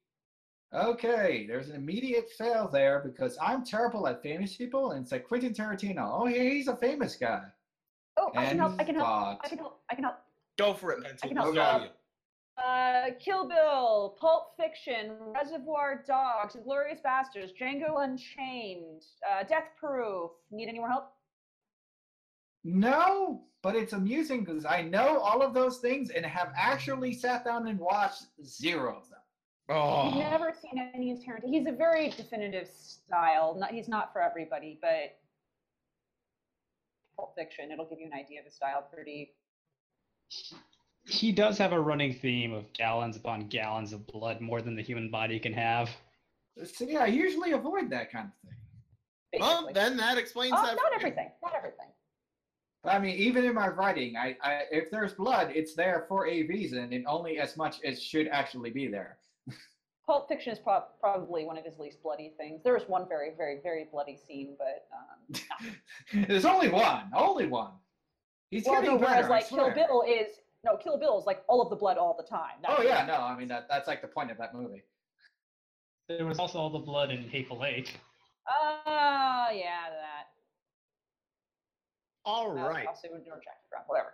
Okay, 0.74 1.46
there's 1.48 1.70
an 1.70 1.76
immediate 1.76 2.30
fail 2.38 2.68
there 2.72 3.00
because 3.04 3.38
I'm 3.42 3.66
terrible 3.66 4.08
at 4.08 4.22
famous 4.22 4.56
people, 4.56 4.92
and 4.92 5.02
it's 5.04 5.12
like 5.12 5.28
Quentin 5.28 5.54
Tarantino. 5.54 6.08
Oh, 6.12 6.28
yeah, 6.28 6.44
he's 6.44 6.68
a 6.68 6.76
famous 6.76 7.16
guy. 7.16 7.44
Oh, 8.18 8.32
I 8.36 8.46
can 8.46 8.60
help. 8.60 8.74
I 8.80 8.84
can 8.84 8.96
help. 8.96 9.08
but- 9.08 9.40
I 9.46 9.50
can 9.50 9.58
help. 9.58 9.82
I 9.90 9.96
can 9.96 10.04
help. 10.04 10.18
Go 10.58 10.74
for 10.74 10.92
it, 10.92 11.04
Pencil. 11.04 11.28
can 11.28 11.38
help. 11.38 11.58
Okay. 11.58 11.90
Uh, 12.64 13.12
Kill 13.20 13.48
Bill, 13.48 14.18
Pulp 14.20 14.52
Fiction, 14.58 15.16
Reservoir 15.34 16.04
Dogs, 16.06 16.58
Glorious 16.64 17.00
Bastards, 17.02 17.54
Django 17.60 18.04
Unchained, 18.04 19.04
uh, 19.28 19.44
Death 19.44 19.70
Proof. 19.80 20.32
Need 20.52 20.68
any 20.68 20.78
more 20.80 20.90
help? 20.90 21.14
No, 22.66 23.44
but 23.62 23.76
it's 23.78 23.94
amusing 23.94 24.44
because 24.44 24.66
I 24.66 24.82
know 24.82 25.20
all 25.20 25.42
of 25.42 25.54
those 25.54 25.78
things 25.78 26.10
and 26.10 26.26
have 26.26 26.52
actually 26.56 27.14
sat 27.14 27.46
down 27.46 27.68
and 27.70 27.80
watched 27.80 28.24
zero 28.44 28.98
of 28.98 29.10
them. 29.10 29.19
Oh, 29.70 30.10
I've 30.10 30.16
never 30.16 30.52
seen 30.60 30.90
any 30.96 31.12
of 31.12 31.20
Tarantino. 31.20 31.50
He's 31.50 31.68
a 31.68 31.72
very 31.72 32.10
definitive 32.10 32.68
style. 32.74 33.56
Not, 33.56 33.70
he's 33.70 33.88
not 33.88 34.12
for 34.12 34.22
everybody, 34.22 34.80
but 34.82 35.18
Pulp 37.16 37.36
Fiction. 37.36 37.72
It'll 37.72 37.86
give 37.86 38.00
you 38.00 38.08
an 38.08 38.14
idea 38.14 38.40
of 38.40 38.46
his 38.46 38.56
style. 38.56 38.88
Pretty. 38.92 39.36
He 41.06 41.32
does 41.32 41.60
have 41.60 41.72
a 41.72 41.80
running 41.80 42.14
theme 42.14 42.52
of 42.52 42.72
gallons 42.74 43.16
upon 43.16 43.48
gallons 43.48 43.94
of 43.94 44.08
blood, 44.08 44.42
more 44.42 44.62
than 44.62 44.76
the 44.76 44.82
human 44.82 45.12
body 45.12 45.40
can 45.40 45.54
have. 45.54 45.90
So 46.64 46.86
yeah, 46.86 47.02
I 47.02 47.08
usually 47.08 47.52
avoid 47.52 47.92
that 47.92 48.12
kind 48.12 48.28
of 48.28 48.50
thing. 48.50 49.40
well, 49.40 49.70
then 49.72 49.98
that 49.98 50.18
explains 50.18 50.54
oh, 50.58 50.66
that. 50.66 50.76
not 50.78 50.94
everything. 50.96 51.30
Not 51.44 51.54
everything. 51.56 51.88
But 52.84 52.96
I 52.96 53.00
mean, 53.00 53.16
even 53.18 53.46
in 53.46 53.54
my 53.54 53.68
writing, 53.68 54.18
I, 54.18 54.36
I 54.42 54.64
if 54.72 54.90
there's 54.90 55.14
blood, 55.14 55.52
it's 55.54 55.76
there 55.76 56.06
for 56.08 56.28
a 56.28 56.44
reason, 56.44 56.92
and 56.92 57.06
only 57.06 57.38
as 57.38 57.56
much 57.56 57.78
as 57.84 58.02
should 58.02 58.28
actually 58.30 58.72
be 58.72 58.88
there. 58.88 59.19
Pulp 60.10 60.28
Fiction 60.28 60.52
is 60.52 60.58
prob- 60.58 60.88
probably 61.00 61.46
one 61.46 61.56
of 61.56 61.64
his 61.64 61.78
least 61.78 62.02
bloody 62.02 62.34
things. 62.36 62.62
There 62.64 62.74
was 62.74 62.82
one 62.88 63.08
very, 63.08 63.30
very, 63.38 63.60
very 63.62 63.86
bloody 63.92 64.18
scene, 64.18 64.56
but 64.58 64.88
um, 64.92 65.40
no. 66.16 66.26
There's 66.28 66.46
only 66.46 66.68
one, 66.68 67.12
only 67.16 67.46
one. 67.46 67.74
He's 68.50 68.66
well, 68.66 68.82
getting 68.82 68.96
no, 68.96 69.06
whereas 69.06 69.16
better. 69.18 69.28
I 69.28 69.30
like 69.30 69.50
Kill. 69.50 69.70
Bill 69.72 70.04
is 70.08 70.30
no 70.66 70.78
Kill 70.78 70.98
Bill 70.98 71.20
is 71.20 71.28
like 71.28 71.44
all 71.48 71.62
of 71.62 71.70
the 71.70 71.76
blood 71.76 72.00
all 72.00 72.16
the 72.18 72.28
time. 72.28 72.56
Oh 72.68 72.82
yeah, 72.82 73.06
no, 73.06 73.18
I 73.18 73.38
mean 73.38 73.48
that, 73.50 73.68
that's 73.70 73.88
like 73.88 74.02
the 74.02 74.08
point 74.08 74.32
of 74.32 74.38
that 74.40 74.56
movie. 74.56 74.82
There 76.08 76.26
was 76.26 76.40
also 76.40 76.58
all 76.58 76.72
the 76.72 76.80
blood 76.80 77.12
in 77.12 77.30
Hateful 77.30 77.64
Eight. 77.64 77.92
Ah, 78.48 79.52
yeah, 79.52 79.92
that. 79.92 80.26
All 82.26 82.50
Uh, 82.50 82.68
right. 82.68 82.88
Also, 82.88 83.10
we 83.14 83.20
don't 83.20 83.44
check. 83.44 83.60
Whatever. 83.86 84.14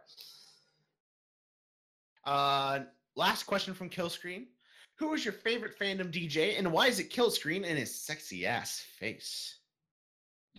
Uh, 2.25 2.79
last 3.15 3.43
question 3.43 3.73
from 3.73 3.89
Killscreen. 3.89 4.47
Who 4.97 5.13
is 5.13 5.25
your 5.25 5.33
favorite 5.33 5.77
fandom 5.77 6.11
DJ, 6.11 6.57
and 6.57 6.71
why 6.71 6.87
is 6.87 6.99
it 6.99 7.09
Killscreen 7.11 7.65
and 7.67 7.77
his 7.77 7.93
sexy 7.93 8.45
ass 8.45 8.85
face? 8.97 9.59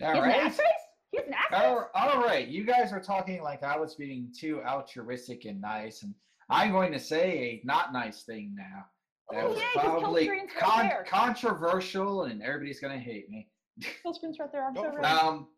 All 0.03 0.12
He 0.12 0.18
has 0.18 0.24
an 0.24 0.30
ass 0.30 0.57
face. 0.57 0.66
He 1.12 1.18
has 1.18 1.26
an 1.26 1.34
ass 1.34 1.45
face. 1.51 1.61
All, 1.64 1.91
all 1.95 2.22
right, 2.22 2.47
you 2.47 2.64
guys 2.64 2.93
are 2.93 3.01
talking 3.01 3.43
like 3.43 3.62
I 3.62 3.78
was 3.78 3.95
being 3.95 4.30
too 4.39 4.62
altruistic 4.62 5.47
and 5.47 5.61
nice, 5.61 6.03
and 6.03 6.14
I'm 6.51 6.72
going 6.72 6.93
to 6.93 7.01
say 7.01 7.39
a 7.39 7.61
not 7.66 7.93
nice 7.95 8.24
thing 8.24 8.55
now. 8.57 8.84
That 9.30 9.45
Oh, 9.45 9.49
was 9.51 9.59
yeah, 9.59 9.64
'cause 9.74 9.82
probably 10.01 10.26
Killscreen's 10.28 10.53
right 10.62 10.89
there. 10.91 11.05
controversial, 11.09 12.24
and 12.24 12.43
everybody's 12.43 12.78
going 12.80 12.93
to 12.93 13.03
hate 13.05 13.30
me. 13.30 13.49
Killscreen's 14.05 14.39
right 14.39 14.53
there. 14.53 14.66
I'm 14.66 14.76
so 14.76 14.82
for 14.82 14.97
ready. 14.97 15.07
Um, 15.07 15.49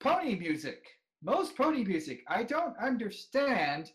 pony 0.00 0.34
music. 0.38 0.84
Most 1.22 1.56
pony 1.56 1.82
music, 1.82 2.22
I 2.28 2.42
don't 2.42 2.76
understand 2.78 3.90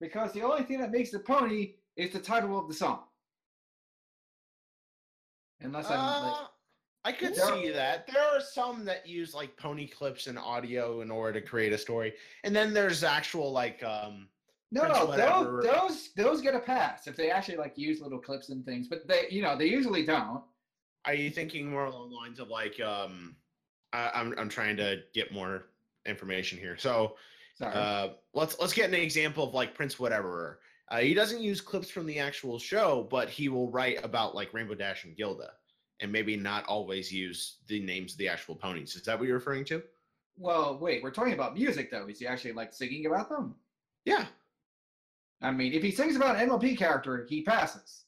because 0.00 0.32
the 0.32 0.42
only 0.42 0.64
thing 0.64 0.80
that 0.80 0.90
makes 0.90 1.10
the 1.10 1.18
pony 1.20 1.74
is 1.96 2.10
the 2.12 2.18
title 2.18 2.58
of 2.58 2.66
the 2.66 2.74
song. 2.74 3.04
Unless 5.62 5.90
I'm 5.90 5.98
like, 5.98 6.32
Uh, 6.34 6.46
I 7.04 7.12
could 7.12 7.34
see 7.34 7.70
that. 7.70 8.06
There 8.06 8.22
are 8.22 8.40
some 8.40 8.84
that 8.84 9.06
use 9.06 9.34
like 9.34 9.56
pony 9.56 9.88
clips 9.88 10.26
and 10.28 10.38
audio 10.38 11.00
in 11.00 11.10
order 11.10 11.40
to 11.40 11.46
create 11.46 11.72
a 11.72 11.78
story, 11.78 12.14
and 12.44 12.54
then 12.54 12.72
there's 12.72 13.02
actual 13.02 13.50
like 13.52 13.82
um. 13.82 14.28
no, 14.70 14.86
no, 14.86 15.16
those, 15.16 15.64
those 15.64 16.12
those 16.14 16.40
get 16.40 16.54
a 16.54 16.60
pass 16.60 17.06
if 17.06 17.16
they 17.16 17.30
actually 17.30 17.58
like 17.58 17.76
use 17.76 18.00
little 18.00 18.20
clips 18.20 18.50
and 18.50 18.64
things, 18.64 18.88
but 18.88 19.06
they, 19.08 19.26
you 19.30 19.42
know, 19.42 19.56
they 19.56 19.66
usually 19.66 20.04
don't. 20.06 20.42
Are 21.04 21.14
you 21.14 21.30
thinking 21.30 21.68
more 21.68 21.86
along 21.86 22.10
the 22.10 22.16
lines 22.16 22.38
of 22.38 22.48
like 22.48 22.80
um? 22.80 23.34
I, 23.92 24.10
I'm 24.14 24.34
I'm 24.38 24.48
trying 24.48 24.76
to 24.78 25.00
get 25.12 25.32
more 25.32 25.66
information 26.06 26.58
here. 26.58 26.76
So 26.78 27.16
Sorry. 27.56 27.74
uh, 27.74 28.08
let's 28.32 28.58
let's 28.60 28.72
get 28.72 28.88
an 28.88 28.94
example 28.94 29.44
of 29.44 29.54
like 29.54 29.74
Prince 29.74 29.98
Whatever. 29.98 30.60
Uh, 30.92 30.98
he 30.98 31.14
doesn't 31.14 31.40
use 31.40 31.62
clips 31.62 31.88
from 31.88 32.04
the 32.04 32.18
actual 32.18 32.58
show, 32.58 33.08
but 33.10 33.30
he 33.30 33.48
will 33.48 33.70
write 33.70 34.04
about 34.04 34.34
like 34.34 34.52
Rainbow 34.52 34.74
Dash 34.74 35.04
and 35.04 35.16
Gilda, 35.16 35.52
and 36.00 36.12
maybe 36.12 36.36
not 36.36 36.66
always 36.66 37.10
use 37.10 37.56
the 37.66 37.80
names 37.80 38.12
of 38.12 38.18
the 38.18 38.28
actual 38.28 38.54
ponies. 38.54 38.94
Is 38.94 39.02
that 39.04 39.18
what 39.18 39.26
you're 39.26 39.38
referring 39.38 39.64
to? 39.66 39.82
well, 40.36 40.78
wait, 40.78 41.02
we're 41.02 41.10
talking 41.10 41.32
about 41.32 41.54
music 41.54 41.90
though. 41.90 42.06
Is 42.08 42.18
he 42.18 42.26
actually 42.26 42.52
like 42.52 42.74
singing 42.74 43.06
about 43.06 43.30
them? 43.30 43.54
Yeah. 44.04 44.26
I 45.40 45.50
mean, 45.50 45.72
if 45.72 45.82
he 45.82 45.90
sings 45.90 46.14
about 46.14 46.36
an 46.36 46.48
MLP 46.48 46.76
character, 46.76 47.26
he 47.28 47.42
passes. 47.42 48.04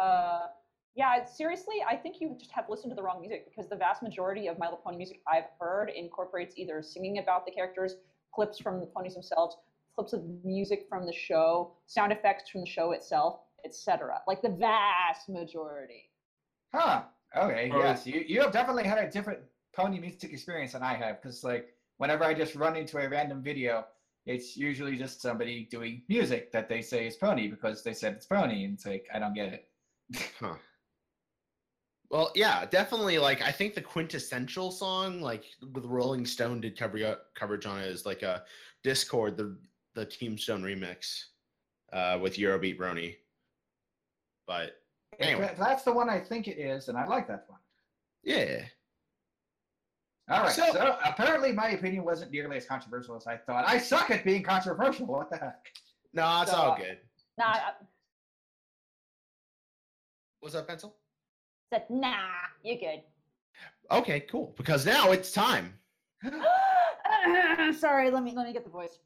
Uh, 0.00 0.46
yeah, 0.94 1.24
seriously, 1.24 1.76
I 1.88 1.94
think 1.94 2.20
you 2.20 2.36
just 2.38 2.50
have 2.52 2.66
listened 2.68 2.90
to 2.90 2.96
the 2.96 3.02
wrong 3.02 3.20
music 3.20 3.46
because 3.48 3.68
the 3.68 3.76
vast 3.76 4.02
majority 4.02 4.48
of 4.48 4.58
My 4.58 4.66
Little 4.66 4.80
Pony 4.82 4.96
music 4.96 5.20
I've 5.30 5.44
heard 5.60 5.90
incorporates 5.90 6.54
either 6.56 6.82
singing 6.82 7.18
about 7.18 7.46
the 7.46 7.52
characters, 7.52 7.96
clips 8.34 8.58
from 8.58 8.80
the 8.80 8.86
ponies 8.86 9.14
themselves, 9.14 9.56
clips 9.98 10.12
of 10.12 10.22
music 10.44 10.86
from 10.88 11.04
the 11.04 11.12
show, 11.12 11.72
sound 11.86 12.12
effects 12.12 12.50
from 12.50 12.60
the 12.60 12.66
show 12.66 12.92
itself, 12.92 13.40
etc. 13.64 14.20
Like 14.28 14.40
the 14.42 14.50
vast 14.50 15.28
majority. 15.28 16.10
Huh. 16.72 17.02
Okay. 17.36 17.68
Or- 17.70 17.80
yes. 17.80 18.06
You 18.06 18.24
you 18.26 18.40
have 18.40 18.52
definitely 18.52 18.84
had 18.84 18.98
a 18.98 19.10
different 19.10 19.40
pony 19.74 19.98
music 19.98 20.32
experience 20.32 20.72
than 20.72 20.84
I 20.84 20.94
have 20.94 21.20
because 21.20 21.42
like 21.42 21.74
whenever 21.96 22.22
I 22.22 22.32
just 22.32 22.54
run 22.54 22.76
into 22.76 22.98
a 22.98 23.08
random 23.08 23.42
video, 23.42 23.86
it's 24.24 24.56
usually 24.56 24.96
just 24.96 25.20
somebody 25.20 25.66
doing 25.68 26.02
music 26.08 26.52
that 26.52 26.68
they 26.68 26.80
say 26.80 27.08
is 27.08 27.16
pony 27.16 27.48
because 27.48 27.82
they 27.82 27.92
said 27.92 28.12
it's 28.14 28.26
pony, 28.26 28.64
and 28.64 28.74
it's 28.74 28.86
like 28.86 29.06
I 29.12 29.18
don't 29.18 29.34
get 29.34 29.52
it. 29.52 29.68
Huh. 30.38 30.54
Well, 32.10 32.32
yeah, 32.34 32.64
definitely. 32.64 33.18
Like, 33.18 33.42
I 33.42 33.52
think 33.52 33.74
the 33.74 33.82
quintessential 33.82 34.70
song, 34.70 35.20
like 35.20 35.44
with 35.74 35.84
Rolling 35.84 36.24
Stone 36.24 36.62
did 36.62 36.78
cover 36.78 37.18
coverage 37.34 37.66
on 37.66 37.80
it, 37.80 37.88
is 37.88 38.06
like 38.06 38.22
a 38.22 38.44
Discord, 38.82 39.36
the 39.36 39.58
the 39.98 40.06
Tombstone 40.06 40.62
remix, 40.62 41.24
uh, 41.92 42.18
with 42.22 42.36
Eurobeat 42.36 42.78
Brony. 42.78 43.16
But 44.46 44.80
Anyway. 45.18 45.52
that's 45.58 45.82
the 45.82 45.92
one 45.92 46.08
I 46.08 46.20
think 46.20 46.46
it 46.46 46.58
is, 46.58 46.88
and 46.88 46.96
I 46.96 47.04
like 47.06 47.26
that 47.26 47.44
one. 47.48 47.58
yeah, 48.22 48.64
All 50.30 50.42
right. 50.42 50.52
So- 50.52 50.72
So, 50.72 50.98
apparently 51.04 51.52
my 51.52 51.70
opinion 51.70 52.04
wasn't 52.04 52.30
nearly 52.30 52.58
as 52.58 52.66
controversial 52.66 53.16
as 53.16 53.26
I 53.26 53.36
thought. 53.38 53.66
I 53.66 53.78
suck 53.78 54.10
at 54.10 54.24
being 54.24 54.42
controversial. 54.42 55.06
What 55.06 55.30
the 55.30 55.38
heck? 55.38 55.66
no, 56.12 56.42
it's 56.42 56.50
So, 56.52 56.56
all 56.58 56.76
good. 56.76 57.00
Nah, 57.38 57.46
I 57.54 57.72
What's 60.40 60.54
up, 60.54 60.68
pencil? 60.68 60.96
said, 61.72 61.84
nah, 61.90 62.28
you're 62.62 62.76
good. 62.78 63.02
Okay, 63.90 64.20
cool. 64.20 64.54
Because 64.56 64.86
now 64.86 65.10
it's 65.12 65.32
time. 65.32 65.76
Sorry, 67.78 68.10
let 68.10 68.22
me 68.22 68.32
let 68.36 68.46
me 68.46 68.52
get 68.52 68.64
the 68.64 68.70
voice. 68.70 68.98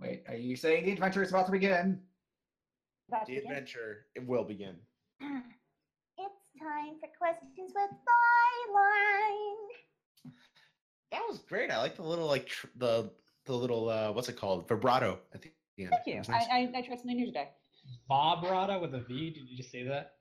Wait, 0.00 0.22
are 0.28 0.34
you 0.36 0.56
saying 0.56 0.84
the 0.84 0.92
adventure 0.92 1.22
is 1.22 1.30
about 1.30 1.46
to 1.46 1.52
begin? 1.52 2.00
About 3.08 3.26
to 3.26 3.32
The 3.32 3.40
begin. 3.40 3.50
adventure 3.52 4.06
it 4.14 4.26
will 4.26 4.44
begin. 4.44 4.76
It's 6.22 6.62
time 6.62 6.96
for 7.00 7.08
questions 7.16 7.72
with 7.74 7.90
Byline. 8.70 10.32
That 11.12 11.22
was 11.28 11.38
great. 11.38 11.70
I 11.70 11.78
like 11.78 11.96
the 11.96 12.02
little 12.02 12.26
like 12.26 12.46
tr- 12.46 12.66
the 12.76 13.10
the 13.46 13.54
little 13.54 13.88
uh, 13.88 14.12
what's 14.12 14.28
it 14.28 14.36
called 14.36 14.68
vibrato 14.68 15.18
at 15.32 15.40
the 15.42 15.50
end. 15.78 15.90
Thank 15.90 16.06
you. 16.06 16.14
nice. 16.32 16.46
I, 16.50 16.58
I, 16.58 16.70
I 16.76 16.82
tried 16.82 16.98
something 16.98 17.16
new 17.16 17.24
today. 17.26 17.48
Vibrato 18.08 18.80
with 18.80 18.94
a 18.94 19.00
V. 19.00 19.30
Did 19.30 19.48
you 19.48 19.56
just 19.56 19.70
say 19.72 19.82
that? 19.84 20.16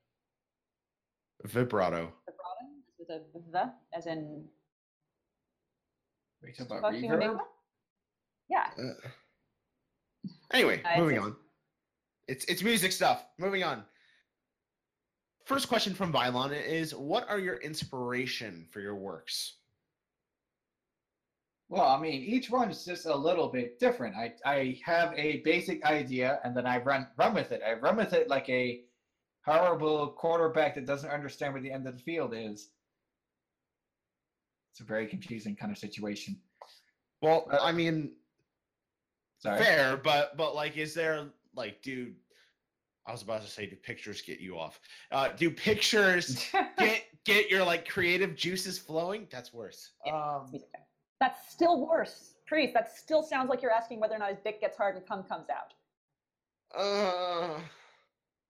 Vibrato. 1.46 2.14
Vibrato 2.26 2.66
is 2.98 2.98
with 2.98 3.10
a 3.10 3.52
the, 3.52 3.74
as 3.98 4.06
in 4.08 4.46
We 6.42 6.54
talking 6.54 6.78
about 6.78 6.94
reverb? 6.94 7.40
Yeah. 8.50 8.68
Uh, 8.78 9.08
anyway, 10.52 10.76
it's- 10.80 10.98
moving 10.98 11.16
it's- 11.16 11.28
on. 11.32 11.36
It's 12.28 12.46
it's 12.46 12.62
music 12.62 12.92
stuff. 12.92 13.26
Moving 13.40 13.64
on. 13.64 13.84
First 15.46 15.68
question 15.68 15.96
from 15.96 16.14
Vylon 16.14 16.52
is: 16.52 16.94
What 16.94 17.28
are 17.28 17.40
your 17.40 17.56
inspiration 17.58 18.68
for 18.72 18.82
your 18.82 18.96
works? 18.96 19.56
Well, 21.70 21.88
I 21.88 22.00
mean, 22.00 22.22
each 22.24 22.50
one 22.50 22.70
is 22.72 22.84
just 22.86 23.06
a 23.06 23.16
little 23.16 23.48
bit 23.48 23.80
different. 23.80 24.16
I, 24.16 24.34
I 24.46 24.80
have 24.86 25.14
a 25.16 25.38
basic 25.42 25.84
idea 25.86 26.40
and 26.44 26.56
then 26.58 26.66
I 26.66 26.78
run 26.80 27.08
run 27.18 27.34
with 27.34 27.52
it. 27.52 27.62
I 27.66 27.74
run 27.74 27.96
with 27.96 28.14
it 28.14 28.28
like 28.28 28.48
a 28.50 28.84
horrible 29.46 30.08
quarterback 30.12 30.76
that 30.76 30.86
doesn't 30.86 31.10
understand 31.10 31.54
where 31.54 31.62
the 31.62 31.72
end 31.72 31.88
of 31.88 31.96
the 31.96 32.02
field 32.04 32.34
is. 32.36 32.70
It's 34.72 34.82
a 34.82 34.84
very 34.84 35.08
confusing 35.08 35.56
kind 35.56 35.72
of 35.72 35.78
situation. 35.78 36.40
Well, 37.22 37.48
Uh, 37.52 37.58
I 37.62 37.72
mean, 37.72 38.16
Sorry. 39.40 39.64
fair, 39.64 39.98
but 39.98 40.36
but 40.38 40.54
like, 40.56 40.78
is 40.78 40.94
there 40.94 41.26
like, 41.56 41.82
dude? 41.82 42.16
I 43.08 43.12
was 43.12 43.22
about 43.24 43.42
to 43.42 43.48
say, 43.50 43.66
do 43.66 43.76
pictures 43.76 44.22
get 44.22 44.40
you 44.40 44.60
off? 44.60 44.80
Uh, 45.12 45.30
do 45.30 45.50
pictures 45.50 46.46
get 46.78 47.06
get 47.26 47.50
your 47.50 47.64
like 47.66 47.88
creative 47.88 48.36
juices 48.36 48.78
flowing? 48.78 49.28
That's 49.32 49.54
worse. 49.54 49.94
Yeah, 50.06 50.36
Um, 50.36 50.54
That's 51.20 51.52
still 51.52 51.88
worse. 51.88 52.36
Priest, 52.46 52.74
that 52.74 52.92
still 52.96 53.24
sounds 53.24 53.50
like 53.50 53.62
you're 53.62 53.72
asking 53.72 54.00
whether 54.00 54.16
or 54.16 54.20
not 54.20 54.30
his 54.30 54.40
dick 54.44 54.60
gets 54.62 54.76
hard 54.78 54.96
and 54.96 55.06
cum 55.08 55.24
comes 55.24 55.48
out. 55.50 55.74
uh, 56.80 57.60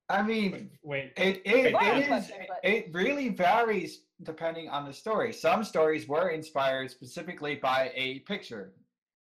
I 0.09 0.23
mean, 0.23 0.71
Wait. 0.83 1.13
it 1.17 1.41
it, 1.45 1.73
Well, 1.73 1.95
it 1.97 2.01
is 2.01 2.07
question, 2.07 2.37
but- 2.47 2.59
it 2.63 2.89
really 2.93 3.29
varies 3.29 4.01
depending 4.23 4.67
on 4.69 4.85
the 4.85 4.93
story. 4.93 5.31
Some 5.31 5.63
stories 5.63 6.07
were 6.07 6.29
inspired 6.29 6.89
specifically 6.91 7.55
by 7.55 7.91
a 7.95 8.19
picture. 8.19 8.73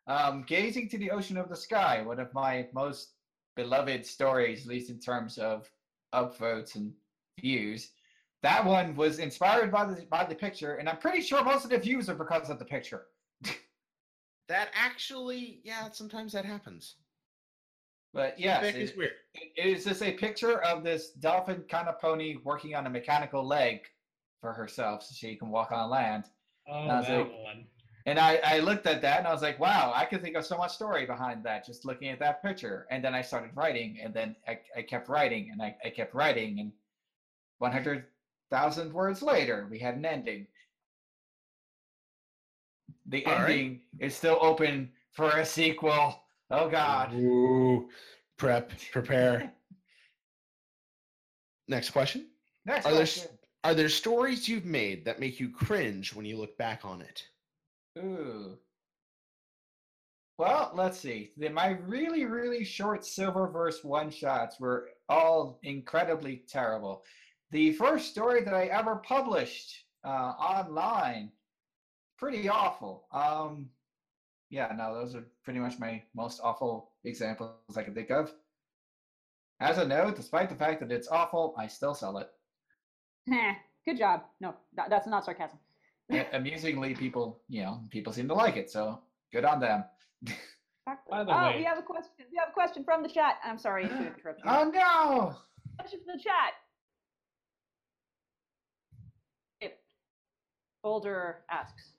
Um, 0.07 0.45
Gazing 0.47 0.89
to 0.91 0.99
the 0.99 1.11
Ocean 1.11 1.37
of 1.37 1.49
the 1.49 1.57
Sky, 1.57 2.03
one 2.03 2.19
of 2.19 2.33
my 2.35 2.67
most 2.73 3.11
beloved 3.57 4.05
stories, 4.05 4.63
at 4.63 4.69
least 4.69 4.91
in 4.91 4.99
terms 4.99 5.39
of 5.39 5.71
upvotes 6.15 6.75
and 6.75 6.93
views. 7.41 7.91
That 8.43 8.65
one 8.65 8.97
was 8.97 9.21
inspired 9.21 9.71
by 9.71 9.85
the 9.85 10.05
by 10.11 10.25
the 10.25 10.35
picture, 10.35 10.75
and 10.77 10.89
I'm 10.89 10.99
pretty 10.99 11.21
sure 11.21 11.45
most 11.45 11.65
of 11.65 11.71
the 11.71 11.79
views 11.79 12.09
are 12.09 12.15
because 12.17 12.51
of 12.51 12.59
the 12.59 12.65
picture. 12.65 13.07
that 14.49 14.69
actually, 14.75 15.61
yeah, 15.63 15.89
sometimes 15.93 16.33
that 16.33 16.45
happens. 16.45 16.97
But 18.13 18.39
yes, 18.39 18.65
Feedback 18.65 18.81
it- 18.81 18.83
is 18.83 18.97
weird. 18.97 19.13
it- 19.35 19.53
it 19.57 19.67
is 19.67 19.85
just 19.85 20.03
a 20.03 20.13
picture 20.13 20.61
of 20.63 20.83
this 20.83 21.11
dolphin 21.13 21.63
kind 21.69 21.89
of 21.89 22.01
pony 22.01 22.37
working 22.45 22.75
on 22.75 22.87
a 22.87 22.91
mechanical 22.91 23.47
leg 23.47 23.83
for 24.41 24.53
herself 24.53 25.05
so 25.05 25.15
she 25.17 25.37
can 25.37 25.49
walk 25.51 25.71
on 25.71 25.89
land. 25.89 26.25
Oh, 26.69 26.89
that 26.89 27.09
it. 27.09 27.33
one. 27.33 27.65
And 28.05 28.19
I, 28.19 28.41
I 28.45 28.59
looked 28.59 28.87
at 28.87 29.01
that 29.03 29.19
and 29.19 29.29
I 29.29 29.33
was 29.33 29.43
like, 29.43 29.61
wow, 29.61 29.93
I 29.95 30.05
could 30.05 30.23
think 30.23 30.37
of 30.37 30.45
so 30.45 30.57
much 30.57 30.75
story 30.75 31.07
behind 31.07 31.45
that 31.45 31.65
just 31.65 31.85
looking 31.85 32.09
at 32.09 32.19
that 32.19 32.43
picture. 32.43 32.87
And 32.91 33.05
then 33.05 33.15
I 33.15 33.23
started 33.23 33.51
writing 33.55 33.99
and 34.03 34.13
then 34.13 34.35
I, 34.47 34.59
I 34.77 34.83
kept 34.83 35.09
writing 35.09 35.51
and 35.53 35.63
I, 35.63 35.77
I 35.85 35.91
kept 35.91 36.15
writing. 36.15 36.59
And 36.59 36.73
100,000 37.59 38.93
words 38.93 39.23
later, 39.23 39.69
we 39.71 39.79
had 39.79 39.95
an 39.95 40.05
ending. 40.05 40.49
The 43.07 43.25
All 43.27 43.35
right. 43.35 43.51
ending 43.51 43.81
is 44.01 44.17
still 44.17 44.39
open 44.41 44.91
for 45.13 45.31
a 45.31 45.47
sequel. 45.47 46.25
Oh, 46.51 46.69
God. 46.69 47.15
Ooh, 47.15 47.89
prep, 48.37 48.73
prepare. 48.91 49.53
Next 51.69 51.91
question. 51.91 52.27
Next 52.67 52.85
Are 52.85 52.91
there 52.91 53.01
question. 53.01 53.29
Are 53.65 53.75
there 53.75 53.89
stories 53.89 54.49
you've 54.49 54.65
made 54.65 55.05
that 55.05 55.21
make 55.21 55.39
you 55.39 55.49
cringe 55.49 56.13
when 56.13 56.27
you 56.27 56.37
look 56.37 56.59
back 56.59 56.85
on 56.85 57.01
it? 57.01 57.25
Ooh. 57.99 58.59
Well, 60.39 60.73
let's 60.75 60.99
see. 60.99 61.33
The, 61.37 61.51
my 61.51 61.79
really, 61.87 62.25
really 62.25 62.65
short 62.65 63.05
Silververse 63.05 63.85
one 63.85 64.11
shots 64.11 64.59
were 64.59 64.89
all 65.09 65.59
incredibly 65.63 66.45
terrible. 66.49 67.05
The 67.51 67.73
first 67.73 68.11
story 68.11 68.43
that 68.43 68.55
I 68.55 68.65
ever 68.67 68.97
published 68.97 69.85
uh, 70.05 70.09
online, 70.09 71.31
pretty 72.19 72.49
awful. 72.49 73.07
Um, 73.13 73.69
yeah, 74.49 74.73
no, 74.77 74.95
those 74.95 75.15
are 75.15 75.25
pretty 75.45 75.61
much 75.61 75.79
my 75.79 76.03
most 76.15 76.41
awful 76.43 76.91
examples 77.05 77.53
I 77.77 77.83
can 77.83 77.95
think 77.95 78.11
of. 78.11 78.33
As 79.61 79.79
a 79.79 79.87
note, 79.87 80.17
despite 80.17 80.49
the 80.49 80.57
fact 80.57 80.81
that 80.81 80.91
it's 80.91 81.09
awful, 81.09 81.55
I 81.57 81.67
still 81.69 81.95
sell 81.95 82.19
it. 82.19 82.31
Heh, 83.29 83.55
good 83.85 83.99
job. 83.99 84.23
No, 84.41 84.55
that, 84.75 84.91
that's 84.91 85.07
not 85.07 85.25
sarcasm. 85.25 85.59
A- 86.13 86.37
Amusingly, 86.37 86.95
people, 86.95 87.41
you 87.49 87.63
know, 87.63 87.81
people 87.91 88.13
seem 88.13 88.29
to 88.29 88.35
like 88.35 88.57
it, 88.57 88.71
so 88.71 89.01
good 89.33 89.45
on 89.45 89.61
them. 89.61 89.85
By 90.87 91.25
the 91.25 91.33
oh, 91.33 91.47
way- 91.49 91.57
we 91.59 91.65
have 91.65 91.79
a 91.79 91.83
question. 91.83 92.27
We 92.31 92.39
have 92.39 92.49
a 92.49 92.53
question 92.53 92.85
from 92.85 93.03
the 93.03 93.09
chat. 93.09 93.37
I'm 93.45 93.59
sorry 93.59 93.87
to 93.89 93.97
interrupt 94.15 94.41
you. 94.45 94.51
oh 94.51 94.65
no! 94.71 95.37
question 95.79 96.01
from 96.05 96.17
the 96.17 96.23
chat. 96.23 96.53
It, 99.61 99.79
Boulder 100.83 101.39
asks, 101.51 101.93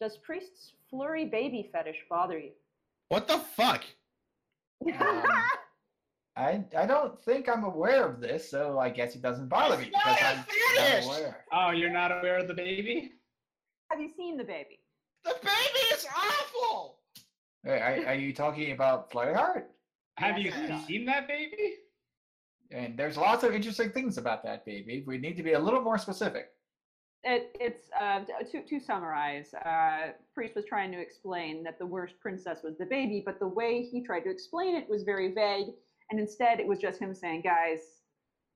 "Does 0.00 0.16
Priest's 0.18 0.72
flurry 0.88 1.24
baby 1.26 1.68
fetish 1.72 1.98
bother 2.08 2.38
you?" 2.38 2.50
What 3.08 3.26
the 3.28 3.38
fuck? 3.38 3.84
Um, 4.98 5.22
I 6.36 6.64
I 6.78 6.86
don't 6.86 7.20
think 7.22 7.48
I'm 7.48 7.64
aware 7.64 8.04
of 8.06 8.20
this, 8.20 8.48
so 8.48 8.78
I 8.78 8.88
guess 8.88 9.14
it 9.16 9.20
doesn't 9.20 9.48
bother 9.48 9.76
me 9.76 9.90
not 9.92 10.04
because 10.04 10.20
a 10.22 10.24
I'm 10.26 10.36
not 10.36 10.46
fetish! 10.76 11.04
aware. 11.06 11.44
Oh, 11.52 11.70
you're 11.72 11.90
not 11.90 12.12
aware 12.12 12.38
of 12.38 12.48
the 12.48 12.54
baby? 12.54 13.12
Have 13.90 14.00
you 14.00 14.08
seen 14.16 14.36
the 14.36 14.44
baby? 14.44 14.80
The 15.24 15.34
baby 15.42 15.94
is 15.94 16.06
awful. 16.16 16.96
Wait, 17.64 17.80
Are, 17.80 18.06
are 18.08 18.14
you 18.14 18.32
talking 18.32 18.72
about 18.72 19.10
Flurry 19.10 19.34
Heart? 19.34 19.70
Have 20.16 20.38
Yes, 20.38 20.54
you 20.68 20.78
seen 20.86 21.06
that 21.06 21.26
baby? 21.28 21.74
And 22.70 22.96
there's 22.96 23.16
lots 23.16 23.42
of 23.42 23.52
interesting 23.52 23.90
things 23.90 24.16
about 24.16 24.44
that 24.44 24.64
baby. 24.64 25.02
We 25.06 25.18
need 25.18 25.36
to 25.36 25.42
be 25.42 25.52
a 25.52 25.58
little 25.58 25.80
more 25.80 25.98
specific. 25.98 26.50
It, 27.22 27.54
it's 27.60 27.90
uh, 28.00 28.20
to 28.50 28.62
to 28.62 28.80
summarize. 28.80 29.52
Uh, 29.52 30.12
Priest 30.34 30.54
was 30.54 30.64
trying 30.64 30.90
to 30.92 30.98
explain 30.98 31.62
that 31.64 31.78
the 31.78 31.84
worst 31.84 32.14
princess 32.20 32.60
was 32.62 32.78
the 32.78 32.86
baby, 32.86 33.22
but 33.24 33.38
the 33.38 33.48
way 33.48 33.82
he 33.82 34.02
tried 34.02 34.20
to 34.20 34.30
explain 34.30 34.74
it 34.74 34.88
was 34.88 35.02
very 35.02 35.34
vague, 35.34 35.66
and 36.10 36.18
instead 36.18 36.60
it 36.60 36.66
was 36.66 36.78
just 36.78 36.98
him 36.98 37.14
saying, 37.14 37.42
"Guys, 37.42 37.80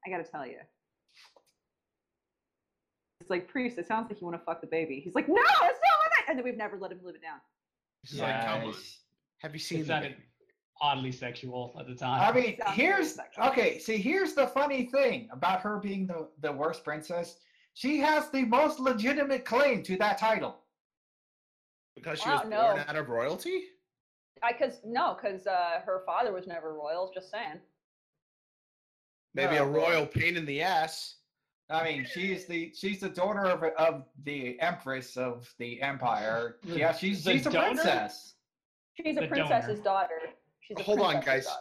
I 0.06 0.10
got 0.10 0.24
to 0.24 0.30
tell 0.30 0.46
you." 0.46 0.60
It's 3.24 3.30
like 3.30 3.48
Priest. 3.48 3.78
It 3.78 3.88
sounds 3.88 4.10
like 4.10 4.20
you 4.20 4.26
want 4.26 4.38
to 4.38 4.44
fuck 4.44 4.60
the 4.60 4.66
baby. 4.66 5.00
He's 5.02 5.14
like, 5.14 5.28
"No, 5.28 5.34
that's 5.36 5.62
not 5.62 5.68
what 5.70 6.12
I." 6.18 6.30
And 6.30 6.38
then 6.38 6.44
we've 6.44 6.58
never 6.58 6.76
let 6.76 6.92
him 6.92 7.00
live 7.02 7.14
it 7.14 7.22
down. 7.22 7.40
It's 8.02 8.18
like, 8.18 8.44
come 8.44 8.68
on. 8.68 8.74
Have 9.38 9.54
you 9.54 9.58
seen 9.58 9.80
the 9.80 9.86
sounded 9.86 10.16
oddly 10.78 11.10
sexual 11.10 11.74
at 11.80 11.86
the 11.86 11.94
time. 11.94 12.20
I 12.20 12.38
mean, 12.38 12.58
here's 12.74 13.18
okay. 13.42 13.78
See, 13.78 13.96
here's 13.96 14.34
the 14.34 14.48
funny 14.48 14.84
thing 14.84 15.28
about 15.32 15.62
her 15.62 15.78
being 15.78 16.06
the, 16.06 16.28
the 16.42 16.52
worst 16.52 16.84
princess. 16.84 17.38
She 17.72 17.98
has 18.00 18.28
the 18.28 18.44
most 18.44 18.78
legitimate 18.78 19.46
claim 19.46 19.82
to 19.84 19.96
that 19.96 20.18
title. 20.18 20.58
Because 21.94 22.20
she 22.20 22.28
was 22.28 22.40
born 22.40 22.50
no. 22.50 22.82
out 22.86 22.96
of 22.96 23.08
royalty? 23.08 23.62
I 24.42 24.52
cause 24.52 24.80
no, 24.84 25.14
cause 25.14 25.46
uh, 25.46 25.80
her 25.86 26.02
father 26.04 26.32
was 26.32 26.46
never 26.46 26.74
royal. 26.74 27.10
Just 27.14 27.30
saying. 27.30 27.60
Maybe 29.32 29.54
No, 29.54 29.64
a 29.64 29.70
well- 29.70 29.88
royal 29.88 30.06
pain 30.06 30.36
in 30.36 30.44
the 30.44 30.60
ass. 30.60 31.16
I 31.70 31.84
mean, 31.84 32.06
she's 32.12 32.46
the 32.46 32.72
she's 32.74 33.00
the 33.00 33.08
daughter 33.08 33.46
of 33.46 33.62
of 33.78 34.04
the 34.24 34.60
empress 34.60 35.16
of 35.16 35.52
the 35.58 35.80
empire. 35.80 36.56
Yeah, 36.62 36.92
she's 36.92 37.24
the 37.24 37.32
she's 37.32 37.46
a 37.46 37.50
donor? 37.50 37.66
princess. 37.74 38.34
She's 38.94 39.16
a 39.16 39.20
The 39.20 39.26
princess's 39.28 39.80
donor. 39.80 39.82
daughter. 39.84 40.20
She's 40.60 40.78
a 40.78 40.82
Hold 40.82 41.00
on, 41.00 41.20
guys. 41.22 41.46
Daughter. 41.46 41.60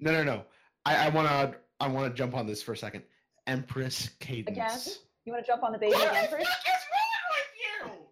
No, 0.00 0.12
no, 0.12 0.22
no. 0.22 0.42
I, 0.84 1.06
I 1.06 1.08
wanna 1.10 1.54
I 1.80 1.88
wanna 1.88 2.14
jump 2.14 2.34
on 2.34 2.46
this 2.46 2.62
for 2.62 2.72
a 2.72 2.76
second. 2.76 3.02
Empress 3.46 4.10
Cadance. 4.20 4.48
Again? 4.48 4.78
You 5.24 5.32
want 5.32 5.44
to 5.44 5.50
jump 5.50 5.62
on 5.64 5.72
the 5.72 5.78
baby 5.78 5.92
What 5.94 6.10
again, 6.10 6.22
the 6.30 6.36
Priest? 6.36 6.50
fuck 6.50 6.74
is 6.74 7.86
wrong 7.86 7.90
with 7.90 7.98
you? 8.00 8.06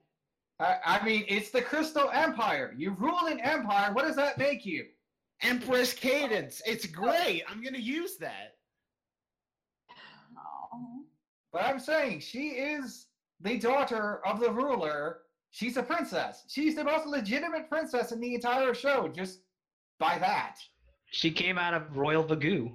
I, 0.64 0.98
I 1.00 1.04
mean, 1.04 1.24
it's 1.28 1.50
the 1.50 1.62
Crystal 1.62 2.10
Empire. 2.12 2.74
You 2.76 2.90
rule 2.98 3.26
an 3.26 3.40
empire. 3.40 3.92
What 3.92 4.04
does 4.06 4.16
that 4.16 4.38
make 4.38 4.66
you? 4.66 4.86
Empress 5.42 5.94
Cadance. 5.94 6.60
It's 6.66 6.86
great. 6.86 7.44
I'm 7.48 7.62
gonna 7.62 7.78
use 7.78 8.16
that. 8.18 8.56
But 11.52 11.62
I'm 11.64 11.78
saying 11.78 12.20
she 12.20 12.48
is 12.48 13.06
the 13.40 13.58
daughter 13.58 14.20
of 14.26 14.40
the 14.40 14.50
ruler. 14.50 15.18
She's 15.50 15.76
a 15.76 15.82
princess. 15.82 16.44
She's 16.48 16.76
the 16.76 16.84
most 16.84 17.06
legitimate 17.06 17.68
princess 17.68 18.12
in 18.12 18.20
the 18.20 18.34
entire 18.34 18.72
show, 18.74 19.08
just 19.08 19.40
by 19.98 20.18
that. 20.18 20.56
She 21.10 21.30
came 21.30 21.58
out 21.58 21.74
of 21.74 21.96
Royal 21.96 22.22
Vagoo. 22.22 22.70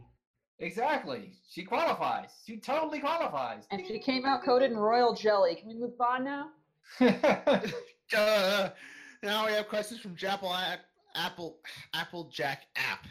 Exactly. 0.60 1.34
She 1.50 1.64
qualifies. 1.64 2.32
She 2.46 2.58
totally 2.58 3.00
qualifies. 3.00 3.66
And 3.72 3.86
she 3.86 4.00
came 4.00 4.26
out 4.26 4.44
coated 4.44 4.72
in 4.72 4.78
royal 4.78 5.14
jelly. 5.14 5.56
Can 5.56 5.68
we 5.68 5.76
move 5.76 6.00
on 6.00 6.24
now? 6.24 6.50
Uh, 8.16 8.70
now 9.24 9.48
we 9.48 9.52
have 9.52 9.68
questions 9.68 10.00
from 10.00 10.16
Japple 10.16 10.56
Apple 11.16 11.58
Apple 11.96 12.30
Jack 12.32 12.68
app. 12.76 13.08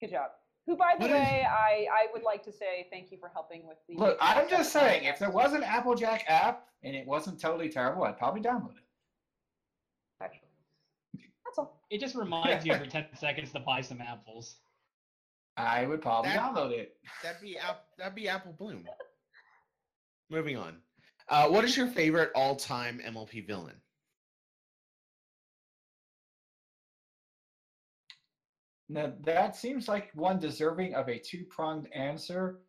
Good 0.00 0.10
job. 0.10 0.30
Who, 0.66 0.76
by 0.76 0.94
the 0.98 1.02
What 1.02 1.10
is- 1.10 1.16
way, 1.16 1.46
I, 1.48 1.86
I 1.92 2.06
would 2.12 2.22
like 2.22 2.42
to 2.44 2.52
say 2.52 2.86
thank 2.90 3.12
you 3.12 3.18
for 3.18 3.28
helping 3.28 3.66
with 3.66 3.76
the. 3.88 3.96
Look, 3.96 4.16
I'm 4.20 4.48
just 4.48 4.72
saying, 4.72 5.04
if 5.04 5.18
there 5.18 5.30
was 5.30 5.52
an 5.52 5.62
Applejack 5.62 6.24
app 6.26 6.68
and 6.82 6.96
it 6.96 7.06
wasn't 7.06 7.38
totally 7.40 7.68
terrible, 7.68 8.04
I'd 8.04 8.16
probably 8.18 8.40
download 8.40 8.70
it. 8.76 8.84
Actually. 10.22 10.48
That's 11.44 11.58
all. 11.58 11.82
It 11.90 12.00
just 12.00 12.14
reminds 12.14 12.64
you 12.64 12.72
every 12.72 12.88
10 12.88 13.06
seconds 13.18 13.52
to 13.52 13.60
buy 13.60 13.82
some 13.82 14.00
apples. 14.00 14.56
I 15.56 15.86
would 15.86 16.00
probably 16.00 16.30
That- 16.30 16.40
download 16.54 16.70
it. 16.72 16.96
That'd 17.22 17.42
be 17.42 17.58
app. 17.58 17.84
That'd 17.98 18.14
be 18.14 18.28
Apple 18.28 18.52
Bloom. 18.58 18.84
Moving 20.30 20.56
on. 20.56 20.78
Uh, 21.28 21.48
what 21.48 21.64
is 21.64 21.76
your 21.76 21.86
favorite 21.86 22.30
all-time 22.34 23.00
MLP 23.06 23.46
villain? 23.46 23.76
Now 28.88 29.12
that 29.24 29.56
seems 29.56 29.88
like 29.88 30.10
one 30.14 30.38
deserving 30.38 30.94
of 30.94 31.08
a 31.08 31.18
two-pronged 31.18 31.88
answer. 31.94 32.60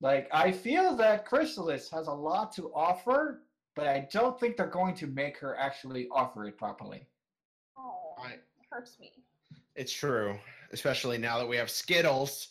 Like 0.00 0.28
I 0.32 0.50
feel 0.52 0.96
that 0.96 1.26
Chrysalis 1.26 1.90
has 1.90 2.06
a 2.06 2.12
lot 2.12 2.52
to 2.56 2.72
offer, 2.74 3.42
but 3.76 3.86
I 3.86 4.08
don't 4.12 4.38
think 4.38 4.56
they're 4.56 4.66
going 4.66 4.94
to 4.96 5.06
make 5.06 5.38
her 5.38 5.56
actually 5.58 6.08
offer 6.10 6.46
it 6.46 6.56
properly. 6.58 7.06
Oh, 7.76 8.14
I- 8.18 8.32
it 8.32 8.42
hurts 8.70 8.98
me. 8.98 9.12
It's 9.76 9.92
true, 9.92 10.38
especially 10.72 11.18
now 11.18 11.38
that 11.38 11.48
we 11.48 11.56
have 11.56 11.70
Skittles. 11.70 12.48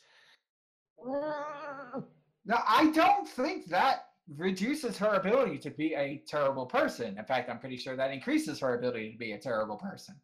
Now 1.05 2.63
I 2.67 2.91
don't 2.91 3.27
think 3.27 3.67
that 3.67 4.09
reduces 4.37 4.97
her 4.97 5.15
ability 5.15 5.57
to 5.59 5.69
be 5.69 5.93
a 5.95 6.23
terrible 6.27 6.65
person. 6.65 7.17
In 7.17 7.25
fact, 7.25 7.49
I'm 7.49 7.59
pretty 7.59 7.77
sure 7.77 7.95
that 7.95 8.11
increases 8.11 8.59
her 8.59 8.77
ability 8.77 9.11
to 9.11 9.17
be 9.17 9.33
a 9.33 9.37
terrible 9.37 9.77
person. 9.77 10.15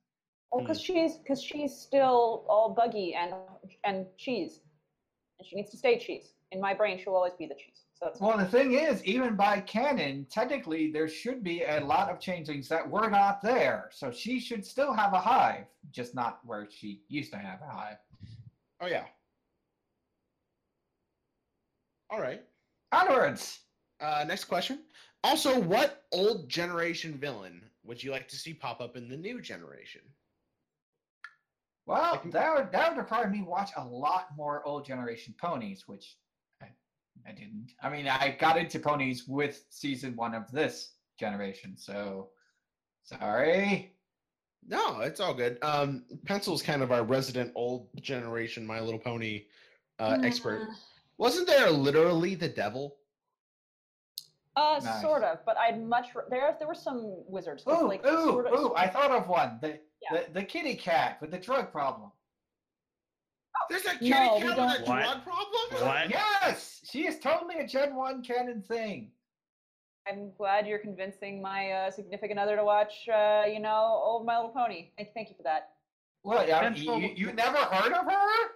Well, 0.52 0.62
because 0.62 0.82
she's 0.82 1.18
because 1.18 1.42
she's 1.44 1.76
still 1.76 2.46
all 2.50 2.74
buggy 2.76 3.14
and 3.14 3.34
and 3.84 4.08
cheese, 4.18 4.62
and 5.38 5.48
she 5.48 5.56
needs 5.56 5.70
to 5.72 5.78
stay 5.78 6.00
cheese. 6.00 6.34
In 6.52 6.60
my 6.60 6.74
brain, 6.74 6.98
she'll 6.98 7.14
always 7.14 7.34
be 7.34 7.46
the 7.46 7.54
cheese. 7.54 7.86
So 7.94 8.06
that's 8.06 8.20
Well, 8.20 8.38
the 8.38 8.46
thing 8.46 8.74
is, 8.74 9.04
even 9.06 9.36
by 9.36 9.60
canon, 9.62 10.26
technically 10.32 10.92
there 10.92 11.08
should 11.08 11.44
be 11.44 11.64
a 11.64 11.80
lot 11.80 12.10
of 12.10 12.20
changelings 12.20 12.68
that 12.70 12.90
were 12.90 13.10
not 13.10 13.42
there. 13.42 13.90
So 13.92 14.10
she 14.10 14.40
should 14.40 14.66
still 14.66 14.94
have 14.94 15.14
a 15.14 15.20
hive, 15.20 15.66
just 15.92 16.16
not 16.16 16.40
where 16.44 16.68
she 16.72 17.04
used 17.08 17.32
to 17.34 17.38
have 17.38 17.62
a 17.62 17.72
hive. 17.72 17.98
Oh 18.82 18.88
yeah. 18.88 19.06
All 22.10 22.20
right. 22.20 22.42
Onwards. 22.92 23.60
Uh, 24.00 24.26
next 24.28 24.46
question. 24.46 24.86
Also, 25.24 25.60
what 25.60 26.06
old 26.12 26.50
generation 26.50 27.14
villain 27.14 27.62
would 27.84 28.02
you 28.02 28.12
like 28.12 28.28
to 28.30 28.38
see 28.38 28.54
pop 28.54 28.82
up 28.82 28.96
in 28.96 29.10
the 29.10 29.18
new 29.18 29.42
generation? 29.42 30.02
Well, 31.90 32.22
that 32.24 32.56
would 32.56 32.72
that 32.72 32.90
would 32.92 33.00
require 33.00 33.28
me 33.28 33.42
watch 33.42 33.72
a 33.76 33.84
lot 33.84 34.28
more 34.38 34.64
old 34.64 34.86
generation 34.86 35.34
ponies, 35.42 35.88
which 35.88 36.18
I, 36.62 36.68
I 37.28 37.32
didn't. 37.32 37.72
I 37.82 37.90
mean, 37.90 38.08
I 38.08 38.38
got 38.40 38.58
into 38.58 38.78
ponies 38.78 39.28
with 39.28 39.66
season 39.72 40.16
one 40.16 40.36
of 40.36 40.52
this 40.52 40.92
generation, 41.20 41.76
so 41.76 42.30
sorry. 43.02 43.96
No, 44.68 45.00
it's 45.00 45.20
all 45.20 45.34
good. 45.34 45.58
Um, 45.64 46.04
Pencil's 46.28 46.62
kind 46.62 46.84
of 46.84 46.92
our 46.92 47.04
resident 47.04 47.54
old 47.56 47.88
generation 48.00 48.68
My 48.68 48.80
Little 48.82 49.00
Pony 49.00 49.46
uh, 49.98 50.20
expert. 50.22 50.68
Wasn't 51.18 51.48
there 51.48 51.72
literally 51.72 52.36
the 52.36 52.50
devil? 52.50 52.98
Uh, 54.56 54.80
Nice. 54.84 55.02
sort 55.02 55.24
of, 55.24 55.40
but 55.44 55.58
I'd 55.58 55.84
much 55.84 56.10
r- 56.16 56.26
there. 56.30 56.56
There 56.60 56.68
were 56.68 56.76
some 56.76 57.24
wizards. 57.28 57.64
Ooh, 57.68 57.88
like, 57.88 58.06
ooh, 58.06 58.26
sort 58.26 58.46
of, 58.46 58.60
ooh! 58.60 58.76
I 58.76 58.88
thought 58.88 59.10
of 59.10 59.28
one. 59.28 59.58
The, 59.62 59.80
Yeah. 60.12 60.22
the 60.28 60.32
the 60.40 60.44
kitty 60.44 60.76
cat 60.76 61.20
with 61.22 61.32
the 61.32 61.38
drug 61.40 61.72
problem. 61.72 62.12
There's 63.70 63.86
a 63.86 63.92
kitty 63.92 64.10
No, 64.10 64.40
cat 64.40 64.44
with 64.46 64.58
a 64.58 64.62
What? 64.62 64.86
drug 64.86 65.24
problem? 65.24 65.88
What? 65.88 66.10
Yes, 66.10 66.82
she 66.90 67.08
is 67.08 67.20
totally 67.20 67.56
a 67.60 67.68
Gen 67.68 67.96
One 67.96 68.24
canon 68.24 68.62
thing. 68.62 69.12
I'm 70.08 70.32
glad 70.38 70.66
you're 70.66 70.80
convincing 70.80 71.42
my 71.42 71.72
uh, 71.72 71.92
significant 71.92 72.40
other 72.40 72.56
to 72.56 72.64
watch. 72.64 73.08
Uh, 73.08 73.44
you 73.48 73.60
know, 73.60 74.02
old 74.04 74.26
My 74.26 74.38
Little 74.38 74.52
Pony. 74.52 74.90
Thank, 74.98 75.14
thank 75.14 75.30
you 75.30 75.36
for 75.36 75.44
that. 75.44 75.72
Well, 76.24 76.48
yeah, 76.48 76.60
Pencil- 76.62 77.00
you, 77.00 77.10
you 77.16 77.34
never 77.34 77.58
heard 77.58 77.94
of 77.94 78.06
her? 78.06 78.48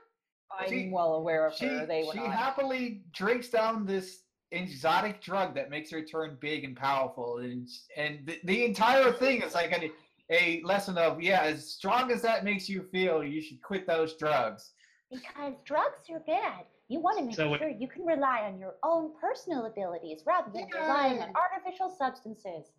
I'm 0.59 0.69
She- 0.69 0.89
well 0.91 1.15
aware 1.15 1.45
of 1.45 1.53
She 1.53 1.65
her. 1.67 1.85
They 1.85 2.07
she 2.11 2.17
not. 2.19 2.31
happily 2.33 3.03
drinks 3.11 3.49
down 3.49 3.85
this 3.85 4.21
exotic 4.51 5.21
drug 5.21 5.53
that 5.55 5.69
makes 5.69 5.89
her 5.91 6.01
turn 6.03 6.37
big 6.39 6.63
and 6.63 6.75
powerful, 6.75 7.37
and 7.39 7.67
and 7.97 8.25
the, 8.25 8.39
the 8.43 8.65
entire 8.65 9.11
thing 9.11 9.41
is 9.41 9.53
like 9.55 9.71
a, 9.71 9.91
a 10.31 10.61
lesson 10.63 10.97
of 10.97 11.21
yeah, 11.21 11.41
as 11.41 11.67
strong 11.69 12.11
as 12.11 12.21
that 12.21 12.43
makes 12.43 12.69
you 12.69 12.83
feel, 12.91 13.23
you 13.23 13.41
should 13.41 13.61
quit 13.61 13.85
those 13.87 14.15
drugs. 14.15 14.71
Because 15.11 15.53
drugs 15.65 16.09
are 16.11 16.19
bad. 16.21 16.65
You 16.87 16.99
want 16.99 17.19
to 17.19 17.25
make 17.25 17.35
So 17.35 17.53
it- 17.53 17.59
sure 17.59 17.69
you 17.69 17.87
can 17.87 18.03
rely 18.05 18.41
on 18.41 18.57
your 18.57 18.75
own 18.83 19.13
personal 19.19 19.65
abilities 19.65 20.23
rather 20.25 20.51
than 20.51 20.67
relying 20.73 21.21
on 21.21 21.31
artificial 21.35 21.89
substances. 21.89 22.71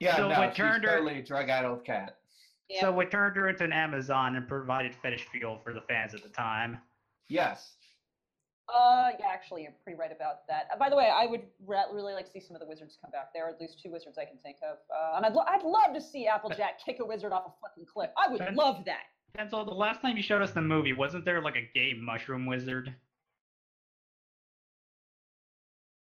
Yeah, 0.00 0.16
So 0.16 0.28
no, 0.28 0.38
what 0.38 0.50
she's 0.50 0.56
turned 0.58 0.84
her- 0.84 0.98
totally 0.98 1.18
a 1.18 1.22
drug-addled 1.22 1.84
cat. 1.84 2.18
Yeah. 2.68 2.80
So 2.82 2.92
we 2.92 3.06
turned 3.06 3.36
her 3.36 3.48
into 3.48 3.64
an 3.64 3.72
Amazon 3.72 4.36
and 4.36 4.46
provided 4.46 4.94
fetish 4.94 5.24
fuel 5.28 5.58
for 5.64 5.72
the 5.72 5.80
fans 5.82 6.14
at 6.14 6.22
the 6.22 6.28
time. 6.28 6.80
Yes. 7.28 7.77
Uh, 8.72 9.10
yeah, 9.18 9.26
actually, 9.32 9.62
you're 9.62 9.72
pretty 9.82 9.98
right 9.98 10.12
about 10.12 10.46
that. 10.46 10.68
Uh, 10.72 10.76
by 10.78 10.90
the 10.90 10.96
way, 10.96 11.10
I 11.10 11.24
would 11.26 11.42
re- 11.66 11.84
really 11.92 12.12
like 12.12 12.26
to 12.26 12.30
see 12.30 12.40
some 12.40 12.54
of 12.54 12.60
the 12.60 12.66
wizards 12.68 12.98
come 13.00 13.10
back. 13.10 13.32
There 13.32 13.46
are 13.46 13.50
at 13.50 13.60
least 13.60 13.80
two 13.82 13.90
wizards 13.90 14.18
I 14.18 14.26
can 14.26 14.36
think 14.38 14.58
of, 14.62 14.76
uh, 14.94 15.16
and 15.16 15.24
I'd, 15.24 15.32
lo- 15.32 15.44
I'd 15.46 15.62
love 15.62 15.94
to 15.94 16.00
see 16.00 16.26
Applejack 16.26 16.78
kick 16.84 16.98
a 17.00 17.04
wizard 17.06 17.32
off 17.32 17.44
a 17.46 17.52
fucking 17.66 17.86
cliff. 17.86 18.10
I 18.16 18.30
would 18.30 18.38
Ben- 18.40 18.54
love 18.56 18.84
that. 18.84 19.04
Pencil, 19.34 19.64
the 19.64 19.70
last 19.72 20.02
time 20.02 20.16
you 20.16 20.22
showed 20.22 20.42
us 20.42 20.50
the 20.52 20.60
movie, 20.60 20.92
wasn't 20.92 21.24
there 21.24 21.40
like 21.40 21.56
a 21.56 21.68
gay 21.74 21.94
mushroom 21.98 22.44
wizard? 22.46 22.94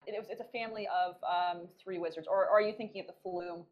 It, 0.08 0.16
was, 0.18 0.28
it's 0.30 0.42
a 0.42 0.58
family 0.58 0.88
of 0.88 1.16
um, 1.24 1.68
three 1.84 1.98
wizards, 1.98 2.28
or, 2.30 2.46
or 2.46 2.50
are 2.50 2.62
you 2.62 2.74
thinking 2.76 3.02
of 3.02 3.08
the 3.08 3.14
Flume? 3.24 3.66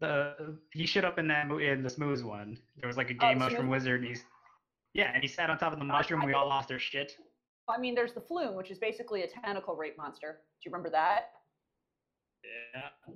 The 0.00 0.56
he 0.72 0.86
showed 0.86 1.04
up 1.04 1.18
in 1.18 1.28
that 1.28 1.50
in 1.50 1.82
the 1.82 1.88
smooth 1.90 2.22
one. 2.22 2.58
There 2.78 2.88
was 2.88 2.96
like 2.96 3.10
a 3.10 3.14
Oh, 3.14 3.18
gay 3.20 3.34
mushroom 3.34 3.68
wizard, 3.68 4.00
and 4.00 4.08
he's 4.08 4.24
yeah, 4.92 5.10
and 5.14 5.22
he 5.22 5.28
sat 5.28 5.50
on 5.50 5.58
top 5.58 5.72
of 5.72 5.78
the 5.78 5.84
mushroom. 5.84 6.24
We 6.24 6.32
all 6.34 6.48
lost 6.48 6.70
our 6.72 6.78
shit. 6.78 7.16
I 7.68 7.78
mean, 7.78 7.94
there's 7.94 8.12
the 8.12 8.20
Flume, 8.20 8.54
which 8.54 8.70
is 8.70 8.78
basically 8.78 9.22
a 9.22 9.26
tentacle 9.26 9.74
rape 9.74 9.96
monster. 9.96 10.40
Do 10.62 10.68
you 10.68 10.72
remember 10.72 10.90
that? 10.90 11.30
Yeah. 12.74 13.14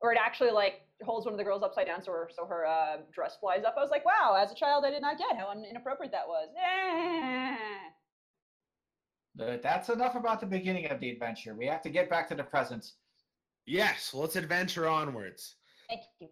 Or 0.00 0.12
it 0.12 0.18
actually 0.24 0.52
like 0.52 0.82
holds 1.02 1.26
one 1.26 1.34
of 1.34 1.38
the 1.38 1.44
girls 1.44 1.62
upside 1.62 1.86
down, 1.86 2.02
so 2.02 2.12
her 2.12 2.30
so 2.34 2.46
her 2.46 2.66
uh, 2.66 2.98
dress 3.12 3.36
flies 3.40 3.64
up. 3.64 3.74
I 3.76 3.82
was 3.82 3.90
like, 3.90 4.04
wow, 4.04 4.36
as 4.40 4.52
a 4.52 4.54
child, 4.54 4.84
I 4.84 4.90
did 4.90 5.02
not 5.02 5.18
get 5.18 5.36
how 5.36 5.52
inappropriate 5.52 6.12
that 6.12 6.28
was. 6.28 6.48
Eh. 6.56 7.56
But 9.34 9.62
that's 9.62 9.88
enough 9.88 10.14
about 10.14 10.40
the 10.40 10.46
beginning 10.46 10.86
of 10.86 11.00
the 11.00 11.10
adventure. 11.10 11.54
We 11.54 11.66
have 11.66 11.82
to 11.82 11.90
get 11.90 12.10
back 12.10 12.28
to 12.28 12.34
the 12.34 12.44
present. 12.44 12.92
Yes, 13.66 14.12
let's 14.14 14.36
adventure 14.36 14.88
onwards. 14.88 15.56
Thank 15.88 16.02
you. 16.20 16.28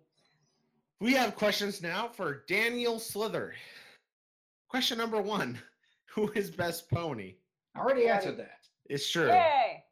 We 1.00 1.12
have 1.12 1.36
questions 1.36 1.82
now 1.82 2.08
for 2.08 2.44
Daniel 2.48 2.98
Slither. 2.98 3.54
Question 4.68 4.98
number 4.98 5.20
one 5.20 5.58
Who 6.16 6.32
is 6.32 6.50
best 6.50 6.90
pony? 6.90 7.34
I 7.74 7.80
already 7.80 8.08
answered 8.08 8.38
that. 8.38 8.66
It's 8.86 9.08
true. 9.10 9.28
Yay! 9.28 9.82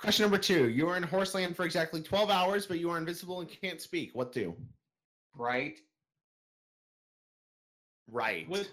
Question 0.00 0.22
number 0.24 0.38
two 0.38 0.70
You 0.70 0.88
are 0.88 0.96
in 0.96 1.02
Horseland 1.02 1.54
for 1.54 1.64
exactly 1.66 2.00
12 2.00 2.30
hours, 2.30 2.66
but 2.66 2.78
you 2.80 2.88
are 2.90 2.96
invisible 2.96 3.40
and 3.42 3.50
can't 3.60 3.80
speak. 3.82 4.12
What 4.14 4.32
do? 4.32 4.56
Right? 5.36 5.78
Right. 8.10 8.48
Would 8.48 8.68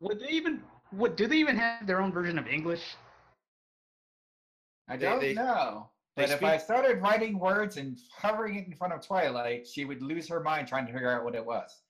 would 0.00 0.18
they 0.20 0.28
even 0.30 0.62
would 0.92 1.14
do 1.16 1.26
they 1.28 1.36
even 1.36 1.56
have 1.56 1.86
their 1.86 2.00
own 2.02 2.12
version 2.12 2.36
of 2.38 2.46
English? 2.48 2.82
I 4.88 4.96
They- 4.96 5.06
don't 5.06 5.20
they- 5.20 5.34
know. 5.34 5.88
they 6.16 6.24
But 6.24 6.30
if 6.32 6.42
I 6.42 6.56
started 6.58 7.00
writing 7.00 7.38
words 7.38 7.76
and 7.76 7.96
hovering 8.12 8.56
it 8.56 8.66
in 8.66 8.74
front 8.74 8.92
of 8.92 9.00
Twilight, 9.06 9.66
she 9.68 9.84
would 9.84 10.02
lose 10.02 10.28
her 10.28 10.40
mind 10.40 10.66
trying 10.66 10.86
to 10.86 10.92
figure 10.92 11.10
out 11.10 11.24
what 11.24 11.34
it 11.36 11.44
was. 11.46 11.81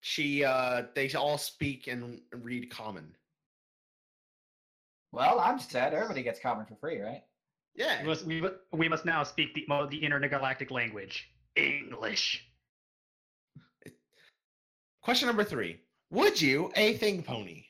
She, 0.00 0.44
uh, 0.44 0.84
they 0.94 1.12
all 1.12 1.38
speak 1.38 1.86
and 1.86 2.20
read 2.32 2.70
common. 2.70 3.14
Well, 5.12 5.40
I'm 5.40 5.58
sad. 5.58 5.92
Everybody 5.92 6.22
gets 6.22 6.40
common 6.40 6.66
for 6.66 6.76
free, 6.76 7.00
right? 7.00 7.22
Yeah. 7.74 8.02
We 8.02 8.08
must, 8.08 8.24
we, 8.24 8.42
we 8.72 8.88
must 8.88 9.04
now 9.04 9.22
speak 9.22 9.54
the 9.54 9.64
mo- 9.68 9.86
the 9.86 10.02
intergalactic 10.02 10.70
language, 10.70 11.30
English. 11.56 12.46
Question 15.02 15.26
number 15.26 15.44
three 15.44 15.80
Would 16.10 16.40
you 16.40 16.70
a 16.76 16.94
thing 16.94 17.22
pony? 17.22 17.64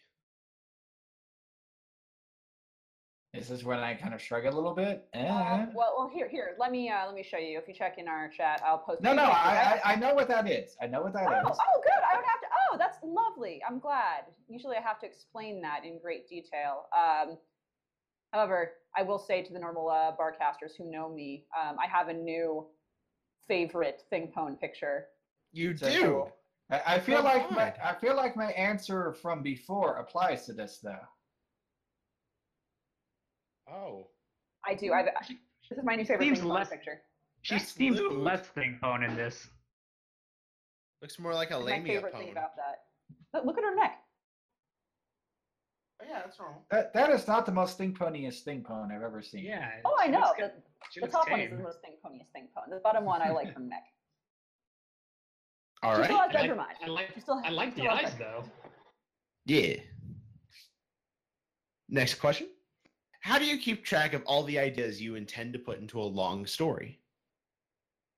This 3.32 3.48
is 3.48 3.62
when 3.64 3.78
I 3.78 3.94
kind 3.94 4.12
of 4.12 4.20
shrug 4.20 4.44
a 4.44 4.50
little 4.50 4.74
bit. 4.74 5.06
Eh. 5.12 5.28
Um, 5.28 5.70
well, 5.72 5.94
well, 5.96 6.10
here, 6.12 6.28
here. 6.28 6.56
Let 6.58 6.72
me, 6.72 6.90
uh, 6.90 7.06
let 7.06 7.14
me 7.14 7.22
show 7.22 7.36
you. 7.38 7.58
If 7.58 7.68
you 7.68 7.74
check 7.74 7.94
in 7.96 8.08
our 8.08 8.28
chat, 8.28 8.60
I'll 8.66 8.78
post. 8.78 9.02
no, 9.02 9.14
no. 9.14 9.22
I, 9.22 9.80
I 9.84 9.92
I 9.92 9.96
know 9.96 10.14
what 10.14 10.26
that 10.28 10.50
is. 10.50 10.76
I 10.82 10.88
know 10.88 11.02
what 11.02 11.12
that 11.12 11.22
is. 11.22 11.28
Oh, 11.44 11.52
oh, 11.52 11.80
good. 11.82 12.02
I 12.10 12.14
don't 12.14 12.24
have 12.24 12.40
to. 12.40 12.46
Oh, 12.72 12.76
that's 12.76 12.98
lovely. 13.04 13.62
I'm 13.68 13.78
glad. 13.78 14.24
Usually, 14.48 14.76
I 14.76 14.80
have 14.80 14.98
to 15.00 15.06
explain 15.06 15.62
that 15.62 15.84
in 15.84 16.00
great 16.00 16.28
detail. 16.28 16.86
Um, 16.96 17.38
however, 18.32 18.72
I 18.96 19.02
will 19.04 19.18
say 19.20 19.44
to 19.44 19.52
the 19.52 19.60
normal 19.60 19.88
uh, 19.88 20.10
barcasters 20.16 20.72
who 20.76 20.90
know 20.90 21.08
me, 21.08 21.44
um, 21.56 21.76
I 21.78 21.86
have 21.86 22.08
a 22.08 22.14
new 22.14 22.66
favorite 23.46 24.02
thing 24.10 24.32
pone 24.34 24.56
picture. 24.56 25.04
You 25.52 25.76
So 25.76 25.88
do. 25.88 26.02
cool. 26.02 26.32
I, 26.72 26.94
I 26.96 26.98
feel 27.00 27.18
Oh, 27.18 27.22
like 27.22 27.50
my 27.52 27.72
I 27.82 27.94
feel 27.94 28.16
like 28.16 28.36
my 28.36 28.50
answer 28.52 29.12
from 29.22 29.42
before 29.44 29.98
applies 29.98 30.46
to 30.46 30.52
this 30.52 30.80
though. 30.82 30.98
Oh. 33.72 34.08
I 34.66 34.74
do. 34.74 34.92
I, 34.92 35.02
this 35.02 35.78
is 35.78 35.84
my 35.84 35.94
new 35.96 36.04
favorite 36.04 36.24
Seems 36.24 36.40
thing 36.40 36.48
less- 36.48 36.68
picture. 36.68 37.00
She 37.42 37.54
That's 37.54 37.72
seems 37.72 37.98
Luke. 37.98 38.12
less 38.16 38.46
thing 38.48 38.78
pone 38.82 39.02
in 39.02 39.16
this. 39.16 39.48
Looks 41.00 41.18
more 41.18 41.32
like 41.32 41.50
a 41.50 41.56
It's 41.56 41.64
my 41.64 41.70
lamia 41.76 41.94
favorite 41.94 42.12
thing 42.14 42.32
about 42.32 42.50
that. 42.56 42.80
Look, 43.32 43.46
look 43.46 43.58
at 43.58 43.64
her 43.64 43.74
neck. 43.74 43.98
Oh, 46.02 46.04
yeah, 46.06 46.20
that's 46.24 46.38
wrong. 46.38 46.56
That 46.70 46.92
that 46.92 47.08
is 47.10 47.26
not 47.26 47.46
the 47.46 47.52
most 47.52 47.74
stink 47.74 47.98
poniest 47.98 48.40
thing 48.42 48.62
pone 48.62 48.92
I've 48.92 49.02
ever 49.02 49.22
seen. 49.22 49.44
Yeah. 49.44 49.70
Oh, 49.86 49.96
I 49.98 50.08
know. 50.08 50.32
The, 50.38 50.52
the 50.94 51.00
looks 51.02 51.12
top 51.14 51.30
one 51.30 51.40
is 51.40 51.50
the 51.50 51.62
most 51.62 51.80
thing 51.80 51.92
poniest 52.04 52.30
thing 52.34 52.48
pone. 52.54 52.64
The 52.68 52.80
bottom 52.84 53.04
one 53.06 53.22
I 53.22 53.30
like 53.30 53.54
her 53.54 53.60
neck. 53.60 53.84
All 55.82 55.94
she 55.94 56.00
right. 56.00 56.06
still 56.10 56.18
has 56.18 56.34
I 56.36 56.46
like. 56.52 56.76
I 56.84 56.86
like, 56.88 57.10
She 57.14 57.20
still 57.20 57.40
I 57.42 57.48
like 57.50 57.74
the 57.74 57.80
still 57.82 57.90
eyes 57.92 58.10
bedroom 58.14 58.28
though. 58.44 58.44
Yeah. 59.46 59.76
Next 61.88 62.14
question. 62.16 62.48
How 63.20 63.38
do 63.38 63.44
you 63.44 63.58
keep 63.58 63.84
track 63.84 64.14
of 64.14 64.22
all 64.24 64.42
the 64.42 64.58
ideas 64.58 65.00
you 65.00 65.14
intend 65.14 65.52
to 65.52 65.58
put 65.58 65.78
into 65.78 66.00
a 66.00 66.02
long 66.02 66.46
story? 66.46 67.00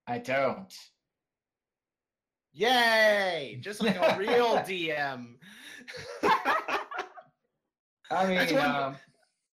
I 0.06 0.18
don't. 0.18 0.72
Yay! 2.52 3.58
Just 3.60 3.82
like 3.82 3.96
a 3.96 4.16
real 4.18 4.56
DM. 4.58 5.34
I 8.10 8.26
mean, 8.26 8.36
That's 8.36 8.52
one- 8.52 8.70
um, 8.70 8.96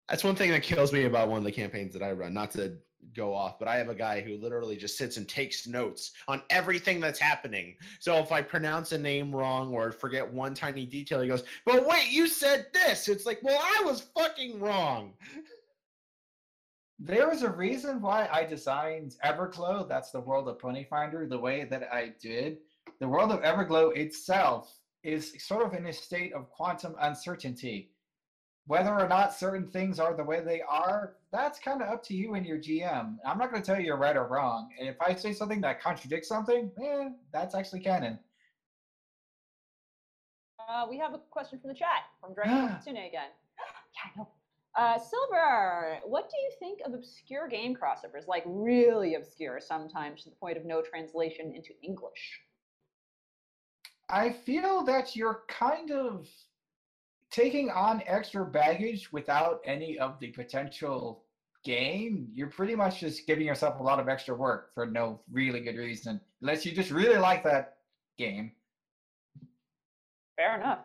That's 0.09 0.23
one 0.23 0.35
thing 0.35 0.51
that 0.51 0.63
kills 0.63 0.91
me 0.91 1.03
about 1.05 1.29
one 1.29 1.37
of 1.37 1.43
the 1.43 1.51
campaigns 1.51 1.93
that 1.93 2.03
I 2.03 2.11
run. 2.11 2.33
Not 2.33 2.51
to 2.51 2.77
go 3.17 3.33
off, 3.33 3.59
but 3.59 3.67
I 3.67 3.75
have 3.77 3.89
a 3.89 3.95
guy 3.95 4.21
who 4.21 4.37
literally 4.37 4.77
just 4.77 4.97
sits 4.97 5.17
and 5.17 5.27
takes 5.27 5.67
notes 5.67 6.11
on 6.27 6.41
everything 6.49 7.01
that's 7.01 7.19
happening. 7.19 7.75
So 7.99 8.15
if 8.17 8.31
I 8.31 8.41
pronounce 8.41 8.93
a 8.93 8.97
name 8.97 9.35
wrong 9.35 9.73
or 9.73 9.91
forget 9.91 10.31
one 10.31 10.53
tiny 10.53 10.85
detail, 10.85 11.21
he 11.21 11.27
goes, 11.27 11.43
"But 11.65 11.85
wait, 11.85 12.09
you 12.09 12.27
said 12.27 12.67
this." 12.73 13.09
It's 13.09 13.25
like, 13.25 13.43
"Well, 13.43 13.59
I 13.61 13.83
was 13.83 14.01
fucking 14.15 14.59
wrong." 14.59 15.13
there 16.99 17.29
was 17.29 17.43
a 17.43 17.49
reason 17.49 18.01
why 18.01 18.27
I 18.31 18.43
designed 18.43 19.17
Everglow. 19.23 19.87
That's 19.87 20.09
the 20.09 20.19
world 20.19 20.47
of 20.47 20.57
Ponyfinder. 20.57 21.29
The 21.29 21.37
way 21.37 21.63
that 21.65 21.93
I 21.93 22.13
did 22.19 22.57
the 22.99 23.07
world 23.07 23.31
of 23.31 23.41
Everglow 23.41 23.95
itself 23.95 24.73
is 25.03 25.33
sort 25.43 25.65
of 25.65 25.73
in 25.73 25.85
a 25.85 25.93
state 25.93 26.33
of 26.33 26.49
quantum 26.49 26.95
uncertainty. 26.99 27.91
Whether 28.67 28.93
or 28.93 29.07
not 29.07 29.33
certain 29.33 29.65
things 29.65 29.97
are 29.97 30.13
the 30.13 30.25
way 30.25 30.41
they 30.41 30.61
are, 30.61 31.13
that's 31.31 31.57
kind 31.57 31.81
of 31.81 31.87
up 31.87 32.03
to 32.03 32.13
you 32.13 32.33
and 32.33 32.45
your 32.45 32.57
GM. 32.57 33.15
I'm 33.25 33.37
not 33.37 33.49
going 33.49 33.61
to 33.61 33.65
tell 33.65 33.79
you 33.79 33.85
you're 33.85 33.97
right 33.97 34.17
or 34.17 34.27
wrong. 34.27 34.69
And 34.77 34.89
if 34.89 35.01
I 35.01 35.15
say 35.15 35.31
something 35.31 35.61
that 35.61 35.81
contradicts 35.81 36.27
something, 36.27 36.69
eh, 36.81 37.09
that's 37.31 37.55
actually 37.55 37.79
canon. 37.79 38.19
Uh, 40.67 40.85
we 40.89 40.97
have 40.97 41.13
a 41.13 41.19
question 41.29 41.59
from 41.59 41.69
the 41.69 41.75
chat 41.75 42.03
from 42.19 42.33
Dragon 42.33 42.67
Kitsune 42.83 42.97
again. 43.07 43.29
yeah, 43.95 44.03
I 44.03 44.17
know. 44.17 44.27
Uh, 44.77 44.99
Silver, 44.99 45.99
what 46.03 46.29
do 46.29 46.35
you 46.37 46.51
think 46.59 46.81
of 46.85 46.93
obscure 46.93 47.47
game 47.47 47.73
crossovers? 47.73 48.27
Like 48.27 48.43
really 48.45 49.15
obscure, 49.15 49.61
sometimes 49.61 50.23
to 50.23 50.29
the 50.29 50.35
point 50.35 50.57
of 50.57 50.65
no 50.65 50.81
translation 50.81 51.53
into 51.55 51.71
English. 51.81 52.41
I 54.09 54.31
feel 54.31 54.83
that 54.83 55.15
you're 55.15 55.43
kind 55.47 55.91
of 55.91 56.27
taking 57.31 57.69
on 57.69 58.01
extra 58.05 58.45
baggage 58.45 59.11
without 59.11 59.61
any 59.65 59.97
of 59.99 60.19
the 60.19 60.27
potential 60.27 61.23
gain. 61.63 62.29
You're 62.33 62.49
pretty 62.49 62.75
much 62.75 62.99
just 62.99 63.27
giving 63.27 63.45
yourself 63.45 63.79
a 63.79 63.83
lot 63.83 63.99
of 63.99 64.07
extra 64.07 64.35
work 64.35 64.73
for 64.73 64.85
no 64.85 65.19
really 65.31 65.59
good 65.59 65.77
reason, 65.77 66.21
unless 66.41 66.65
you 66.65 66.71
just 66.71 66.91
really 66.91 67.17
like 67.17 67.43
that 67.43 67.77
game. 68.17 68.51
Fair 70.37 70.55
enough. 70.55 70.79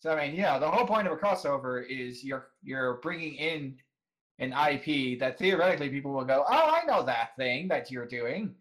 So 0.00 0.12
I 0.12 0.26
mean, 0.26 0.36
yeah, 0.36 0.58
the 0.58 0.70
whole 0.70 0.86
point 0.86 1.06
of 1.06 1.12
a 1.12 1.16
crossover 1.16 1.84
is 1.88 2.22
you're 2.22 2.48
you're 2.62 2.94
bringing 3.02 3.34
in 3.34 3.76
an 4.38 4.52
IP 4.52 5.18
that 5.20 5.38
theoretically 5.38 5.88
people 5.88 6.12
will 6.12 6.24
go, 6.24 6.44
"Oh, 6.46 6.76
I 6.76 6.84
know 6.86 7.02
that 7.04 7.36
thing 7.36 7.68
that 7.68 7.90
you're 7.90 8.06
doing," 8.06 8.54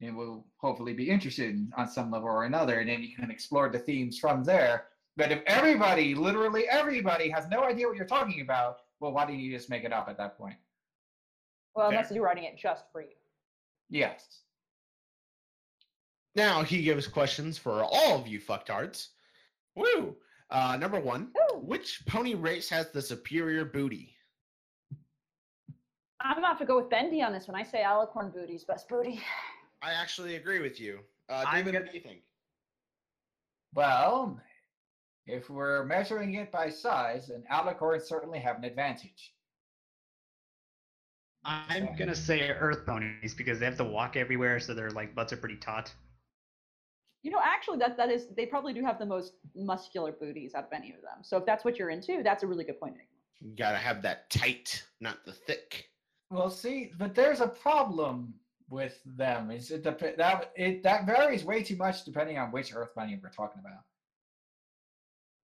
and 0.00 0.16
will 0.16 0.46
hopefully 0.58 0.92
be 0.92 1.10
interested 1.10 1.50
in, 1.50 1.72
on 1.76 1.88
some 1.88 2.10
level 2.10 2.28
or 2.28 2.44
another, 2.44 2.80
and 2.80 2.88
then 2.88 3.02
you 3.02 3.14
can 3.16 3.30
explore 3.30 3.68
the 3.68 3.78
themes 3.78 4.18
from 4.18 4.44
there. 4.44 4.86
But 5.16 5.32
if 5.32 5.42
everybody, 5.46 6.14
literally 6.14 6.68
everybody, 6.68 7.28
has 7.30 7.48
no 7.48 7.64
idea 7.64 7.88
what 7.88 7.96
you're 7.96 8.06
talking 8.06 8.40
about, 8.40 8.78
well, 9.00 9.12
why 9.12 9.26
don't 9.26 9.38
you 9.38 9.52
just 9.52 9.70
make 9.70 9.84
it 9.84 9.92
up 9.92 10.08
at 10.08 10.16
that 10.18 10.38
point? 10.38 10.56
Well, 11.74 11.88
unless 11.88 12.10
you're 12.10 12.24
writing 12.24 12.44
it 12.44 12.56
just 12.56 12.84
for 12.92 13.00
you. 13.00 13.08
Yes. 13.90 14.42
Now 16.34 16.62
he 16.62 16.82
gives 16.82 17.06
questions 17.08 17.58
for 17.58 17.82
all 17.82 18.18
of 18.18 18.28
you 18.28 18.40
fucktards. 18.40 19.08
Woo! 19.74 20.16
Uh, 20.50 20.76
number 20.80 21.00
one, 21.00 21.30
Ooh. 21.52 21.58
which 21.58 22.04
pony 22.06 22.34
race 22.34 22.68
has 22.68 22.90
the 22.90 23.02
superior 23.02 23.64
booty? 23.64 24.14
I'm 26.20 26.34
gonna 26.34 26.46
have 26.46 26.58
to 26.58 26.64
go 26.64 26.76
with 26.76 26.90
Bendy 26.90 27.22
on 27.22 27.32
this 27.32 27.46
one. 27.48 27.56
I 27.56 27.62
say 27.62 27.82
Alicorn 27.84 28.32
Booty's 28.32 28.64
best 28.64 28.88
booty. 28.88 29.20
I 29.82 29.92
actually 29.92 30.36
agree 30.36 30.60
with 30.60 30.80
you. 30.80 31.00
Uh, 31.28 31.44
David, 31.52 31.72
gonna- 31.72 31.84
what 31.84 31.92
do 31.92 31.98
you 31.98 32.02
think? 32.02 32.22
Well, 33.74 34.40
if 35.26 35.50
we're 35.50 35.84
measuring 35.84 36.34
it 36.34 36.50
by 36.50 36.70
size, 36.70 37.28
then 37.28 37.44
Alicorns 37.50 38.02
certainly 38.02 38.38
have 38.40 38.56
an 38.56 38.64
advantage. 38.64 39.34
I'm 41.44 41.94
gonna 41.96 42.14
say 42.14 42.50
earth 42.50 42.84
ponies 42.84 43.34
because 43.34 43.58
they 43.58 43.64
have 43.64 43.76
to 43.76 43.84
walk 43.84 44.16
everywhere, 44.16 44.58
so 44.60 44.74
their 44.74 44.90
like 44.90 45.14
butts 45.14 45.32
are 45.32 45.36
pretty 45.36 45.56
taut. 45.56 45.94
You 47.22 47.30
know, 47.30 47.40
actually, 47.42 47.78
that 47.78 47.96
that 47.96 48.10
is 48.10 48.26
they 48.28 48.46
probably 48.46 48.72
do 48.72 48.84
have 48.84 48.98
the 48.98 49.06
most 49.06 49.34
muscular 49.54 50.12
booties 50.12 50.54
out 50.54 50.64
of 50.64 50.72
any 50.72 50.92
of 50.92 51.02
them. 51.02 51.22
So 51.22 51.36
if 51.36 51.46
that's 51.46 51.64
what 51.64 51.78
you're 51.78 51.90
into, 51.90 52.22
that's 52.22 52.42
a 52.42 52.46
really 52.46 52.64
good 52.64 52.80
point. 52.80 52.96
You 53.40 53.54
gotta 53.56 53.78
have 53.78 54.02
that 54.02 54.28
tight, 54.30 54.84
not 55.00 55.24
the 55.24 55.32
thick. 55.32 55.90
Well, 56.30 56.50
see, 56.50 56.92
but 56.98 57.14
there's 57.14 57.40
a 57.40 57.48
problem 57.48 58.34
with 58.70 58.98
them. 59.04 59.50
Is 59.50 59.70
it 59.70 59.82
dep- 59.82 60.16
that 60.16 60.52
it 60.56 60.82
that 60.82 61.06
varies 61.06 61.44
way 61.44 61.62
too 61.62 61.76
much 61.76 62.04
depending 62.04 62.38
on 62.38 62.50
which 62.50 62.74
Earth 62.74 62.90
bunny 62.94 63.18
we're 63.22 63.30
talking 63.30 63.60
about. 63.60 63.82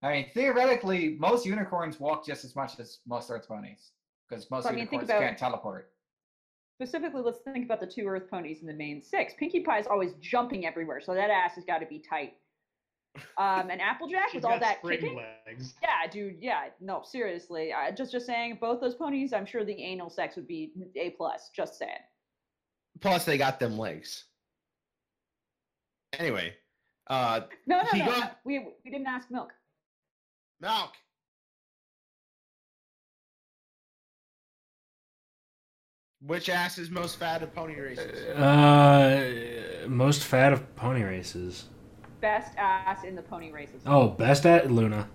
I 0.02 0.12
mean, 0.12 0.26
theoretically, 0.34 1.16
most 1.18 1.46
unicorns 1.46 1.98
walk 1.98 2.26
just 2.26 2.44
as 2.44 2.54
much 2.54 2.78
as 2.78 2.98
most 3.06 3.30
Earth 3.30 3.48
bunnies 3.48 3.92
because 4.28 4.50
most 4.50 4.64
So, 4.64 4.68
I 4.68 4.72
mean, 4.72 4.80
unicorns 4.80 5.08
about- 5.08 5.20
can't 5.22 5.38
teleport. 5.38 5.90
Specifically, 6.76 7.22
let's 7.22 7.38
think 7.38 7.64
about 7.64 7.80
the 7.80 7.86
two 7.86 8.06
Earth 8.06 8.28
ponies 8.28 8.60
in 8.60 8.66
the 8.66 8.74
main 8.74 9.00
six. 9.00 9.32
Pinkie 9.38 9.60
Pie 9.60 9.78
is 9.78 9.86
always 9.86 10.14
jumping 10.20 10.66
everywhere, 10.66 11.00
so 11.00 11.14
that 11.14 11.30
ass 11.30 11.54
has 11.54 11.64
got 11.64 11.78
to 11.78 11.86
be 11.86 12.00
tight. 12.00 12.34
Um, 13.38 13.70
and 13.70 13.80
Applejack 13.80 14.32
with 14.34 14.44
all 14.44 14.58
that 14.58 14.78
spring 14.78 14.98
kicking. 14.98 15.16
legs. 15.46 15.74
Yeah, 15.80 16.10
dude. 16.10 16.38
Yeah, 16.40 16.64
no, 16.80 17.02
seriously. 17.04 17.72
I, 17.72 17.92
just 17.92 18.10
just 18.10 18.26
saying, 18.26 18.58
both 18.60 18.80
those 18.80 18.96
ponies, 18.96 19.32
I'm 19.32 19.46
sure 19.46 19.64
the 19.64 19.80
anal 19.80 20.10
sex 20.10 20.34
would 20.34 20.48
be 20.48 20.72
a 20.96 21.10
plus. 21.10 21.50
Just 21.54 21.78
saying. 21.78 21.92
Plus, 23.00 23.24
they 23.24 23.36
got 23.38 23.58
them 23.60 23.78
legs. 23.78 24.24
Anyway, 26.18 26.54
uh, 27.08 27.40
No, 27.66 27.82
no, 27.82 27.88
He 27.92 27.98
no. 27.98 28.06
got- 28.06 28.38
We 28.44 28.60
we 28.84 28.90
didn't 28.90 29.06
ask 29.08 29.30
Milk. 29.30 29.52
Malk. 30.62 30.92
Which 36.20 36.48
ass 36.48 36.78
is 36.78 36.90
most 36.90 37.16
fat 37.18 37.42
of 37.42 37.54
pony 37.54 37.78
races? 37.78 38.24
Uh, 38.30 39.84
most 39.88 40.24
fat 40.24 40.52
of 40.54 40.74
pony 40.74 41.02
races. 41.02 41.66
Best 42.20 42.56
ass 42.56 43.04
in 43.04 43.14
the 43.14 43.22
pony 43.22 43.52
races. 43.52 43.82
Oh, 43.84 44.08
best 44.08 44.46
at 44.46 44.70
Luna. 44.70 45.06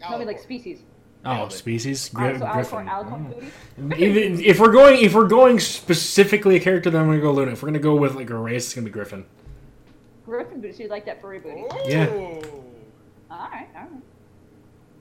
no, 0.00 0.06
I 0.08 0.24
like 0.24 0.40
species. 0.40 0.80
Oh, 1.24 1.48
species. 1.48 2.10
All 2.14 2.22
right, 2.22 2.30
Gri- 2.32 2.40
so 2.40 2.52
Griffin. 2.52 2.78
Alicorn, 2.86 2.88
Alicorn 2.88 3.52
Oh. 3.92 3.96
Even 3.96 4.40
if 4.40 4.58
we're 4.58 4.72
going, 4.72 5.04
if 5.04 5.14
we're 5.14 5.28
going 5.28 5.60
specifically 5.60 6.56
a 6.56 6.60
character, 6.60 6.90
then 6.90 7.00
I'm 7.02 7.06
gonna 7.08 7.20
go 7.20 7.32
Luna. 7.32 7.52
If 7.52 7.62
we're 7.62 7.68
gonna 7.68 7.78
go 7.78 7.94
with 7.96 8.14
like 8.14 8.30
a 8.30 8.36
race, 8.36 8.66
it's 8.66 8.74
gonna 8.74 8.84
be 8.86 8.90
Griffin. 8.90 9.24
Griffin 10.24 10.60
booty. 10.60 10.72
So 10.72 10.82
you 10.84 10.88
like 10.88 11.04
that 11.06 11.20
furry 11.20 11.38
booty? 11.38 11.64
Yeah. 11.86 12.06
All 13.30 13.48
right, 13.50 13.68
all 13.76 13.82
right. 13.82 13.90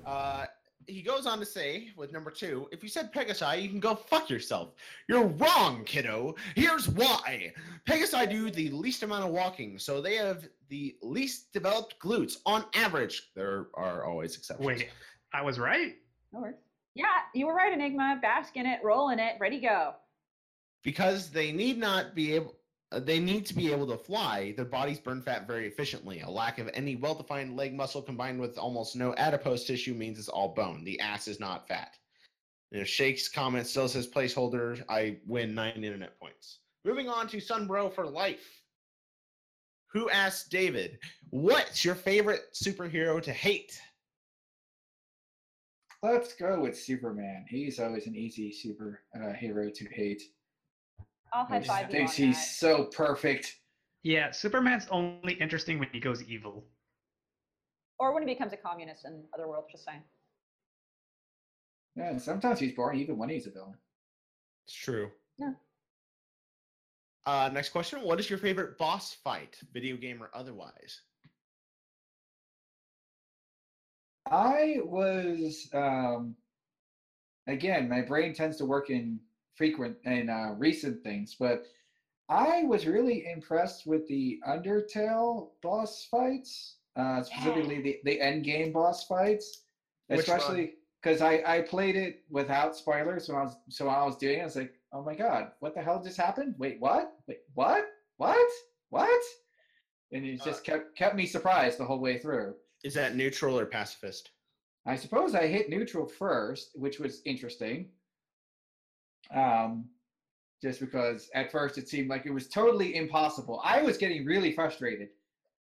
Uh, 0.06 0.46
he 0.88 1.02
goes 1.02 1.26
on 1.26 1.40
to 1.40 1.46
say, 1.46 1.90
with 1.96 2.12
number 2.12 2.32
two, 2.32 2.68
if 2.72 2.84
you 2.84 2.90
said 2.90 3.14
Pegasi, 3.14 3.62
you 3.62 3.70
can 3.70 3.80
go 3.80 3.96
fuck 3.96 4.30
yourself. 4.30 4.74
You're 5.08 5.26
wrong, 5.28 5.84
kiddo. 5.86 6.36
Here's 6.56 6.90
why. 6.90 7.54
Pegasi 7.88 8.30
do 8.30 8.50
the 8.52 8.70
least 8.72 9.04
amount 9.04 9.24
of 9.24 9.32
walking, 9.32 9.78
so 9.80 10.02
they 10.02 10.16
have 10.16 10.48
the 10.70 10.96
least 11.02 11.54
developed 11.54 12.00
glutes 12.00 12.38
on 12.46 12.66
average. 12.74 13.32
There 13.36 13.68
are 13.76 14.06
always 14.06 14.36
exceptions. 14.36 14.66
Wait, 14.66 14.90
I 15.34 15.42
was 15.42 15.60
right. 15.60 15.96
No 16.34 16.42
worries. 16.42 16.56
Yeah, 16.96 17.06
you 17.34 17.48
were 17.48 17.54
right, 17.56 17.72
Enigma. 17.74 18.20
Bask 18.22 18.56
in 18.58 18.66
it, 18.66 18.80
roll 18.84 19.10
in 19.10 19.20
it, 19.20 19.36
ready 19.40 19.60
go. 19.60 19.94
because 20.84 21.30
they 21.30 21.52
need 21.52 21.78
not 21.78 22.16
be 22.16 22.34
able 22.34 22.56
uh, 22.92 23.00
they 23.00 23.20
need 23.20 23.46
to 23.46 23.54
be 23.54 23.72
able 23.72 23.88
to 23.88 23.98
fly 23.98 24.54
their 24.58 24.66
bodies 24.66 25.00
burn 25.00 25.22
fat 25.22 25.48
very 25.48 25.68
efficiently 25.68 26.22
a 26.22 26.30
lack 26.30 26.58
of 26.60 26.70
any 26.74 26.96
well-defined 26.96 27.56
leg 27.56 27.74
muscle 27.74 28.02
combined 28.02 28.40
with 28.40 28.58
almost 28.58 28.96
no 28.96 29.14
adipose 29.16 29.64
tissue 29.66 29.94
means 29.94 30.20
it's 30.20 30.28
all 30.28 30.50
bone 30.54 30.84
the 30.84 31.00
ass 31.00 31.28
is 31.28 31.40
not 31.40 31.68
fat 31.68 31.96
you 32.72 32.80
know, 32.80 32.84
shake's 32.84 33.30
comment 33.30 33.66
still 33.68 33.88
says 33.88 34.08
placeholder 34.08 34.84
i 34.90 35.16
win 35.28 35.54
nine 35.56 35.84
internet 35.84 36.20
points 36.20 36.60
Moving 36.84 37.10
on 37.10 37.28
to 37.28 37.38
Sunbro 37.38 37.94
for 37.94 38.08
life. 38.08 38.64
Who 39.94 40.10
asked 40.10 40.50
David, 40.50 40.98
"What's 41.30 41.86
your 41.86 41.94
favorite 41.96 42.46
superhero 42.54 43.22
to 43.22 43.32
hate?" 43.32 43.80
Let's 46.04 46.34
go 46.34 46.60
with 46.60 46.78
Superman. 46.78 47.46
He's 47.48 47.80
always 47.80 48.08
an 48.08 48.16
easy 48.16 48.52
super 48.52 49.02
uh, 49.16 49.34
hero 49.34 49.70
to 49.70 49.86
hate. 49.90 50.24
I'll 51.32 51.46
high 51.46 51.62
five 51.62 51.86
you 51.88 51.92
think 51.92 52.10
on 52.10 52.16
he's 52.16 52.38
that. 52.38 52.56
so 52.56 52.86
perfect. 52.86 53.60
Yeah, 54.04 54.32
Superman's 54.32 54.88
only 54.90 55.34
interesting 55.34 55.78
when 55.78 55.90
he 55.92 56.00
goes 56.00 56.24
evil. 56.24 56.66
Or 58.00 58.14
when 58.14 58.28
he 58.28 58.34
becomes 58.34 58.52
a 58.52 58.58
communist 58.58 59.06
in 59.06 59.24
other 59.34 59.48
worlds, 59.48 59.68
just 59.72 59.86
saying. 59.86 60.02
Yeah, 61.96 62.10
and 62.10 62.22
sometimes 62.22 62.60
he's 62.60 62.74
boring 62.74 63.00
even 63.00 63.18
when 63.18 63.30
he's 63.30 63.46
a 63.46 63.52
villain. 63.52 63.76
It's 64.66 64.76
true. 64.76 65.12
Yeah. 65.38 65.52
Uh, 67.28 67.52
next 67.54 67.70
question: 67.70 68.02
What 68.02 68.20
is 68.20 68.28
your 68.28 68.40
favorite 68.40 68.78
boss 68.80 69.14
fight, 69.24 69.58
video 69.72 69.98
game 69.98 70.24
or 70.24 70.32
otherwise? 70.34 71.02
I 74.30 74.80
was 74.84 75.70
um 75.74 76.36
again, 77.48 77.90
my 77.90 78.02
brain 78.02 78.34
tends 78.34 78.58
to 78.58 78.66
work 78.66 78.90
in 78.90 79.20
frequent 79.56 79.98
and 80.06 80.30
uh, 80.30 80.54
recent 80.58 81.04
things, 81.04 81.36
but 81.40 81.66
I 82.30 82.64
was 82.64 82.88
really 82.88 83.26
impressed 83.26 83.86
with 83.86 84.08
the 84.08 84.40
Undertale 84.48 85.50
boss 85.62 86.06
fights, 86.10 86.78
uh, 86.96 87.24
specifically 87.24 87.82
the, 87.82 88.00
the 88.06 88.22
end 88.22 88.44
game 88.46 88.72
boss 88.72 89.06
fights, 89.06 89.66
especially 90.10 90.76
because 91.02 91.22
I, 91.22 91.44
I 91.46 91.62
played 91.62 91.96
it 91.96 92.24
without 92.30 92.76
spoilers 92.76 93.28
when 93.28 93.38
I 93.38 93.44
was 93.44 93.56
so 93.70 93.88
I 93.90 94.04
was 94.06 94.18
doing 94.18 94.40
it, 94.40 94.42
I 94.42 94.46
was 94.46 94.56
like, 94.56 94.74
oh 94.94 95.04
my 95.04 95.16
god, 95.16 95.52
what 95.60 95.74
the 95.76 95.82
hell 95.82 96.02
just 96.02 96.18
happened? 96.18 96.56
Wait, 96.58 96.80
what? 96.80 97.14
Wait, 97.28 97.40
what? 97.54 97.86
What? 98.18 98.52
What? 98.90 99.24
And 100.12 100.26
it 100.26 100.42
Uh, 100.42 100.46
just 100.46 100.64
kept 100.64 100.96
kept 100.96 101.16
me 101.16 101.26
surprised 101.26 101.78
the 101.80 101.86
whole 101.86 102.00
way 102.00 102.18
through. 102.18 102.56
Is 102.84 102.94
that 102.96 103.16
neutral 103.16 103.60
or 103.60 103.66
pacifist? 103.66 104.32
I 104.86 104.96
suppose 104.96 105.36
I 105.36 105.48
hit 105.48 105.70
neutral 105.70 106.08
first, 106.08 106.72
which 106.74 107.00
was 107.00 107.22
interesting. 107.26 107.90
Um, 109.34 109.86
just 110.62 110.80
because 110.80 111.30
at 111.34 111.52
first 111.52 111.78
it 111.78 111.88
seemed 111.88 112.10
like 112.10 112.26
it 112.26 112.34
was 112.34 112.48
totally 112.48 112.96
impossible. 112.96 113.62
I 113.64 113.82
was 113.82 113.98
getting 113.98 114.26
really 114.26 114.54
frustrated, 114.54 115.10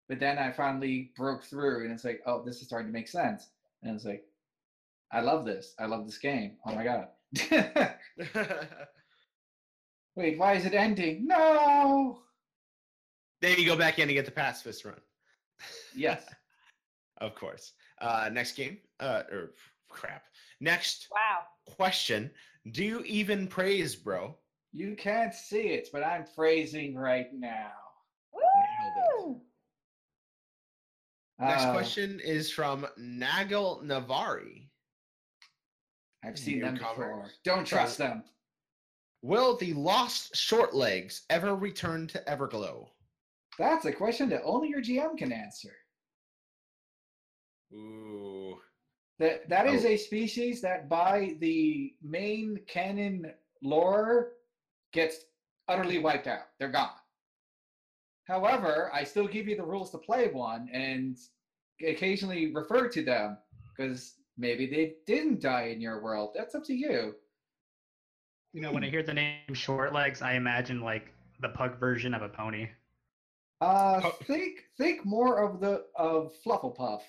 but 0.08 0.20
then 0.20 0.38
I 0.38 0.52
finally 0.52 1.12
broke 1.16 1.44
through, 1.44 1.84
and 1.84 1.92
it's 1.92 2.04
like, 2.04 2.22
oh, 2.26 2.42
this 2.44 2.60
is 2.60 2.66
starting 2.66 2.88
to 2.88 2.92
make 2.92 3.08
sense. 3.08 3.50
And 3.82 3.94
it's 3.94 4.04
like, 4.04 4.24
I 5.12 5.20
love 5.20 5.44
this. 5.44 5.74
I 5.78 5.86
love 5.86 6.06
this 6.06 6.18
game. 6.18 6.56
Oh 6.66 6.74
my 6.74 6.84
god. 6.84 7.08
Wait, 10.16 10.38
why 10.38 10.54
is 10.54 10.64
it 10.64 10.74
ending? 10.74 11.26
No. 11.26 12.20
then 13.40 13.58
you 13.58 13.66
go 13.66 13.76
back 13.76 13.98
in 13.98 14.08
and 14.08 14.14
get 14.14 14.24
the 14.24 14.30
pacifist 14.30 14.84
run. 14.84 15.00
Yes. 15.94 16.24
Of 17.18 17.34
course. 17.34 17.72
Uh, 18.00 18.28
next 18.32 18.52
game. 18.56 18.78
Uh, 19.00 19.22
or 19.30 19.50
crap. 19.88 20.24
Next 20.60 21.08
Wow. 21.10 21.42
question. 21.66 22.30
Do 22.72 22.84
you 22.84 23.00
even 23.04 23.46
praise, 23.46 23.94
bro? 23.94 24.36
You 24.72 24.96
can't 24.96 25.32
see 25.34 25.68
it, 25.68 25.88
but 25.92 26.02
I'm 26.02 26.24
phrasing 26.24 26.96
right 26.96 27.32
now. 27.32 27.72
Woo! 28.32 29.40
Next 31.38 31.64
Uh, 31.64 31.72
question 31.72 32.20
is 32.20 32.50
from 32.50 32.86
Nagel 32.96 33.82
Navari. 33.84 34.68
I've 36.24 36.38
seen 36.38 36.60
them 36.60 36.74
Newcomer. 36.74 36.94
before. 37.16 37.30
Don't 37.44 37.66
trust 37.66 37.98
them. 37.98 38.24
Will 39.22 39.56
the 39.56 39.72
lost 39.74 40.34
short 40.36 40.74
legs 40.74 41.24
ever 41.30 41.54
return 41.54 42.06
to 42.08 42.18
Everglow? 42.26 42.90
That's 43.58 43.84
a 43.84 43.92
question 43.92 44.28
that 44.30 44.42
only 44.42 44.68
your 44.68 44.80
GM 44.80 45.16
can 45.16 45.32
answer. 45.32 45.76
Ooh. 47.74 48.60
That 49.18 49.48
that 49.48 49.66
is 49.66 49.84
Oh. 49.84 49.88
a 49.88 49.96
species 49.96 50.60
that 50.62 50.88
by 50.88 51.36
the 51.40 51.94
main 52.02 52.58
canon 52.66 53.32
lore 53.62 54.32
gets 54.92 55.26
utterly 55.68 55.98
wiped 55.98 56.26
out. 56.26 56.46
They're 56.58 56.68
gone. 56.70 56.96
However, 58.26 58.90
I 58.92 59.04
still 59.04 59.26
give 59.28 59.46
you 59.48 59.56
the 59.56 59.64
rules 59.64 59.90
to 59.90 59.98
play 59.98 60.28
one 60.28 60.68
and 60.72 61.18
occasionally 61.86 62.52
refer 62.54 62.88
to 62.88 63.02
them 63.04 63.38
because 63.68 64.14
maybe 64.36 64.66
they 64.66 64.94
didn't 65.06 65.40
die 65.40 65.64
in 65.66 65.80
your 65.80 66.02
world. 66.02 66.34
That's 66.34 66.54
up 66.54 66.64
to 66.64 66.74
you. 66.74 67.16
You 68.52 68.60
know, 68.62 68.72
when 68.72 68.84
I 68.84 68.88
hear 68.88 69.02
the 69.02 69.14
name 69.14 69.52
Short 69.52 69.92
Legs, 69.92 70.22
I 70.22 70.34
imagine 70.34 70.80
like 70.80 71.12
the 71.40 71.48
pug 71.50 71.78
version 71.78 72.14
of 72.14 72.22
a 72.22 72.28
pony. 72.28 72.68
Uh, 73.60 74.10
think 74.24 74.64
think 74.78 75.04
more 75.04 75.42
of 75.42 75.60
the 75.60 75.84
of 75.96 76.32
Flufflepuff, 76.44 77.02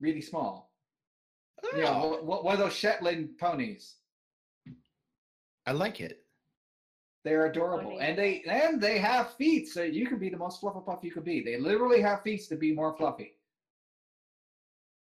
really 0.00 0.20
small. 0.20 0.72
Yeah, 1.76 1.90
Oh, 1.94 2.22
one 2.22 2.44
one 2.44 2.54
of 2.54 2.60
those 2.60 2.74
Shetland 2.74 3.38
ponies. 3.38 3.96
I 5.66 5.72
like 5.72 6.00
it. 6.00 6.22
They're 7.24 7.46
adorable, 7.46 7.90
Pony. 7.92 8.04
and 8.04 8.16
they 8.18 8.42
and 8.48 8.80
they 8.80 8.98
have 8.98 9.34
feet, 9.34 9.68
so 9.68 9.82
you 9.82 10.06
can 10.06 10.18
be 10.18 10.28
the 10.28 10.36
most 10.36 10.60
Flufflepuff 10.60 11.02
you 11.02 11.10
could 11.10 11.24
be. 11.24 11.42
They 11.42 11.58
literally 11.58 12.00
have 12.00 12.22
feet 12.22 12.42
to 12.48 12.56
be 12.56 12.72
more 12.72 12.96
fluffy. 12.96 13.36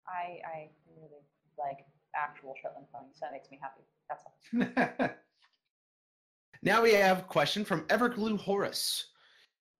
I 0.08 0.40
I 0.46 0.70
really 0.96 1.20
like 1.58 1.84
actual 2.14 2.54
Shetland 2.62 2.86
ponies. 2.92 3.18
That 3.20 3.32
makes 3.32 3.50
me 3.50 3.58
happy. 3.60 3.82
That's 4.08 4.24
all. 4.24 5.08
Now 6.62 6.82
we 6.82 6.94
have 6.94 7.18
a 7.20 7.22
question 7.22 7.64
from 7.64 7.82
Everglow 7.88 8.38
Horus. 8.40 9.08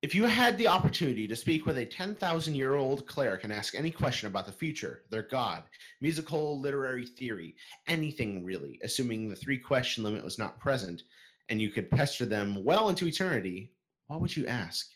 If 0.06 0.14
you 0.14 0.22
had 0.22 0.56
the 0.56 0.68
opportunity 0.68 1.26
to 1.26 1.34
speak 1.34 1.66
with 1.66 1.78
a 1.78 1.84
10,000 1.84 2.54
year 2.54 2.76
old 2.76 3.08
cleric 3.08 3.42
and 3.42 3.52
ask 3.52 3.74
any 3.74 3.90
question 3.90 4.28
about 4.28 4.46
the 4.46 4.52
future, 4.52 5.02
their 5.10 5.24
god, 5.24 5.64
musical, 6.00 6.60
literary 6.60 7.04
theory, 7.04 7.56
anything 7.88 8.44
really, 8.44 8.78
assuming 8.84 9.28
the 9.28 9.34
three 9.34 9.58
question 9.58 10.04
limit 10.04 10.22
was 10.22 10.38
not 10.38 10.60
present, 10.60 11.02
and 11.48 11.60
you 11.60 11.70
could 11.70 11.90
pester 11.90 12.24
them 12.24 12.64
well 12.64 12.88
into 12.88 13.08
eternity, 13.08 13.72
what 14.06 14.20
would 14.20 14.36
you 14.36 14.46
ask? 14.46 14.86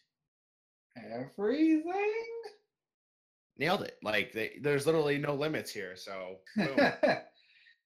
Everything. 0.97 1.83
Nailed 3.59 3.83
it. 3.83 3.99
Like, 4.05 4.33
they, 4.33 4.61
there's 4.63 4.87
literally 4.87 5.19
no 5.19 5.35
limits 5.35 5.73
here. 5.73 5.97
So. 5.97 6.37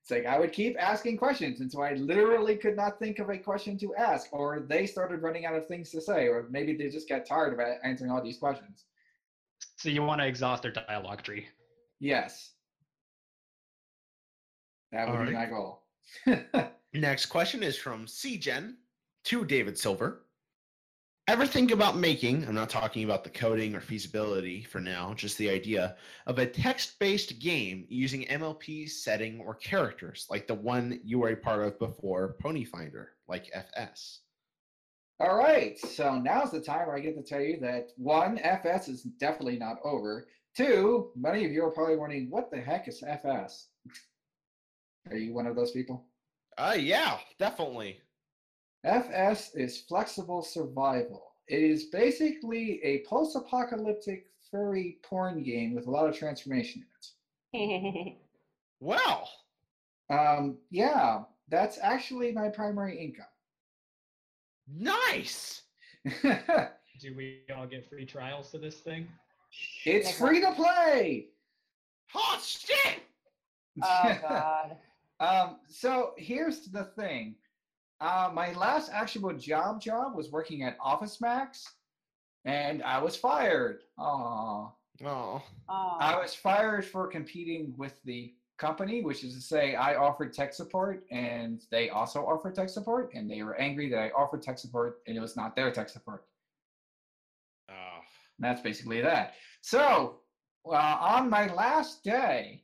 it's 0.05 0.11
like 0.11 0.27
I 0.27 0.39
would 0.39 0.53
keep 0.53 0.77
asking 0.79 1.17
questions 1.17 1.61
until 1.61 1.81
I 1.81 1.95
literally 1.95 2.57
could 2.57 2.77
not 2.77 2.99
think 2.99 3.21
of 3.21 3.31
a 3.31 3.39
question 3.39 3.79
to 3.79 3.95
ask, 3.95 4.29
or 4.33 4.67
they 4.69 4.87
started 4.87 5.23
running 5.23 5.47
out 5.47 5.55
of 5.55 5.67
things 5.67 5.91
to 5.93 6.01
say, 6.03 6.29
or 6.29 6.47
maybe 6.51 6.77
they 6.77 6.91
just 6.91 7.09
got 7.09 7.25
tired 7.25 7.55
of 7.55 7.61
answering 7.83 8.11
all 8.11 8.23
these 8.23 8.37
questions. 8.37 8.85
So 9.77 9.89
you 9.89 10.03
want 10.03 10.21
to 10.21 10.27
exhaust 10.27 10.63
their 10.63 10.73
dialogue 10.73 11.23
tree. 11.23 11.47
Yes. 12.01 12.51
That 14.93 15.09
would 15.09 15.27
be 15.27 15.35
Alright. 15.35 15.51
my 16.29 16.37
goal. 16.37 16.71
Next 16.93 17.27
question 17.27 17.63
is 17.63 17.79
from 17.79 18.05
CGen 18.05 18.75
to 19.25 19.47
David 19.47 19.79
Silver. 19.79 20.24
Ever 21.27 21.47
think 21.47 21.71
about 21.71 21.97
making, 21.97 22.47
I'm 22.47 22.55
not 22.55 22.69
talking 22.69 23.03
about 23.03 23.25
the 23.25 23.31
coding 23.31 23.75
or 23.75 23.81
feasibility 23.81 24.63
for 24.63 24.79
now, 24.79 25.15
just 25.15 25.39
the 25.39 25.49
idea 25.49 25.97
of 26.27 26.39
a 26.39 26.47
text 26.47 26.99
based 26.99 27.39
game 27.39 27.87
using 27.89 28.27
MLP 28.27 28.91
setting 28.91 29.41
or 29.41 29.55
characters 29.55 30.27
like 30.29 30.47
the 30.47 30.55
one 30.55 31.01
you 31.03 31.21
were 31.21 31.31
a 31.31 31.37
part 31.37 31.67
of 31.67 31.79
before 31.79 32.37
Ponyfinder, 32.45 33.07
like 33.27 33.49
FS? 33.55 34.21
All 35.19 35.39
right, 35.39 35.79
so 35.79 36.19
now's 36.19 36.51
the 36.51 36.61
time 36.61 36.89
where 36.89 36.97
I 36.97 37.01
get 37.01 37.17
to 37.17 37.23
tell 37.23 37.41
you 37.41 37.59
that 37.61 37.93
one, 37.97 38.39
FS 38.41 38.89
is 38.89 39.05
definitely 39.05 39.57
not 39.57 39.79
over. 39.83 40.27
Two, 40.55 41.11
many 41.17 41.47
of 41.47 41.53
you 41.53 41.65
are 41.65 41.71
probably 41.71 41.97
wondering, 41.97 42.29
what 42.29 42.51
the 42.51 42.61
heck 42.61 42.87
is 42.87 43.03
FS? 43.03 43.69
Are 45.11 45.17
you 45.17 45.33
one 45.33 45.47
of 45.47 45.57
those 45.57 45.71
people? 45.71 46.05
Uh, 46.59 46.77
yeah, 46.79 47.17
definitely. 47.39 48.01
FS 48.85 49.55
is 49.55 49.81
flexible 49.81 50.43
survival. 50.43 51.33
It 51.49 51.63
is 51.63 51.85
basically 51.85 52.81
a 52.83 53.05
post 53.07 53.37
apocalyptic 53.37 54.27
furry 54.51 54.99
porn 55.03 55.43
game 55.43 55.75
with 55.75 55.87
a 55.87 55.91
lot 55.91 56.09
of 56.09 56.17
transformation 56.17 56.85
in 57.53 58.17
Well, 58.81 59.29
it. 60.11 60.15
Um, 60.15 60.59
yeah, 60.71 61.23
that's 61.49 61.79
actually 61.83 62.33
my 62.33 62.49
primary 62.49 62.99
income. 62.99 63.27
Nice. 64.69 65.63
Do 66.23 67.15
we 67.17 67.41
all 67.57 67.67
get 67.67 67.89
free 67.89 68.05
trials 68.07 68.51
to 68.51 68.59
this 68.59 68.77
thing? 68.77 69.09
it's 69.85 70.11
free 70.19 70.41
to 70.41 70.53
play. 70.53 71.29
Hot 72.09 72.43
shit. 72.43 73.01
oh 73.83 74.19
God. 74.29 74.77
Um, 75.21 75.57
so 75.69 76.13
here's 76.17 76.67
the 76.67 76.85
thing. 76.97 77.37
Uh, 78.05 78.31
my 78.35 78.53
last 78.53 78.91
actual 78.93 79.33
job 79.33 79.81
job 79.81 80.15
was 80.15 80.31
working 80.31 80.63
at 80.63 80.77
Office 80.79 81.23
Max, 81.23 81.65
and 82.45 82.83
I 82.83 82.99
was 82.99 83.17
fired. 83.17 83.81
Aww. 83.99 84.71
Oh, 85.03 85.43
Oh. 85.71 85.97
I 85.99 86.21
was 86.21 86.35
fired 86.35 86.85
for 86.85 87.09
competing 87.09 87.73
with 87.79 87.99
the 88.05 88.35
company, 88.59 89.03
which 89.03 89.25
is 89.25 89.35
to 89.35 89.41
say, 89.41 89.75
I 89.75 89.95
offered 89.95 90.35
tech 90.35 90.53
support 90.53 91.05
and 91.11 91.63
they 91.71 91.89
also 91.89 92.25
offered 92.27 92.55
tech 92.55 92.69
support, 92.69 93.11
and 93.15 93.29
they 93.29 93.43
were 93.43 93.57
angry 93.57 93.89
that 93.89 93.99
I 93.99 94.11
offered 94.11 94.43
tech 94.43 94.59
support 94.59 95.01
and 95.07 95.17
it 95.17 95.21
was 95.21 95.35
not 95.35 95.57
their 95.57 95.73
tech 95.73 95.89
support. 95.89 96.27
Oh, 97.71 98.01
And 98.39 98.45
that's 98.45 98.61
basically 98.61 99.01
that. 99.01 99.35
So, 99.63 100.21
uh, 100.67 100.99
on 101.01 101.31
my 101.31 101.53
last 101.55 102.05
day, 102.05 102.64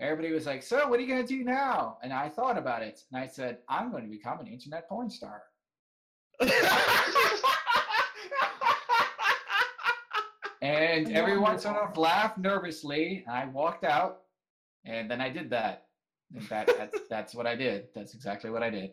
everybody 0.00 0.32
was 0.32 0.46
like, 0.46 0.62
So, 0.62 0.88
what 0.88 0.98
are 0.98 1.02
you 1.02 1.08
going 1.08 1.26
to 1.26 1.28
do 1.28 1.44
now? 1.44 1.98
And 2.02 2.12
I 2.12 2.28
thought 2.28 2.58
about 2.58 2.82
it 2.82 3.00
and 3.12 3.22
I 3.22 3.26
said, 3.26 3.58
I'm 3.68 3.90
going 3.90 4.04
to 4.04 4.10
become 4.10 4.40
an 4.40 4.46
internet 4.46 4.88
porn 4.88 5.10
star. 5.10 5.42
And 10.62 11.10
everyone 11.12 11.58
sort 11.58 11.76
of 11.76 11.96
laughed 11.96 12.38
nervously. 12.38 13.24
And 13.26 13.34
I 13.34 13.46
walked 13.46 13.84
out 13.84 14.22
and 14.84 15.10
then 15.10 15.20
I 15.20 15.30
did 15.30 15.50
that. 15.50 15.86
And 16.34 16.42
that, 16.48 16.66
that's, 16.66 16.98
that's 17.08 17.34
what 17.34 17.46
I 17.46 17.56
did. 17.56 17.88
That's 17.94 18.14
exactly 18.14 18.50
what 18.50 18.62
I 18.62 18.70
did. 18.70 18.90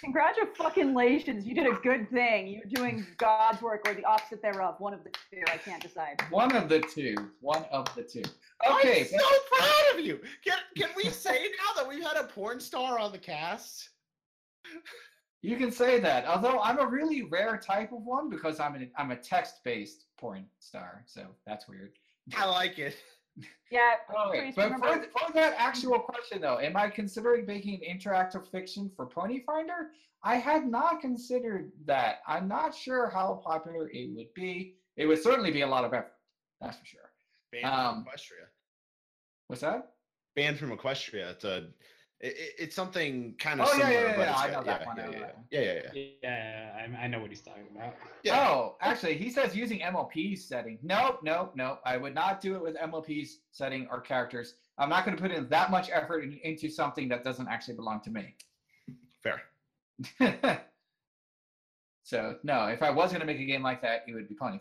Congratulations, 0.00 1.46
you 1.46 1.54
did 1.54 1.66
a 1.66 1.76
good 1.80 2.10
thing. 2.10 2.48
You're 2.48 2.64
doing 2.68 3.06
God's 3.18 3.62
work 3.62 3.86
or 3.86 3.94
the 3.94 4.04
opposite 4.04 4.42
thereof. 4.42 4.76
One 4.78 4.94
of 4.94 5.04
the 5.04 5.10
two. 5.10 5.42
I 5.46 5.56
can't 5.56 5.82
decide. 5.82 6.20
One 6.30 6.54
of 6.54 6.68
the 6.68 6.80
two. 6.80 7.14
One 7.40 7.64
of 7.70 7.92
the 7.94 8.02
two. 8.02 8.22
Okay. 8.66 9.00
I'm 9.00 9.06
so 9.06 9.26
proud 9.52 9.94
of 9.98 10.04
you. 10.04 10.20
Can 10.44 10.58
can 10.76 10.90
we 10.96 11.04
say 11.10 11.50
now 11.58 11.80
that 11.80 11.88
we've 11.88 12.02
had 12.02 12.16
a 12.16 12.24
porn 12.24 12.60
star 12.60 12.98
on 12.98 13.12
the 13.12 13.18
cast? 13.18 13.90
You 15.42 15.56
can 15.56 15.70
say 15.70 16.00
that. 16.00 16.26
Although 16.26 16.60
I'm 16.60 16.78
a 16.78 16.86
really 16.86 17.22
rare 17.22 17.56
type 17.56 17.92
of 17.92 18.02
one 18.02 18.28
because 18.28 18.58
I'm 18.58 18.74
an 18.74 18.90
I'm 18.96 19.12
a 19.12 19.16
text-based 19.16 20.06
porn 20.18 20.46
star, 20.58 21.04
so 21.06 21.26
that's 21.46 21.68
weird. 21.68 21.92
I 22.36 22.46
like 22.46 22.78
it. 22.78 22.96
Yeah. 23.70 23.94
Okay, 24.28 24.52
but 24.56 24.72
for, 24.78 25.06
for 25.16 25.32
that 25.34 25.54
actual 25.58 25.98
question 26.00 26.40
though, 26.40 26.58
am 26.58 26.76
I 26.76 26.88
considering 26.88 27.46
making 27.46 27.82
interactive 27.88 28.50
fiction 28.50 28.90
for 28.96 29.06
Ponyfinder? 29.06 29.90
I 30.24 30.36
had 30.36 30.66
not 30.66 31.00
considered 31.00 31.70
that. 31.84 32.20
I'm 32.26 32.48
not 32.48 32.74
sure 32.74 33.08
how 33.10 33.40
popular 33.44 33.88
it 33.92 34.10
would 34.16 34.32
be. 34.34 34.76
It 34.96 35.06
would 35.06 35.22
certainly 35.22 35.52
be 35.52 35.60
a 35.60 35.66
lot 35.66 35.84
of 35.84 35.94
effort. 35.94 36.14
That's 36.60 36.78
for 36.78 36.86
sure. 36.86 37.07
Banned 37.52 37.64
Um, 37.66 38.04
from 38.04 38.12
Equestria. 38.12 38.46
What's 39.46 39.62
that? 39.62 39.92
Banned 40.36 40.58
from 40.58 40.76
Equestria. 40.76 41.30
It's 41.32 41.44
a. 41.44 41.68
It, 42.20 42.34
it- 42.36 42.54
it's 42.58 42.74
something 42.76 43.36
kind 43.38 43.60
of 43.60 43.68
Oh, 43.70 43.76
yeah, 43.78 43.86
similar. 43.88 44.06
yeah, 44.08 44.16
but 44.16 44.22
yeah, 44.22 44.30
it's 44.32 44.40
I 44.40 44.50
got- 44.50 44.52
know 44.52 44.64
that 44.72 44.80
yeah, 44.80 44.86
one, 44.86 45.00
I 45.00 45.02
Yeah, 45.04 45.10
yeah, 45.10 45.60
yeah, 45.62 45.72
yeah, 45.72 45.90
yeah. 45.94 46.10
Yeah, 46.22 46.96
I, 47.00 47.04
I 47.04 47.06
know 47.06 47.20
what 47.20 47.30
he's 47.30 47.40
talking 47.42 47.68
about. 47.74 47.94
Yeah. 48.24 48.48
Oh, 48.50 48.76
actually, 48.80 49.16
he 49.18 49.30
says 49.30 49.54
using 49.56 49.78
MLP's 49.80 50.44
setting. 50.44 50.78
Nope, 50.82 51.20
nope, 51.22 51.52
nope. 51.54 51.80
I 51.84 51.96
would 51.96 52.14
not 52.14 52.40
do 52.40 52.56
it 52.56 52.62
with 52.62 52.76
MLP's 52.76 53.38
setting 53.52 53.86
or 53.90 54.00
characters. 54.00 54.54
I'm 54.78 54.88
not 54.88 55.04
going 55.04 55.16
to 55.16 55.22
put 55.22 55.30
in 55.30 55.48
that 55.48 55.70
much 55.70 55.90
effort 55.92 56.24
in, 56.24 56.38
into 56.42 56.68
something 56.68 57.08
that 57.08 57.22
doesn't 57.22 57.46
actually 57.48 57.74
belong 57.76 58.00
to 58.02 58.10
me. 58.10 58.34
Fair. 59.22 59.40
so 62.02 62.36
no, 62.42 62.66
if 62.66 62.82
I 62.82 62.90
was 62.90 63.10
going 63.10 63.20
to 63.20 63.26
make 63.26 63.40
a 63.40 63.44
game 63.44 63.62
like 63.62 63.80
that, 63.82 64.02
it 64.08 64.14
would 64.14 64.28
be 64.28 64.34
Pony 64.34 64.58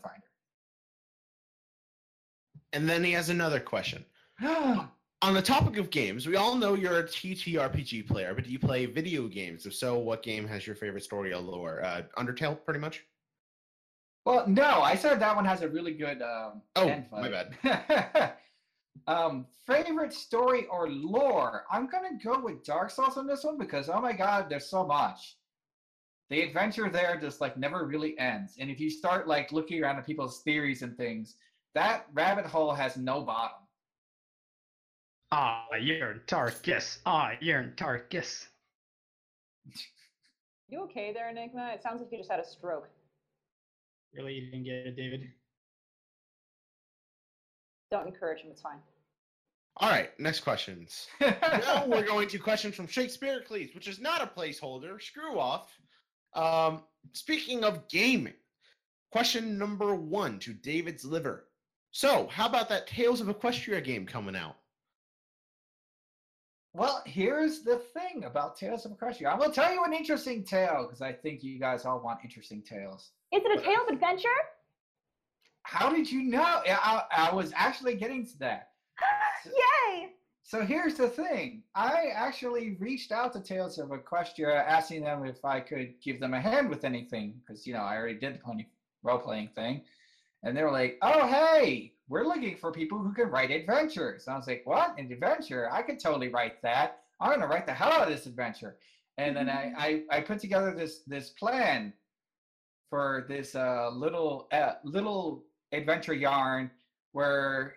And 2.74 2.88
then 2.88 3.04
he 3.04 3.12
has 3.14 3.30
another 3.30 3.60
question. 3.60 4.06
On 4.42 5.34
the 5.34 5.42
topic 5.42 5.78
of 5.78 5.90
games, 5.90 6.28
we 6.28 6.36
all 6.36 6.54
know 6.56 6.76
you're 6.76 7.00
a 7.00 7.04
TTRPG 7.04 8.08
player, 8.08 8.36
but 8.36 8.44
do 8.44 8.52
you 8.52 8.60
play 8.60 8.86
video 8.86 9.28
games? 9.28 9.66
If 9.66 9.74
so, 9.74 9.98
what 9.98 10.22
game 10.22 10.48
has 10.48 10.68
your 10.68 10.76
favorite 10.76 11.04
story 11.04 11.34
or 11.34 11.40
lore? 11.40 11.84
Uh, 11.84 12.04
Undertale, 12.20 12.64
pretty 12.64 12.80
much. 12.80 13.04
well, 14.26 14.48
no, 14.48 14.82
I 14.82 14.96
said 14.96 15.20
that 15.20 15.36
one 15.36 15.46
has 15.46 15.64
a 15.64 15.70
really 15.70 15.94
good. 15.94 16.22
Um, 16.22 16.62
Oh, 16.76 17.04
my 17.12 17.30
bad. 17.30 18.34
um, 19.08 19.48
favorite 19.66 20.14
story 20.14 20.68
or 20.68 20.88
lore? 20.90 21.64
I'm 21.72 21.88
gonna 21.88 22.18
go 22.24 22.40
with 22.40 22.64
Dark 22.64 22.92
Souls 22.92 23.18
on 23.18 23.26
this 23.26 23.44
one 23.44 23.58
because 23.58 23.90
oh 23.90 24.00
my 24.02 24.14
god, 24.14 24.48
there's 24.50 24.70
so 24.70 24.86
much. 24.86 25.38
The 26.30 26.42
adventure 26.42 26.90
there 26.90 27.18
just 27.20 27.42
like 27.42 27.58
never 27.58 27.86
really 27.88 28.20
ends, 28.20 28.58
and 28.60 28.70
if 28.70 28.80
you 28.80 28.90
start 28.92 29.28
like 29.28 29.52
looking 29.52 29.82
around 29.82 29.98
at 29.98 30.06
people's 30.06 30.42
theories 30.44 30.82
and 30.84 30.96
things, 30.96 31.38
that 31.78 32.08
rabbit 32.14 32.46
hole 32.46 32.74
has 32.74 32.98
no 32.98 33.22
bottom. 33.22 33.58
Ah, 35.32 35.66
Iron 35.74 36.22
Tarkus. 36.28 37.00
Ah, 37.06 37.32
Iron 37.42 37.74
Tarkus. 37.76 38.48
You 40.70 40.82
okay 40.82 41.14
there, 41.14 41.30
Enigma? 41.30 41.72
It 41.74 41.82
sounds 41.82 42.02
like 42.02 42.12
you 42.12 42.18
just 42.18 42.30
had 42.30 42.42
a 42.42 42.46
stroke. 42.46 42.90
Really, 44.14 44.34
you 44.34 44.52
didn't 44.52 44.66
get 44.66 44.74
it, 44.74 44.98
David. 44.98 45.30
Don't 47.90 48.06
encourage 48.06 48.42
him. 48.42 48.52
It's 48.52 48.62
fine. 48.62 48.80
All 49.78 49.90
right, 49.90 50.10
next 50.20 50.42
questions. 50.42 51.08
now 51.22 51.86
we're 51.88 52.06
going 52.06 52.28
to 52.28 52.40
questions 52.40 52.76
from 52.76 52.88
Shakespeare 52.88 53.44
please, 53.48 53.74
which 53.76 53.88
is 53.88 54.02
not 54.02 54.22
a 54.22 54.26
placeholder. 54.26 55.02
Screw 55.02 55.40
off. 55.40 55.72
Um, 56.34 56.82
speaking 57.14 57.64
of 57.64 57.88
gaming, 57.88 58.34
question 59.12 59.58
number 59.58 59.96
one 59.96 60.40
to 60.40 60.54
David's 60.54 61.06
liver. 61.06 61.46
So, 61.92 62.28
how 62.28 62.48
about 62.48 62.70
that 62.70 62.88
Tales 62.88 63.22
of 63.22 63.28
Equestria 63.28 63.84
game 63.84 64.06
coming 64.06 64.36
out? 64.36 64.58
Well, 66.74 67.02
here's 67.06 67.62
the 67.62 67.78
thing 67.78 68.26
about 68.26 68.56
Tales 68.56 68.86
of 68.86 68.92
Equestria. 68.92 69.28
I 69.28 69.36
will 69.36 69.52
tell 69.52 69.74
you 69.74 69.84
an 69.84 69.94
interesting 69.94 70.44
tale 70.44 70.84
because 70.84 71.02
I 71.02 71.12
think 71.12 71.44
you 71.44 71.60
guys 71.60 71.86
all 71.86 72.00
want 72.00 72.20
interesting 72.24 72.62
tales. 72.62 73.12
Is 73.34 73.42
it 73.44 73.60
a 73.60 73.62
tale 73.64 73.82
of 73.82 73.94
adventure? 73.94 74.28
How 75.64 75.90
did 75.90 76.10
you 76.10 76.24
know? 76.24 76.62
I, 76.66 77.04
I 77.12 77.34
was 77.34 77.52
actually 77.56 77.96
getting 77.96 78.26
to 78.28 78.40
that. 78.40 78.70
Yay! 79.46 80.10
So 80.44 80.64
here's 80.64 80.94
the 80.94 81.10
thing. 81.10 81.64
I 81.76 82.06
actually 82.14 82.78
reached 82.80 83.12
out 83.12 83.34
to 83.34 83.42
Tales 83.42 83.80
of 83.80 83.90
Equestria 83.90 84.64
asking 84.66 85.04
them 85.04 85.26
if 85.26 85.44
I 85.44 85.60
could 85.60 85.96
give 86.02 86.22
them 86.22 86.34
a 86.34 86.40
hand 86.40 86.70
with 86.70 86.86
anything 86.86 87.42
because, 87.46 87.68
you 87.68 87.74
know, 87.74 87.82
I 87.82 87.98
already 87.98 88.18
did 88.18 88.36
the 88.36 88.40
pony 88.40 88.66
role 89.04 89.20
playing 89.20 89.50
thing. 89.56 89.82
And 90.44 90.56
they 90.56 90.64
were 90.64 90.72
like, 90.72 90.98
oh, 91.02 91.28
hey, 91.28 91.94
we're 92.10 92.26
looking 92.26 92.56
for 92.56 92.72
people 92.72 93.00
who 93.00 93.14
can 93.14 93.30
write 93.30 93.52
adventures. 93.52 94.28
And 94.28 94.36
I 94.36 94.38
was 94.38 94.48
like, 94.48 94.62
what? 94.66 94.98
An 94.98 95.12
adventure? 95.12 95.70
I 95.72 95.82
could 95.82 96.00
totally 96.00 96.30
write 96.30 96.62
that. 96.62 97.00
I'm 97.20 97.30
going 97.30 97.42
to 97.42 97.48
write 97.48 97.66
the 97.66 97.74
hell 97.74 97.92
out 97.92 98.08
of 98.08 98.14
this 98.14 98.28
adventure. 98.28 98.78
And 99.18 99.36
then 99.36 99.50
I, 99.50 99.74
I, 99.78 100.18
I 100.18 100.22
put 100.22 100.40
together 100.40 100.74
this 100.74 101.02
this 101.08 101.32
plan 101.32 101.92
for 102.90 103.26
this 103.28 103.56
uh, 103.56 103.90
little 103.92 104.48
uh, 104.52 104.74
little 104.84 105.44
adventure 105.72 106.14
yarn 106.14 106.70
where 107.14 107.76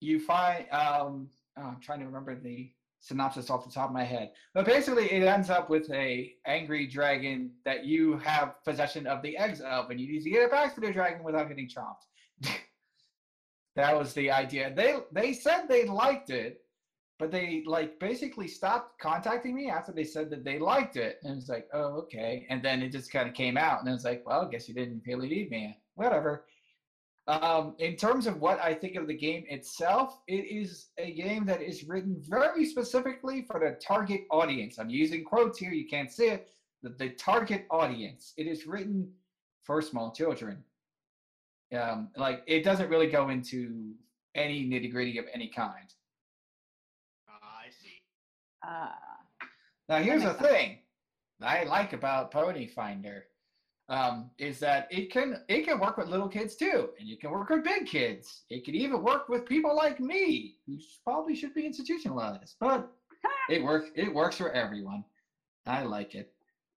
you 0.00 0.20
find 0.20 0.66
um 0.70 1.28
oh, 1.58 1.62
I'm 1.62 1.80
trying 1.80 2.00
to 2.00 2.06
remember 2.06 2.34
the 2.34 2.70
synopsis 3.00 3.50
off 3.50 3.64
the 3.64 3.72
top 3.72 3.88
of 3.88 3.94
my 3.94 4.04
head. 4.04 4.32
But 4.54 4.66
basically 4.66 5.12
it 5.12 5.22
ends 5.22 5.50
up 5.50 5.70
with 5.70 5.90
a 5.92 6.32
angry 6.46 6.86
dragon 6.86 7.52
that 7.64 7.84
you 7.84 8.18
have 8.18 8.62
possession 8.64 9.06
of 9.06 9.22
the 9.22 9.36
eggs 9.36 9.60
of 9.60 9.90
and 9.90 10.00
you 10.00 10.12
need 10.12 10.24
to 10.24 10.30
get 10.30 10.42
it 10.42 10.50
back 10.50 10.74
to 10.74 10.80
the 10.80 10.92
dragon 10.92 11.22
without 11.22 11.48
getting 11.48 11.68
chomped. 11.68 12.06
that 13.76 13.96
was 13.96 14.12
the 14.14 14.30
idea. 14.30 14.72
They 14.74 14.96
they 15.12 15.32
said 15.32 15.66
they 15.68 15.84
liked 15.86 16.30
it, 16.30 16.60
but 17.18 17.30
they 17.30 17.62
like 17.66 17.98
basically 18.00 18.48
stopped 18.48 18.98
contacting 19.00 19.54
me 19.54 19.70
after 19.70 19.92
they 19.92 20.04
said 20.04 20.30
that 20.30 20.44
they 20.44 20.58
liked 20.58 20.96
it. 20.96 21.18
And 21.22 21.38
it's 21.38 21.48
like, 21.48 21.68
oh, 21.72 21.94
okay. 22.02 22.46
And 22.50 22.62
then 22.62 22.82
it 22.82 22.92
just 22.92 23.12
kind 23.12 23.28
of 23.28 23.34
came 23.34 23.56
out 23.56 23.82
and 23.82 23.94
it's 23.94 24.04
like, 24.04 24.22
well, 24.26 24.46
I 24.46 24.50
guess 24.50 24.68
you 24.68 24.74
didn't 24.74 25.02
really 25.06 25.28
need 25.28 25.50
me. 25.50 25.78
Whatever. 25.94 26.44
Um, 27.28 27.74
in 27.78 27.96
terms 27.96 28.26
of 28.28 28.40
what 28.40 28.60
I 28.60 28.72
think 28.72 28.94
of 28.94 29.08
the 29.08 29.14
game 29.16 29.44
itself, 29.48 30.20
it 30.28 30.44
is 30.44 30.88
a 30.96 31.12
game 31.12 31.44
that 31.46 31.60
is 31.60 31.82
written 31.84 32.16
very 32.20 32.64
specifically 32.64 33.42
for 33.42 33.58
the 33.58 33.76
target 33.84 34.26
audience. 34.30 34.78
I'm 34.78 34.90
using 34.90 35.24
quotes 35.24 35.58
here, 35.58 35.72
you 35.72 35.88
can't 35.88 36.10
see 36.10 36.26
it. 36.26 36.50
The, 36.82 36.90
the 36.90 37.10
target 37.10 37.66
audience. 37.70 38.32
It 38.36 38.46
is 38.46 38.66
written 38.66 39.10
for 39.64 39.82
small 39.82 40.12
children. 40.12 40.62
Um, 41.76 42.10
like 42.16 42.44
it 42.46 42.62
doesn't 42.62 42.88
really 42.88 43.08
go 43.08 43.30
into 43.30 43.94
any 44.36 44.64
nitty 44.64 44.92
gritty 44.92 45.18
of 45.18 45.24
any 45.34 45.48
kind. 45.48 45.92
I 47.28 47.70
see. 47.70 48.02
Uh, 48.66 48.90
Now, 49.88 49.98
here's 49.98 50.22
the 50.22 50.28
makes 50.28 50.38
sense. 50.40 50.52
thing 50.52 50.78
I 51.42 51.64
like 51.64 51.92
about 51.92 52.30
Ponyfinder 52.30 53.22
um, 53.88 54.30
is 54.38 54.58
that 54.60 54.88
it 54.90 55.12
can 55.12 55.42
it 55.48 55.64
can 55.64 55.78
work 55.78 55.96
with 55.96 56.08
little 56.08 56.28
kids 56.28 56.56
too, 56.56 56.90
and 56.98 57.08
you 57.08 57.16
can 57.16 57.30
work 57.30 57.50
with 57.50 57.62
big 57.62 57.86
kids. 57.86 58.42
It 58.50 58.64
can 58.64 58.74
even 58.74 59.02
work 59.02 59.28
with 59.28 59.46
people 59.46 59.76
like 59.76 60.00
me, 60.00 60.56
who 60.66 60.78
probably 61.04 61.36
should 61.36 61.54
be 61.54 61.66
institutionalized, 61.66 62.56
but 62.58 62.90
it 63.50 63.62
works. 63.62 63.90
It 63.94 64.12
works 64.12 64.36
for 64.36 64.50
everyone. 64.52 65.04
I 65.66 65.82
like 65.82 66.14
it. 66.14 66.32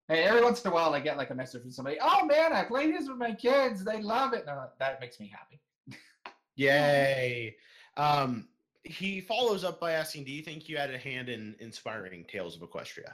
Hey, 0.08 0.24
every 0.24 0.42
once 0.42 0.64
in 0.64 0.72
a 0.72 0.74
while, 0.74 0.94
I 0.94 1.00
get 1.00 1.18
like 1.18 1.30
a 1.30 1.36
message 1.36 1.62
from 1.62 1.72
somebody. 1.72 1.98
Oh 2.02 2.26
man, 2.26 2.54
I 2.54 2.64
play 2.64 2.92
this 2.92 3.08
with 3.08 3.18
my 3.18 3.34
kids. 3.34 3.84
They 3.84 4.02
love 4.02 4.34
it. 4.34 4.46
No, 4.46 4.68
that 4.80 5.02
makes 5.02 5.20
me 5.20 5.32
happy. 5.32 5.60
Yay. 6.56 7.56
Um, 7.98 8.48
he 8.84 9.22
follows 9.22 9.64
up 9.64 9.80
by 9.80 9.94
asking, 9.94 10.26
"Do 10.26 10.32
you 10.32 10.44
think 10.44 10.70
you 10.70 10.78
had 10.78 10.94
a 10.94 10.98
hand 10.98 11.30
in 11.30 11.56
inspiring 11.60 12.26
Tales 12.32 12.56
of 12.56 12.62
Equestria?" 12.62 13.14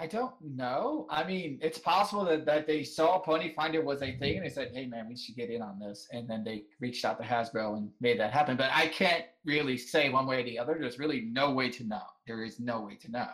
I 0.00 0.06
don't 0.06 0.32
know. 0.40 1.06
I 1.10 1.24
mean, 1.24 1.58
it's 1.60 1.78
possible 1.78 2.24
that, 2.24 2.46
that 2.46 2.66
they 2.66 2.82
saw 2.82 3.22
Ponyfinder 3.22 3.84
was 3.84 4.00
a 4.00 4.16
thing 4.16 4.36
and 4.36 4.46
they 4.46 4.48
said, 4.48 4.70
hey, 4.72 4.86
man, 4.86 5.06
we 5.06 5.14
should 5.14 5.36
get 5.36 5.50
in 5.50 5.60
on 5.60 5.78
this. 5.78 6.08
And 6.10 6.26
then 6.26 6.42
they 6.42 6.64
reached 6.80 7.04
out 7.04 7.18
to 7.18 7.24
Hasbro 7.24 7.76
and 7.76 7.90
made 8.00 8.18
that 8.18 8.32
happen. 8.32 8.56
But 8.56 8.70
I 8.72 8.88
can't 8.88 9.26
really 9.44 9.76
say 9.76 10.08
one 10.08 10.26
way 10.26 10.40
or 10.40 10.42
the 10.42 10.58
other. 10.58 10.78
There's 10.80 10.98
really 10.98 11.20
no 11.20 11.52
way 11.52 11.68
to 11.72 11.84
know. 11.84 12.00
There 12.26 12.42
is 12.42 12.58
no 12.58 12.80
way 12.80 12.94
to 12.94 13.10
know. 13.10 13.28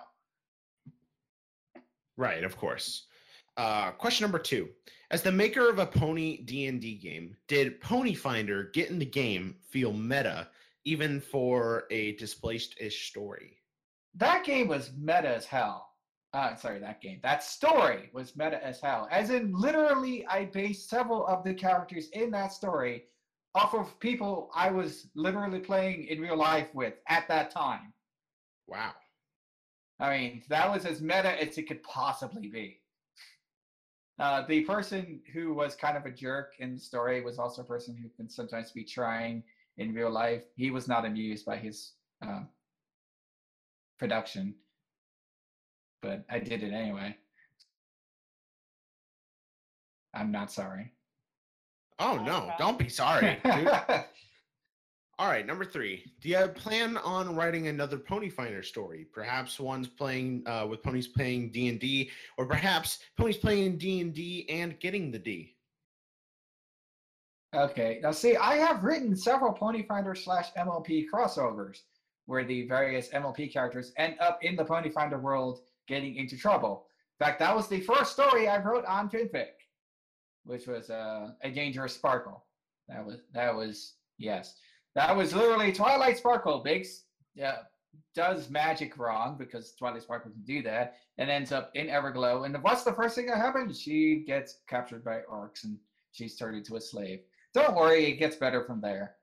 Right, 2.16 2.42
of 2.42 2.56
course. 2.56 3.06
Uh, 3.56 3.92
question 3.92 4.24
number 4.24 4.38
two: 4.40 4.68
As 5.12 5.22
the 5.22 5.30
maker 5.30 5.70
of 5.70 5.78
a 5.78 5.86
Pony 5.86 6.42
D 6.42 6.66
and 6.66 6.80
D 6.80 6.96
game, 6.96 7.36
did 7.46 7.80
Ponyfinder 7.80 8.72
get 8.72 8.90
in 8.90 8.98
the 8.98 9.06
game 9.06 9.56
feel 9.68 9.92
meta, 9.92 10.48
even 10.84 11.20
for 11.20 11.84
a 11.90 12.16
displaced-ish 12.16 13.08
story? 13.08 13.58
That 14.14 14.44
game 14.44 14.66
was 14.66 14.92
meta 14.98 15.28
as 15.28 15.44
hell. 15.44 15.85
Uh, 16.36 16.54
sorry, 16.54 16.78
that 16.78 17.00
game. 17.00 17.18
That 17.22 17.42
story 17.42 18.10
was 18.12 18.36
meta 18.36 18.62
as 18.62 18.78
hell. 18.78 19.08
As 19.10 19.30
in, 19.30 19.54
literally, 19.58 20.26
I 20.26 20.44
based 20.44 20.90
several 20.90 21.26
of 21.26 21.42
the 21.42 21.54
characters 21.54 22.10
in 22.12 22.30
that 22.32 22.52
story 22.52 23.04
off 23.54 23.72
of 23.72 23.98
people 24.00 24.50
I 24.54 24.70
was 24.70 25.06
literally 25.14 25.60
playing 25.60 26.08
in 26.08 26.20
real 26.20 26.36
life 26.36 26.68
with 26.74 26.92
at 27.08 27.26
that 27.28 27.50
time. 27.50 27.94
Wow. 28.66 28.92
I 29.98 30.10
mean, 30.14 30.42
that 30.50 30.70
was 30.70 30.84
as 30.84 31.00
meta 31.00 31.42
as 31.42 31.56
it 31.56 31.66
could 31.66 31.82
possibly 31.82 32.48
be. 32.48 32.80
Uh, 34.18 34.46
the 34.46 34.60
person 34.60 35.22
who 35.32 35.54
was 35.54 35.74
kind 35.74 35.96
of 35.96 36.04
a 36.04 36.10
jerk 36.10 36.52
in 36.58 36.74
the 36.74 36.80
story 36.80 37.22
was 37.22 37.38
also 37.38 37.62
a 37.62 37.64
person 37.64 37.96
who 37.96 38.10
can 38.10 38.28
sometimes 38.28 38.72
be 38.72 38.84
trying 38.84 39.42
in 39.78 39.94
real 39.94 40.10
life. 40.10 40.42
He 40.54 40.70
was 40.70 40.86
not 40.86 41.06
amused 41.06 41.46
by 41.46 41.56
his 41.56 41.92
uh, 42.20 42.40
production, 43.98 44.54
but 46.06 46.24
I 46.30 46.38
did 46.38 46.62
it 46.62 46.72
anyway. 46.72 47.16
I'm 50.14 50.30
not 50.30 50.52
sorry. 50.52 50.92
Oh 51.98 52.16
no! 52.24 52.52
Don't 52.58 52.78
be 52.78 52.88
sorry. 52.88 53.38
dude. 53.44 53.68
All 55.18 55.28
right, 55.28 55.46
number 55.46 55.64
three. 55.64 56.04
Do 56.20 56.28
you 56.28 56.46
plan 56.48 56.98
on 56.98 57.34
writing 57.34 57.68
another 57.68 57.96
Ponyfinder 57.96 58.62
story? 58.62 59.06
Perhaps 59.12 59.58
one's 59.58 59.88
playing 59.88 60.42
uh, 60.46 60.66
with 60.68 60.82
ponies 60.82 61.08
playing 61.08 61.52
D 61.52 61.68
and 61.68 61.80
D, 61.80 62.10
or 62.36 62.46
perhaps 62.46 62.98
ponies 63.16 63.38
playing 63.38 63.78
D 63.78 64.00
and 64.00 64.14
D 64.14 64.46
and 64.50 64.78
getting 64.78 65.10
the 65.10 65.18
D. 65.18 65.56
Okay, 67.54 67.98
now 68.02 68.10
see, 68.10 68.36
I 68.36 68.56
have 68.56 68.84
written 68.84 69.16
several 69.16 69.54
Ponyfinder 69.54 70.16
slash 70.16 70.52
MLP 70.52 71.06
crossovers 71.12 71.80
where 72.26 72.44
the 72.44 72.66
various 72.66 73.08
MLP 73.08 73.52
characters 73.52 73.92
end 73.96 74.16
up 74.20 74.38
in 74.42 74.56
the 74.56 74.64
Ponyfinder 74.64 75.20
world 75.20 75.60
getting 75.86 76.16
into 76.16 76.36
trouble. 76.36 76.86
In 77.18 77.26
fact, 77.26 77.38
that 77.40 77.54
was 77.54 77.68
the 77.68 77.80
first 77.80 78.12
story 78.12 78.48
I 78.48 78.62
wrote 78.62 78.84
on 78.84 79.08
FimFic, 79.08 79.46
which 80.44 80.66
was 80.66 80.90
uh, 80.90 81.30
a 81.42 81.50
dangerous 81.50 81.94
sparkle. 81.94 82.44
That 82.88 83.04
was 83.04 83.20
that 83.32 83.54
was 83.54 83.94
yes, 84.18 84.56
that 84.94 85.16
was 85.16 85.34
literally 85.34 85.72
Twilight 85.72 86.18
Sparkle. 86.18 86.60
Biggs 86.60 87.04
yeah, 87.34 87.58
does 88.14 88.50
magic 88.50 88.98
wrong 88.98 89.36
because 89.38 89.74
Twilight 89.74 90.02
Sparkle 90.02 90.30
can 90.30 90.42
do 90.42 90.62
that, 90.62 90.96
and 91.18 91.30
ends 91.30 91.52
up 91.52 91.70
in 91.74 91.86
Everglow. 91.86 92.46
And 92.46 92.62
what's 92.62 92.84
the 92.84 92.92
first 92.92 93.14
thing 93.14 93.26
that 93.26 93.38
happens? 93.38 93.80
She 93.80 94.24
gets 94.26 94.58
captured 94.68 95.04
by 95.04 95.20
orcs 95.30 95.64
and 95.64 95.78
she's 96.12 96.36
turned 96.36 96.56
into 96.56 96.76
a 96.76 96.80
slave. 96.80 97.20
Don't 97.54 97.76
worry, 97.76 98.06
it 98.06 98.16
gets 98.16 98.36
better 98.36 98.64
from 98.64 98.80
there. 98.80 99.16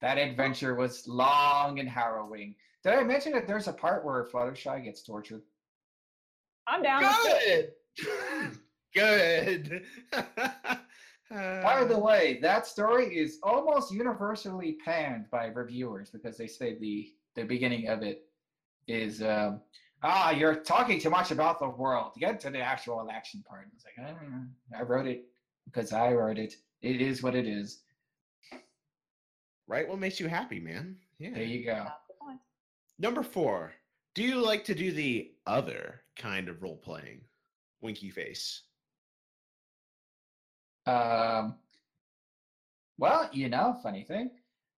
That 0.00 0.18
adventure 0.18 0.74
was 0.74 1.06
long 1.08 1.80
and 1.80 1.88
harrowing. 1.88 2.54
Did 2.86 2.94
I 2.94 3.02
mention 3.02 3.32
that 3.32 3.48
there's 3.48 3.66
a 3.66 3.72
part 3.72 4.04
where 4.04 4.22
Fluttershy 4.22 4.84
gets 4.84 5.02
tortured? 5.02 5.42
I'm 6.68 6.84
down. 6.84 7.02
let's. 7.02 7.34
Good. 7.34 7.72
Good. 8.94 9.82
By 11.28 11.84
the 11.84 11.98
way, 12.08 12.38
that 12.42 12.64
story 12.64 13.06
is 13.06 13.40
almost 13.42 13.92
universally 13.92 14.78
panned 14.84 15.28
by 15.32 15.46
reviewers 15.46 16.10
because 16.10 16.36
they 16.36 16.46
say 16.46 16.78
the 16.78 17.12
the 17.34 17.42
beginning 17.42 17.88
of 17.88 18.04
it 18.04 18.28
is 18.86 19.20
um, 19.20 19.62
ah, 20.04 20.30
you're 20.30 20.54
talking 20.54 21.00
too 21.00 21.10
much 21.10 21.32
about 21.32 21.58
the 21.58 21.68
world. 21.68 22.12
Get 22.20 22.38
to 22.40 22.50
the 22.50 22.60
actual 22.60 23.04
action 23.10 23.42
part. 23.48 23.66
It's 23.74 23.84
like 23.84 24.06
"Ah, 24.08 24.78
I 24.78 24.82
wrote 24.82 25.08
it 25.08 25.24
because 25.64 25.92
I 25.92 26.12
wrote 26.12 26.38
it. 26.38 26.54
It 26.82 27.00
is 27.00 27.20
what 27.20 27.34
it 27.34 27.48
is. 27.48 27.80
right, 29.66 29.88
what 29.88 29.98
makes 29.98 30.20
you 30.20 30.28
happy, 30.28 30.60
man? 30.60 30.98
Yeah. 31.18 31.30
There 31.34 31.42
you 31.42 31.64
go. 31.64 31.88
That's 32.98 33.14
the 33.14 33.14
point. 33.14 33.16
Number 33.16 33.22
four. 33.22 33.72
Do 34.14 34.22
you 34.22 34.36
like 34.36 34.64
to 34.64 34.74
do 34.74 34.92
the 34.92 35.32
other 35.46 36.00
kind 36.16 36.48
of 36.48 36.62
role 36.62 36.78
playing? 36.78 37.20
Winky 37.82 38.10
face. 38.10 38.62
Um, 40.86 41.56
well, 42.98 43.28
you 43.32 43.48
know, 43.48 43.76
funny 43.82 44.04
thing, 44.04 44.30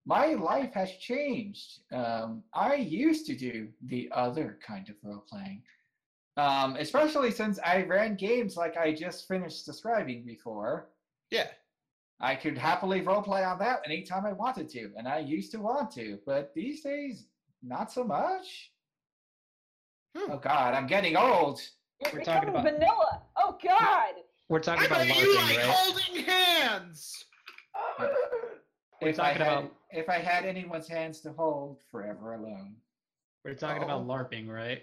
my 0.07 0.35
life 0.35 0.73
has 0.75 0.91
changed. 0.93 1.81
Um, 1.93 2.43
I 2.53 2.75
used 2.77 3.27
to 3.27 3.37
do 3.37 3.69
the 3.87 4.11
other 4.13 4.59
kind 4.67 4.89
of 4.89 4.97
role 5.03 5.25
playing, 5.29 5.63
um, 6.37 6.77
especially 6.77 7.31
since 7.31 7.61
I 7.65 7.83
ran 7.83 8.17
games 8.17 8.57
like 8.57 8.77
I 8.77 8.93
just 8.93 9.29
finished 9.29 9.67
describing 9.67 10.25
before. 10.25 10.89
Yeah. 11.31 11.49
I 12.21 12.35
could 12.35 12.59
happily 12.59 13.03
role 13.03 13.23
play 13.23 13.45
on 13.45 13.59
that 13.61 13.83
anytime 13.85 14.27
I 14.27 14.33
wanted 14.33 14.69
to, 14.71 14.91
and 14.97 15.07
I 15.07 15.21
used 15.21 15.53
to 15.53 15.61
want 15.61 15.93
to, 15.93 16.19
but 16.27 16.53
these 16.55 16.83
days, 16.83 17.27
not 17.63 17.93
so 17.93 18.05
much. 18.05 18.71
Hmm. 20.17 20.33
Oh 20.33 20.39
God, 20.39 20.75
I'm 20.75 20.87
getting 20.87 21.17
old. 21.17 21.61
You're 22.03 22.13
We're 22.15 22.25
talking 22.25 22.49
about- 22.49 22.65
vanilla. 22.65 23.23
Oh 23.37 23.59
God. 23.63 24.15
We're 24.49 24.61
talking 24.61 24.85
I 24.85 24.87
about 24.87 24.99
bet 25.07 25.17
you 25.19 25.37
LARPing, 25.37 25.47
like 25.49 25.57
right? 25.59 25.67
holding 25.67 26.25
hands. 26.25 27.25
We're 29.01 29.09
if 29.09 29.21
I 29.21 29.33
talking 29.35 29.43
had, 29.45 29.59
about- 29.59 29.73
if 29.91 30.09
I 30.09 30.19
had 30.19 30.45
anyone's 30.45 30.89
hands 30.89 31.21
to 31.23 31.33
hold, 31.33 31.81
forever 31.91 32.35
alone. 32.35 32.77
We're 33.45 33.55
talking 33.55 33.83
about 33.83 34.03
Oh. 34.03 34.05
LARPing, 34.05 34.49
right? 34.49 34.83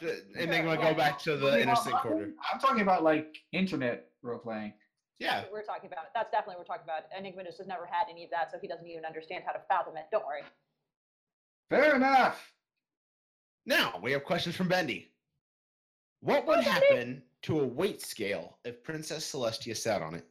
The- 0.00 0.24
And 0.38 0.50
then 0.50 0.64
Yeah, 0.64 0.72
we 0.72 0.78
well, 0.78 0.92
go 0.92 0.94
back 0.94 1.18
to 1.20 1.36
the 1.36 1.60
innocent 1.60 1.88
about- 1.88 2.02
quarter. 2.02 2.32
I'm 2.52 2.60
talking 2.60 2.82
about 2.82 3.02
like 3.02 3.36
internet 3.52 4.06
role 4.22 4.38
playing. 4.38 4.74
Yeah. 5.18 5.44
We're 5.50 5.64
talking 5.64 5.90
about. 5.90 6.14
That's 6.14 6.30
definitely 6.30 6.56
what 6.56 6.68
we're 6.68 6.74
talking 6.76 6.84
about. 6.84 7.04
Enigma 7.16 7.42
just 7.44 7.58
has 7.58 7.66
never 7.66 7.86
had 7.86 8.06
any 8.08 8.24
of 8.24 8.30
that, 8.30 8.52
so 8.52 8.58
he 8.60 8.68
doesn't 8.68 8.86
even 8.86 9.04
understand 9.04 9.42
how 9.44 9.52
to 9.52 9.60
fathom 9.68 9.96
it. 9.96 10.06
Don't 10.12 10.24
worry. 10.24 10.42
Fair 11.70 11.96
enough. 11.96 12.52
Now 13.66 13.98
we 14.02 14.12
have 14.12 14.24
questions 14.24 14.56
from 14.56 14.68
Bendy. 14.68 15.12
What 16.20 16.46
would 16.46 16.60
happen 16.60 17.22
to 17.42 17.60
a 17.60 17.66
weight 17.66 18.02
scale 18.02 18.58
if 18.64 18.82
Princess 18.82 19.30
Celestia 19.30 19.76
sat 19.76 20.02
on 20.02 20.14
it? 20.14 20.26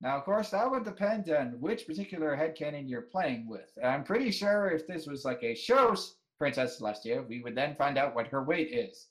Now, 0.00 0.18
of 0.18 0.24
course, 0.24 0.50
that 0.50 0.68
would 0.68 0.84
depend 0.84 1.30
on 1.30 1.60
which 1.60 1.86
particular 1.86 2.34
head 2.34 2.56
headcanon 2.56 2.90
you're 2.90 3.02
playing 3.02 3.48
with. 3.48 3.78
I'm 3.82 4.02
pretty 4.02 4.32
sure 4.32 4.68
if 4.68 4.86
this 4.86 5.06
was 5.06 5.24
like 5.24 5.42
a 5.44 5.54
show's 5.54 6.16
Princess 6.38 6.80
Celestia, 6.80 7.26
we 7.28 7.40
would 7.40 7.54
then 7.54 7.76
find 7.76 7.96
out 7.96 8.16
what 8.16 8.26
her 8.26 8.42
weight 8.42 8.72
is. 8.72 9.06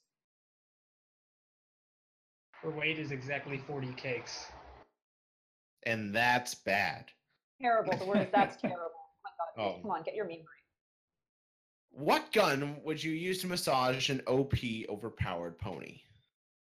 Her 2.62 2.72
weight 2.72 3.00
is 3.00 3.12
exactly 3.12 3.58
40 3.58 3.94
cakes. 3.94 4.48
And 5.84 6.14
that's 6.14 6.54
bad. 6.54 7.06
Terrible. 7.62 7.98
The 7.98 8.06
word 8.06 8.18
is 8.18 8.28
that's 8.34 8.58
terrible. 8.62 8.82
Oh 8.84 9.22
my 9.24 9.64
God. 9.64 9.70
Oh. 9.78 9.82
Come 9.82 9.92
on, 9.92 10.04
get 10.04 10.14
your 10.14 10.26
meme 10.26 10.40
right. 10.40 10.61
What 11.92 12.32
gun 12.32 12.80
would 12.84 13.04
you 13.04 13.12
use 13.12 13.42
to 13.42 13.48
massage 13.48 14.10
an 14.10 14.22
OP 14.28 14.54
overpowered 14.90 15.60
pony? 15.60 16.02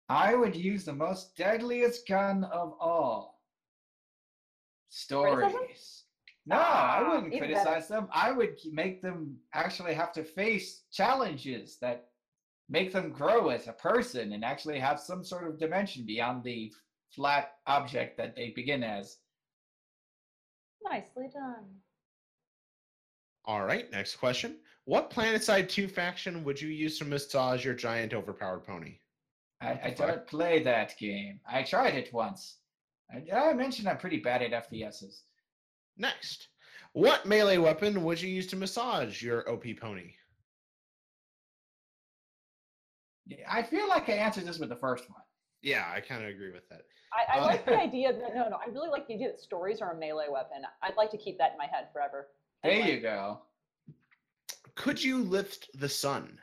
I 0.09 0.35
would 0.35 0.55
use 0.55 0.85
the 0.85 0.93
most 0.93 1.37
deadliest 1.37 2.07
gun 2.07 2.45
of 2.45 2.75
all. 2.81 3.41
Stories. 4.89 6.05
No, 6.45 6.57
I 6.57 6.61
Ah, 6.61 7.09
wouldn't 7.09 7.27
even 7.33 7.39
better. 7.39 7.53
criticize 7.55 7.89
them. 7.89 8.09
I 8.13 8.33
would 8.33 8.59
make 8.73 9.01
them 9.01 9.39
actually 9.55 9.95
have 9.95 10.13
to 10.15 10.25
face 10.25 10.83
challenges 10.91 11.79
that 11.79 12.11
make 12.69 12.93
them 12.93 13.13
grow 13.13 13.49
as 13.51 13.69
a 13.69 13.73
person 13.73 14.33
and 14.33 14.45
actually 14.45 14.79
have 14.81 14.99
some 15.01 15.23
sort 15.25 15.47
of 15.47 15.59
dimension 15.59 16.05
beyond 16.05 16.43
the 16.43 16.73
flat 17.11 17.59
object 17.67 18.17
that 18.17 18.35
they 18.35 18.51
begin 18.51 18.83
as. 18.83 19.19
Nicely 20.83 21.29
done. 21.33 21.82
All 23.45 23.65
right, 23.65 23.91
next 23.91 24.17
question. 24.17 24.59
What 24.85 25.11
Planetside 25.11 25.69
2 25.69 25.89
faction 25.89 26.45
would 26.45 26.61
you 26.61 26.69
use 26.69 26.99
to 26.99 27.05
massage 27.05 27.65
your 27.65 27.75
giant 27.75 28.15
overpowered 28.15 28.65
pony? 28.65 28.99
I, 29.61 29.81
I 29.85 29.91
don't 29.97 30.27
play 30.27 30.63
that 30.65 30.99
game. 30.99 31.41
I 31.49 31.63
tried 31.63 31.95
it 31.95 32.13
once. 32.13 32.59
I, 33.13 33.23
I 33.37 33.53
mentioned 33.53 33.89
I'm 33.89 33.99
pretty 33.99 34.19
bad 34.19 34.43
at 34.43 34.71
FPSs. 34.71 35.21
Next. 35.97 36.49
What 36.95 37.27
melee 37.27 37.59
weapon 37.59 38.03
would 38.05 38.21
you 38.21 38.29
use 38.29 38.47
to 38.49 38.57
massage 38.57 39.23
your 39.23 39.49
OP 39.49 39.65
pony? 39.81 40.13
Yeah, 43.27 43.47
I 43.51 43.63
feel 43.63 43.89
like 43.89 44.09
I 44.09 44.15
answered 44.15 44.47
this 44.47 44.59
with 44.59 44.69
the 44.69 44.77
first 44.77 45.09
one. 45.09 45.21
Yeah, 45.63 45.91
I 45.95 46.01
kind 46.01 46.25
of 46.25 46.31
agree 46.31 46.51
with 46.51 46.69
that. 46.71 46.83
I, 47.13 47.39
I 47.39 47.41
Uh, 47.41 47.47
like 47.47 47.65
the 47.65 47.81
idea 47.81 48.13
that 48.13 48.35
no, 48.35 48.49
no. 48.49 48.57
I 48.57 48.69
really 48.71 48.89
like 48.89 49.07
the 49.07 49.15
idea 49.15 49.29
that 49.29 49.41
stories 49.41 49.81
are 49.81 49.93
a 49.93 49.99
melee 49.99 50.27
weapon. 50.29 50.63
I'd 50.83 50.97
like 50.97 51.11
to 51.13 51.19
keep 51.19 51.39
that 51.39 51.53
in 51.53 51.59
my 51.59 51.67
head 51.67 51.89
forever. 51.93 52.29
There 52.63 52.73
Anyway, 52.73 52.97
you 52.97 53.01
go. 53.01 53.41
Could 54.75 55.03
you 55.03 55.23
lift 55.23 55.69
the 55.79 55.89
sun? 55.89 56.39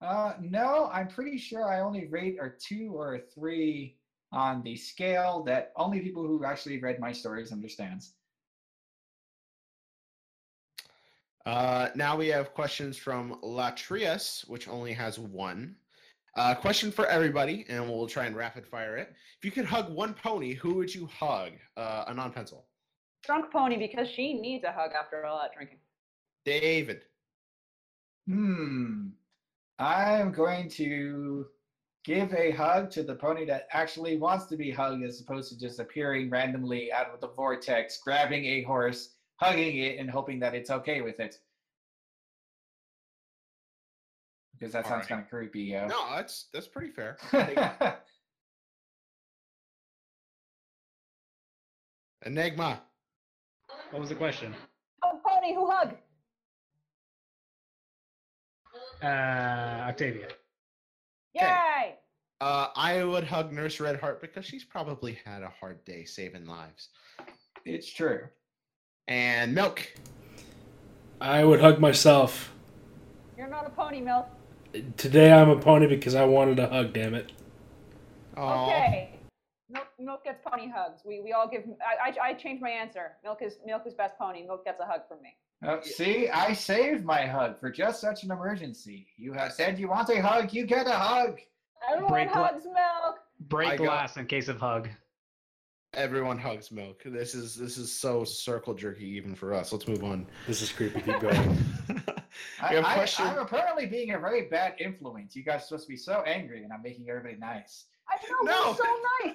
Uh, 0.00 0.34
no, 0.40 0.88
I'm 0.92 1.08
pretty 1.08 1.38
sure 1.38 1.64
I 1.64 1.80
only 1.80 2.06
rate 2.06 2.38
a 2.40 2.50
two 2.50 2.92
or 2.94 3.16
a 3.16 3.20
three 3.20 3.96
on 4.30 4.62
the 4.62 4.76
scale 4.76 5.42
that 5.44 5.72
only 5.76 6.00
people 6.00 6.22
who 6.24 6.44
actually 6.44 6.78
read 6.78 7.00
my 7.00 7.12
stories 7.12 7.50
understands. 7.50 8.12
Uh, 11.46 11.88
now 11.94 12.14
we 12.16 12.28
have 12.28 12.52
questions 12.52 12.98
from 12.98 13.40
Latrius, 13.42 14.46
which 14.48 14.68
only 14.68 14.92
has 14.92 15.18
one. 15.18 15.74
Uh, 16.36 16.54
question 16.54 16.92
for 16.92 17.06
everybody, 17.06 17.64
and 17.68 17.82
we'll 17.88 18.06
try 18.06 18.26
and 18.26 18.36
rapid 18.36 18.66
fire 18.66 18.96
it. 18.96 19.14
If 19.38 19.44
you 19.44 19.50
could 19.50 19.64
hug 19.64 19.90
one 19.90 20.14
pony, 20.14 20.54
who 20.54 20.74
would 20.74 20.94
you 20.94 21.06
hug? 21.06 21.52
Uh, 21.76 22.04
a 22.06 22.14
non-pencil. 22.14 22.67
Drunk 23.24 23.52
pony 23.52 23.76
because 23.76 24.08
she 24.08 24.34
needs 24.34 24.64
a 24.64 24.72
hug 24.72 24.92
after 24.98 25.24
all 25.26 25.38
that 25.38 25.52
drinking. 25.54 25.78
David. 26.44 27.02
Hmm. 28.26 29.08
I'm 29.78 30.32
going 30.32 30.68
to 30.70 31.46
give 32.04 32.32
a 32.34 32.50
hug 32.52 32.90
to 32.90 33.02
the 33.02 33.14
pony 33.14 33.44
that 33.44 33.68
actually 33.72 34.16
wants 34.16 34.46
to 34.46 34.56
be 34.56 34.70
hugged 34.70 35.04
as 35.04 35.20
opposed 35.20 35.50
to 35.50 35.58
just 35.58 35.78
appearing 35.78 36.30
randomly 36.30 36.90
out 36.92 37.10
of 37.12 37.20
the 37.20 37.28
vortex, 37.28 37.98
grabbing 38.02 38.44
a 38.46 38.62
horse, 38.62 39.10
hugging 39.36 39.78
it, 39.78 39.98
and 39.98 40.10
hoping 40.10 40.40
that 40.40 40.54
it's 40.54 40.70
okay 40.70 41.00
with 41.02 41.20
it. 41.20 41.38
Because 44.58 44.72
that 44.72 44.84
sounds 44.84 44.92
Alright. 45.04 45.08
kind 45.08 45.20
of 45.20 45.28
creepy, 45.28 45.60
yo. 45.60 45.86
No, 45.86 46.16
that's 46.16 46.46
that's 46.52 46.66
pretty 46.66 46.90
fair. 46.90 47.16
Enigma. 52.26 52.82
What 53.90 54.00
was 54.00 54.08
the 54.10 54.14
question? 54.14 54.54
Oh, 55.02 55.20
pony 55.24 55.54
who 55.54 55.70
hug? 55.70 55.94
Uh, 59.02 59.86
Octavia. 59.88 60.28
Yay! 61.34 61.94
Uh, 62.40 62.68
I 62.76 63.02
would 63.02 63.24
hug 63.24 63.52
Nurse 63.52 63.80
Redheart 63.80 64.20
because 64.20 64.44
she's 64.44 64.64
probably 64.64 65.18
had 65.24 65.42
a 65.42 65.52
hard 65.60 65.84
day 65.84 66.04
saving 66.04 66.46
lives. 66.46 66.88
it's 67.64 67.92
true. 67.92 68.20
And 69.08 69.54
Milk. 69.54 69.86
I 71.20 71.44
would 71.44 71.60
hug 71.60 71.80
myself. 71.80 72.52
You're 73.36 73.48
not 73.48 73.66
a 73.66 73.70
pony, 73.70 74.00
Milk. 74.00 74.26
Today 74.96 75.32
I'm 75.32 75.48
a 75.48 75.58
pony 75.58 75.86
because 75.86 76.14
I 76.14 76.24
wanted 76.24 76.58
a 76.58 76.68
hug. 76.68 76.92
Damn 76.92 77.14
it. 77.14 77.32
Aw. 78.36 78.66
Okay. 78.66 79.17
Milk, 79.98 80.06
Milk 80.06 80.24
gets 80.24 80.40
pony 80.46 80.68
hugs. 80.74 81.02
We 81.04 81.20
we 81.20 81.32
all 81.32 81.48
give. 81.48 81.62
I, 81.80 82.10
I 82.10 82.28
I 82.30 82.34
changed 82.34 82.62
my 82.62 82.70
answer. 82.70 83.12
Milk 83.24 83.38
is 83.42 83.58
Milk 83.66 83.82
is 83.86 83.94
best 83.94 84.16
pony. 84.18 84.44
Milk 84.46 84.64
gets 84.64 84.80
a 84.80 84.86
hug 84.86 85.02
from 85.08 85.22
me. 85.22 85.34
Oh, 85.64 85.80
see, 85.82 86.28
I 86.28 86.52
saved 86.52 87.04
my 87.04 87.26
hug 87.26 87.58
for 87.58 87.68
just 87.70 88.00
such 88.00 88.22
an 88.22 88.30
emergency. 88.30 89.08
You 89.16 89.32
have 89.32 89.52
said 89.52 89.76
you 89.78 89.88
want 89.88 90.08
a 90.08 90.22
hug, 90.22 90.52
you 90.52 90.64
get 90.66 90.86
a 90.86 90.92
hug. 90.92 91.40
Everyone 91.90 92.12
Break 92.12 92.32
gla- 92.32 92.44
hugs 92.46 92.64
Milk. 92.64 93.16
Break 93.48 93.68
I 93.70 93.76
got- 93.76 93.84
glass 93.84 94.16
in 94.16 94.26
case 94.26 94.46
of 94.48 94.58
hug. 94.60 94.88
Everyone 95.94 96.38
hugs 96.38 96.70
Milk. 96.70 97.02
This 97.04 97.34
is 97.34 97.56
this 97.56 97.76
is 97.78 97.90
so 97.92 98.22
circle 98.22 98.74
jerky 98.74 99.06
even 99.06 99.34
for 99.34 99.52
us. 99.54 99.72
Let's 99.72 99.88
move 99.88 100.04
on. 100.04 100.26
This 100.46 100.62
is 100.62 100.70
creepy. 100.70 101.00
Keep 101.00 101.20
going. 101.20 101.34
I, 102.60 102.70
We 102.70 102.76
have 102.76 102.84
a 102.84 102.88
I, 102.88 102.94
question. 102.94 103.26
I'm 103.26 103.38
apparently 103.38 103.86
being 103.86 104.12
a 104.12 104.18
very 104.18 104.42
bad 104.48 104.74
influence. 104.78 105.34
You 105.34 105.42
guys 105.42 105.62
are 105.62 105.64
supposed 105.64 105.84
to 105.86 105.88
be 105.88 105.96
so 105.96 106.22
angry, 106.26 106.62
and 106.62 106.72
I'm 106.72 106.82
making 106.82 107.08
everybody 107.08 107.36
nice. 107.36 107.86
I 108.08 108.16
know 108.30 108.42
No. 108.52 108.70
we're 108.70 108.76
so 108.76 108.96
nice. 109.24 109.34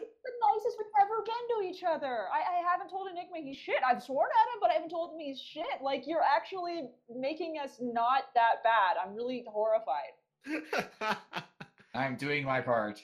It's 0.65 0.75
the 0.75 0.83
we've 0.83 1.01
ever 1.01 1.23
been 1.25 1.63
to 1.63 1.69
each 1.69 1.83
other. 1.83 2.25
I, 2.31 2.59
I 2.59 2.71
haven't 2.71 2.89
told 2.89 3.07
Enigma 3.11 3.37
he's 3.43 3.57
shit. 3.57 3.75
I've 3.87 4.01
sworn 4.03 4.29
at 4.29 4.53
him, 4.53 4.59
but 4.61 4.69
I 4.69 4.73
haven't 4.73 4.89
told 4.89 5.13
him 5.13 5.19
he's 5.19 5.39
shit. 5.41 5.65
Like 5.81 6.03
you're 6.07 6.21
actually 6.23 6.89
making 7.13 7.57
us 7.63 7.77
not 7.81 8.23
that 8.35 8.63
bad. 8.63 8.97
I'm 9.03 9.13
really 9.15 9.43
horrified. 9.47 10.13
I'm 11.95 12.15
doing 12.15 12.45
my 12.45 12.61
part. 12.61 13.01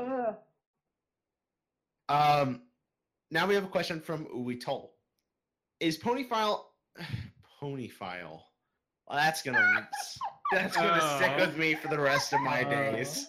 Ugh. 0.00 0.34
um, 2.08 2.62
now 3.30 3.46
we 3.46 3.54
have 3.54 3.64
a 3.64 3.68
question 3.68 4.00
from 4.00 4.26
Uitol. 4.26 4.90
Is 5.80 5.98
Ponyfile 5.98 6.60
Ponyfile? 7.60 8.40
Well, 9.08 9.18
that's 9.18 9.42
gonna 9.42 9.88
that's 10.52 10.76
gonna 10.76 11.16
stick 11.16 11.36
with 11.38 11.56
me 11.56 11.74
for 11.74 11.88
the 11.88 11.98
rest 11.98 12.32
of 12.32 12.40
my 12.40 12.64
Oh. 12.64 12.70
days. 12.70 13.28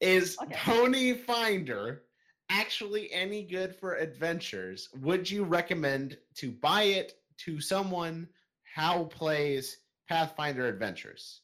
Is 0.00 0.36
Okay. 0.40 0.54
Ponyfinder 0.54 2.00
actually 2.48 3.12
any 3.12 3.42
good 3.42 3.74
for 3.74 3.94
adventures? 3.94 4.88
Would 5.00 5.30
you 5.30 5.44
recommend 5.44 6.18
to 6.36 6.52
buy 6.52 6.82
it 6.82 7.14
to 7.38 7.60
someone 7.60 8.28
how 8.62 9.04
plays 9.04 9.78
Pathfinder 10.08 10.66
Adventures? 10.66 11.40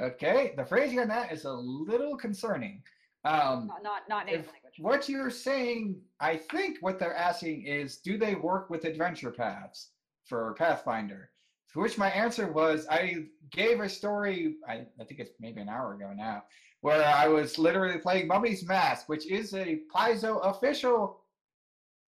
Okay, 0.00 0.54
the 0.56 0.64
phrasing 0.64 1.00
on 1.00 1.08
that 1.08 1.32
is 1.32 1.44
a 1.44 1.52
little 1.52 2.16
concerning. 2.16 2.82
Um, 3.24 3.68
not 3.68 3.82
not 3.82 4.08
not 4.08 4.26
native 4.26 4.46
language. 4.46 4.74
what 4.78 5.08
you're 5.08 5.30
saying, 5.30 6.00
I 6.18 6.36
think 6.36 6.78
what 6.80 6.98
they're 6.98 7.14
asking 7.14 7.66
is, 7.66 7.98
do 7.98 8.18
they 8.18 8.34
work 8.34 8.68
with 8.68 8.84
adventure 8.84 9.30
paths 9.30 9.90
for 10.24 10.54
Pathfinder? 10.54 11.30
To 11.72 11.80
which 11.80 11.96
my 11.98 12.10
answer 12.10 12.52
was, 12.52 12.86
I 12.90 13.26
gave 13.50 13.80
a 13.80 13.88
story, 13.88 14.56
I, 14.68 14.86
I 15.00 15.04
think 15.04 15.20
it's 15.20 15.32
maybe 15.40 15.60
an 15.60 15.68
hour 15.68 15.94
ago 15.94 16.12
now, 16.14 16.44
where 16.82 17.04
I 17.04 17.28
was 17.28 17.58
literally 17.58 17.98
playing 17.98 18.28
Mummy's 18.28 18.64
Mask, 18.64 19.08
which 19.08 19.26
is 19.26 19.54
a 19.54 19.80
Paizo 19.94 20.44
official 20.44 21.20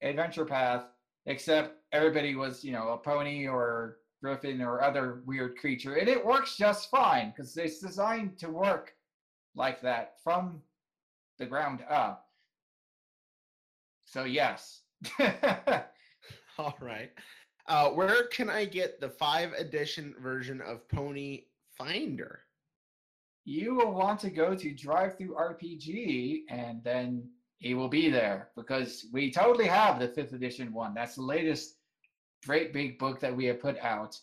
adventure 0.03 0.45
path, 0.45 0.85
except 1.27 1.77
everybody 1.93 2.35
was, 2.35 2.65
you 2.65 2.73
know, 2.73 2.89
a 2.89 2.99
pony 2.99 3.47
or 3.47 3.99
griffin 4.23 4.61
or 4.61 4.83
other 4.83 5.23
weird 5.27 5.57
creature, 5.59 5.95
and 5.97 6.09
it 6.09 6.25
works 6.25 6.57
just 6.57 6.91
fine 6.91 7.31
because 7.31 7.57
it's 7.57 7.81
designed 7.81 8.39
to 8.39 8.49
work 8.49 8.95
like 9.55 9.83
that 9.83 10.15
from 10.23 10.63
the 11.39 11.47
ground 11.47 11.81
up. 11.89 12.27
So 14.05 14.25
yes. 14.25 14.83
All 16.59 16.77
right. 16.81 17.11
Uh, 17.69 17.91
where 17.91 18.25
can 18.27 18.51
I 18.51 18.65
get 18.65 19.01
the 19.01 19.09
five 19.09 19.53
edition 19.53 20.15
version 20.21 20.61
of 20.61 20.89
Pony 20.89 21.45
Finder? 21.79 22.41
you 23.45 23.75
will 23.75 23.93
want 23.93 24.21
to 24.21 24.31
go 24.31 24.55
to 24.55 24.75
DriveThruRPG 24.75 26.43
and 26.49 26.83
then 26.85 27.29
it 27.61 27.75
will 27.75 27.89
be 27.89 28.11
there 28.11 28.51
because 28.57 29.07
we 29.13 29.31
totally 29.31 29.67
have 29.67 29.99
the 29.99 30.09
fifth 30.09 30.33
edition 30.33 30.73
one. 30.73 30.95
That's 30.95 31.17
the 31.17 31.23
latest 31.23 31.77
great 32.47 32.73
big 32.73 32.99
book 32.99 33.21
that 33.21 33.35
we 33.35 33.47
have 33.47 33.61
put 33.61 33.79
out. 33.79 34.19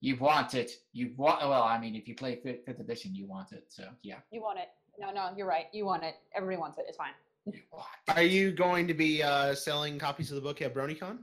You 0.00 0.16
want 0.16 0.54
it. 0.54 0.72
You 0.92 1.12
want 1.16 1.40
well, 1.42 1.62
I 1.62 1.78
mean 1.78 1.94
if 1.94 2.08
you 2.08 2.14
play 2.14 2.36
fifth, 2.42 2.64
fifth 2.64 2.80
edition, 2.80 3.14
you 3.14 3.26
want 3.26 3.52
it. 3.52 3.64
So 3.68 3.84
yeah. 4.02 4.16
You 4.30 4.40
want 4.40 4.58
it. 4.58 4.68
No, 4.98 5.12
no, 5.12 5.30
you're 5.36 5.46
right. 5.46 5.66
You 5.72 5.86
want 5.86 6.04
it. 6.04 6.14
Everybody 6.34 6.60
wants 6.60 6.78
it. 6.78 6.86
It's 6.88 6.96
fine. 6.96 7.12
You 7.46 7.60
want 7.72 7.86
Are 8.08 8.22
you 8.22 8.52
going 8.52 8.86
to 8.86 8.94
be 8.94 9.22
uh, 9.22 9.54
selling 9.54 9.98
copies 9.98 10.30
of 10.30 10.36
the 10.36 10.42
book 10.42 10.60
at 10.62 10.74
BronyCon? 10.74 11.18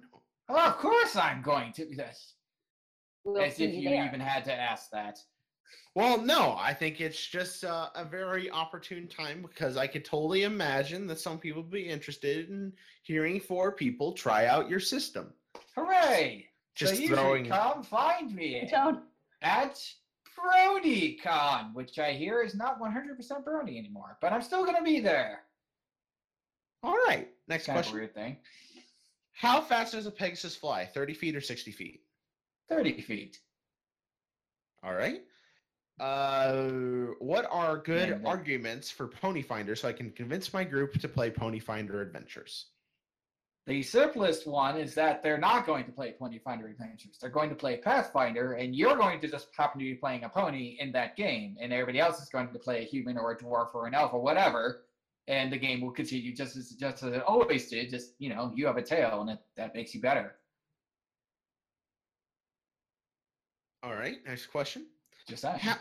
Oh, 0.49 0.57
of 0.67 0.77
course 0.77 1.15
I'm 1.15 1.41
going 1.41 1.73
to 1.73 1.87
yes. 1.95 2.33
We'll 3.23 3.41
As 3.41 3.59
if 3.59 3.73
you 3.73 3.89
there. 3.89 4.05
even 4.05 4.19
had 4.19 4.45
to 4.45 4.53
ask 4.53 4.89
that. 4.91 5.19
Well, 5.95 6.21
no, 6.21 6.55
I 6.57 6.73
think 6.73 7.01
it's 7.01 7.25
just 7.27 7.65
uh, 7.65 7.89
a 7.95 8.05
very 8.05 8.49
opportune 8.49 9.07
time 9.07 9.41
because 9.41 9.75
I 9.75 9.85
could 9.87 10.05
totally 10.05 10.43
imagine 10.43 11.07
that 11.07 11.19
some 11.19 11.37
people 11.37 11.63
would 11.63 11.71
be 11.71 11.89
interested 11.89 12.49
in 12.49 12.71
hearing 13.03 13.39
four 13.41 13.73
people 13.73 14.13
try 14.13 14.45
out 14.45 14.69
your 14.69 14.79
system. 14.79 15.33
Hooray! 15.75 16.47
Just 16.75 16.95
so 16.95 17.01
you 17.01 17.07
throwing. 17.09 17.43
should 17.45 17.53
come 17.53 17.83
find 17.83 18.33
me 18.33 18.65
Don't. 18.71 18.99
at 19.41 19.77
BronyCon, 20.39 21.73
which 21.73 21.99
I 21.99 22.13
hear 22.13 22.41
is 22.41 22.55
not 22.55 22.79
100% 22.79 23.17
Brony 23.43 23.77
anymore, 23.77 24.17
but 24.21 24.31
I'm 24.31 24.41
still 24.43 24.63
going 24.63 24.77
to 24.77 24.83
be 24.83 24.99
there. 24.99 25.41
All 26.83 26.95
right. 27.07 27.27
Next 27.47 27.65
Kind 27.65 27.79
of 27.79 27.85
a 27.85 27.89
question. 27.89 27.97
weird 27.99 28.13
thing. 28.13 28.37
How 29.37 29.61
fast 29.61 29.91
does 29.91 30.07
a 30.07 30.11
Pegasus 30.11 30.55
fly? 30.55 30.85
30 30.85 31.13
feet 31.13 31.35
or 31.35 31.41
60 31.41 31.71
feet? 31.71 32.01
30 32.69 33.01
feet. 33.01 33.39
All 34.83 34.95
right. 34.95 35.21
Uh, 35.99 36.63
what 37.19 37.47
are 37.51 37.77
good 37.77 38.19
arguments 38.25 38.89
for 38.89 39.07
Ponyfinder 39.07 39.77
so 39.77 39.87
I 39.87 39.93
can 39.93 40.09
convince 40.09 40.53
my 40.53 40.63
group 40.63 40.99
to 40.99 41.07
play 41.07 41.29
Pony 41.29 41.59
Finder 41.59 42.01
Adventures? 42.01 42.65
The 43.67 43.83
simplest 43.83 44.47
one 44.47 44.79
is 44.79 44.95
that 44.95 45.21
they're 45.21 45.37
not 45.37 45.67
going 45.67 45.85
to 45.85 45.91
play 45.91 46.15
Ponyfinder 46.19 46.71
Adventures. 46.71 47.19
They're 47.21 47.29
going 47.29 47.49
to 47.49 47.55
play 47.55 47.77
Pathfinder, 47.77 48.53
and 48.53 48.75
you're 48.75 48.95
going 48.95 49.19
to 49.19 49.27
just 49.27 49.49
happen 49.55 49.77
to 49.79 49.85
be 49.85 49.93
playing 49.93 50.23
a 50.23 50.29
pony 50.29 50.77
in 50.79 50.91
that 50.93 51.15
game, 51.15 51.57
and 51.61 51.71
everybody 51.71 51.99
else 51.99 52.19
is 52.19 52.29
going 52.29 52.51
to 52.51 52.59
play 52.59 52.81
a 52.81 52.85
human 52.85 53.19
or 53.19 53.33
a 53.33 53.37
dwarf 53.37 53.75
or 53.75 53.85
an 53.85 53.93
elf 53.93 54.13
or 54.13 54.21
whatever, 54.21 54.85
and 55.27 55.51
the 55.51 55.57
game 55.57 55.81
will 55.81 55.91
continue 55.91 56.33
just 56.33 56.55
as 56.55 56.69
just 56.71 57.03
as 57.03 57.13
it 57.13 57.23
always 57.23 57.69
did. 57.69 57.89
Just 57.89 58.13
you 58.19 58.29
know, 58.29 58.51
you 58.55 58.65
have 58.65 58.77
a 58.77 58.81
tail, 58.81 59.21
and 59.21 59.31
it, 59.31 59.39
that 59.55 59.75
makes 59.75 59.93
you 59.93 60.01
better. 60.01 60.35
All 63.83 63.93
right. 63.93 64.17
Next 64.25 64.47
question. 64.47 64.87
Just 65.27 65.43
that. 65.43 65.59
How, 65.59 65.75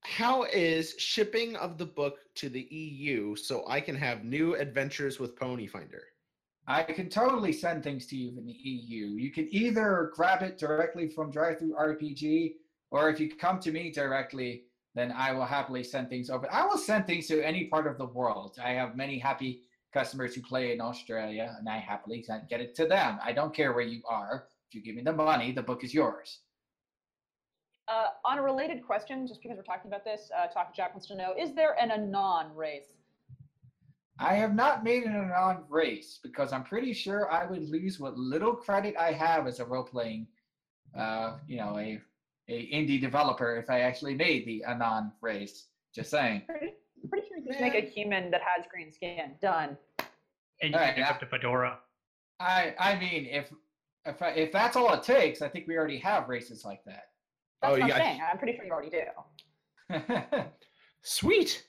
how 0.00 0.42
is 0.44 0.94
shipping 0.98 1.56
of 1.56 1.78
the 1.78 1.86
book 1.86 2.18
to 2.36 2.48
the 2.48 2.62
EU 2.70 3.36
so 3.36 3.64
I 3.68 3.80
can 3.80 3.96
have 3.96 4.24
new 4.24 4.54
adventures 4.54 5.18
with 5.18 5.38
Ponyfinder? 5.38 6.00
I 6.68 6.82
can 6.82 7.08
totally 7.08 7.52
send 7.52 7.84
things 7.84 8.06
to 8.06 8.16
you 8.16 8.36
in 8.36 8.46
the 8.46 8.52
EU. 8.52 9.16
You 9.16 9.30
can 9.30 9.48
either 9.52 10.10
grab 10.14 10.42
it 10.42 10.58
directly 10.58 11.08
from 11.08 11.32
DriveThruRPG, 11.32 12.54
or 12.90 13.10
if 13.10 13.20
you 13.20 13.34
come 13.34 13.60
to 13.60 13.70
me 13.70 13.92
directly, 13.92 14.64
then 14.96 15.12
I 15.12 15.32
will 15.32 15.44
happily 15.44 15.84
send 15.84 16.08
things 16.08 16.30
over. 16.30 16.50
I 16.50 16.64
will 16.64 16.78
send 16.78 17.06
things 17.06 17.28
to 17.28 17.46
any 17.46 17.66
part 17.66 17.86
of 17.86 17.98
the 17.98 18.06
world. 18.06 18.56
I 18.62 18.70
have 18.70 18.96
many 18.96 19.18
happy 19.18 19.60
customers 19.92 20.34
who 20.34 20.40
play 20.40 20.72
in 20.72 20.80
Australia, 20.80 21.54
and 21.58 21.68
I 21.68 21.76
happily 21.76 22.22
send- 22.22 22.48
get 22.48 22.62
it 22.62 22.74
to 22.76 22.86
them. 22.86 23.18
I 23.22 23.32
don't 23.32 23.54
care 23.54 23.74
where 23.74 23.84
you 23.84 24.02
are. 24.08 24.48
If 24.68 24.74
you 24.74 24.82
give 24.82 24.96
me 24.96 25.02
the 25.02 25.12
money, 25.12 25.52
the 25.52 25.62
book 25.62 25.84
is 25.84 25.92
yours. 25.92 26.40
Uh, 27.88 28.08
on 28.24 28.38
a 28.38 28.42
related 28.42 28.84
question, 28.84 29.26
just 29.26 29.42
because 29.42 29.58
we're 29.58 29.62
talking 29.62 29.90
about 29.90 30.02
this, 30.02 30.30
uh, 30.36 30.46
Talk 30.46 30.74
Jack 30.74 30.94
wants 30.94 31.06
to 31.08 31.14
know: 31.14 31.34
Is 31.38 31.54
there 31.54 31.76
an 31.80 31.90
anon 31.90 32.54
race? 32.56 32.96
I 34.18 34.34
have 34.34 34.54
not 34.54 34.82
made 34.82 35.04
an 35.04 35.14
anon 35.14 35.64
race 35.68 36.18
because 36.22 36.54
I'm 36.54 36.64
pretty 36.64 36.94
sure 36.94 37.30
I 37.30 37.44
would 37.44 37.68
lose 37.68 38.00
what 38.00 38.16
little 38.16 38.54
credit 38.54 38.96
I 38.96 39.12
have 39.12 39.46
as 39.46 39.60
a 39.60 39.66
role 39.66 39.84
playing, 39.84 40.26
uh, 40.98 41.36
you 41.46 41.58
know, 41.58 41.78
a 41.78 42.00
a 42.48 42.52
indie 42.72 43.00
developer 43.00 43.56
if 43.56 43.68
I 43.70 43.80
actually 43.80 44.14
made 44.14 44.46
the 44.46 44.64
anon 44.64 45.12
race. 45.20 45.66
Just 45.94 46.10
saying. 46.10 46.42
Pretty, 46.46 46.74
pretty 47.08 47.26
sure 47.28 47.38
you 47.38 47.42
can 47.44 47.52
just 47.52 47.60
make 47.60 47.74
a 47.74 47.86
human 47.88 48.30
that 48.30 48.42
has 48.42 48.64
green 48.70 48.92
skin. 48.92 49.32
Done. 49.40 49.76
And 50.62 50.70
you 50.72 50.74
Alright, 50.78 50.94
can 50.94 51.04
yeah. 51.04 51.10
up 51.10 51.20
fedora. 51.30 51.78
I 52.40 52.74
I 52.78 52.98
mean, 52.98 53.26
if 53.30 53.50
if 54.04 54.20
I, 54.22 54.28
if 54.30 54.52
that's 54.52 54.76
all 54.76 54.92
it 54.94 55.02
takes, 55.02 55.42
I 55.42 55.48
think 55.48 55.66
we 55.66 55.76
already 55.76 55.98
have 55.98 56.28
races 56.28 56.64
like 56.64 56.84
that. 56.84 57.04
That's 57.62 57.68
Oh, 57.68 57.70
what 57.72 57.76
you 57.78 57.82
I'm 57.84 57.88
got- 57.88 57.98
saying. 57.98 58.20
I'm 58.30 58.38
pretty 58.38 58.56
sure 58.56 58.64
you 58.64 58.72
already 58.72 58.90
do. 58.90 60.44
Sweet. 61.02 61.66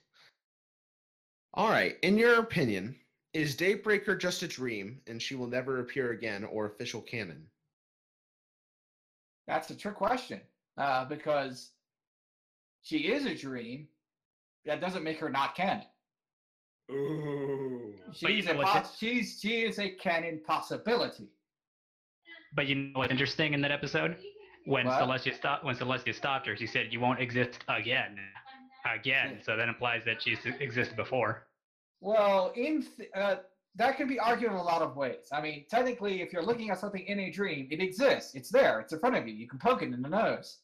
All 1.53 1.69
right. 1.69 1.95
In 2.03 2.17
your 2.17 2.39
opinion, 2.39 2.95
is 3.33 3.55
Daybreaker 3.55 4.19
just 4.19 4.43
a 4.43 4.47
dream 4.47 4.99
and 5.07 5.21
she 5.21 5.35
will 5.35 5.47
never 5.47 5.79
appear 5.79 6.11
again 6.11 6.43
or 6.43 6.65
official 6.67 7.01
canon? 7.01 7.45
that's 9.47 9.69
a 9.69 9.75
trick 9.75 9.95
question 9.95 10.41
uh, 10.77 11.05
because 11.05 11.71
she 12.81 12.97
is 13.11 13.25
a 13.25 13.35
dream. 13.35 13.87
That 14.65 14.81
doesn't 14.81 15.03
make 15.03 15.19
her 15.19 15.29
not 15.29 15.55
canon. 15.55 15.85
Ooh. 16.91 17.93
But 18.21 18.31
you 18.31 18.37
She's 18.37 18.45
know 18.45 18.53
a 18.53 18.57
what's 18.57 18.71
pos- 18.71 18.97
she's 18.97 19.39
she 19.41 19.61
is 19.63 19.79
a 19.79 19.89
canon 19.91 20.41
possibility. 20.45 21.29
But 22.53 22.67
you 22.67 22.75
know 22.75 22.99
what's 22.99 23.11
interesting 23.11 23.53
in 23.53 23.61
that 23.61 23.71
episode? 23.71 24.17
When 24.65 24.85
What? 24.87 25.01
Celestia 25.01 25.35
stopped 25.35 25.63
when 25.65 25.75
Celestia 25.75 26.13
stopped 26.13 26.47
her, 26.47 26.55
she 26.55 26.67
said, 26.67 26.91
"You 26.91 26.99
won't 26.99 27.19
exist 27.19 27.59
again, 27.67 28.17
again." 28.93 29.39
So 29.43 29.55
that 29.57 29.67
implies 29.67 30.03
that 30.05 30.21
she's 30.21 30.39
existed 30.45 30.95
before. 30.95 31.47
Well, 32.01 32.51
in 32.55 32.85
th- 32.97 33.09
uh, 33.15 33.37
that 33.75 33.97
can 33.97 34.07
be 34.07 34.19
argued 34.19 34.51
in 34.51 34.57
a 34.57 34.63
lot 34.63 34.81
of 34.81 34.95
ways. 34.95 35.27
I 35.31 35.41
mean, 35.41 35.65
technically, 35.69 36.21
if 36.21 36.31
you're 36.33 36.43
looking 36.43 36.69
at 36.69 36.79
something 36.79 37.05
in 37.05 37.19
a 37.19 37.31
dream, 37.31 37.67
it 37.71 37.81
exists. 37.81 38.33
It's 38.35 38.49
there. 38.49 38.79
It's 38.79 38.93
in 38.93 38.99
front 38.99 39.15
of 39.15 39.27
you. 39.27 39.33
You 39.33 39.47
can 39.47 39.59
poke 39.59 39.81
it 39.83 39.93
in 39.93 40.01
the 40.01 40.09
nose. 40.09 40.59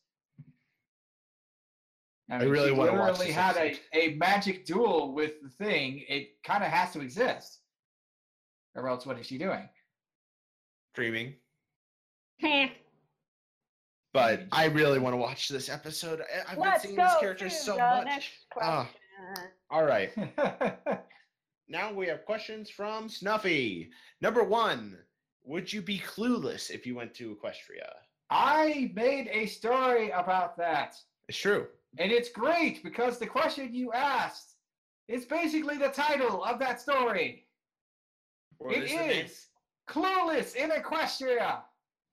I, 2.32 2.38
mean, 2.40 2.50
really 2.50 2.72
wanna 2.72 2.94
watch 2.94 3.20
literally 3.20 3.28
this 3.28 3.36
had 3.36 3.58
a, 3.58 3.78
a 3.94 4.16
magic 4.16 4.66
duel 4.66 5.14
with 5.14 5.42
the 5.42 5.50
thing. 5.50 6.04
It 6.08 6.42
kind 6.44 6.64
of 6.64 6.70
has 6.70 6.92
to 6.94 7.02
exist, 7.02 7.60
or 8.76 8.88
else 8.88 9.06
what 9.06 9.20
is 9.20 9.26
she 9.28 9.38
doing? 9.38 9.68
Dreaming. 10.94 11.36
But 14.14 14.44
I 14.52 14.66
really 14.66 15.00
want 15.00 15.14
to 15.14 15.18
watch 15.18 15.48
this 15.50 15.70
episode. 15.70 16.22
I- 16.22 16.52
I've 16.52 16.58
Let's 16.58 16.84
been 16.84 16.90
seeing 16.92 16.96
go 16.98 17.04
these 17.10 17.20
characters 17.20 17.58
so 17.60 17.74
the 17.74 17.80
much. 17.80 18.06
next 18.06 18.30
Ah. 18.62 18.90
All 19.72 19.84
right. 19.84 20.12
Now 21.70 21.92
we 21.94 22.08
have 22.08 22.26
questions 22.26 22.70
from 22.70 23.10
Snuffy. 23.10 23.90
Number 24.22 24.44
one 24.44 24.98
Would 25.46 25.72
you 25.74 25.82
be 25.82 25.98
clueless 25.98 26.70
if 26.70 26.86
you 26.86 26.94
went 26.94 27.16
to 27.16 27.36
Equestria? 27.36 27.90
I 28.30 28.92
made 28.94 29.28
a 29.32 29.46
story 29.48 30.10
about 30.12 30.56
that. 30.58 30.96
It's 31.28 31.38
true. 31.38 31.68
And 32.00 32.12
it's 32.12 32.30
great 32.30 32.84
because 32.84 33.20
the 33.20 33.28
question 33.28 33.74
you 33.74 33.92
asked 33.94 34.56
is 35.08 35.26
basically 35.26 35.78
the 35.78 35.90
title 35.90 36.44
of 36.44 36.60
that 36.60 36.82
story. 36.82 37.46
What 38.58 38.76
It 38.76 38.84
is 38.84 39.32
is 39.32 39.48
Clueless 39.88 40.56
in 40.56 40.70
Equestria. 40.72 41.62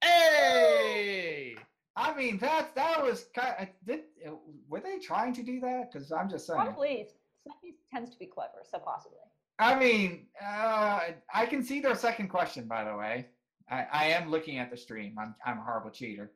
Hey! 0.03 1.55
I 1.97 2.15
mean, 2.15 2.39
that 2.39 2.75
that 2.75 3.03
was 3.03 3.27
kind 3.35 3.55
of, 3.61 3.69
did, 3.87 4.01
uh, 4.27 4.33
were 4.69 4.81
they 4.81 4.99
trying 4.99 5.35
to 5.35 5.43
do 5.43 5.61
that? 5.61 5.93
Because 5.93 6.11
I'm 6.13 6.31
just 6.31 6.47
saying. 6.47 6.61
Probably, 6.61 7.07
Snuffy 7.43 7.77
tends 7.93 8.11
to 8.11 8.19
be 8.19 8.27
clever, 8.27 8.63
so 8.71 8.79
possibly. 8.79 9.19
I 9.59 9.79
mean, 9.79 10.27
uh, 10.43 11.01
I 11.35 11.47
can 11.47 11.63
see 11.63 11.81
their 11.81 11.95
second 11.95 12.29
question, 12.29 12.67
by 12.67 12.85
the 12.85 12.97
way. 12.97 13.27
I, 13.71 13.87
I 13.93 14.05
am 14.07 14.31
looking 14.31 14.59
at 14.59 14.71
the 14.71 14.77
stream. 14.77 15.17
I'm, 15.19 15.35
I'm 15.45 15.59
a 15.59 15.63
horrible 15.63 15.91
cheater. 15.91 16.33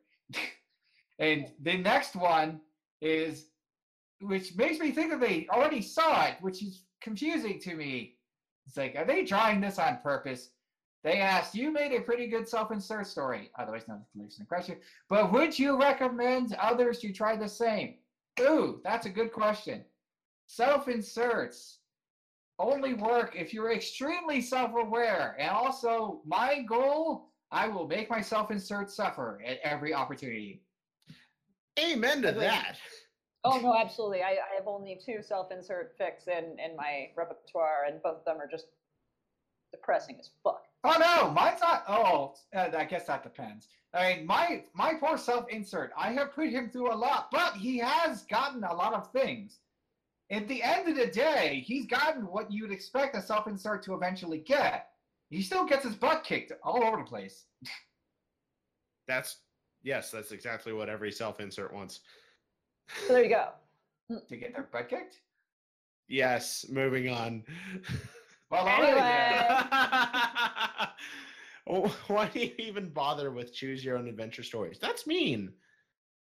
and 1.19 1.51
the 1.63 1.79
next 1.79 2.15
one 2.15 2.61
is, 3.05 3.47
which 4.21 4.57
makes 4.57 4.79
me 4.79 4.91
think 4.91 5.11
that 5.11 5.21
they 5.21 5.47
already 5.51 5.83
saw 5.83 6.25
it, 6.25 6.37
which 6.41 6.63
is 6.63 6.83
confusing 7.01 7.61
to 7.61 7.75
me. 7.75 8.17
It's 8.67 8.77
like, 8.77 8.97
are 8.97 9.05
they 9.05 9.25
trying 9.25 9.61
this 9.61 9.79
on 9.79 9.99
purpose? 10.03 10.51
They 11.03 11.19
asked, 11.19 11.55
you 11.55 11.71
made 11.71 11.93
a 11.93 12.01
pretty 12.01 12.29
good 12.29 12.49
self-insert 12.49 13.07
story, 13.07 13.51
otherwise 13.59 13.87
known 13.87 14.01
as 14.01 14.09
collection 14.13 14.43
of 14.43 14.49
question, 14.49 14.77
but 15.11 15.31
would 15.33 15.59
you 15.59 15.79
recommend 15.79 16.55
others 16.55 16.99
to 17.01 17.13
try 17.13 17.37
the 17.37 17.49
same? 17.49 17.97
Ooh, 18.41 18.81
that's 18.83 19.05
a 19.05 19.11
good 19.11 19.31
question. 19.31 19.85
Self-inserts 20.47 21.81
only 22.59 22.95
work 22.95 23.35
if 23.37 23.53
you're 23.53 23.73
extremely 23.73 24.41
self-aware. 24.41 25.37
And 25.39 25.51
also, 25.51 26.23
my 26.25 26.63
goal, 26.63 27.29
I 27.51 27.69
will 27.69 27.87
make 27.87 28.09
my 28.09 28.23
self-insert 28.23 28.91
suffer 28.91 29.43
at 29.47 29.59
every 29.63 29.93
opportunity. 29.93 30.63
Amen 31.79 32.23
to 32.23 32.29
Agreed. 32.29 32.45
that. 32.45 32.77
Oh 33.45 33.59
no, 33.59 33.75
absolutely. 33.77 34.23
I, 34.23 34.31
I 34.31 34.55
have 34.57 34.67
only 34.67 34.99
two 35.05 35.23
self-insert 35.23 35.99
fics 35.99 36.29
in 36.29 36.59
in 36.59 36.77
my 36.77 37.11
repertoire, 37.17 37.85
and 37.87 38.03
both 38.03 38.19
of 38.19 38.25
them 38.25 38.41
are 38.41 38.49
just 38.51 38.67
depressing 39.73 40.17
as 40.19 40.31
fuck. 40.43 40.63
Oh 40.85 40.97
no, 40.99 41.31
mine's 41.31 41.61
not. 41.61 41.85
Oh, 41.89 42.35
uh, 42.55 42.71
I 42.77 42.85
guess 42.85 43.07
that 43.07 43.23
depends. 43.23 43.69
I 43.93 44.15
mean, 44.15 44.27
my 44.27 44.65
my 44.75 44.95
poor 44.95 45.19
self-insert. 45.19 45.93
I 45.97 46.13
have 46.13 46.35
put 46.35 46.49
him 46.49 46.71
through 46.71 46.93
a 46.93 46.97
lot, 46.97 47.31
but 47.31 47.55
he 47.55 47.79
has 47.79 48.23
gotten 48.23 48.65
a 48.65 48.75
lot 48.75 48.95
of 48.95 49.11
things. 49.13 49.59
At 50.31 50.49
the 50.49 50.63
end 50.63 50.89
of 50.89 50.97
the 50.97 51.07
day, 51.07 51.63
he's 51.67 51.87
gotten 51.87 52.27
what 52.27 52.51
you'd 52.51 52.73
expect 52.73 53.15
a 53.15 53.21
self-insert 53.21 53.83
to 53.85 53.95
eventually 53.95 54.39
get. 54.39 54.89
He 55.29 55.43
still 55.43 55.67
gets 55.67 55.85
his 55.85 55.95
butt 55.95 56.25
kicked 56.25 56.53
all 56.63 56.83
over 56.83 56.97
the 56.99 57.05
place. 57.05 57.45
That's 59.07 59.37
yes, 59.85 60.11
that's 60.11 60.33
exactly 60.33 60.73
what 60.73 60.89
every 60.89 61.13
self-insert 61.13 61.73
wants. 61.73 62.01
So 63.07 63.15
there 63.15 63.23
you 63.23 63.31
go. 63.31 63.49
To 64.29 64.37
get 64.37 64.53
their 64.53 64.69
butt 64.71 64.91
kicked. 64.91 65.21
Yes, 66.09 66.67
moving 66.69 67.09
on. 67.09 67.43
Well. 68.51 68.69
Anyway. 68.69 69.01
Oh, 71.67 71.97
Why 72.09 72.29
do 72.29 72.41
you 72.41 72.53
even 72.59 72.91
bother 72.91 73.31
with 73.31 73.55
choose 73.55 73.85
your 73.85 73.97
own 73.97 74.09
adventure 74.09 74.43
stories? 74.43 74.79
That's 74.79 75.07
mean. 75.07 75.53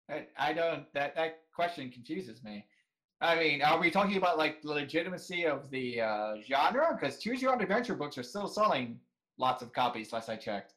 I, 0.08 0.26
I 0.38 0.52
don't. 0.52 0.84
That 0.94 1.16
that 1.16 1.40
question 1.54 1.90
confuses 1.90 2.42
me. 2.44 2.66
I 3.20 3.36
mean, 3.36 3.62
are 3.62 3.80
we 3.80 3.90
talking 3.90 4.16
about 4.16 4.38
like 4.38 4.62
the 4.62 4.68
legitimacy 4.68 5.46
of 5.46 5.70
the 5.70 6.00
uh, 6.00 6.34
genre? 6.46 6.96
Because 6.98 7.18
choose 7.18 7.40
your 7.42 7.52
own 7.52 7.62
adventure 7.62 7.94
books 7.94 8.18
are 8.18 8.22
still 8.22 8.46
selling 8.46 9.00
lots 9.38 9.62
of 9.62 9.72
copies, 9.72 10.12
last 10.12 10.28
I 10.28 10.36
checked. 10.36 10.74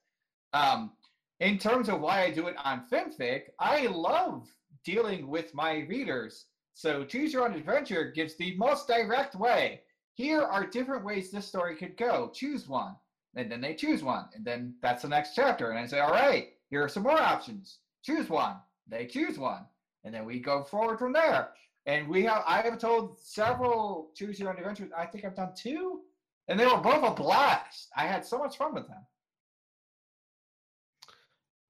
Um, 0.54 0.92
in 1.40 1.58
terms 1.58 1.90
of 1.90 2.02
why 2.02 2.24
I 2.24 2.32
do 2.32 2.48
it 2.48 2.56
on 2.64 2.86
FimFic, 2.92 3.44
I 3.60 3.88
love 3.88 4.48
dealing 4.84 5.28
with 5.28 5.54
my 5.54 5.80
readers. 5.90 6.46
So 6.74 7.04
choose 7.04 7.34
your 7.34 7.46
own 7.46 7.54
adventure 7.54 8.12
gives 8.12 8.36
the 8.36 8.56
most 8.58 8.88
direct 8.88 9.36
way. 9.36 9.82
Here 10.16 10.42
are 10.42 10.66
different 10.66 11.06
ways 11.06 11.30
this 11.30 11.48
story 11.48 11.76
could 11.76 11.96
go. 11.98 12.32
Choose 12.34 12.68
one, 12.68 12.96
and 13.36 13.52
then 13.52 13.62
they 13.62 13.76
choose 13.76 14.04
one, 14.04 14.26
and 14.34 14.44
then 14.44 14.74
that's 14.82 15.04
the 15.04 15.10
next 15.10 15.36
chapter. 15.36 15.70
And 15.70 15.80
I 15.80 15.86
say, 15.86 16.00
all 16.00 16.12
right, 16.12 16.50
here 16.70 16.84
are 16.84 16.90
some 16.90 17.04
more 17.04 17.20
options. 17.20 17.80
Choose 18.04 18.30
one. 18.30 18.56
They 18.88 19.06
choose 19.06 19.38
one, 19.38 19.66
and 20.04 20.14
then 20.14 20.26
we 20.26 20.40
go 20.40 20.64
forward 20.64 20.98
from 20.98 21.14
there. 21.14 21.50
And 21.86 22.08
we 22.08 22.24
have 22.24 22.44
I 22.48 22.62
have 22.62 22.80
told 22.80 23.20
several 23.20 24.12
choose 24.16 24.40
your 24.40 24.50
own 24.50 24.58
adventures. 24.58 24.92
I 24.98 25.06
think 25.06 25.24
I've 25.24 25.36
done 25.36 25.54
two, 25.56 26.02
and 26.48 26.60
they 26.60 26.66
were 26.66 26.78
both 26.78 27.04
a 27.04 27.14
blast. 27.14 27.90
I 27.96 28.08
had 28.08 28.26
so 28.26 28.40
much 28.40 28.58
fun 28.58 28.74
with 28.74 28.88
them. 28.88 29.06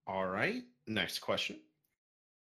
All 0.08 0.26
right. 0.26 0.64
Next 0.88 1.20
question. 1.20 1.58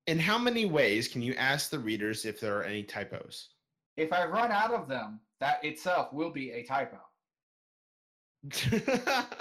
In 0.07 0.19
how 0.19 0.37
many 0.37 0.65
ways 0.65 1.07
can 1.07 1.21
you 1.21 1.33
ask 1.35 1.69
the 1.69 1.79
readers 1.79 2.25
if 2.25 2.39
there 2.39 2.57
are 2.57 2.63
any 2.63 2.83
typos? 2.83 3.49
If 3.95 4.11
I 4.11 4.25
run 4.25 4.51
out 4.51 4.73
of 4.73 4.89
them, 4.89 5.21
that 5.39 5.63
itself 5.63 6.11
will 6.11 6.29
be 6.29 6.51
a 6.51 6.63
typo. 6.63 6.97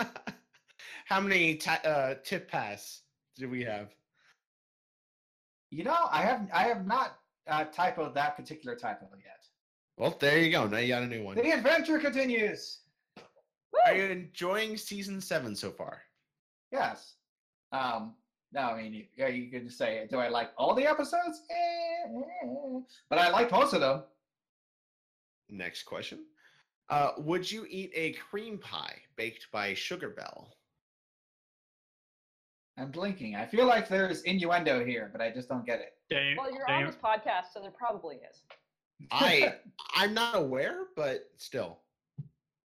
how 1.07 1.20
many 1.20 1.57
ti- 1.57 1.70
uh, 1.85 2.15
tip 2.23 2.49
pass 2.49 3.01
do 3.36 3.49
we 3.49 3.65
have? 3.65 3.93
You 5.70 5.82
know, 5.82 6.07
I 6.11 6.23
have 6.23 6.49
I 6.53 6.65
have 6.65 6.86
not 6.86 7.19
uh, 7.49 7.65
typoed 7.65 8.15
that 8.15 8.36
particular 8.36 8.77
typo 8.77 9.09
yet. 9.16 9.44
Well, 9.97 10.16
there 10.20 10.39
you 10.39 10.53
go. 10.53 10.69
Now 10.69 10.78
you 10.78 10.89
got 10.89 11.03
a 11.03 11.07
new 11.07 11.24
one. 11.24 11.36
The 11.36 11.51
adventure 11.51 11.99
continues. 11.99 12.78
Are 13.86 13.97
you 13.97 14.05
enjoying 14.05 14.77
season 14.77 15.20
seven 15.20 15.57
so 15.57 15.70
far? 15.70 16.03
Yes. 16.70 17.15
Um, 17.83 18.15
No, 18.55 18.61
I 18.61 18.83
mean, 18.83 18.93
you- 18.93 19.09
yeah, 19.17 19.29
you 19.29 19.51
could 19.51 19.73
say, 19.73 20.07
do 20.11 20.19
I 20.19 20.29
like 20.29 20.51
all 20.59 20.75
the 20.75 20.87
episodes? 20.87 21.43
Eh, 21.51 22.21
eh, 22.45 22.81
but 23.09 23.19
I 23.19 23.31
like 23.31 23.51
most 23.51 23.73
of 23.73 23.81
them. 23.81 24.05
Next 25.49 25.85
question. 25.85 26.27
Uh, 26.91 27.13
would 27.17 27.51
you 27.51 27.65
eat 27.71 27.91
a 27.95 28.13
cream 28.13 28.59
pie 28.59 29.01
baked 29.17 29.51
by 29.53 29.73
Sugar 29.73 30.11
Belle? 30.11 30.55
I'm 32.77 32.91
blinking. 32.91 33.37
I 33.37 33.47
feel 33.47 33.67
like 33.67 33.89
there's 33.89 34.21
innuendo 34.23 34.85
here, 34.85 35.09
but 35.13 35.23
I 35.23 35.31
just 35.31 35.49
don't 35.49 35.65
get 35.65 35.81
it. 35.81 35.97
Dave, 36.11 36.37
Well, 36.37 36.53
you're 36.53 36.67
Dave, 36.67 36.77
on 36.77 36.87
this 36.87 36.97
podcast, 36.97 37.53
so 37.55 37.61
there 37.63 37.71
probably 37.71 38.17
is. 38.17 38.43
I 39.11 39.57
I'm 39.95 40.13
not 40.13 40.37
aware, 40.37 40.89
but 40.95 41.31
still. 41.39 41.79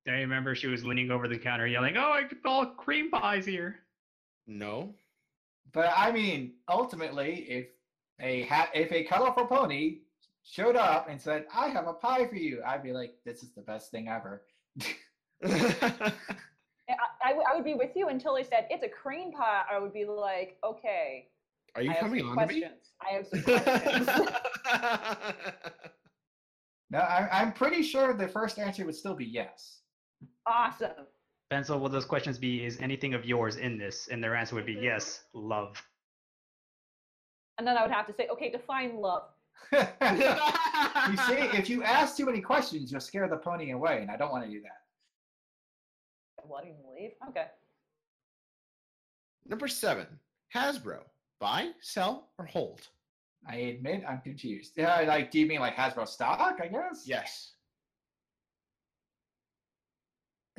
I 0.06 0.12
remember 0.12 0.54
she 0.54 0.66
was 0.66 0.84
leaning 0.84 1.10
over 1.10 1.26
the 1.26 1.38
counter 1.38 1.66
yelling, 1.66 1.96
"Oh, 1.96 2.12
I 2.12 2.24
could 2.24 2.38
all 2.44 2.66
cream 2.66 3.10
pies 3.10 3.46
here." 3.46 3.80
No. 4.46 4.94
But 5.72 5.92
I 5.96 6.10
mean, 6.12 6.54
ultimately, 6.68 7.46
if 7.48 7.66
a 8.20 8.42
ha- 8.42 8.70
if 8.74 8.90
a 8.92 9.04
colorful 9.04 9.46
pony 9.46 10.00
showed 10.42 10.76
up 10.76 11.08
and 11.08 11.20
said, 11.20 11.46
"I 11.54 11.68
have 11.68 11.86
a 11.86 11.92
pie 11.92 12.26
for 12.26 12.36
you," 12.36 12.62
I'd 12.66 12.82
be 12.82 12.92
like, 12.92 13.14
"This 13.24 13.42
is 13.42 13.52
the 13.52 13.62
best 13.62 13.90
thing 13.90 14.08
ever." 14.08 14.42
I, 15.44 16.12
I, 17.24 17.28
w- 17.28 17.46
I 17.50 17.54
would 17.54 17.64
be 17.64 17.74
with 17.74 17.94
you 17.94 18.08
until 18.08 18.34
they 18.34 18.42
said 18.42 18.66
it's 18.68 18.82
a 18.84 18.88
cream 18.88 19.32
pie. 19.32 19.62
I 19.70 19.78
would 19.78 19.92
be 19.92 20.04
like, 20.04 20.58
okay. 20.64 21.28
Are 21.76 21.82
you 21.82 21.92
I 21.92 21.94
coming 21.94 22.20
some 22.20 22.38
on 22.38 22.48
to 22.48 22.52
me? 22.54 22.60
questions. 22.60 22.92
I 23.00 23.12
have 23.14 23.26
some 23.26 23.42
questions. 23.44 24.08
No, 26.92 26.98
I, 26.98 27.28
I'm 27.30 27.52
pretty 27.52 27.84
sure 27.84 28.12
the 28.14 28.26
first 28.26 28.58
answer 28.58 28.84
would 28.84 28.96
still 28.96 29.14
be 29.14 29.24
yes. 29.24 29.82
awesome. 30.44 31.06
Pencil, 31.50 31.80
will 31.80 31.88
those 31.88 32.04
questions 32.04 32.38
be, 32.38 32.64
is 32.64 32.78
anything 32.80 33.12
of 33.12 33.24
yours 33.24 33.56
in 33.56 33.76
this? 33.76 34.08
And 34.10 34.22
their 34.22 34.36
answer 34.36 34.54
would 34.54 34.66
be 34.66 34.78
yes, 34.80 35.24
love. 35.34 35.82
And 37.58 37.66
then 37.66 37.76
I 37.76 37.82
would 37.82 37.90
have 37.90 38.06
to 38.06 38.14
say, 38.14 38.28
okay, 38.32 38.50
define 38.50 38.96
love. 38.96 39.24
you 39.72 39.78
see, 41.26 41.34
if 41.58 41.68
you 41.68 41.82
ask 41.98 42.16
too 42.16 42.24
many 42.24 42.40
questions, 42.40 42.92
you'll 42.92 43.00
scare 43.00 43.28
the 43.28 43.36
pony 43.36 43.72
away, 43.72 43.98
and 44.00 44.10
I 44.10 44.16
don't 44.16 44.30
want 44.30 44.44
to 44.44 44.50
do 44.50 44.62
that. 44.62 44.78
Letting 46.48 46.70
him 46.70 46.84
leave. 46.96 47.10
Okay. 47.28 47.46
Number 49.46 49.68
seven. 49.68 50.06
Hasbro. 50.54 51.00
Buy, 51.40 51.70
sell, 51.80 52.28
or 52.38 52.44
hold? 52.44 52.82
I 53.48 53.56
admit 53.56 54.04
I'm 54.08 54.20
confused. 54.20 54.72
Yeah, 54.76 55.00
like, 55.00 55.30
do 55.30 55.40
you 55.40 55.46
mean 55.46 55.60
like 55.60 55.74
Hasbro 55.74 56.06
stock? 56.06 56.60
I 56.62 56.68
guess. 56.68 57.04
Yes. 57.06 57.52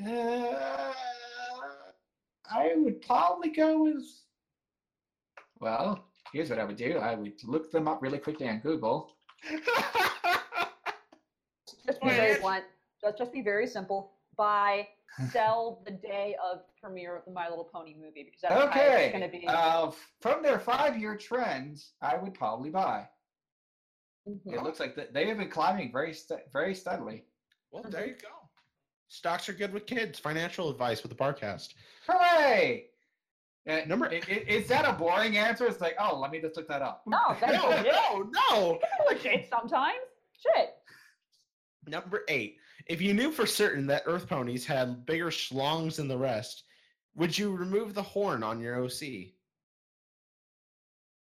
Uh, 0.05 0.93
I 2.53 2.73
would 2.75 3.01
probably 3.01 3.49
go 3.51 3.83
with. 3.83 4.03
Well, 5.59 6.05
here's 6.33 6.49
what 6.49 6.59
I 6.59 6.63
would 6.65 6.75
do. 6.77 6.97
I 6.97 7.15
would 7.15 7.33
look 7.43 7.71
them 7.71 7.87
up 7.87 8.01
really 8.01 8.17
quickly 8.17 8.47
on 8.49 8.59
Google. 8.59 9.11
Just 11.85 12.01
be 12.01 12.09
very 12.09 12.39
blunt. 12.39 12.63
Just, 13.03 13.17
just 13.17 13.33
be 13.33 13.41
very 13.41 13.65
simple. 13.65 14.11
Buy, 14.37 14.87
sell 15.31 15.81
the 15.85 15.91
day 15.91 16.35
of 16.43 16.61
premiere 16.79 17.15
of 17.17 17.25
the 17.25 17.31
My 17.31 17.49
Little 17.49 17.63
Pony 17.63 17.95
movie 17.99 18.23
because 18.23 18.41
that's 18.41 18.53
Okay. 18.53 19.05
it's 19.05 19.17
going 19.17 19.29
to 19.31 19.37
be. 19.37 19.47
Uh, 19.47 19.91
from 20.21 20.43
their 20.43 20.59
five-year 20.59 21.17
trends, 21.17 21.93
I 22.01 22.17
would 22.17 22.33
probably 22.35 22.69
buy. 22.69 23.07
Mhm. 24.29 24.53
It 24.53 24.61
looks 24.63 24.79
like 24.79 24.95
they 25.11 25.27
have 25.27 25.37
been 25.37 25.49
climbing 25.49 25.91
very, 25.91 26.13
st- 26.13 26.51
very 26.53 26.75
steadily. 26.75 27.25
well, 27.71 27.83
there 27.89 28.05
you 28.05 28.13
go. 28.13 28.40
Stocks 29.13 29.49
are 29.49 29.53
good 29.53 29.73
with 29.73 29.85
kids. 29.85 30.17
Financial 30.17 30.69
advice 30.69 31.03
with 31.03 31.09
the 31.11 31.17
Barcast. 31.21 31.73
Hooray! 32.07 32.85
Uh, 33.67 33.81
Number- 33.85 34.07
i- 34.09 34.21
i- 34.25 34.45
is 34.47 34.69
that 34.69 34.85
a 34.87 34.93
boring 34.93 35.35
answer? 35.37 35.67
It's 35.67 35.81
like, 35.81 35.95
oh, 35.99 36.17
let 36.17 36.31
me 36.31 36.39
just 36.39 36.55
look 36.55 36.69
that 36.69 36.81
up. 36.81 37.03
No, 37.05 37.17
that's 37.41 37.51
No, 37.61 37.67
legit. 37.69 37.91
no, 37.93 38.29
no. 38.49 38.79
legit 39.09 39.49
sometimes. 39.49 39.97
Shit. 40.39 40.75
Number 41.87 42.23
eight. 42.29 42.55
If 42.87 43.01
you 43.01 43.13
knew 43.13 43.33
for 43.33 43.45
certain 43.45 43.85
that 43.87 44.03
Earth 44.05 44.29
ponies 44.29 44.65
had 44.65 45.05
bigger 45.05 45.27
schlongs 45.29 45.97
than 45.97 46.07
the 46.07 46.17
rest, 46.17 46.63
would 47.15 47.37
you 47.37 47.53
remove 47.53 47.93
the 47.93 48.01
horn 48.01 48.43
on 48.43 48.61
your 48.61 48.81
OC? 48.81 49.33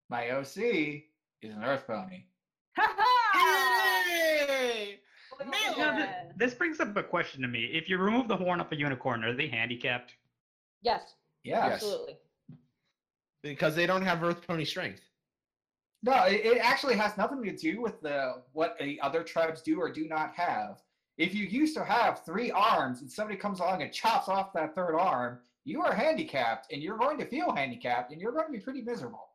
My 0.07 0.29
OC 0.29 0.57
is 1.41 1.51
an 1.55 1.63
Earth 1.63 1.87
Pony. 1.87 2.25
Ha 2.77 2.93
ha! 2.95 3.07
Yay! 5.45 5.69
Look 5.69 5.77
Man, 5.77 5.87
at 5.87 5.97
Now, 5.99 6.05
th- 6.05 6.35
this 6.37 6.53
brings 6.53 6.79
up 6.79 6.95
a 6.95 7.03
question 7.03 7.41
to 7.41 7.47
me. 7.47 7.65
If 7.65 7.89
you 7.89 7.97
remove 7.97 8.27
the 8.27 8.37
horn 8.37 8.61
off 8.61 8.71
a 8.71 8.75
unicorn, 8.75 9.23
are 9.23 9.33
they 9.33 9.47
handicapped? 9.47 10.13
Yes, 10.81 11.15
Yeah. 11.43 11.65
Yes. 11.65 11.73
absolutely. 11.75 12.17
Because 13.43 13.75
they 13.75 13.87
don't 13.87 14.03
have 14.03 14.23
Earth 14.23 14.45
pony 14.45 14.65
strength. 14.65 15.01
No, 16.03 16.23
it, 16.25 16.45
it 16.45 16.57
actually 16.59 16.95
has 16.95 17.15
nothing 17.17 17.43
to 17.43 17.55
do 17.55 17.81
with 17.81 18.01
the 18.01 18.41
what 18.53 18.75
the 18.79 18.99
other 19.01 19.23
tribes 19.23 19.61
do 19.61 19.79
or 19.79 19.91
do 19.91 20.07
not 20.07 20.33
have. 20.35 20.81
If 21.17 21.35
you 21.35 21.45
used 21.45 21.75
to 21.75 21.83
have 21.83 22.23
three 22.25 22.49
arms 22.51 23.01
and 23.01 23.11
somebody 23.11 23.37
comes 23.37 23.59
along 23.59 23.83
and 23.83 23.91
chops 23.93 24.27
off 24.27 24.53
that 24.53 24.73
third 24.73 24.95
arm, 24.95 25.39
you 25.65 25.81
are 25.83 25.93
handicapped 25.93 26.71
and 26.71 26.81
you're 26.81 26.97
going 26.97 27.19
to 27.19 27.25
feel 27.25 27.51
handicapped 27.53 28.11
and 28.11 28.19
you're 28.19 28.31
going 28.31 28.47
to 28.47 28.51
be 28.51 28.59
pretty 28.59 28.81
miserable. 28.81 29.27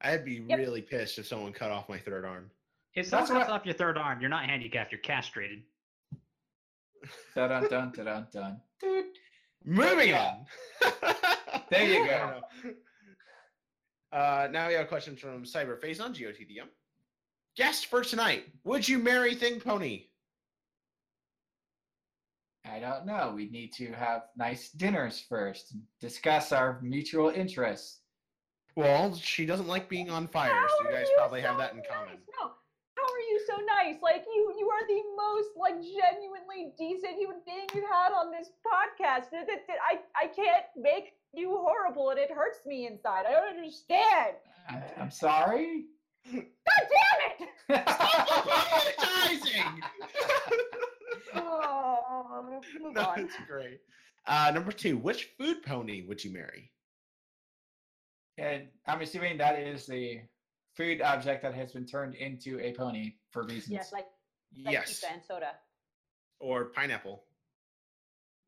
I'd 0.00 0.24
be 0.24 0.44
Yep. 0.48 0.58
really 0.58 0.82
pissed 0.82 1.18
if 1.18 1.26
someone 1.26 1.52
cut 1.52 1.70
off 1.70 1.88
my 1.88 1.98
third 1.98 2.24
arm. 2.24 2.50
If 2.94 3.06
someone 3.06 3.28
That's 3.28 3.38
cuts 3.40 3.50
I- 3.50 3.54
off 3.56 3.66
your 3.66 3.74
third 3.74 3.96
arm, 3.98 4.20
you're 4.20 4.30
not 4.30 4.44
handicapped, 4.44 4.92
you're 4.92 5.00
castrated. 5.00 5.62
Dun 7.34 7.48
dun 7.50 7.68
dun 7.68 7.92
dun 7.92 8.04
dun 8.04 8.26
dun. 8.32 8.60
Dude. 8.80 9.04
Moving 9.64 10.14
on. 10.14 10.44
There 11.70 11.84
you 11.86 12.06
go. 12.06 12.40
Uh, 14.10 14.48
now 14.50 14.68
we 14.68 14.72
have 14.74 14.86
a 14.86 14.88
question 14.88 15.16
from 15.16 15.44
Cyberface 15.44 16.00
on 16.02 16.14
GOTDM. 16.14 16.66
Guest 17.58 17.86
for 17.86 18.02
tonight. 18.02 18.44
Would 18.64 18.88
you 18.88 18.98
marry 18.98 19.34
Thing 19.34 19.60
Pony? 19.60 20.06
I 22.64 22.78
don't 22.80 23.04
know. 23.04 23.32
We 23.36 23.50
need 23.50 23.74
to 23.74 23.92
have 23.92 24.22
nice 24.36 24.70
dinners 24.70 25.24
first 25.28 25.74
discuss 26.00 26.52
our 26.52 26.80
mutual 26.82 27.28
interests. 27.28 28.00
Well, 28.74 29.14
she 29.14 29.44
doesn't 29.44 29.68
like 29.68 29.90
being 29.90 30.08
on 30.08 30.26
fire, 30.28 30.54
How 30.54 30.68
so 30.68 30.88
you 30.88 30.96
guys 30.96 31.06
you 31.08 31.14
probably 31.18 31.42
have 31.42 31.58
that 31.58 31.72
in 31.74 31.82
common. 31.90 32.16
No. 32.40 32.52
How 33.48 33.56
are 33.56 33.60
you 33.60 33.66
so 33.66 33.66
nice? 33.66 33.96
Like 34.02 34.24
you, 34.34 34.54
you 34.58 34.68
are 34.68 34.86
the 34.86 35.02
most 35.16 35.48
like 35.56 35.74
genuinely 35.74 36.72
decent 36.78 37.18
human 37.18 37.40
being 37.46 37.66
you've 37.74 37.84
had 37.90 38.12
on 38.12 38.30
this 38.30 38.50
podcast. 38.66 39.26
I, 39.32 39.98
I 40.16 40.26
can't 40.28 40.64
make 40.76 41.12
you 41.34 41.50
horrible, 41.50 42.10
and 42.10 42.18
it 42.18 42.30
hurts 42.30 42.60
me 42.66 42.86
inside. 42.86 43.24
I 43.28 43.32
don't 43.32 43.56
understand. 43.56 44.36
I'm, 44.68 44.82
I'm 45.00 45.10
sorry. 45.10 45.86
God 46.32 46.42
damn 47.38 47.48
it! 47.48 47.88
Stop 47.88 48.98
Apologizing! 48.98 49.82
Oh, 51.34 52.60
move 52.82 52.94
no, 52.94 53.02
on. 53.02 53.20
it's 53.20 53.34
great. 53.48 53.80
Uh, 54.26 54.50
number 54.54 54.72
two, 54.72 54.96
which 54.96 55.30
food 55.38 55.62
pony 55.62 56.04
would 56.06 56.24
you 56.24 56.32
marry? 56.32 56.70
and 58.38 58.68
I'm 58.86 59.00
assuming 59.02 59.38
that 59.38 59.58
is 59.58 59.86
the 59.86 60.20
food 60.78 61.02
object 61.02 61.42
that 61.42 61.54
has 61.54 61.72
been 61.72 61.84
turned 61.84 62.14
into 62.14 62.60
a 62.60 62.72
pony 62.72 63.14
for 63.32 63.42
reasons. 63.42 63.70
Yes, 63.70 63.92
like, 63.92 64.06
like 64.64 64.72
yes. 64.72 64.86
pizza 64.86 65.12
and 65.12 65.22
soda. 65.22 65.50
Or 66.38 66.66
pineapple. 66.66 67.24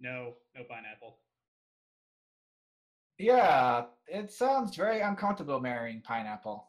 No, 0.00 0.34
no 0.56 0.62
pineapple. 0.62 1.18
Yeah, 3.18 3.86
it 4.06 4.32
sounds 4.32 4.76
very 4.76 5.00
uncomfortable 5.00 5.60
marrying 5.60 6.00
pineapple. 6.02 6.68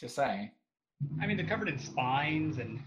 Just 0.00 0.16
saying. 0.16 0.50
I 1.22 1.26
mean, 1.26 1.36
they're 1.36 1.46
covered 1.46 1.68
in 1.68 1.78
spines 1.78 2.58
and 2.58 2.80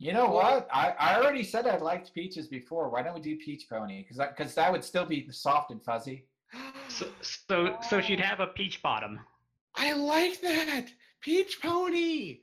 You 0.00 0.12
know 0.12 0.28
what? 0.30 0.66
I, 0.72 0.90
I 0.98 1.16
already 1.16 1.44
said 1.44 1.66
I 1.68 1.76
liked 1.76 2.12
peaches 2.14 2.48
before. 2.48 2.90
Why 2.90 3.02
don't 3.02 3.14
we 3.14 3.20
do 3.20 3.36
peach 3.36 3.68
pony? 3.70 4.02
Because 4.02 4.16
that, 4.16 4.36
'cause 4.36 4.54
that 4.56 4.72
would 4.72 4.82
still 4.82 5.06
be 5.06 5.30
soft 5.30 5.70
and 5.70 5.82
fuzzy. 5.82 6.26
so 6.88 7.06
so, 7.22 7.76
so 7.88 8.00
she'd 8.00 8.20
oh. 8.20 8.24
have 8.24 8.40
a 8.40 8.48
peach 8.48 8.82
bottom. 8.82 9.20
I 9.80 9.92
like 9.94 10.40
that! 10.42 10.86
Peach 11.22 11.58
pony! 11.62 12.40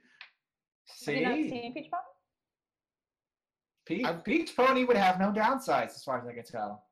Have 1.05 1.15
you 1.15 1.22
not 1.23 1.35
See? 1.35 1.49
seen 1.49 1.73
Peach 1.73 1.91
Pony? 1.91 2.03
Peach, 3.85 4.05
I've- 4.05 4.22
peach 4.23 4.55
pony 4.55 4.84
would 4.84 4.97
have 4.97 5.19
no 5.19 5.31
downsides 5.31 5.91
as 5.95 6.03
far 6.03 6.19
as 6.19 6.27
I 6.27 6.34
can 6.34 6.43
tell. 6.43 6.84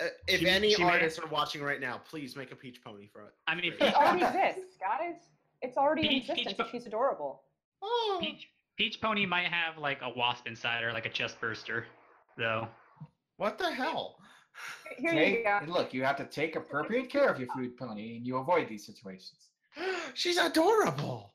Uh, 0.00 0.08
if 0.26 0.40
She- 0.40 0.48
any 0.48 0.74
she 0.74 0.82
may- 0.84 0.90
artists 0.90 1.18
are 1.18 1.26
watching 1.28 1.62
right 1.62 1.80
now, 1.80 1.98
please 1.98 2.34
make 2.36 2.50
a 2.52 2.56
peach 2.56 2.82
pony 2.82 3.06
for 3.06 3.22
it. 3.26 3.34
I 3.46 3.54
mean, 3.54 3.72
for 3.78 3.84
It 3.84 3.88
it. 3.90 3.94
already 3.94 4.24
exists, 4.24 4.76
guys. 4.78 5.16
It's 5.62 5.76
already 5.78 6.02
in 6.02 6.08
Peach- 6.08 6.22
Peach 6.22 6.30
existence. 6.30 6.56
Pop- 6.58 6.66
and 6.66 6.82
She's 6.82 6.86
adorable. 6.86 7.44
Oh. 7.82 8.18
Peach 8.20 8.50
Peach 8.76 9.00
Pony 9.00 9.24
might 9.24 9.46
have 9.50 9.78
like 9.78 10.02
a 10.02 10.10
wasp 10.10 10.46
inside 10.46 10.82
her, 10.82 10.92
like 10.92 11.06
a 11.06 11.10
chest 11.10 11.40
burster, 11.40 11.86
though. 12.36 12.68
What 13.38 13.56
the 13.56 13.70
hell? 13.72 14.18
Here 14.98 15.12
Take- 15.12 15.38
you 15.38 15.44
go. 15.44 15.60
Look, 15.72 15.92
you 15.92 16.04
have 16.04 16.16
to 16.16 16.24
take 16.24 16.56
appropriate 16.56 17.10
care 17.10 17.28
of 17.28 17.38
your 17.38 17.48
food 17.48 17.76
pony 17.76 18.16
and 18.16 18.26
you 18.26 18.36
avoid 18.38 18.68
these 18.68 18.84
situations. 18.86 19.48
She's 20.14 20.36
adorable. 20.38 21.32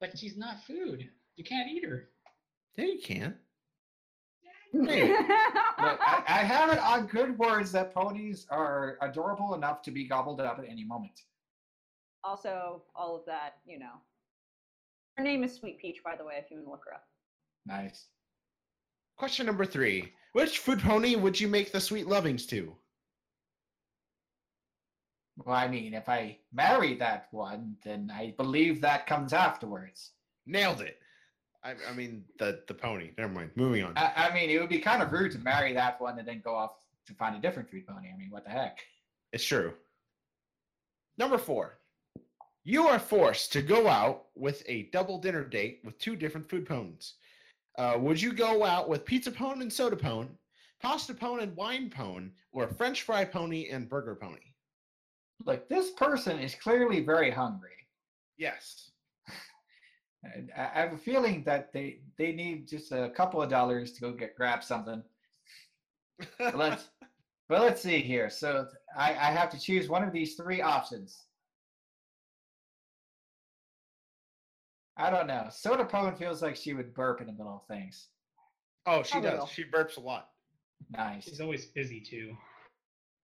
But 0.00 0.16
she's 0.16 0.36
not 0.36 0.62
food. 0.62 1.08
You 1.34 1.42
can't 1.44 1.68
eat 1.68 1.84
her. 1.84 2.08
Yeah, 2.76 2.84
you 2.84 3.00
can. 3.02 3.34
Yeah, 4.44 4.50
Maybe. 4.80 5.08
Look, 5.08 5.18
I, 5.78 6.22
I 6.28 6.38
have 6.44 6.72
it 6.72 6.78
on 6.78 7.06
good 7.08 7.36
words 7.36 7.72
that 7.72 7.92
ponies 7.92 8.46
are 8.50 8.96
adorable 9.02 9.54
enough 9.54 9.82
to 9.82 9.90
be 9.90 10.06
gobbled 10.06 10.40
up 10.40 10.60
at 10.60 10.66
any 10.68 10.84
moment. 10.84 11.22
also, 12.22 12.82
all 12.94 13.16
of 13.16 13.24
that, 13.26 13.54
you 13.66 13.78
know. 13.80 13.94
Her 15.16 15.24
name 15.24 15.42
is 15.42 15.52
Sweet 15.54 15.80
Peach, 15.80 15.98
by 16.04 16.14
the 16.14 16.24
way, 16.24 16.34
if 16.38 16.48
you 16.48 16.58
want 16.58 16.66
to 16.66 16.70
look 16.70 16.84
her 16.86 16.94
up. 16.94 17.04
Nice. 17.66 18.06
Question 19.16 19.46
number 19.46 19.66
three. 19.66 20.12
Which 20.32 20.58
food 20.58 20.80
pony 20.80 21.16
would 21.16 21.38
you 21.40 21.48
make 21.48 21.72
the 21.72 21.80
sweet 21.80 22.06
lovings 22.06 22.46
to? 22.46 22.74
Well, 25.44 25.56
I 25.56 25.68
mean, 25.68 25.94
if 25.94 26.08
I 26.08 26.38
marry 26.52 26.94
that 26.96 27.28
one, 27.30 27.76
then 27.84 28.10
I 28.12 28.34
believe 28.36 28.80
that 28.80 29.06
comes 29.06 29.32
afterwards. 29.32 30.12
Nailed 30.46 30.80
it. 30.80 30.98
I, 31.62 31.74
I 31.88 31.92
mean 31.94 32.24
the 32.38 32.62
the 32.66 32.74
pony. 32.74 33.10
Never 33.18 33.32
mind. 33.32 33.50
Moving 33.54 33.84
on. 33.84 33.96
I, 33.96 34.28
I 34.28 34.34
mean, 34.34 34.50
it 34.50 34.60
would 34.60 34.68
be 34.68 34.78
kind 34.78 35.02
of 35.02 35.12
rude 35.12 35.32
to 35.32 35.38
marry 35.38 35.72
that 35.74 36.00
one 36.00 36.18
and 36.18 36.26
then 36.26 36.40
go 36.44 36.54
off 36.54 36.72
to 37.06 37.14
find 37.14 37.36
a 37.36 37.40
different 37.40 37.70
food 37.70 37.86
pony. 37.86 38.08
I 38.12 38.16
mean, 38.16 38.30
what 38.30 38.44
the 38.44 38.50
heck? 38.50 38.78
It's 39.32 39.44
true. 39.44 39.74
Number 41.16 41.38
four. 41.38 41.78
You 42.64 42.86
are 42.88 42.98
forced 42.98 43.52
to 43.54 43.62
go 43.62 43.88
out 43.88 44.26
with 44.34 44.62
a 44.66 44.90
double 44.92 45.18
dinner 45.18 45.42
date 45.42 45.80
with 45.84 45.98
two 45.98 46.16
different 46.16 46.48
food 46.50 46.66
ponies. 46.66 47.14
Uh, 47.78 47.96
would 47.96 48.20
you 48.20 48.32
go 48.32 48.64
out 48.64 48.88
with 48.88 49.04
pizza 49.04 49.30
pone 49.30 49.62
and 49.62 49.72
soda 49.72 49.96
pone, 49.96 50.28
pasta 50.82 51.14
pone 51.14 51.40
and 51.40 51.54
wine 51.54 51.88
pone, 51.88 52.32
or 52.52 52.66
French 52.66 53.02
fry 53.02 53.24
pony 53.24 53.68
and 53.70 53.88
burger 53.88 54.16
pony? 54.16 54.40
Look, 55.46 55.68
this 55.68 55.92
person 55.92 56.40
is 56.40 56.56
clearly 56.56 57.00
very 57.00 57.30
hungry. 57.30 57.86
Yes. 58.36 58.90
I 60.56 60.80
have 60.80 60.92
a 60.92 60.98
feeling 60.98 61.44
that 61.44 61.72
they 61.72 62.00
they 62.18 62.32
need 62.32 62.66
just 62.66 62.90
a 62.90 63.10
couple 63.10 63.40
of 63.40 63.48
dollars 63.48 63.92
to 63.92 64.00
go 64.00 64.12
get 64.12 64.34
grab 64.34 64.64
something. 64.64 65.00
But 66.36 66.56
let's 66.56 66.88
but 67.48 67.62
let's 67.62 67.80
see 67.80 68.00
here. 68.00 68.28
So 68.28 68.66
I, 68.96 69.10
I 69.10 69.30
have 69.30 69.50
to 69.50 69.60
choose 69.60 69.88
one 69.88 70.02
of 70.02 70.12
these 70.12 70.34
three 70.34 70.60
options. 70.60 71.27
I 74.98 75.10
don't 75.10 75.26
know. 75.28 75.46
Soda 75.50 75.84
Pone 75.84 76.16
feels 76.16 76.42
like 76.42 76.56
she 76.56 76.74
would 76.74 76.92
burp 76.92 77.20
in 77.20 77.26
the 77.28 77.32
middle 77.32 77.62
of 77.62 77.66
things. 77.74 78.08
oh, 78.86 79.02
she 79.02 79.18
A 79.18 79.22
does. 79.22 79.30
little. 79.32 79.46
She 79.46 79.64
burps 79.64 79.96
a 79.96 80.00
lot. 80.00 80.28
Nice. 80.90 81.24
She's 81.24 81.40
always 81.40 81.66
busy 81.66 82.00
too. 82.00 82.36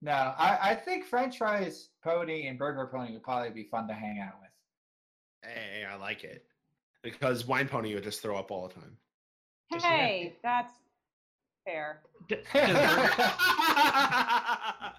No, 0.02 0.12
I, 0.12 0.59
I 0.70 0.74
think 0.74 1.05
French 1.06 1.38
fries 1.38 1.88
pony 2.02 2.46
and 2.46 2.59
burger 2.59 2.88
pony 2.92 3.12
would 3.12 3.22
probably 3.22 3.51
be 3.51 3.64
fun 3.70 3.88
to 3.88 3.94
hang 3.94 4.18
out 4.20 4.34
with. 4.40 5.51
Hey, 5.51 5.84
I 5.84 5.96
like 5.96 6.24
it. 6.24 6.44
Because 7.02 7.46
wine 7.46 7.68
pony 7.68 7.94
would 7.94 8.05
just 8.05 8.20
throw 8.22 8.36
up 8.36 8.51
all 8.51 8.68
the 8.68 8.74
time. 8.74 8.96
Does 9.72 9.82
she 9.82 9.88
have- 9.88 9.98
Hey, 10.01 10.36
that's 10.42 10.72
fair. 11.66 12.02
D- 12.28 12.36
does, 12.55 12.96
Burger, 12.96 13.32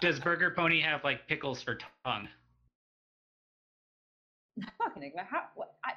does 0.00 0.20
Burger 0.20 0.50
Pony 0.56 0.80
have 0.80 1.02
like 1.04 1.26
pickles 1.28 1.62
for 1.62 1.78
tongue? 2.04 2.28
Fucking 4.78 5.02
Enigma, 5.02 5.22
how? 5.28 5.42
What? 5.54 5.74
I, 5.84 5.92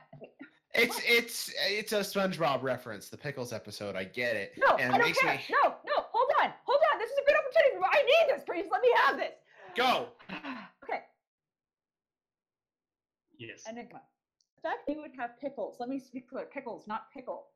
it's 0.75 0.99
it's 1.05 1.51
it's 1.67 1.91
a 1.93 1.99
SpongeBob 1.99 2.61
reference, 2.61 3.09
the 3.09 3.17
pickles 3.17 3.51
episode. 3.53 3.95
I 3.95 4.03
get 4.03 4.35
it. 4.35 4.53
no, 4.57 4.75
and 4.75 4.93
I 4.93 4.97
don't 4.97 5.07
makes 5.07 5.19
care. 5.19 5.33
me 5.35 5.41
No, 5.49 5.75
no, 5.85 6.03
hold 6.11 6.29
on, 6.41 6.51
hold 6.65 6.79
on. 6.93 6.99
This 6.99 7.09
is 7.09 7.17
a 7.17 7.25
good 7.25 7.35
opportunity. 7.35 7.85
I 7.91 8.01
need 8.03 8.35
this. 8.35 8.43
Please 8.45 8.65
let 8.71 8.81
me 8.81 8.89
have 9.05 9.17
this. 9.17 9.33
go. 9.75 10.07
Okay, 10.83 11.01
Yes. 13.37 13.63
Enigma. 13.69 14.01
The 14.57 14.61
fact 14.69 14.87
that 14.87 14.93
you 14.95 15.01
would 15.01 15.11
have 15.19 15.39
pickles, 15.39 15.77
let 15.79 15.87
me 15.89 15.99
speak 15.99 16.29
clear, 16.29 16.45
pickles, 16.53 16.85
not 16.87 17.03
pickle, 17.15 17.47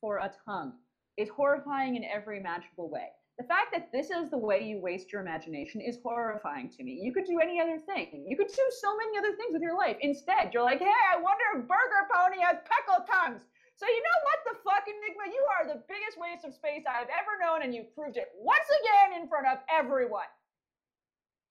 for 0.00 0.18
a 0.18 0.30
tongue 0.44 0.74
is 1.16 1.28
horrifying 1.28 1.96
in 1.96 2.04
every 2.04 2.38
imaginable 2.38 2.90
way. 2.90 3.08
The 3.38 3.44
fact 3.44 3.68
that 3.72 3.92
this 3.92 4.08
is 4.08 4.30
the 4.30 4.38
way 4.38 4.64
you 4.64 4.80
waste 4.80 5.12
your 5.12 5.20
imagination 5.20 5.82
is 5.82 5.98
horrifying 6.02 6.70
to 6.70 6.82
me. 6.82 6.98
You 7.02 7.12
could 7.12 7.26
do 7.26 7.38
any 7.38 7.60
other 7.60 7.78
thing. 7.78 8.24
You 8.26 8.36
could 8.36 8.48
do 8.48 8.66
so 8.80 8.96
many 8.96 9.18
other 9.18 9.36
things 9.36 9.52
with 9.52 9.60
your 9.60 9.76
life. 9.76 9.96
Instead, 10.00 10.54
you're 10.54 10.64
like, 10.64 10.78
hey, 10.78 11.00
I 11.12 11.20
wonder 11.20 11.44
if 11.56 11.68
Burger 11.68 12.08
Pony 12.08 12.40
has 12.40 12.56
pickle 12.64 13.04
tongues. 13.04 13.42
So 13.76 13.84
you 13.84 14.00
know 14.00 14.18
what 14.24 14.38
the 14.48 14.58
fuck, 14.64 14.88
Enigma? 14.88 15.28
You 15.28 15.44
are 15.52 15.68
the 15.68 15.82
biggest 15.86 16.16
waste 16.18 16.46
of 16.46 16.54
space 16.54 16.84
I've 16.88 17.12
ever 17.12 17.36
known, 17.38 17.62
and 17.62 17.74
you've 17.74 17.94
proved 17.94 18.16
it 18.16 18.28
once 18.40 18.64
again 18.80 19.20
in 19.20 19.28
front 19.28 19.46
of 19.46 19.58
everyone. 19.68 20.32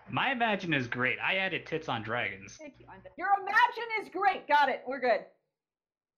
My 0.10 0.32
imagine 0.32 0.74
is 0.74 0.88
great. 0.88 1.18
I 1.24 1.36
added 1.36 1.68
tits 1.68 1.88
on 1.88 2.02
dragons. 2.02 2.58
Thank 2.60 2.76
you. 2.80 2.88
Anda. 2.92 3.10
Your 3.18 3.30
imagine 3.40 3.90
is 4.02 4.10
great. 4.10 4.48
Got 4.48 4.70
it. 4.70 4.82
We're 4.88 5.00
good. 5.00 5.22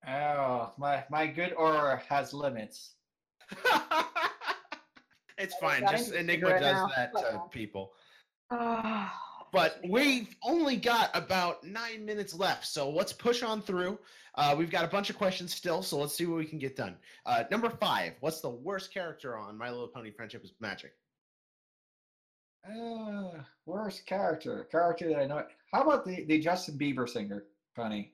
Oh, 0.06 0.72
my 0.78 1.04
my 1.10 1.26
good 1.26 1.52
aura 1.52 2.02
has 2.08 2.32
limits. 2.32 2.94
it's 5.38 5.54
fine. 5.56 5.82
Just 5.90 6.12
Enigma 6.12 6.50
does 6.50 6.62
now. 6.62 6.90
that 6.96 7.12
to 7.12 7.36
off. 7.36 7.50
people. 7.50 7.92
Ah. 8.50 9.14
But 9.50 9.80
we've 9.88 10.34
only 10.42 10.76
got 10.76 11.10
about 11.14 11.64
nine 11.64 12.04
minutes 12.04 12.34
left, 12.34 12.66
so 12.66 12.90
let's 12.90 13.12
push 13.12 13.42
on 13.42 13.62
through. 13.62 13.98
Uh, 14.34 14.54
we've 14.56 14.70
got 14.70 14.84
a 14.84 14.88
bunch 14.88 15.08
of 15.10 15.16
questions 15.16 15.54
still, 15.54 15.82
so 15.82 15.98
let's 15.98 16.14
see 16.14 16.26
what 16.26 16.36
we 16.36 16.44
can 16.44 16.58
get 16.58 16.76
done. 16.76 16.96
Uh, 17.24 17.44
number 17.50 17.70
five, 17.70 18.12
what's 18.20 18.40
the 18.40 18.50
worst 18.50 18.92
character 18.92 19.36
on 19.38 19.56
My 19.56 19.70
Little 19.70 19.88
Pony 19.88 20.10
Friendship 20.10 20.44
is 20.44 20.52
Magic? 20.60 20.92
Uh, 22.68 23.30
worst 23.64 24.04
character. 24.06 24.68
Character 24.70 25.08
that 25.08 25.18
I 25.18 25.26
know. 25.26 25.44
How 25.72 25.82
about 25.82 26.04
the, 26.04 26.24
the 26.24 26.38
Justin 26.38 26.78
Bieber 26.78 27.08
singer, 27.08 27.44
Funny? 27.74 28.12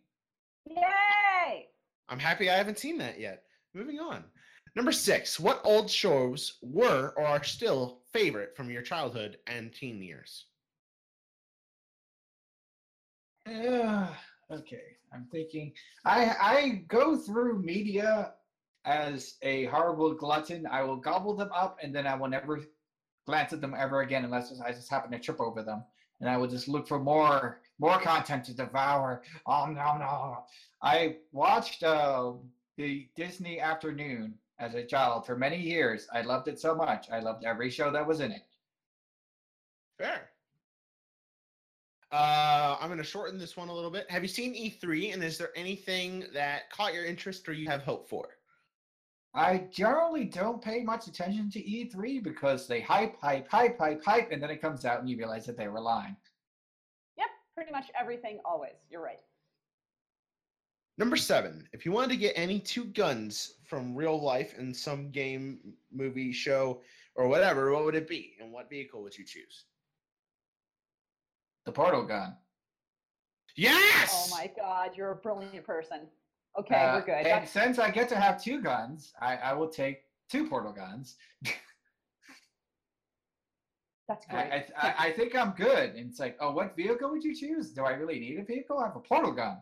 Yay! 0.66 1.66
I'm 2.08 2.18
happy 2.18 2.48
I 2.48 2.56
haven't 2.56 2.78
seen 2.78 2.98
that 2.98 3.18
yet. 3.18 3.42
Moving 3.74 3.98
on. 3.98 4.24
Number 4.76 4.92
six, 4.92 5.38
what 5.38 5.60
old 5.62 5.88
shows 5.88 6.58
were 6.60 7.12
or 7.16 7.24
are 7.24 7.44
still 7.44 8.00
favorite 8.12 8.56
from 8.56 8.70
your 8.70 8.82
childhood 8.82 9.38
and 9.46 9.72
teen 9.72 10.02
years? 10.02 10.46
Uh, 13.46 14.08
okay, 14.50 14.96
I'm 15.12 15.26
thinking. 15.30 15.72
I 16.04 16.34
I 16.40 16.68
go 16.88 17.16
through 17.16 17.62
media 17.62 18.32
as 18.84 19.36
a 19.42 19.66
horrible 19.66 20.12
glutton. 20.14 20.66
I 20.66 20.82
will 20.82 20.96
gobble 20.96 21.36
them 21.36 21.50
up, 21.54 21.78
and 21.82 21.94
then 21.94 22.06
I 22.06 22.16
will 22.16 22.28
never 22.28 22.60
glance 23.26 23.52
at 23.52 23.60
them 23.60 23.74
ever 23.78 24.00
again 24.00 24.24
unless 24.24 24.60
I 24.60 24.72
just 24.72 24.90
happen 24.90 25.12
to 25.12 25.18
trip 25.18 25.40
over 25.40 25.62
them. 25.62 25.84
And 26.20 26.28
I 26.28 26.36
will 26.36 26.48
just 26.48 26.68
look 26.68 26.88
for 26.88 26.98
more 26.98 27.60
more 27.78 28.00
content 28.00 28.44
to 28.46 28.54
devour. 28.54 29.22
Oh 29.46 29.66
no 29.66 29.98
no! 29.98 30.44
I 30.82 31.18
watched 31.30 31.84
uh, 31.84 32.32
the 32.76 33.08
Disney 33.14 33.60
Afternoon 33.60 34.34
as 34.58 34.74
a 34.74 34.84
child 34.84 35.26
for 35.26 35.36
many 35.36 35.58
years. 35.60 36.06
I 36.12 36.22
loved 36.22 36.48
it 36.48 36.58
so 36.58 36.74
much. 36.74 37.08
I 37.10 37.20
loved 37.20 37.44
every 37.44 37.70
show 37.70 37.90
that 37.90 38.06
was 38.06 38.20
in 38.20 38.32
it. 38.32 38.42
Fair. 39.98 40.30
Uh, 42.12 42.76
I'm 42.80 42.88
going 42.88 42.98
to 42.98 43.04
shorten 43.04 43.38
this 43.38 43.56
one 43.56 43.68
a 43.68 43.74
little 43.74 43.90
bit. 43.90 44.08
Have 44.08 44.22
you 44.22 44.28
seen 44.28 44.54
E3, 44.54 45.14
and 45.14 45.24
is 45.24 45.36
there 45.36 45.50
anything 45.56 46.24
that 46.32 46.70
caught 46.70 46.94
your 46.94 47.04
interest 47.04 47.48
or 47.48 47.52
you 47.52 47.68
have 47.68 47.82
hope 47.82 48.08
for? 48.08 48.28
I 49.34 49.66
generally 49.72 50.24
don't 50.24 50.62
pay 50.62 50.84
much 50.84 51.08
attention 51.08 51.50
to 51.50 51.58
E3 51.58 52.22
because 52.22 52.68
they 52.68 52.80
hype, 52.80 53.16
hype, 53.20 53.48
hype, 53.50 53.76
hype, 53.78 54.04
hype, 54.04 54.30
and 54.30 54.40
then 54.40 54.50
it 54.50 54.62
comes 54.62 54.84
out 54.84 55.00
and 55.00 55.10
you 55.10 55.16
realize 55.16 55.44
that 55.46 55.56
they 55.56 55.66
were 55.66 55.80
lying. 55.80 56.16
Yep, 57.18 57.26
pretty 57.56 57.72
much 57.72 57.86
everything 58.00 58.38
always. 58.44 58.74
You're 58.88 59.02
right. 59.02 59.18
Number 60.96 61.16
seven, 61.16 61.68
if 61.72 61.84
you 61.84 61.90
wanted 61.90 62.10
to 62.10 62.16
get 62.16 62.34
any 62.36 62.60
two 62.60 62.84
guns 62.84 63.54
from 63.64 63.96
real 63.96 64.20
life 64.20 64.56
in 64.58 64.72
some 64.72 65.10
game, 65.10 65.58
movie, 65.92 66.32
show, 66.32 66.82
or 67.16 67.26
whatever, 67.26 67.72
what 67.72 67.84
would 67.84 67.96
it 67.96 68.06
be? 68.08 68.36
And 68.40 68.52
what 68.52 68.70
vehicle 68.70 69.02
would 69.02 69.16
you 69.16 69.24
choose? 69.24 69.64
The 71.66 71.72
portal 71.72 72.04
gun. 72.04 72.36
Yes! 73.56 74.30
Oh 74.32 74.36
my 74.36 74.50
god, 74.56 74.92
you're 74.96 75.12
a 75.12 75.16
brilliant 75.16 75.64
person. 75.64 76.06
Okay, 76.58 76.76
Uh, 76.76 76.96
we're 76.96 77.04
good. 77.06 77.14
And 77.14 77.26
That's, 77.26 77.50
since 77.50 77.78
I 77.80 77.90
get 77.90 78.08
to 78.10 78.16
have 78.16 78.42
two 78.42 78.62
guns, 78.62 79.12
I, 79.20 79.36
I 79.36 79.52
will 79.54 79.68
take 79.68 80.02
two 80.30 80.48
portal 80.48 80.72
guns. 80.72 81.16
that's 84.08 84.26
I, 84.30 84.32
great. 84.32 84.52
I, 84.52 84.88
I, 84.88 84.94
I 85.06 85.12
think 85.12 85.34
I'm 85.34 85.50
good. 85.52 85.94
And 85.94 86.10
it's 86.10 86.20
like, 86.20 86.36
oh, 86.38 86.52
what 86.52 86.76
vehicle 86.76 87.10
would 87.10 87.24
you 87.24 87.34
choose? 87.34 87.72
Do 87.72 87.82
I 87.84 87.92
really 87.92 88.20
need 88.20 88.38
a 88.38 88.44
vehicle? 88.44 88.78
I 88.78 88.86
have 88.86 88.94
a 88.96 89.00
portal 89.00 89.32
gun. 89.32 89.58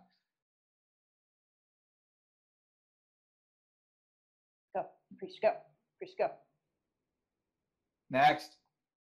Priest, 5.23 5.39
go. 5.41 5.53
Priest, 5.99 6.19
go. 6.19 6.31
Next. 8.11 8.57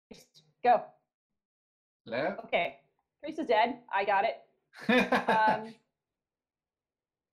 Priest, 0.08 0.42
go. 0.64 0.80
Hello? 2.06 2.34
Okay. 2.46 2.76
Priest 3.22 3.40
is 3.40 3.46
dead. 3.46 3.80
I 3.94 4.06
got 4.06 4.24
it. 4.24 4.38
Um, 4.88 5.66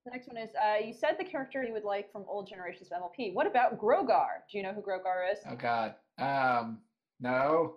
the 0.04 0.12
next 0.12 0.28
one 0.28 0.36
is 0.36 0.50
uh, 0.62 0.86
you 0.86 0.92
said 0.92 1.16
the 1.18 1.24
character 1.24 1.64
you 1.64 1.72
would 1.72 1.86
like 1.86 2.12
from 2.12 2.26
old 2.28 2.50
generations 2.50 2.90
of 2.92 3.02
MLP. 3.02 3.34
What 3.34 3.48
about 3.48 3.80
Grogar? 3.80 4.44
Do 4.52 4.58
you 4.58 4.64
know 4.64 4.74
who 4.74 4.82
Grogar 4.82 5.32
is? 5.32 5.40
oh, 5.50 5.56
God. 5.56 5.96
Um, 6.18 6.80
no. 7.22 7.76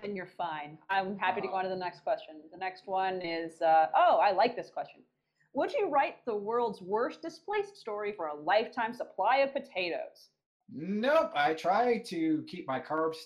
Then 0.00 0.16
you're 0.16 0.30
fine. 0.38 0.78
I'm 0.88 1.18
happy 1.18 1.42
to 1.42 1.48
go 1.48 1.52
on 1.56 1.64
to 1.64 1.68
the 1.68 1.76
next 1.76 2.00
question. 2.00 2.36
The 2.50 2.56
next 2.56 2.86
one 2.86 3.20
is 3.20 3.60
uh, 3.60 3.88
oh, 3.94 4.20
I 4.22 4.30
like 4.30 4.56
this 4.56 4.70
question. 4.72 5.02
Would 5.52 5.72
you 5.72 5.88
write 5.88 6.24
the 6.26 6.34
world's 6.36 6.80
worst 6.80 7.22
displaced 7.22 7.76
story 7.76 8.12
for 8.16 8.28
a 8.28 8.34
lifetime 8.34 8.94
supply 8.94 9.38
of 9.38 9.52
potatoes? 9.52 10.30
Nope. 10.72 11.32
I 11.34 11.54
try 11.54 11.98
to 12.06 12.44
keep 12.48 12.66
my 12.68 12.78
carbs 12.80 13.16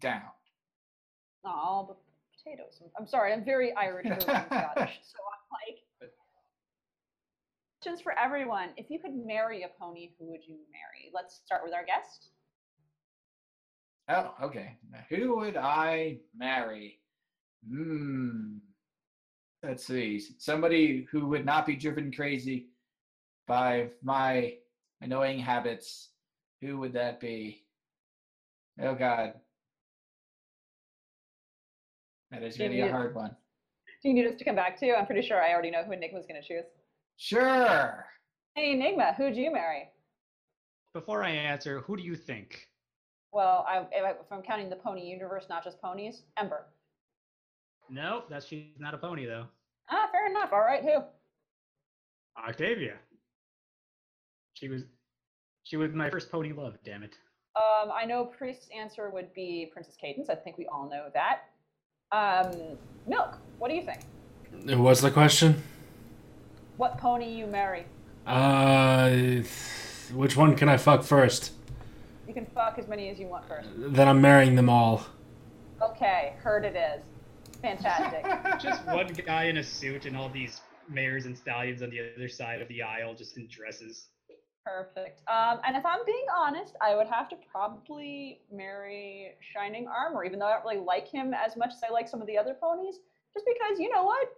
down. 0.00 0.22
Oh, 1.44 1.84
but 1.86 1.98
potatoes. 2.42 2.80
I'm- 2.98 3.06
sorry. 3.06 3.32
I'm 3.32 3.44
very 3.44 3.74
Irish 3.74 4.06
Scottish, 4.20 5.00
so 5.02 5.18
I'm 5.20 5.44
like. 5.52 6.10
Questions 7.82 8.00
for 8.00 8.18
everyone. 8.18 8.70
If 8.76 8.90
you 8.90 8.98
could 8.98 9.14
marry 9.14 9.62
a 9.62 9.68
pony, 9.78 10.10
who 10.18 10.26
would 10.30 10.44
you 10.46 10.56
marry? 10.72 11.10
Let's 11.14 11.36
start 11.44 11.62
with 11.62 11.74
our 11.74 11.84
guest. 11.84 12.30
Oh, 14.08 14.34
okay. 14.46 14.76
Now, 14.90 15.00
who 15.08 15.36
would 15.36 15.56
I 15.56 16.18
marry? 16.36 17.00
Hmm. 17.68 18.58
Let's 19.66 19.84
see. 19.84 20.22
Somebody 20.38 21.08
who 21.10 21.26
would 21.26 21.44
not 21.44 21.66
be 21.66 21.74
driven 21.74 22.12
crazy 22.12 22.68
by 23.48 23.88
my 24.02 24.54
annoying 25.00 25.40
habits. 25.40 26.10
Who 26.60 26.78
would 26.78 26.92
that 26.92 27.18
be? 27.18 27.64
Oh 28.80 28.94
God. 28.94 29.34
That 32.30 32.44
is 32.44 32.56
Give 32.56 32.70
really 32.70 32.80
a 32.80 32.84
me 32.84 32.90
a- 32.90 32.92
hard 32.92 33.14
one. 33.14 33.36
Do 34.02 34.08
you 34.08 34.14
need 34.14 34.26
us 34.26 34.36
to 34.38 34.44
come 34.44 34.54
back 34.54 34.78
to? 34.80 34.86
You? 34.86 34.94
I'm 34.94 35.06
pretty 35.06 35.26
sure 35.26 35.42
I 35.42 35.52
already 35.52 35.70
know 35.72 35.82
who 35.82 35.92
Enigma's 35.92 36.26
going 36.26 36.40
to 36.40 36.46
choose. 36.46 36.64
Sure. 37.16 38.06
Hey, 38.54 38.72
Enigma, 38.72 39.14
who'd 39.14 39.34
you 39.36 39.52
marry? 39.52 39.88
Before 40.92 41.24
I 41.24 41.30
answer, 41.30 41.80
who 41.80 41.96
do 41.96 42.02
you 42.04 42.14
think? 42.14 42.68
Well, 43.32 43.64
I, 43.68 43.78
if, 43.90 44.04
I, 44.04 44.10
if 44.10 44.30
I'm 44.30 44.42
counting 44.42 44.70
the 44.70 44.76
pony 44.76 45.02
universe, 45.02 45.46
not 45.48 45.64
just 45.64 45.80
ponies, 45.80 46.22
Ember. 46.38 46.66
No, 47.90 48.24
that's 48.28 48.46
she's 48.46 48.64
not 48.78 48.94
a 48.94 48.98
pony 48.98 49.26
though. 49.26 49.46
Ah, 49.90 50.08
fair 50.10 50.26
enough. 50.28 50.52
All 50.52 50.60
right, 50.60 50.82
who? 50.82 51.02
Octavia. 52.48 52.94
She 54.54 54.68
was 54.68 54.82
she 55.62 55.76
was 55.76 55.92
my 55.92 56.10
first 56.10 56.30
pony 56.30 56.52
love, 56.52 56.78
damn 56.84 57.02
it. 57.02 57.14
Um, 57.56 57.90
I 57.94 58.04
know 58.04 58.24
Priest's 58.24 58.68
answer 58.76 59.10
would 59.10 59.32
be 59.34 59.70
Princess 59.72 59.96
Cadance. 60.02 60.28
I 60.28 60.34
think 60.34 60.58
we 60.58 60.66
all 60.66 60.88
know 60.88 61.06
that. 61.14 61.40
Um, 62.12 62.76
Milk, 63.06 63.38
what 63.58 63.68
do 63.68 63.74
you 63.74 63.82
think? 63.82 64.00
What's 64.78 65.00
the 65.00 65.10
question? 65.10 65.62
What 66.76 66.98
pony 66.98 67.32
you 67.32 67.46
marry? 67.46 67.86
Uh, 68.26 69.10
which 70.12 70.36
one 70.36 70.54
can 70.54 70.68
I 70.68 70.76
fuck 70.76 71.02
first? 71.02 71.52
You 72.28 72.34
can 72.34 72.46
fuck 72.46 72.78
as 72.78 72.88
many 72.88 73.08
as 73.08 73.18
you 73.18 73.26
want 73.26 73.48
first. 73.48 73.68
Then 73.76 74.08
I'm 74.08 74.20
marrying 74.20 74.56
them 74.56 74.68
all. 74.68 75.06
Okay, 75.80 76.34
heard 76.38 76.64
it 76.64 76.76
is. 76.76 77.02
Fantastic. 77.66 78.24
Just 78.60 78.86
one 78.86 79.08
guy 79.08 79.44
in 79.44 79.56
a 79.56 79.64
suit 79.64 80.06
and 80.06 80.16
all 80.16 80.28
these 80.28 80.60
mares 80.88 81.26
and 81.26 81.36
stallions 81.36 81.82
on 81.82 81.90
the 81.90 81.98
other 82.14 82.28
side 82.28 82.62
of 82.62 82.68
the 82.68 82.80
aisle 82.80 83.12
just 83.12 83.36
in 83.36 83.48
dresses. 83.50 84.06
Perfect. 84.64 85.20
Um, 85.28 85.58
and 85.66 85.76
if 85.76 85.84
I'm 85.84 86.04
being 86.06 86.26
honest, 86.36 86.76
I 86.80 86.94
would 86.94 87.08
have 87.08 87.28
to 87.30 87.36
probably 87.50 88.40
marry 88.52 89.32
Shining 89.52 89.88
Armor, 89.88 90.24
even 90.24 90.38
though 90.38 90.46
I 90.46 90.54
don't 90.54 90.64
really 90.64 90.84
like 90.84 91.08
him 91.08 91.34
as 91.34 91.56
much 91.56 91.70
as 91.70 91.82
I 91.88 91.92
like 91.92 92.08
some 92.08 92.20
of 92.20 92.28
the 92.28 92.38
other 92.38 92.54
ponies. 92.54 93.00
Just 93.34 93.46
because, 93.46 93.80
you 93.80 93.92
know 93.92 94.04
what? 94.04 94.28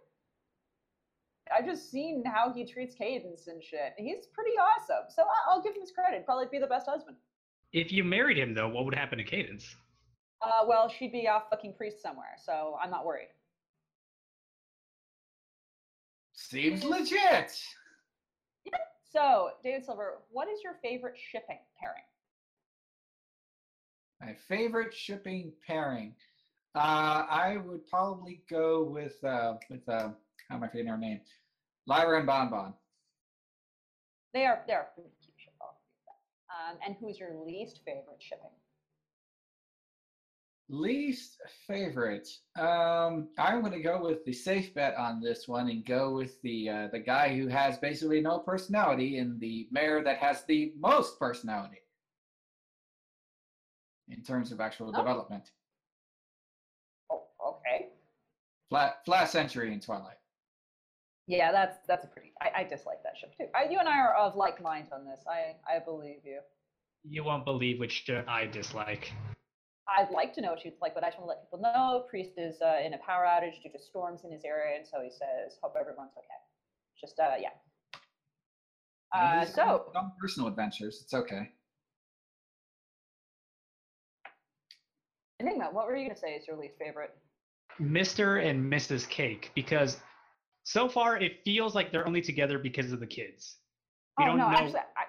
I've 1.56 1.66
just 1.66 1.90
seen 1.90 2.24
how 2.26 2.52
he 2.52 2.64
treats 2.64 2.94
Cadance 2.94 3.48
and 3.48 3.62
shit. 3.62 3.92
He's 3.98 4.26
pretty 4.34 4.52
awesome. 4.58 5.04
So 5.14 5.22
I- 5.22 5.50
I'll 5.50 5.62
give 5.62 5.74
him 5.74 5.82
his 5.82 5.92
credit. 5.92 6.24
Probably 6.24 6.46
be 6.50 6.58
the 6.58 6.66
best 6.66 6.86
husband. 6.88 7.16
If 7.72 7.92
you 7.92 8.04
married 8.04 8.38
him 8.38 8.54
though, 8.54 8.68
what 8.68 8.86
would 8.86 8.94
happen 8.94 9.18
to 9.18 9.24
Cadance? 9.24 9.64
Uh, 10.40 10.64
well, 10.66 10.88
she'd 10.88 11.12
be 11.12 11.26
off 11.28 11.44
fucking 11.50 11.74
priest 11.74 12.00
somewhere, 12.00 12.36
so 12.44 12.76
I'm 12.82 12.90
not 12.90 13.04
worried. 13.04 13.28
Seems 16.32 16.84
legit. 16.84 17.58
So, 19.10 19.50
David 19.64 19.84
Silver, 19.84 20.18
what 20.30 20.48
is 20.48 20.60
your 20.62 20.74
favorite 20.82 21.16
shipping 21.32 21.58
pairing? 21.80 22.02
My 24.20 24.36
favorite 24.48 24.94
shipping 24.94 25.52
pairing. 25.66 26.14
Uh, 26.74 27.26
I 27.28 27.56
would 27.64 27.86
probably 27.88 28.42
go 28.48 28.84
with 28.84 29.22
uh, 29.24 29.54
with 29.70 29.88
uh, 29.88 30.10
how 30.48 30.56
am 30.56 30.62
I 30.62 30.68
forgetting 30.68 30.88
her 30.88 30.98
name? 30.98 31.20
Lyra 31.86 32.18
and 32.18 32.26
Bonbon. 32.26 32.74
They 34.34 34.44
are 34.44 34.62
they 34.66 34.74
are 34.74 34.88
pretty 34.94 35.10
cute 35.22 35.34
ship. 35.36 35.54
I'll 35.60 35.76
agree 35.76 35.96
with 35.96 36.06
that. 36.06 36.72
Um, 36.72 36.78
and 36.86 36.96
who's 37.00 37.18
your 37.18 37.34
least 37.44 37.80
favorite 37.84 38.20
shipping? 38.20 38.50
Least 40.70 41.38
favorite. 41.66 42.28
Um, 42.58 43.28
I'm 43.38 43.60
going 43.60 43.72
to 43.72 43.80
go 43.80 44.02
with 44.02 44.22
the 44.26 44.34
safe 44.34 44.74
bet 44.74 44.94
on 44.96 45.20
this 45.20 45.48
one 45.48 45.70
and 45.70 45.82
go 45.84 46.12
with 46.12 46.40
the 46.42 46.68
uh, 46.68 46.88
the 46.92 46.98
guy 46.98 47.34
who 47.34 47.48
has 47.48 47.78
basically 47.78 48.20
no 48.20 48.38
personality 48.40 49.16
and 49.16 49.40
the 49.40 49.66
mayor 49.70 50.02
that 50.04 50.18
has 50.18 50.44
the 50.44 50.74
most 50.78 51.18
personality 51.18 51.78
in 54.08 54.22
terms 54.22 54.52
of 54.52 54.60
actual 54.60 54.88
Oh. 54.94 54.98
development. 54.98 55.50
Oh, 57.10 57.22
okay. 57.46 57.86
Flat 58.68 59.02
Flash 59.06 59.30
Sentry 59.30 59.72
and 59.72 59.80
Twilight. 59.80 60.18
Yeah, 61.26 61.50
that's 61.50 61.78
that's 61.86 62.04
a 62.04 62.08
pretty. 62.08 62.32
I, 62.42 62.60
I 62.60 62.64
dislike 62.64 63.02
that 63.04 63.16
ship 63.16 63.34
too. 63.38 63.46
I, 63.54 63.70
you 63.70 63.78
and 63.78 63.88
I 63.88 63.98
are 64.00 64.14
of 64.14 64.36
like 64.36 64.62
mind 64.62 64.88
on 64.92 65.06
this. 65.06 65.20
I 65.26 65.56
I 65.66 65.78
believe 65.78 66.20
you. 66.24 66.40
You 67.04 67.24
won't 67.24 67.46
believe 67.46 67.78
which 67.80 68.04
ship 68.04 68.26
I 68.28 68.44
dislike. 68.46 69.12
I'd 69.96 70.10
like 70.10 70.34
to 70.34 70.42
know 70.42 70.50
what 70.50 70.64
you'd 70.64 70.74
like, 70.82 70.94
but 70.94 71.02
I 71.02 71.08
just 71.08 71.18
want 71.18 71.30
to 71.30 71.34
let 71.34 71.42
people 71.42 71.60
know 71.60 72.04
Priest 72.10 72.32
is 72.36 72.60
uh, 72.60 72.84
in 72.84 72.94
a 72.94 72.98
power 72.98 73.24
outage 73.24 73.62
due 73.62 73.70
to 73.70 73.78
storms 73.78 74.20
in 74.24 74.30
his 74.30 74.44
area, 74.44 74.76
and 74.76 74.86
so 74.86 75.00
he 75.02 75.10
says, 75.10 75.58
"Hope 75.62 75.74
everyone's 75.80 76.12
okay." 76.16 76.26
Just 77.00 77.18
uh, 77.18 77.36
yeah. 77.40 77.50
Uh, 79.14 79.44
so 79.46 79.86
some 79.94 80.12
personal 80.20 80.48
adventures. 80.48 81.00
It's 81.02 81.14
okay. 81.14 81.50
Enigma, 85.40 85.68
what 85.70 85.86
were 85.86 85.96
you 85.96 86.08
gonna 86.08 86.18
say 86.18 86.32
is 86.32 86.46
your 86.46 86.56
least 86.56 86.74
favorite? 86.78 87.16
Mr. 87.80 88.44
and 88.44 88.70
Mrs. 88.70 89.08
Cake, 89.08 89.52
because 89.54 89.98
so 90.64 90.88
far 90.88 91.16
it 91.16 91.44
feels 91.44 91.74
like 91.74 91.92
they're 91.92 92.06
only 92.06 92.20
together 92.20 92.58
because 92.58 92.92
of 92.92 93.00
the 93.00 93.06
kids. 93.06 93.56
We 94.18 94.24
oh 94.24 94.28
don't 94.28 94.38
no, 94.38 94.50
know. 94.50 94.56
actually, 94.56 94.80
I, 94.80 95.04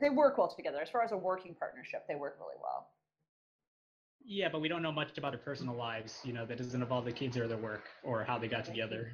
they 0.00 0.10
work 0.10 0.38
well 0.38 0.52
together. 0.54 0.80
As 0.80 0.88
far 0.88 1.02
as 1.04 1.12
a 1.12 1.16
working 1.16 1.54
partnership, 1.54 2.04
they 2.08 2.14
work 2.14 2.36
really 2.40 2.56
well. 2.60 2.88
Yeah, 4.30 4.50
but 4.52 4.60
we 4.60 4.68
don't 4.68 4.82
know 4.82 4.92
much 4.92 5.16
about 5.16 5.32
their 5.32 5.40
personal 5.40 5.74
lives. 5.74 6.20
You 6.22 6.34
know, 6.34 6.44
that 6.44 6.58
doesn't 6.58 6.82
involve 6.82 7.06
the 7.06 7.12
kids 7.12 7.38
or 7.38 7.48
their 7.48 7.56
work 7.56 7.84
or 8.04 8.24
how 8.24 8.38
they 8.38 8.46
got 8.46 8.62
together. 8.62 9.12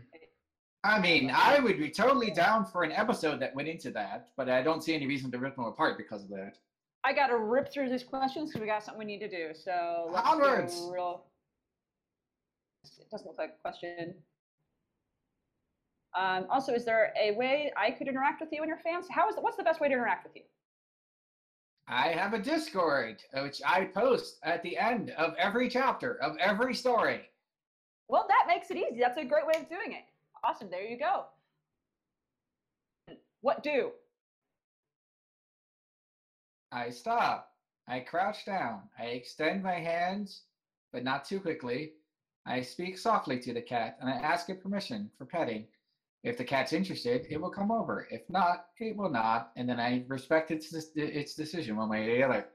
I 0.82 1.00
mean, 1.00 1.30
I 1.32 1.60
would 1.60 1.78
be 1.78 1.88
totally 1.88 2.32
down 2.32 2.66
for 2.66 2.82
an 2.82 2.90
episode 2.90 3.40
that 3.40 3.54
went 3.54 3.68
into 3.68 3.92
that, 3.92 4.30
but 4.36 4.48
I 4.48 4.60
don't 4.60 4.82
see 4.82 4.92
any 4.92 5.06
reason 5.06 5.30
to 5.30 5.38
rip 5.38 5.54
them 5.54 5.66
apart 5.66 5.96
because 5.98 6.24
of 6.24 6.30
that. 6.30 6.58
I 7.04 7.12
gotta 7.12 7.38
rip 7.38 7.72
through 7.72 7.90
these 7.90 8.02
questions 8.02 8.50
because 8.50 8.60
we 8.60 8.66
got 8.66 8.82
something 8.82 8.98
we 8.98 9.04
need 9.04 9.20
to 9.20 9.30
do. 9.30 9.54
So 9.54 10.10
let's 10.12 10.28
Onwards! 10.28 10.80
go 10.80 10.90
real. 10.90 11.24
It 12.82 13.08
doesn't 13.12 13.26
look 13.26 13.38
like 13.38 13.50
a 13.50 13.62
question. 13.62 14.14
Um, 16.18 16.46
also, 16.50 16.72
is 16.72 16.84
there 16.84 17.12
a 17.20 17.36
way 17.36 17.72
I 17.76 17.92
could 17.92 18.08
interact 18.08 18.40
with 18.40 18.50
you 18.52 18.62
and 18.62 18.68
your 18.68 18.78
fans? 18.78 19.06
How 19.10 19.28
is 19.28 19.36
what's 19.38 19.56
the 19.56 19.62
best 19.62 19.80
way 19.80 19.88
to 19.88 19.94
interact 19.94 20.24
with 20.24 20.34
you? 20.34 20.42
I 21.86 22.08
have 22.08 22.32
a 22.32 22.38
Discord, 22.38 23.22
uh, 23.34 23.42
which 23.42 23.60
I 23.64 23.84
post 23.84 24.38
at 24.42 24.62
the 24.62 24.78
end 24.78 25.10
of 25.10 25.34
every 25.36 25.68
chapter 25.68 26.16
of 26.22 26.36
every 26.38 26.74
story. 26.74 27.28
Well, 28.08 28.26
that 28.28 28.46
makes 28.48 28.70
it 28.70 28.76
easy. 28.76 29.00
That's 29.00 29.18
a 29.18 29.24
great 29.24 29.46
way 29.46 29.60
of 29.60 29.68
doing 29.68 29.92
it. 29.92 30.04
Awesome. 30.42 30.70
There 30.70 30.84
you 30.84 30.98
go. 30.98 31.26
What 33.40 33.62
do? 33.62 33.92
I 36.72 36.90
stop. 36.90 37.50
I 37.86 38.00
crouch 38.00 38.46
down. 38.46 38.80
I 38.98 39.04
extend 39.06 39.62
my 39.62 39.74
hands, 39.74 40.42
but 40.92 41.04
not 41.04 41.24
too 41.26 41.40
quickly. 41.40 41.92
I 42.46 42.62
speak 42.62 42.98
softly 42.98 43.38
to 43.40 43.52
the 43.54 43.62
cat 43.62 43.98
and 44.00 44.08
I 44.08 44.14
ask 44.14 44.48
it 44.48 44.62
permission 44.62 45.10
for 45.16 45.26
petting. 45.26 45.66
If 46.24 46.38
the 46.38 46.44
cat's 46.44 46.72
interested, 46.72 47.26
it 47.28 47.38
will 47.38 47.50
come 47.50 47.70
over. 47.70 48.08
If 48.10 48.22
not, 48.30 48.66
it 48.80 48.96
will 48.96 49.10
not. 49.10 49.52
And 49.56 49.68
then 49.68 49.78
I 49.78 50.04
respect 50.08 50.50
its 50.50 50.72
its 50.96 51.34
decision 51.34 51.76
one 51.76 51.90
way 51.90 52.08
or 52.08 52.16
the 52.16 52.22
other. 52.22 52.46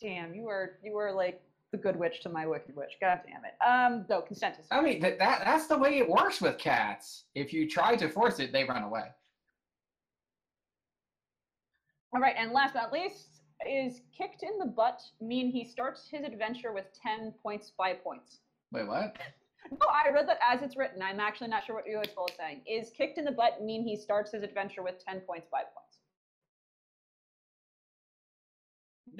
Damn, 0.00 0.32
you 0.32 0.44
were 0.44 0.78
you 0.82 0.92
were 0.92 1.12
like 1.12 1.42
the 1.72 1.78
good 1.78 1.96
witch 1.96 2.20
to 2.22 2.28
my 2.28 2.46
wicked 2.46 2.76
witch. 2.76 2.92
God 3.00 3.20
damn 3.26 3.42
it. 3.44 3.54
Um, 3.66 4.06
no, 4.08 4.22
consent 4.22 4.56
is. 4.60 4.66
I 4.70 4.80
mean, 4.80 5.00
that, 5.00 5.18
that 5.18 5.42
that's 5.44 5.66
the 5.66 5.76
way 5.76 5.98
it 5.98 6.08
works 6.08 6.40
with 6.40 6.56
cats. 6.56 7.24
If 7.34 7.52
you 7.52 7.68
try 7.68 7.96
to 7.96 8.08
force 8.08 8.38
it, 8.38 8.52
they 8.52 8.62
run 8.62 8.84
away. 8.84 9.06
All 12.14 12.20
right, 12.20 12.36
and 12.38 12.52
last 12.52 12.74
but 12.74 12.82
not 12.82 12.92
least, 12.92 13.40
is 13.68 14.00
kicked 14.16 14.44
in 14.44 14.58
the 14.58 14.66
butt 14.66 15.02
mean 15.20 15.50
he 15.50 15.64
starts 15.64 16.08
his 16.08 16.24
adventure 16.24 16.72
with 16.72 16.86
10 17.02 17.34
points 17.42 17.72
by 17.76 17.92
points? 17.92 18.38
Wait, 18.72 18.86
what? 18.86 19.16
No, 19.70 19.86
I 19.88 20.10
read 20.10 20.28
that 20.28 20.38
as 20.42 20.62
it's 20.62 20.76
written. 20.76 21.02
I'm 21.02 21.20
actually 21.20 21.48
not 21.48 21.64
sure 21.64 21.74
what 21.74 21.86
you 21.86 22.00
is 22.00 22.08
saying. 22.38 22.62
Is 22.66 22.90
kicked 22.96 23.18
in 23.18 23.24
the 23.24 23.32
butt 23.32 23.62
mean 23.62 23.82
he 23.82 23.96
starts 23.96 24.32
his 24.32 24.42
adventure 24.42 24.82
with 24.82 25.04
10 25.04 25.20
points 25.20 25.48
by 25.50 25.62
points? 25.62 25.98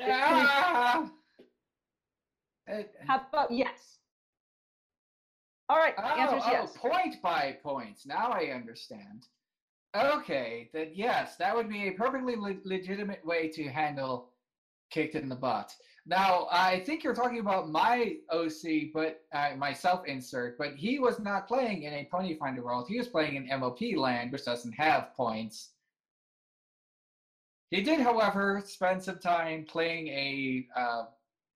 Ah! 0.01 1.11
Uh, 2.71 2.83
How 3.07 3.23
about 3.29 3.51
yes? 3.51 3.99
All 5.69 5.79
right, 5.79 5.97
the 5.97 6.05
answer 6.05 6.39
oh, 6.41 6.51
yes. 6.51 6.75
oh, 6.77 6.89
point 6.89 7.17
by 7.23 7.57
points. 7.63 8.07
Now 8.07 8.31
I 8.31 8.53
understand. 8.55 9.27
Okay, 9.97 10.69
then 10.73 10.91
yes, 10.95 11.37
that 11.37 11.57
would 11.57 11.69
be 11.69 11.89
a 11.89 11.93
perfectly 11.93 12.37
le- 12.37 12.61
legitimate 12.65 13.25
way 13.25 13.49
to 13.49 13.65
handle 13.65 14.31
kicked 14.91 15.15
in 15.15 15.29
the 15.29 15.35
butt. 15.35 15.73
Now, 16.09 16.47
I 16.53 16.81
think 16.81 17.03
you're 17.03 17.17
talking 17.17 17.41
about 17.41 17.69
my 17.69 18.19
OC, 18.31 18.93
but 18.95 19.23
uh, 19.33 19.51
my 19.59 19.73
self 19.73 20.07
insert, 20.07 20.57
but 20.57 20.77
he 20.77 21.01
was 21.01 21.19
not 21.19 21.49
playing 21.49 21.83
in 21.83 21.93
a 21.93 22.09
Ponyfinder 22.13 22.63
world. 22.63 22.87
He 22.89 22.97
was 22.97 23.09
playing 23.09 23.35
in 23.35 23.61
MOP 23.61 23.81
land, 23.97 24.31
which 24.31 24.45
doesn't 24.45 24.73
have 24.73 25.13
points. 25.17 25.71
He 27.71 27.83
did, 27.83 27.99
however, 27.99 28.63
spend 28.65 29.03
some 29.03 29.19
time 29.19 29.67
playing 29.69 30.07
a 30.07 30.69
uh, 30.77 31.05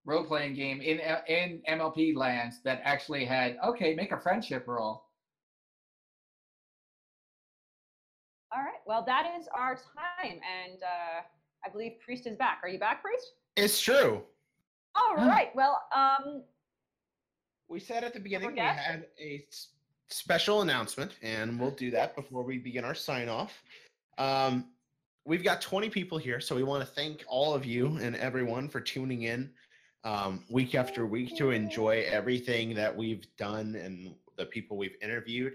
role 0.05 0.25
playing 0.25 0.55
game 0.55 0.81
in 0.81 0.99
in 1.29 1.63
MLP 1.69 2.17
lands 2.17 2.61
that 2.65 2.81
actually 2.83 3.25
had 3.25 3.57
okay, 3.65 3.95
make 3.95 4.11
a 4.11 4.19
friendship 4.19 4.67
roll. 4.67 5.05
All 8.53 8.63
right. 8.63 8.81
Well, 8.85 9.05
that 9.07 9.33
is 9.39 9.47
our 9.57 9.77
time, 9.77 10.33
and 10.33 10.83
uh, 10.83 11.23
I 11.65 11.71
believe 11.71 11.93
Priest 12.05 12.27
is 12.27 12.37
back. 12.37 12.59
Are 12.65 12.69
you 12.69 12.81
back, 12.81 13.01
Priest? 13.01 13.35
It's 13.55 13.81
true. 13.81 14.25
All 14.95 15.17
Hmm. 15.17 15.29
Well, 15.55 15.83
um, 15.95 16.43
We 17.69 17.79
said 17.79 18.03
at 18.03 18.13
the 18.13 18.21
beginning 18.21 18.53
we 18.53 18.59
had 18.59 19.07
a 19.19 19.47
special 20.09 20.63
announcement, 20.63 21.13
and 21.23 21.59
we'll 21.59 21.71
do 21.71 21.91
that 21.93 22.17
before 22.17 22.43
we 22.43 22.59
begin 22.59 22.85
our 22.85 22.97
sign 22.97 23.29
off. 23.29 23.63
Um, 24.19 24.67
we've 25.25 25.45
got 25.45 25.61
20 25.61 25.89
people 25.89 26.19
here, 26.19 26.41
so 26.41 26.57
we 26.57 26.65
want 26.65 26.85
to 26.85 26.95
thank 26.95 27.25
all 27.29 27.55
of 27.55 27.65
you 27.65 27.97
and 27.99 28.17
everyone 28.17 28.69
for 28.69 28.81
tuning 28.81 29.23
in 29.23 29.51
um, 30.05 30.45
week 30.51 30.75
after 30.75 31.07
week 31.07 31.37
to 31.37 31.51
enjoy 31.51 32.05
everything 32.11 32.75
that 32.75 32.95
we've 32.95 33.25
done 33.37 33.77
and 33.77 34.15
the 34.37 34.47
people 34.47 34.77
we've 34.77 34.97
interviewed. 35.03 35.55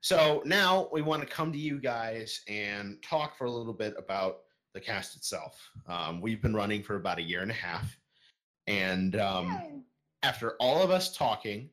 So 0.00 0.42
now 0.44 0.88
we 0.92 1.00
want 1.00 1.22
to 1.22 1.28
come 1.28 1.52
to 1.52 1.58
you 1.58 1.78
guys 1.78 2.40
and 2.48 3.00
talk 3.02 3.36
for 3.36 3.44
a 3.44 3.50
little 3.50 3.72
bit 3.72 3.94
about 3.96 4.38
the 4.74 4.80
cast 4.80 5.16
itself. 5.16 5.70
Um, 5.86 6.20
we've 6.20 6.42
been 6.42 6.54
running 6.54 6.82
for 6.82 6.96
about 6.96 7.18
a 7.18 7.22
year 7.22 7.42
and 7.42 7.50
a 7.50 7.54
half, 7.54 7.96
and 8.66 9.16
um, 9.16 9.84
after 10.22 10.52
all 10.60 10.82
of 10.82 10.90
us 10.90 11.16
talking, 11.16 11.70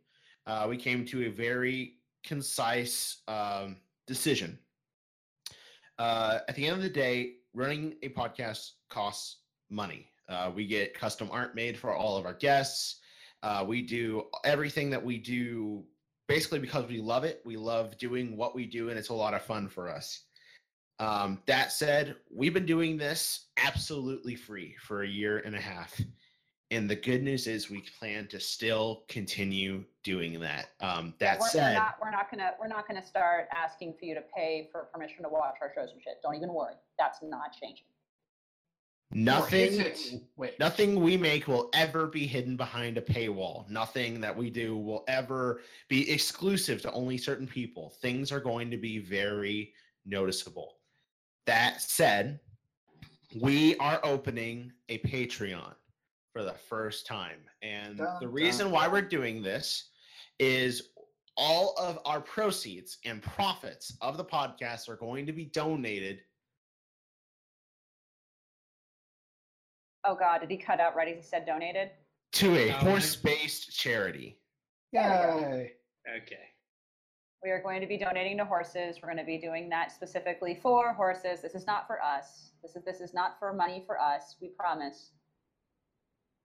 uh, 0.47 0.65
we 0.69 0.77
came 0.77 1.05
to 1.05 1.25
a 1.25 1.29
very 1.29 1.95
concise 2.23 3.21
um, 3.27 3.77
decision. 4.07 4.57
Uh, 5.97 6.39
at 6.47 6.55
the 6.55 6.65
end 6.65 6.75
of 6.75 6.81
the 6.81 6.89
day, 6.89 7.33
running 7.53 7.95
a 8.03 8.09
podcast 8.09 8.71
costs 8.89 9.37
money. 9.69 10.07
Uh, 10.27 10.51
we 10.53 10.65
get 10.65 10.93
custom 10.93 11.29
art 11.31 11.55
made 11.55 11.77
for 11.77 11.93
all 11.93 12.17
of 12.17 12.25
our 12.25 12.33
guests. 12.33 12.99
Uh, 13.43 13.63
we 13.67 13.81
do 13.81 14.23
everything 14.43 14.89
that 14.89 15.03
we 15.03 15.17
do 15.17 15.83
basically 16.27 16.59
because 16.59 16.87
we 16.87 16.99
love 17.01 17.23
it. 17.23 17.41
We 17.45 17.57
love 17.57 17.97
doing 17.97 18.37
what 18.37 18.55
we 18.55 18.65
do, 18.65 18.89
and 18.89 18.99
it's 18.99 19.09
a 19.09 19.13
lot 19.13 19.33
of 19.33 19.41
fun 19.41 19.67
for 19.67 19.89
us. 19.89 20.23
Um, 20.99 21.41
that 21.47 21.71
said, 21.71 22.15
we've 22.31 22.53
been 22.53 22.65
doing 22.65 22.97
this 22.97 23.47
absolutely 23.57 24.35
free 24.35 24.75
for 24.81 25.03
a 25.03 25.07
year 25.07 25.39
and 25.39 25.55
a 25.55 25.61
half. 25.61 25.99
And 26.71 26.87
the 26.87 26.95
good 26.95 27.23
news 27.23 27.47
is 27.47 27.69
we 27.69 27.83
plan 27.97 28.27
to 28.27 28.39
still 28.39 29.03
continue 29.07 29.83
doing 30.03 30.39
that. 30.39 30.69
Um, 30.81 31.15
that 31.19 31.39
we're, 31.39 31.45
we're 31.45 31.49
said, 31.49 31.73
not 31.73 31.95
we're 31.99 32.11
not 32.11 32.29
gonna 32.29 32.51
we're 32.59 32.67
not 32.67 32.87
gonna 32.87 33.05
start 33.05 33.47
asking 33.51 33.95
for 33.97 34.05
you 34.05 34.13
to 34.13 34.21
pay 34.35 34.69
for 34.71 34.83
permission 34.93 35.23
to 35.23 35.29
watch 35.29 35.55
our 35.61 35.71
shows 35.73 35.89
and 35.91 36.01
shit. 36.01 36.21
Don't 36.21 36.35
even 36.35 36.53
worry. 36.53 36.75
That's 36.99 37.19
not 37.23 37.53
changing. 37.59 37.85
Nothing? 39.11 40.21
Wait. 40.37 40.59
nothing 40.59 41.01
we 41.01 41.17
make 41.17 41.47
will 41.47 41.69
ever 41.73 42.05
be 42.05 42.27
hidden 42.27 42.55
behind 42.55 42.97
a 42.97 43.01
paywall. 43.01 43.67
Nothing 43.67 44.21
that 44.21 44.35
we 44.35 44.51
do 44.51 44.77
will 44.77 45.03
ever 45.07 45.61
be 45.87 46.09
exclusive 46.11 46.83
to 46.83 46.91
only 46.91 47.17
certain 47.17 47.47
people. 47.47 47.95
Things 48.03 48.31
are 48.31 48.39
going 48.39 48.69
to 48.69 48.77
be 48.77 48.99
very 48.99 49.73
noticeable. 50.05 50.75
That 51.47 51.81
said, 51.81 52.39
we 53.41 53.75
are 53.77 53.99
opening 54.03 54.71
a 54.89 54.99
Patreon 54.99 55.73
for 56.34 56.43
the 56.43 56.53
first 56.53 57.06
time. 57.06 57.39
And 57.61 57.97
Dun, 57.97 58.07
the 58.19 58.26
dun, 58.26 58.34
reason 58.34 58.72
why 58.72 58.88
we're 58.88 59.01
doing 59.01 59.41
this 59.41 59.89
is 60.39 60.89
all 61.38 61.76
of 61.77 61.99
our 62.06 62.22
proceeds 62.22 62.97
and 63.06 63.22
profits 63.22 63.95
of 64.01 64.18
the 64.18 64.26
podcast 64.26 64.89
are 64.89 64.95
going 64.97 65.26
to 65.26 65.34
be 65.34 65.45
donated 65.45 66.19
Oh 70.06 70.15
God, 70.15 70.39
did 70.39 70.49
he 70.49 70.57
cut 70.57 70.80
out 70.80 70.95
right 70.95 71.10
as 71.10 71.18
he 71.18 71.22
said 71.22 71.45
donated? 71.45 71.91
to 72.31 72.56
a 72.56 72.69
horse-based 72.69 73.76
charity. 73.77 74.39
Yay. 74.91 75.72
Okay. 76.07 76.35
We 77.43 77.49
are 77.51 77.61
going 77.61 77.81
to 77.81 77.88
be 77.88 77.97
donating 77.97 78.38
to 78.38 78.45
horses. 78.45 78.97
We're 79.01 79.07
going 79.07 79.18
to 79.18 79.26
be 79.26 79.38
doing 79.39 79.69
that 79.69 79.91
specifically 79.91 80.60
for 80.61 80.93
horses. 80.93 81.41
This 81.41 81.56
is 81.56 81.65
not 81.65 81.88
for 81.88 82.01
us. 82.01 82.51
This 82.61 82.76
is 82.76 82.84
this 82.84 83.01
is 83.01 83.14
not 83.14 83.39
for 83.39 83.53
money 83.53 83.84
for 83.85 83.99
us. 83.99 84.35
We 84.41 84.49
promise. 84.49 85.11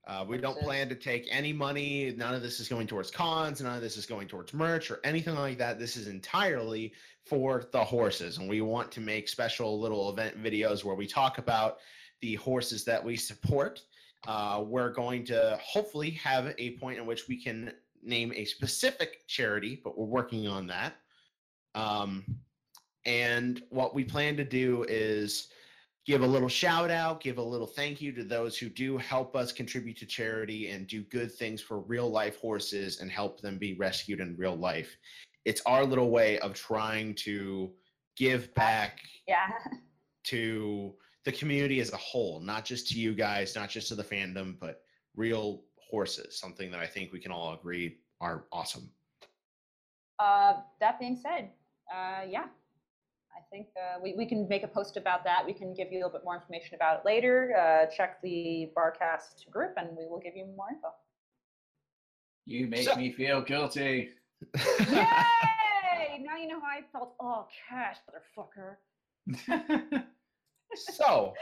Uh, 0.06 0.24
we 0.28 0.36
don't 0.36 0.58
plan 0.58 0.88
to 0.88 0.94
take 0.94 1.26
any 1.30 1.52
money. 1.52 2.12
None 2.16 2.34
of 2.34 2.42
this 2.42 2.60
is 2.60 2.68
going 2.68 2.86
towards 2.86 3.10
cons. 3.10 3.62
None 3.62 3.74
of 3.74 3.80
this 3.80 3.96
is 3.96 4.04
going 4.04 4.28
towards 4.28 4.52
merch 4.52 4.90
or 4.90 5.00
anything 5.02 5.34
like 5.34 5.56
that. 5.58 5.78
This 5.78 5.96
is 5.96 6.08
entirely 6.08 6.92
for 7.24 7.68
the 7.72 7.82
horses. 7.82 8.36
And 8.36 8.48
we 8.48 8.60
want 8.60 8.92
to 8.92 9.00
make 9.00 9.28
special 9.28 9.80
little 9.80 10.10
event 10.10 10.42
videos 10.42 10.84
where 10.84 10.94
we 10.94 11.06
talk 11.06 11.38
about 11.38 11.78
the 12.20 12.34
horses 12.34 12.84
that 12.84 13.02
we 13.02 13.16
support. 13.16 13.82
Uh, 14.26 14.62
we're 14.66 14.92
going 14.92 15.24
to 15.24 15.58
hopefully 15.62 16.10
have 16.10 16.54
a 16.58 16.72
point 16.72 16.98
in 16.98 17.06
which 17.06 17.26
we 17.28 17.42
can 17.42 17.72
name 18.02 18.32
a 18.36 18.44
specific 18.44 19.26
charity, 19.26 19.80
but 19.82 19.96
we're 19.96 20.04
working 20.04 20.46
on 20.46 20.66
that. 20.66 20.94
Um, 21.74 22.24
and 23.06 23.62
what 23.70 23.94
we 23.94 24.04
plan 24.04 24.36
to 24.36 24.44
do 24.44 24.84
is 24.88 25.48
give 26.04 26.22
a 26.22 26.26
little 26.26 26.48
shout 26.48 26.90
out, 26.90 27.20
give 27.20 27.38
a 27.38 27.42
little 27.42 27.66
thank 27.66 28.00
you 28.00 28.12
to 28.12 28.24
those 28.24 28.58
who 28.58 28.68
do 28.68 28.98
help 28.98 29.34
us 29.34 29.52
contribute 29.52 29.96
to 29.96 30.06
charity 30.06 30.68
and 30.68 30.86
do 30.86 31.02
good 31.04 31.32
things 31.32 31.62
for 31.62 31.80
real 31.80 32.10
life 32.10 32.38
horses 32.40 33.00
and 33.00 33.10
help 33.10 33.40
them 33.40 33.58
be 33.58 33.74
rescued 33.74 34.20
in 34.20 34.36
real 34.36 34.56
life. 34.56 34.96
It's 35.44 35.62
our 35.66 35.84
little 35.84 36.10
way 36.10 36.38
of 36.40 36.52
trying 36.54 37.14
to 37.16 37.72
give 38.16 38.52
back 38.54 39.00
Yeah. 39.26 39.50
to 40.24 40.94
the 41.24 41.32
community 41.32 41.80
as 41.80 41.90
a 41.92 41.96
whole, 41.96 42.38
not 42.40 42.64
just 42.66 42.88
to 42.88 43.00
you 43.00 43.14
guys, 43.14 43.54
not 43.54 43.70
just 43.70 43.88
to 43.88 43.94
the 43.94 44.04
fandom, 44.04 44.58
but 44.58 44.82
real 45.16 45.64
horses, 45.78 46.38
something 46.38 46.70
that 46.70 46.80
I 46.80 46.86
think 46.86 47.12
we 47.12 47.20
can 47.20 47.32
all 47.32 47.54
agree 47.54 47.98
are 48.20 48.46
awesome. 48.52 48.90
Uh, 50.18 50.60
that 50.80 50.98
being 51.00 51.16
said, 51.16 51.50
uh, 51.92 52.22
yeah, 52.28 52.46
I 53.36 53.40
think 53.50 53.68
uh, 53.76 53.98
we, 54.02 54.14
we 54.16 54.26
can 54.26 54.48
make 54.48 54.62
a 54.62 54.68
post 54.68 54.96
about 54.96 55.24
that. 55.24 55.44
We 55.44 55.52
can 55.52 55.74
give 55.74 55.90
you 55.90 55.98
a 55.98 56.00
little 56.00 56.12
bit 56.12 56.24
more 56.24 56.36
information 56.36 56.74
about 56.74 57.00
it 57.00 57.04
later. 57.04 57.54
Uh, 57.56 57.86
check 57.94 58.20
the 58.22 58.70
Barcast 58.76 59.48
group 59.50 59.74
and 59.76 59.88
we 59.96 60.06
will 60.06 60.20
give 60.20 60.36
you 60.36 60.46
more 60.56 60.68
info. 60.72 60.88
You 62.46 62.66
make 62.66 62.88
So- 62.88 62.96
me 62.96 63.12
feel 63.12 63.40
guilty. 63.42 64.10
Yay! 64.54 66.20
now 66.22 66.36
you 66.36 66.48
know 66.48 66.60
how 66.60 66.66
I 66.66 66.82
felt. 66.92 67.14
Oh, 67.20 67.46
cash, 67.68 67.96
motherfucker. 68.38 68.76
so 70.74 71.32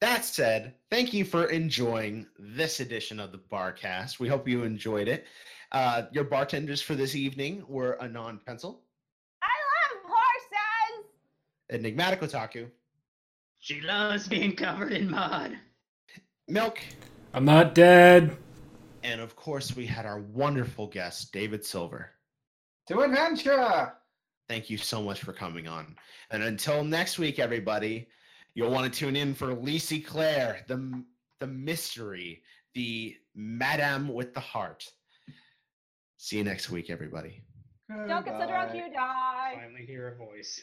that 0.00 0.24
said 0.24 0.74
thank 0.90 1.12
you 1.12 1.24
for 1.24 1.46
enjoying 1.46 2.24
this 2.38 2.78
edition 2.80 3.18
of 3.18 3.32
the 3.32 3.38
barcast 3.50 4.20
we 4.20 4.28
hope 4.28 4.46
you 4.46 4.62
enjoyed 4.62 5.08
it 5.08 5.24
uh, 5.72 6.02
your 6.12 6.22
bartenders 6.22 6.80
for 6.80 6.94
this 6.94 7.16
evening 7.16 7.64
were 7.66 8.00
anon 8.00 8.38
pencil 8.46 8.70
I 8.76 8.76
love 8.76 8.84
horses! 8.84 8.85
Enigmatic 11.70 12.20
otaku 12.20 12.70
She 13.58 13.80
loves 13.80 14.28
being 14.28 14.54
covered 14.54 14.92
in 14.92 15.10
mud. 15.10 15.58
milk 16.48 16.78
I'm 17.34 17.44
not 17.44 17.74
dead. 17.74 18.36
and 19.02 19.20
of 19.20 19.36
course 19.36 19.76
we 19.76 19.86
had 19.86 20.06
our 20.06 20.20
wonderful 20.20 20.86
guest 20.86 21.32
david 21.32 21.64
silver 21.64 22.10
to 22.88 23.00
adventure. 23.00 23.92
thank 24.48 24.70
you 24.70 24.78
so 24.78 25.02
much 25.02 25.20
for 25.22 25.32
coming 25.32 25.66
on 25.68 25.96
and 26.30 26.42
until 26.42 26.84
next 26.84 27.18
week 27.18 27.38
everybody 27.38 28.06
you'll 28.54 28.70
want 28.70 28.90
to 28.92 28.98
tune 28.98 29.16
in 29.16 29.34
for 29.34 29.54
Lisi 29.54 30.04
Claire, 30.04 30.64
the 30.66 31.04
the 31.40 31.46
mystery, 31.46 32.42
the 32.74 33.14
Madame 33.34 34.08
with 34.08 34.32
the 34.32 34.40
heart. 34.40 34.82
See 36.16 36.38
you 36.38 36.44
next 36.44 36.70
week, 36.70 36.88
everybody. 36.88 37.42
Don't 37.90 38.24
get 38.24 38.40
so 38.40 38.46
drunk 38.48 38.74
you 38.74 38.90
die. 38.90 39.52
Finally 39.60 39.84
hear 39.84 40.08
a 40.08 40.16
voice. 40.16 40.62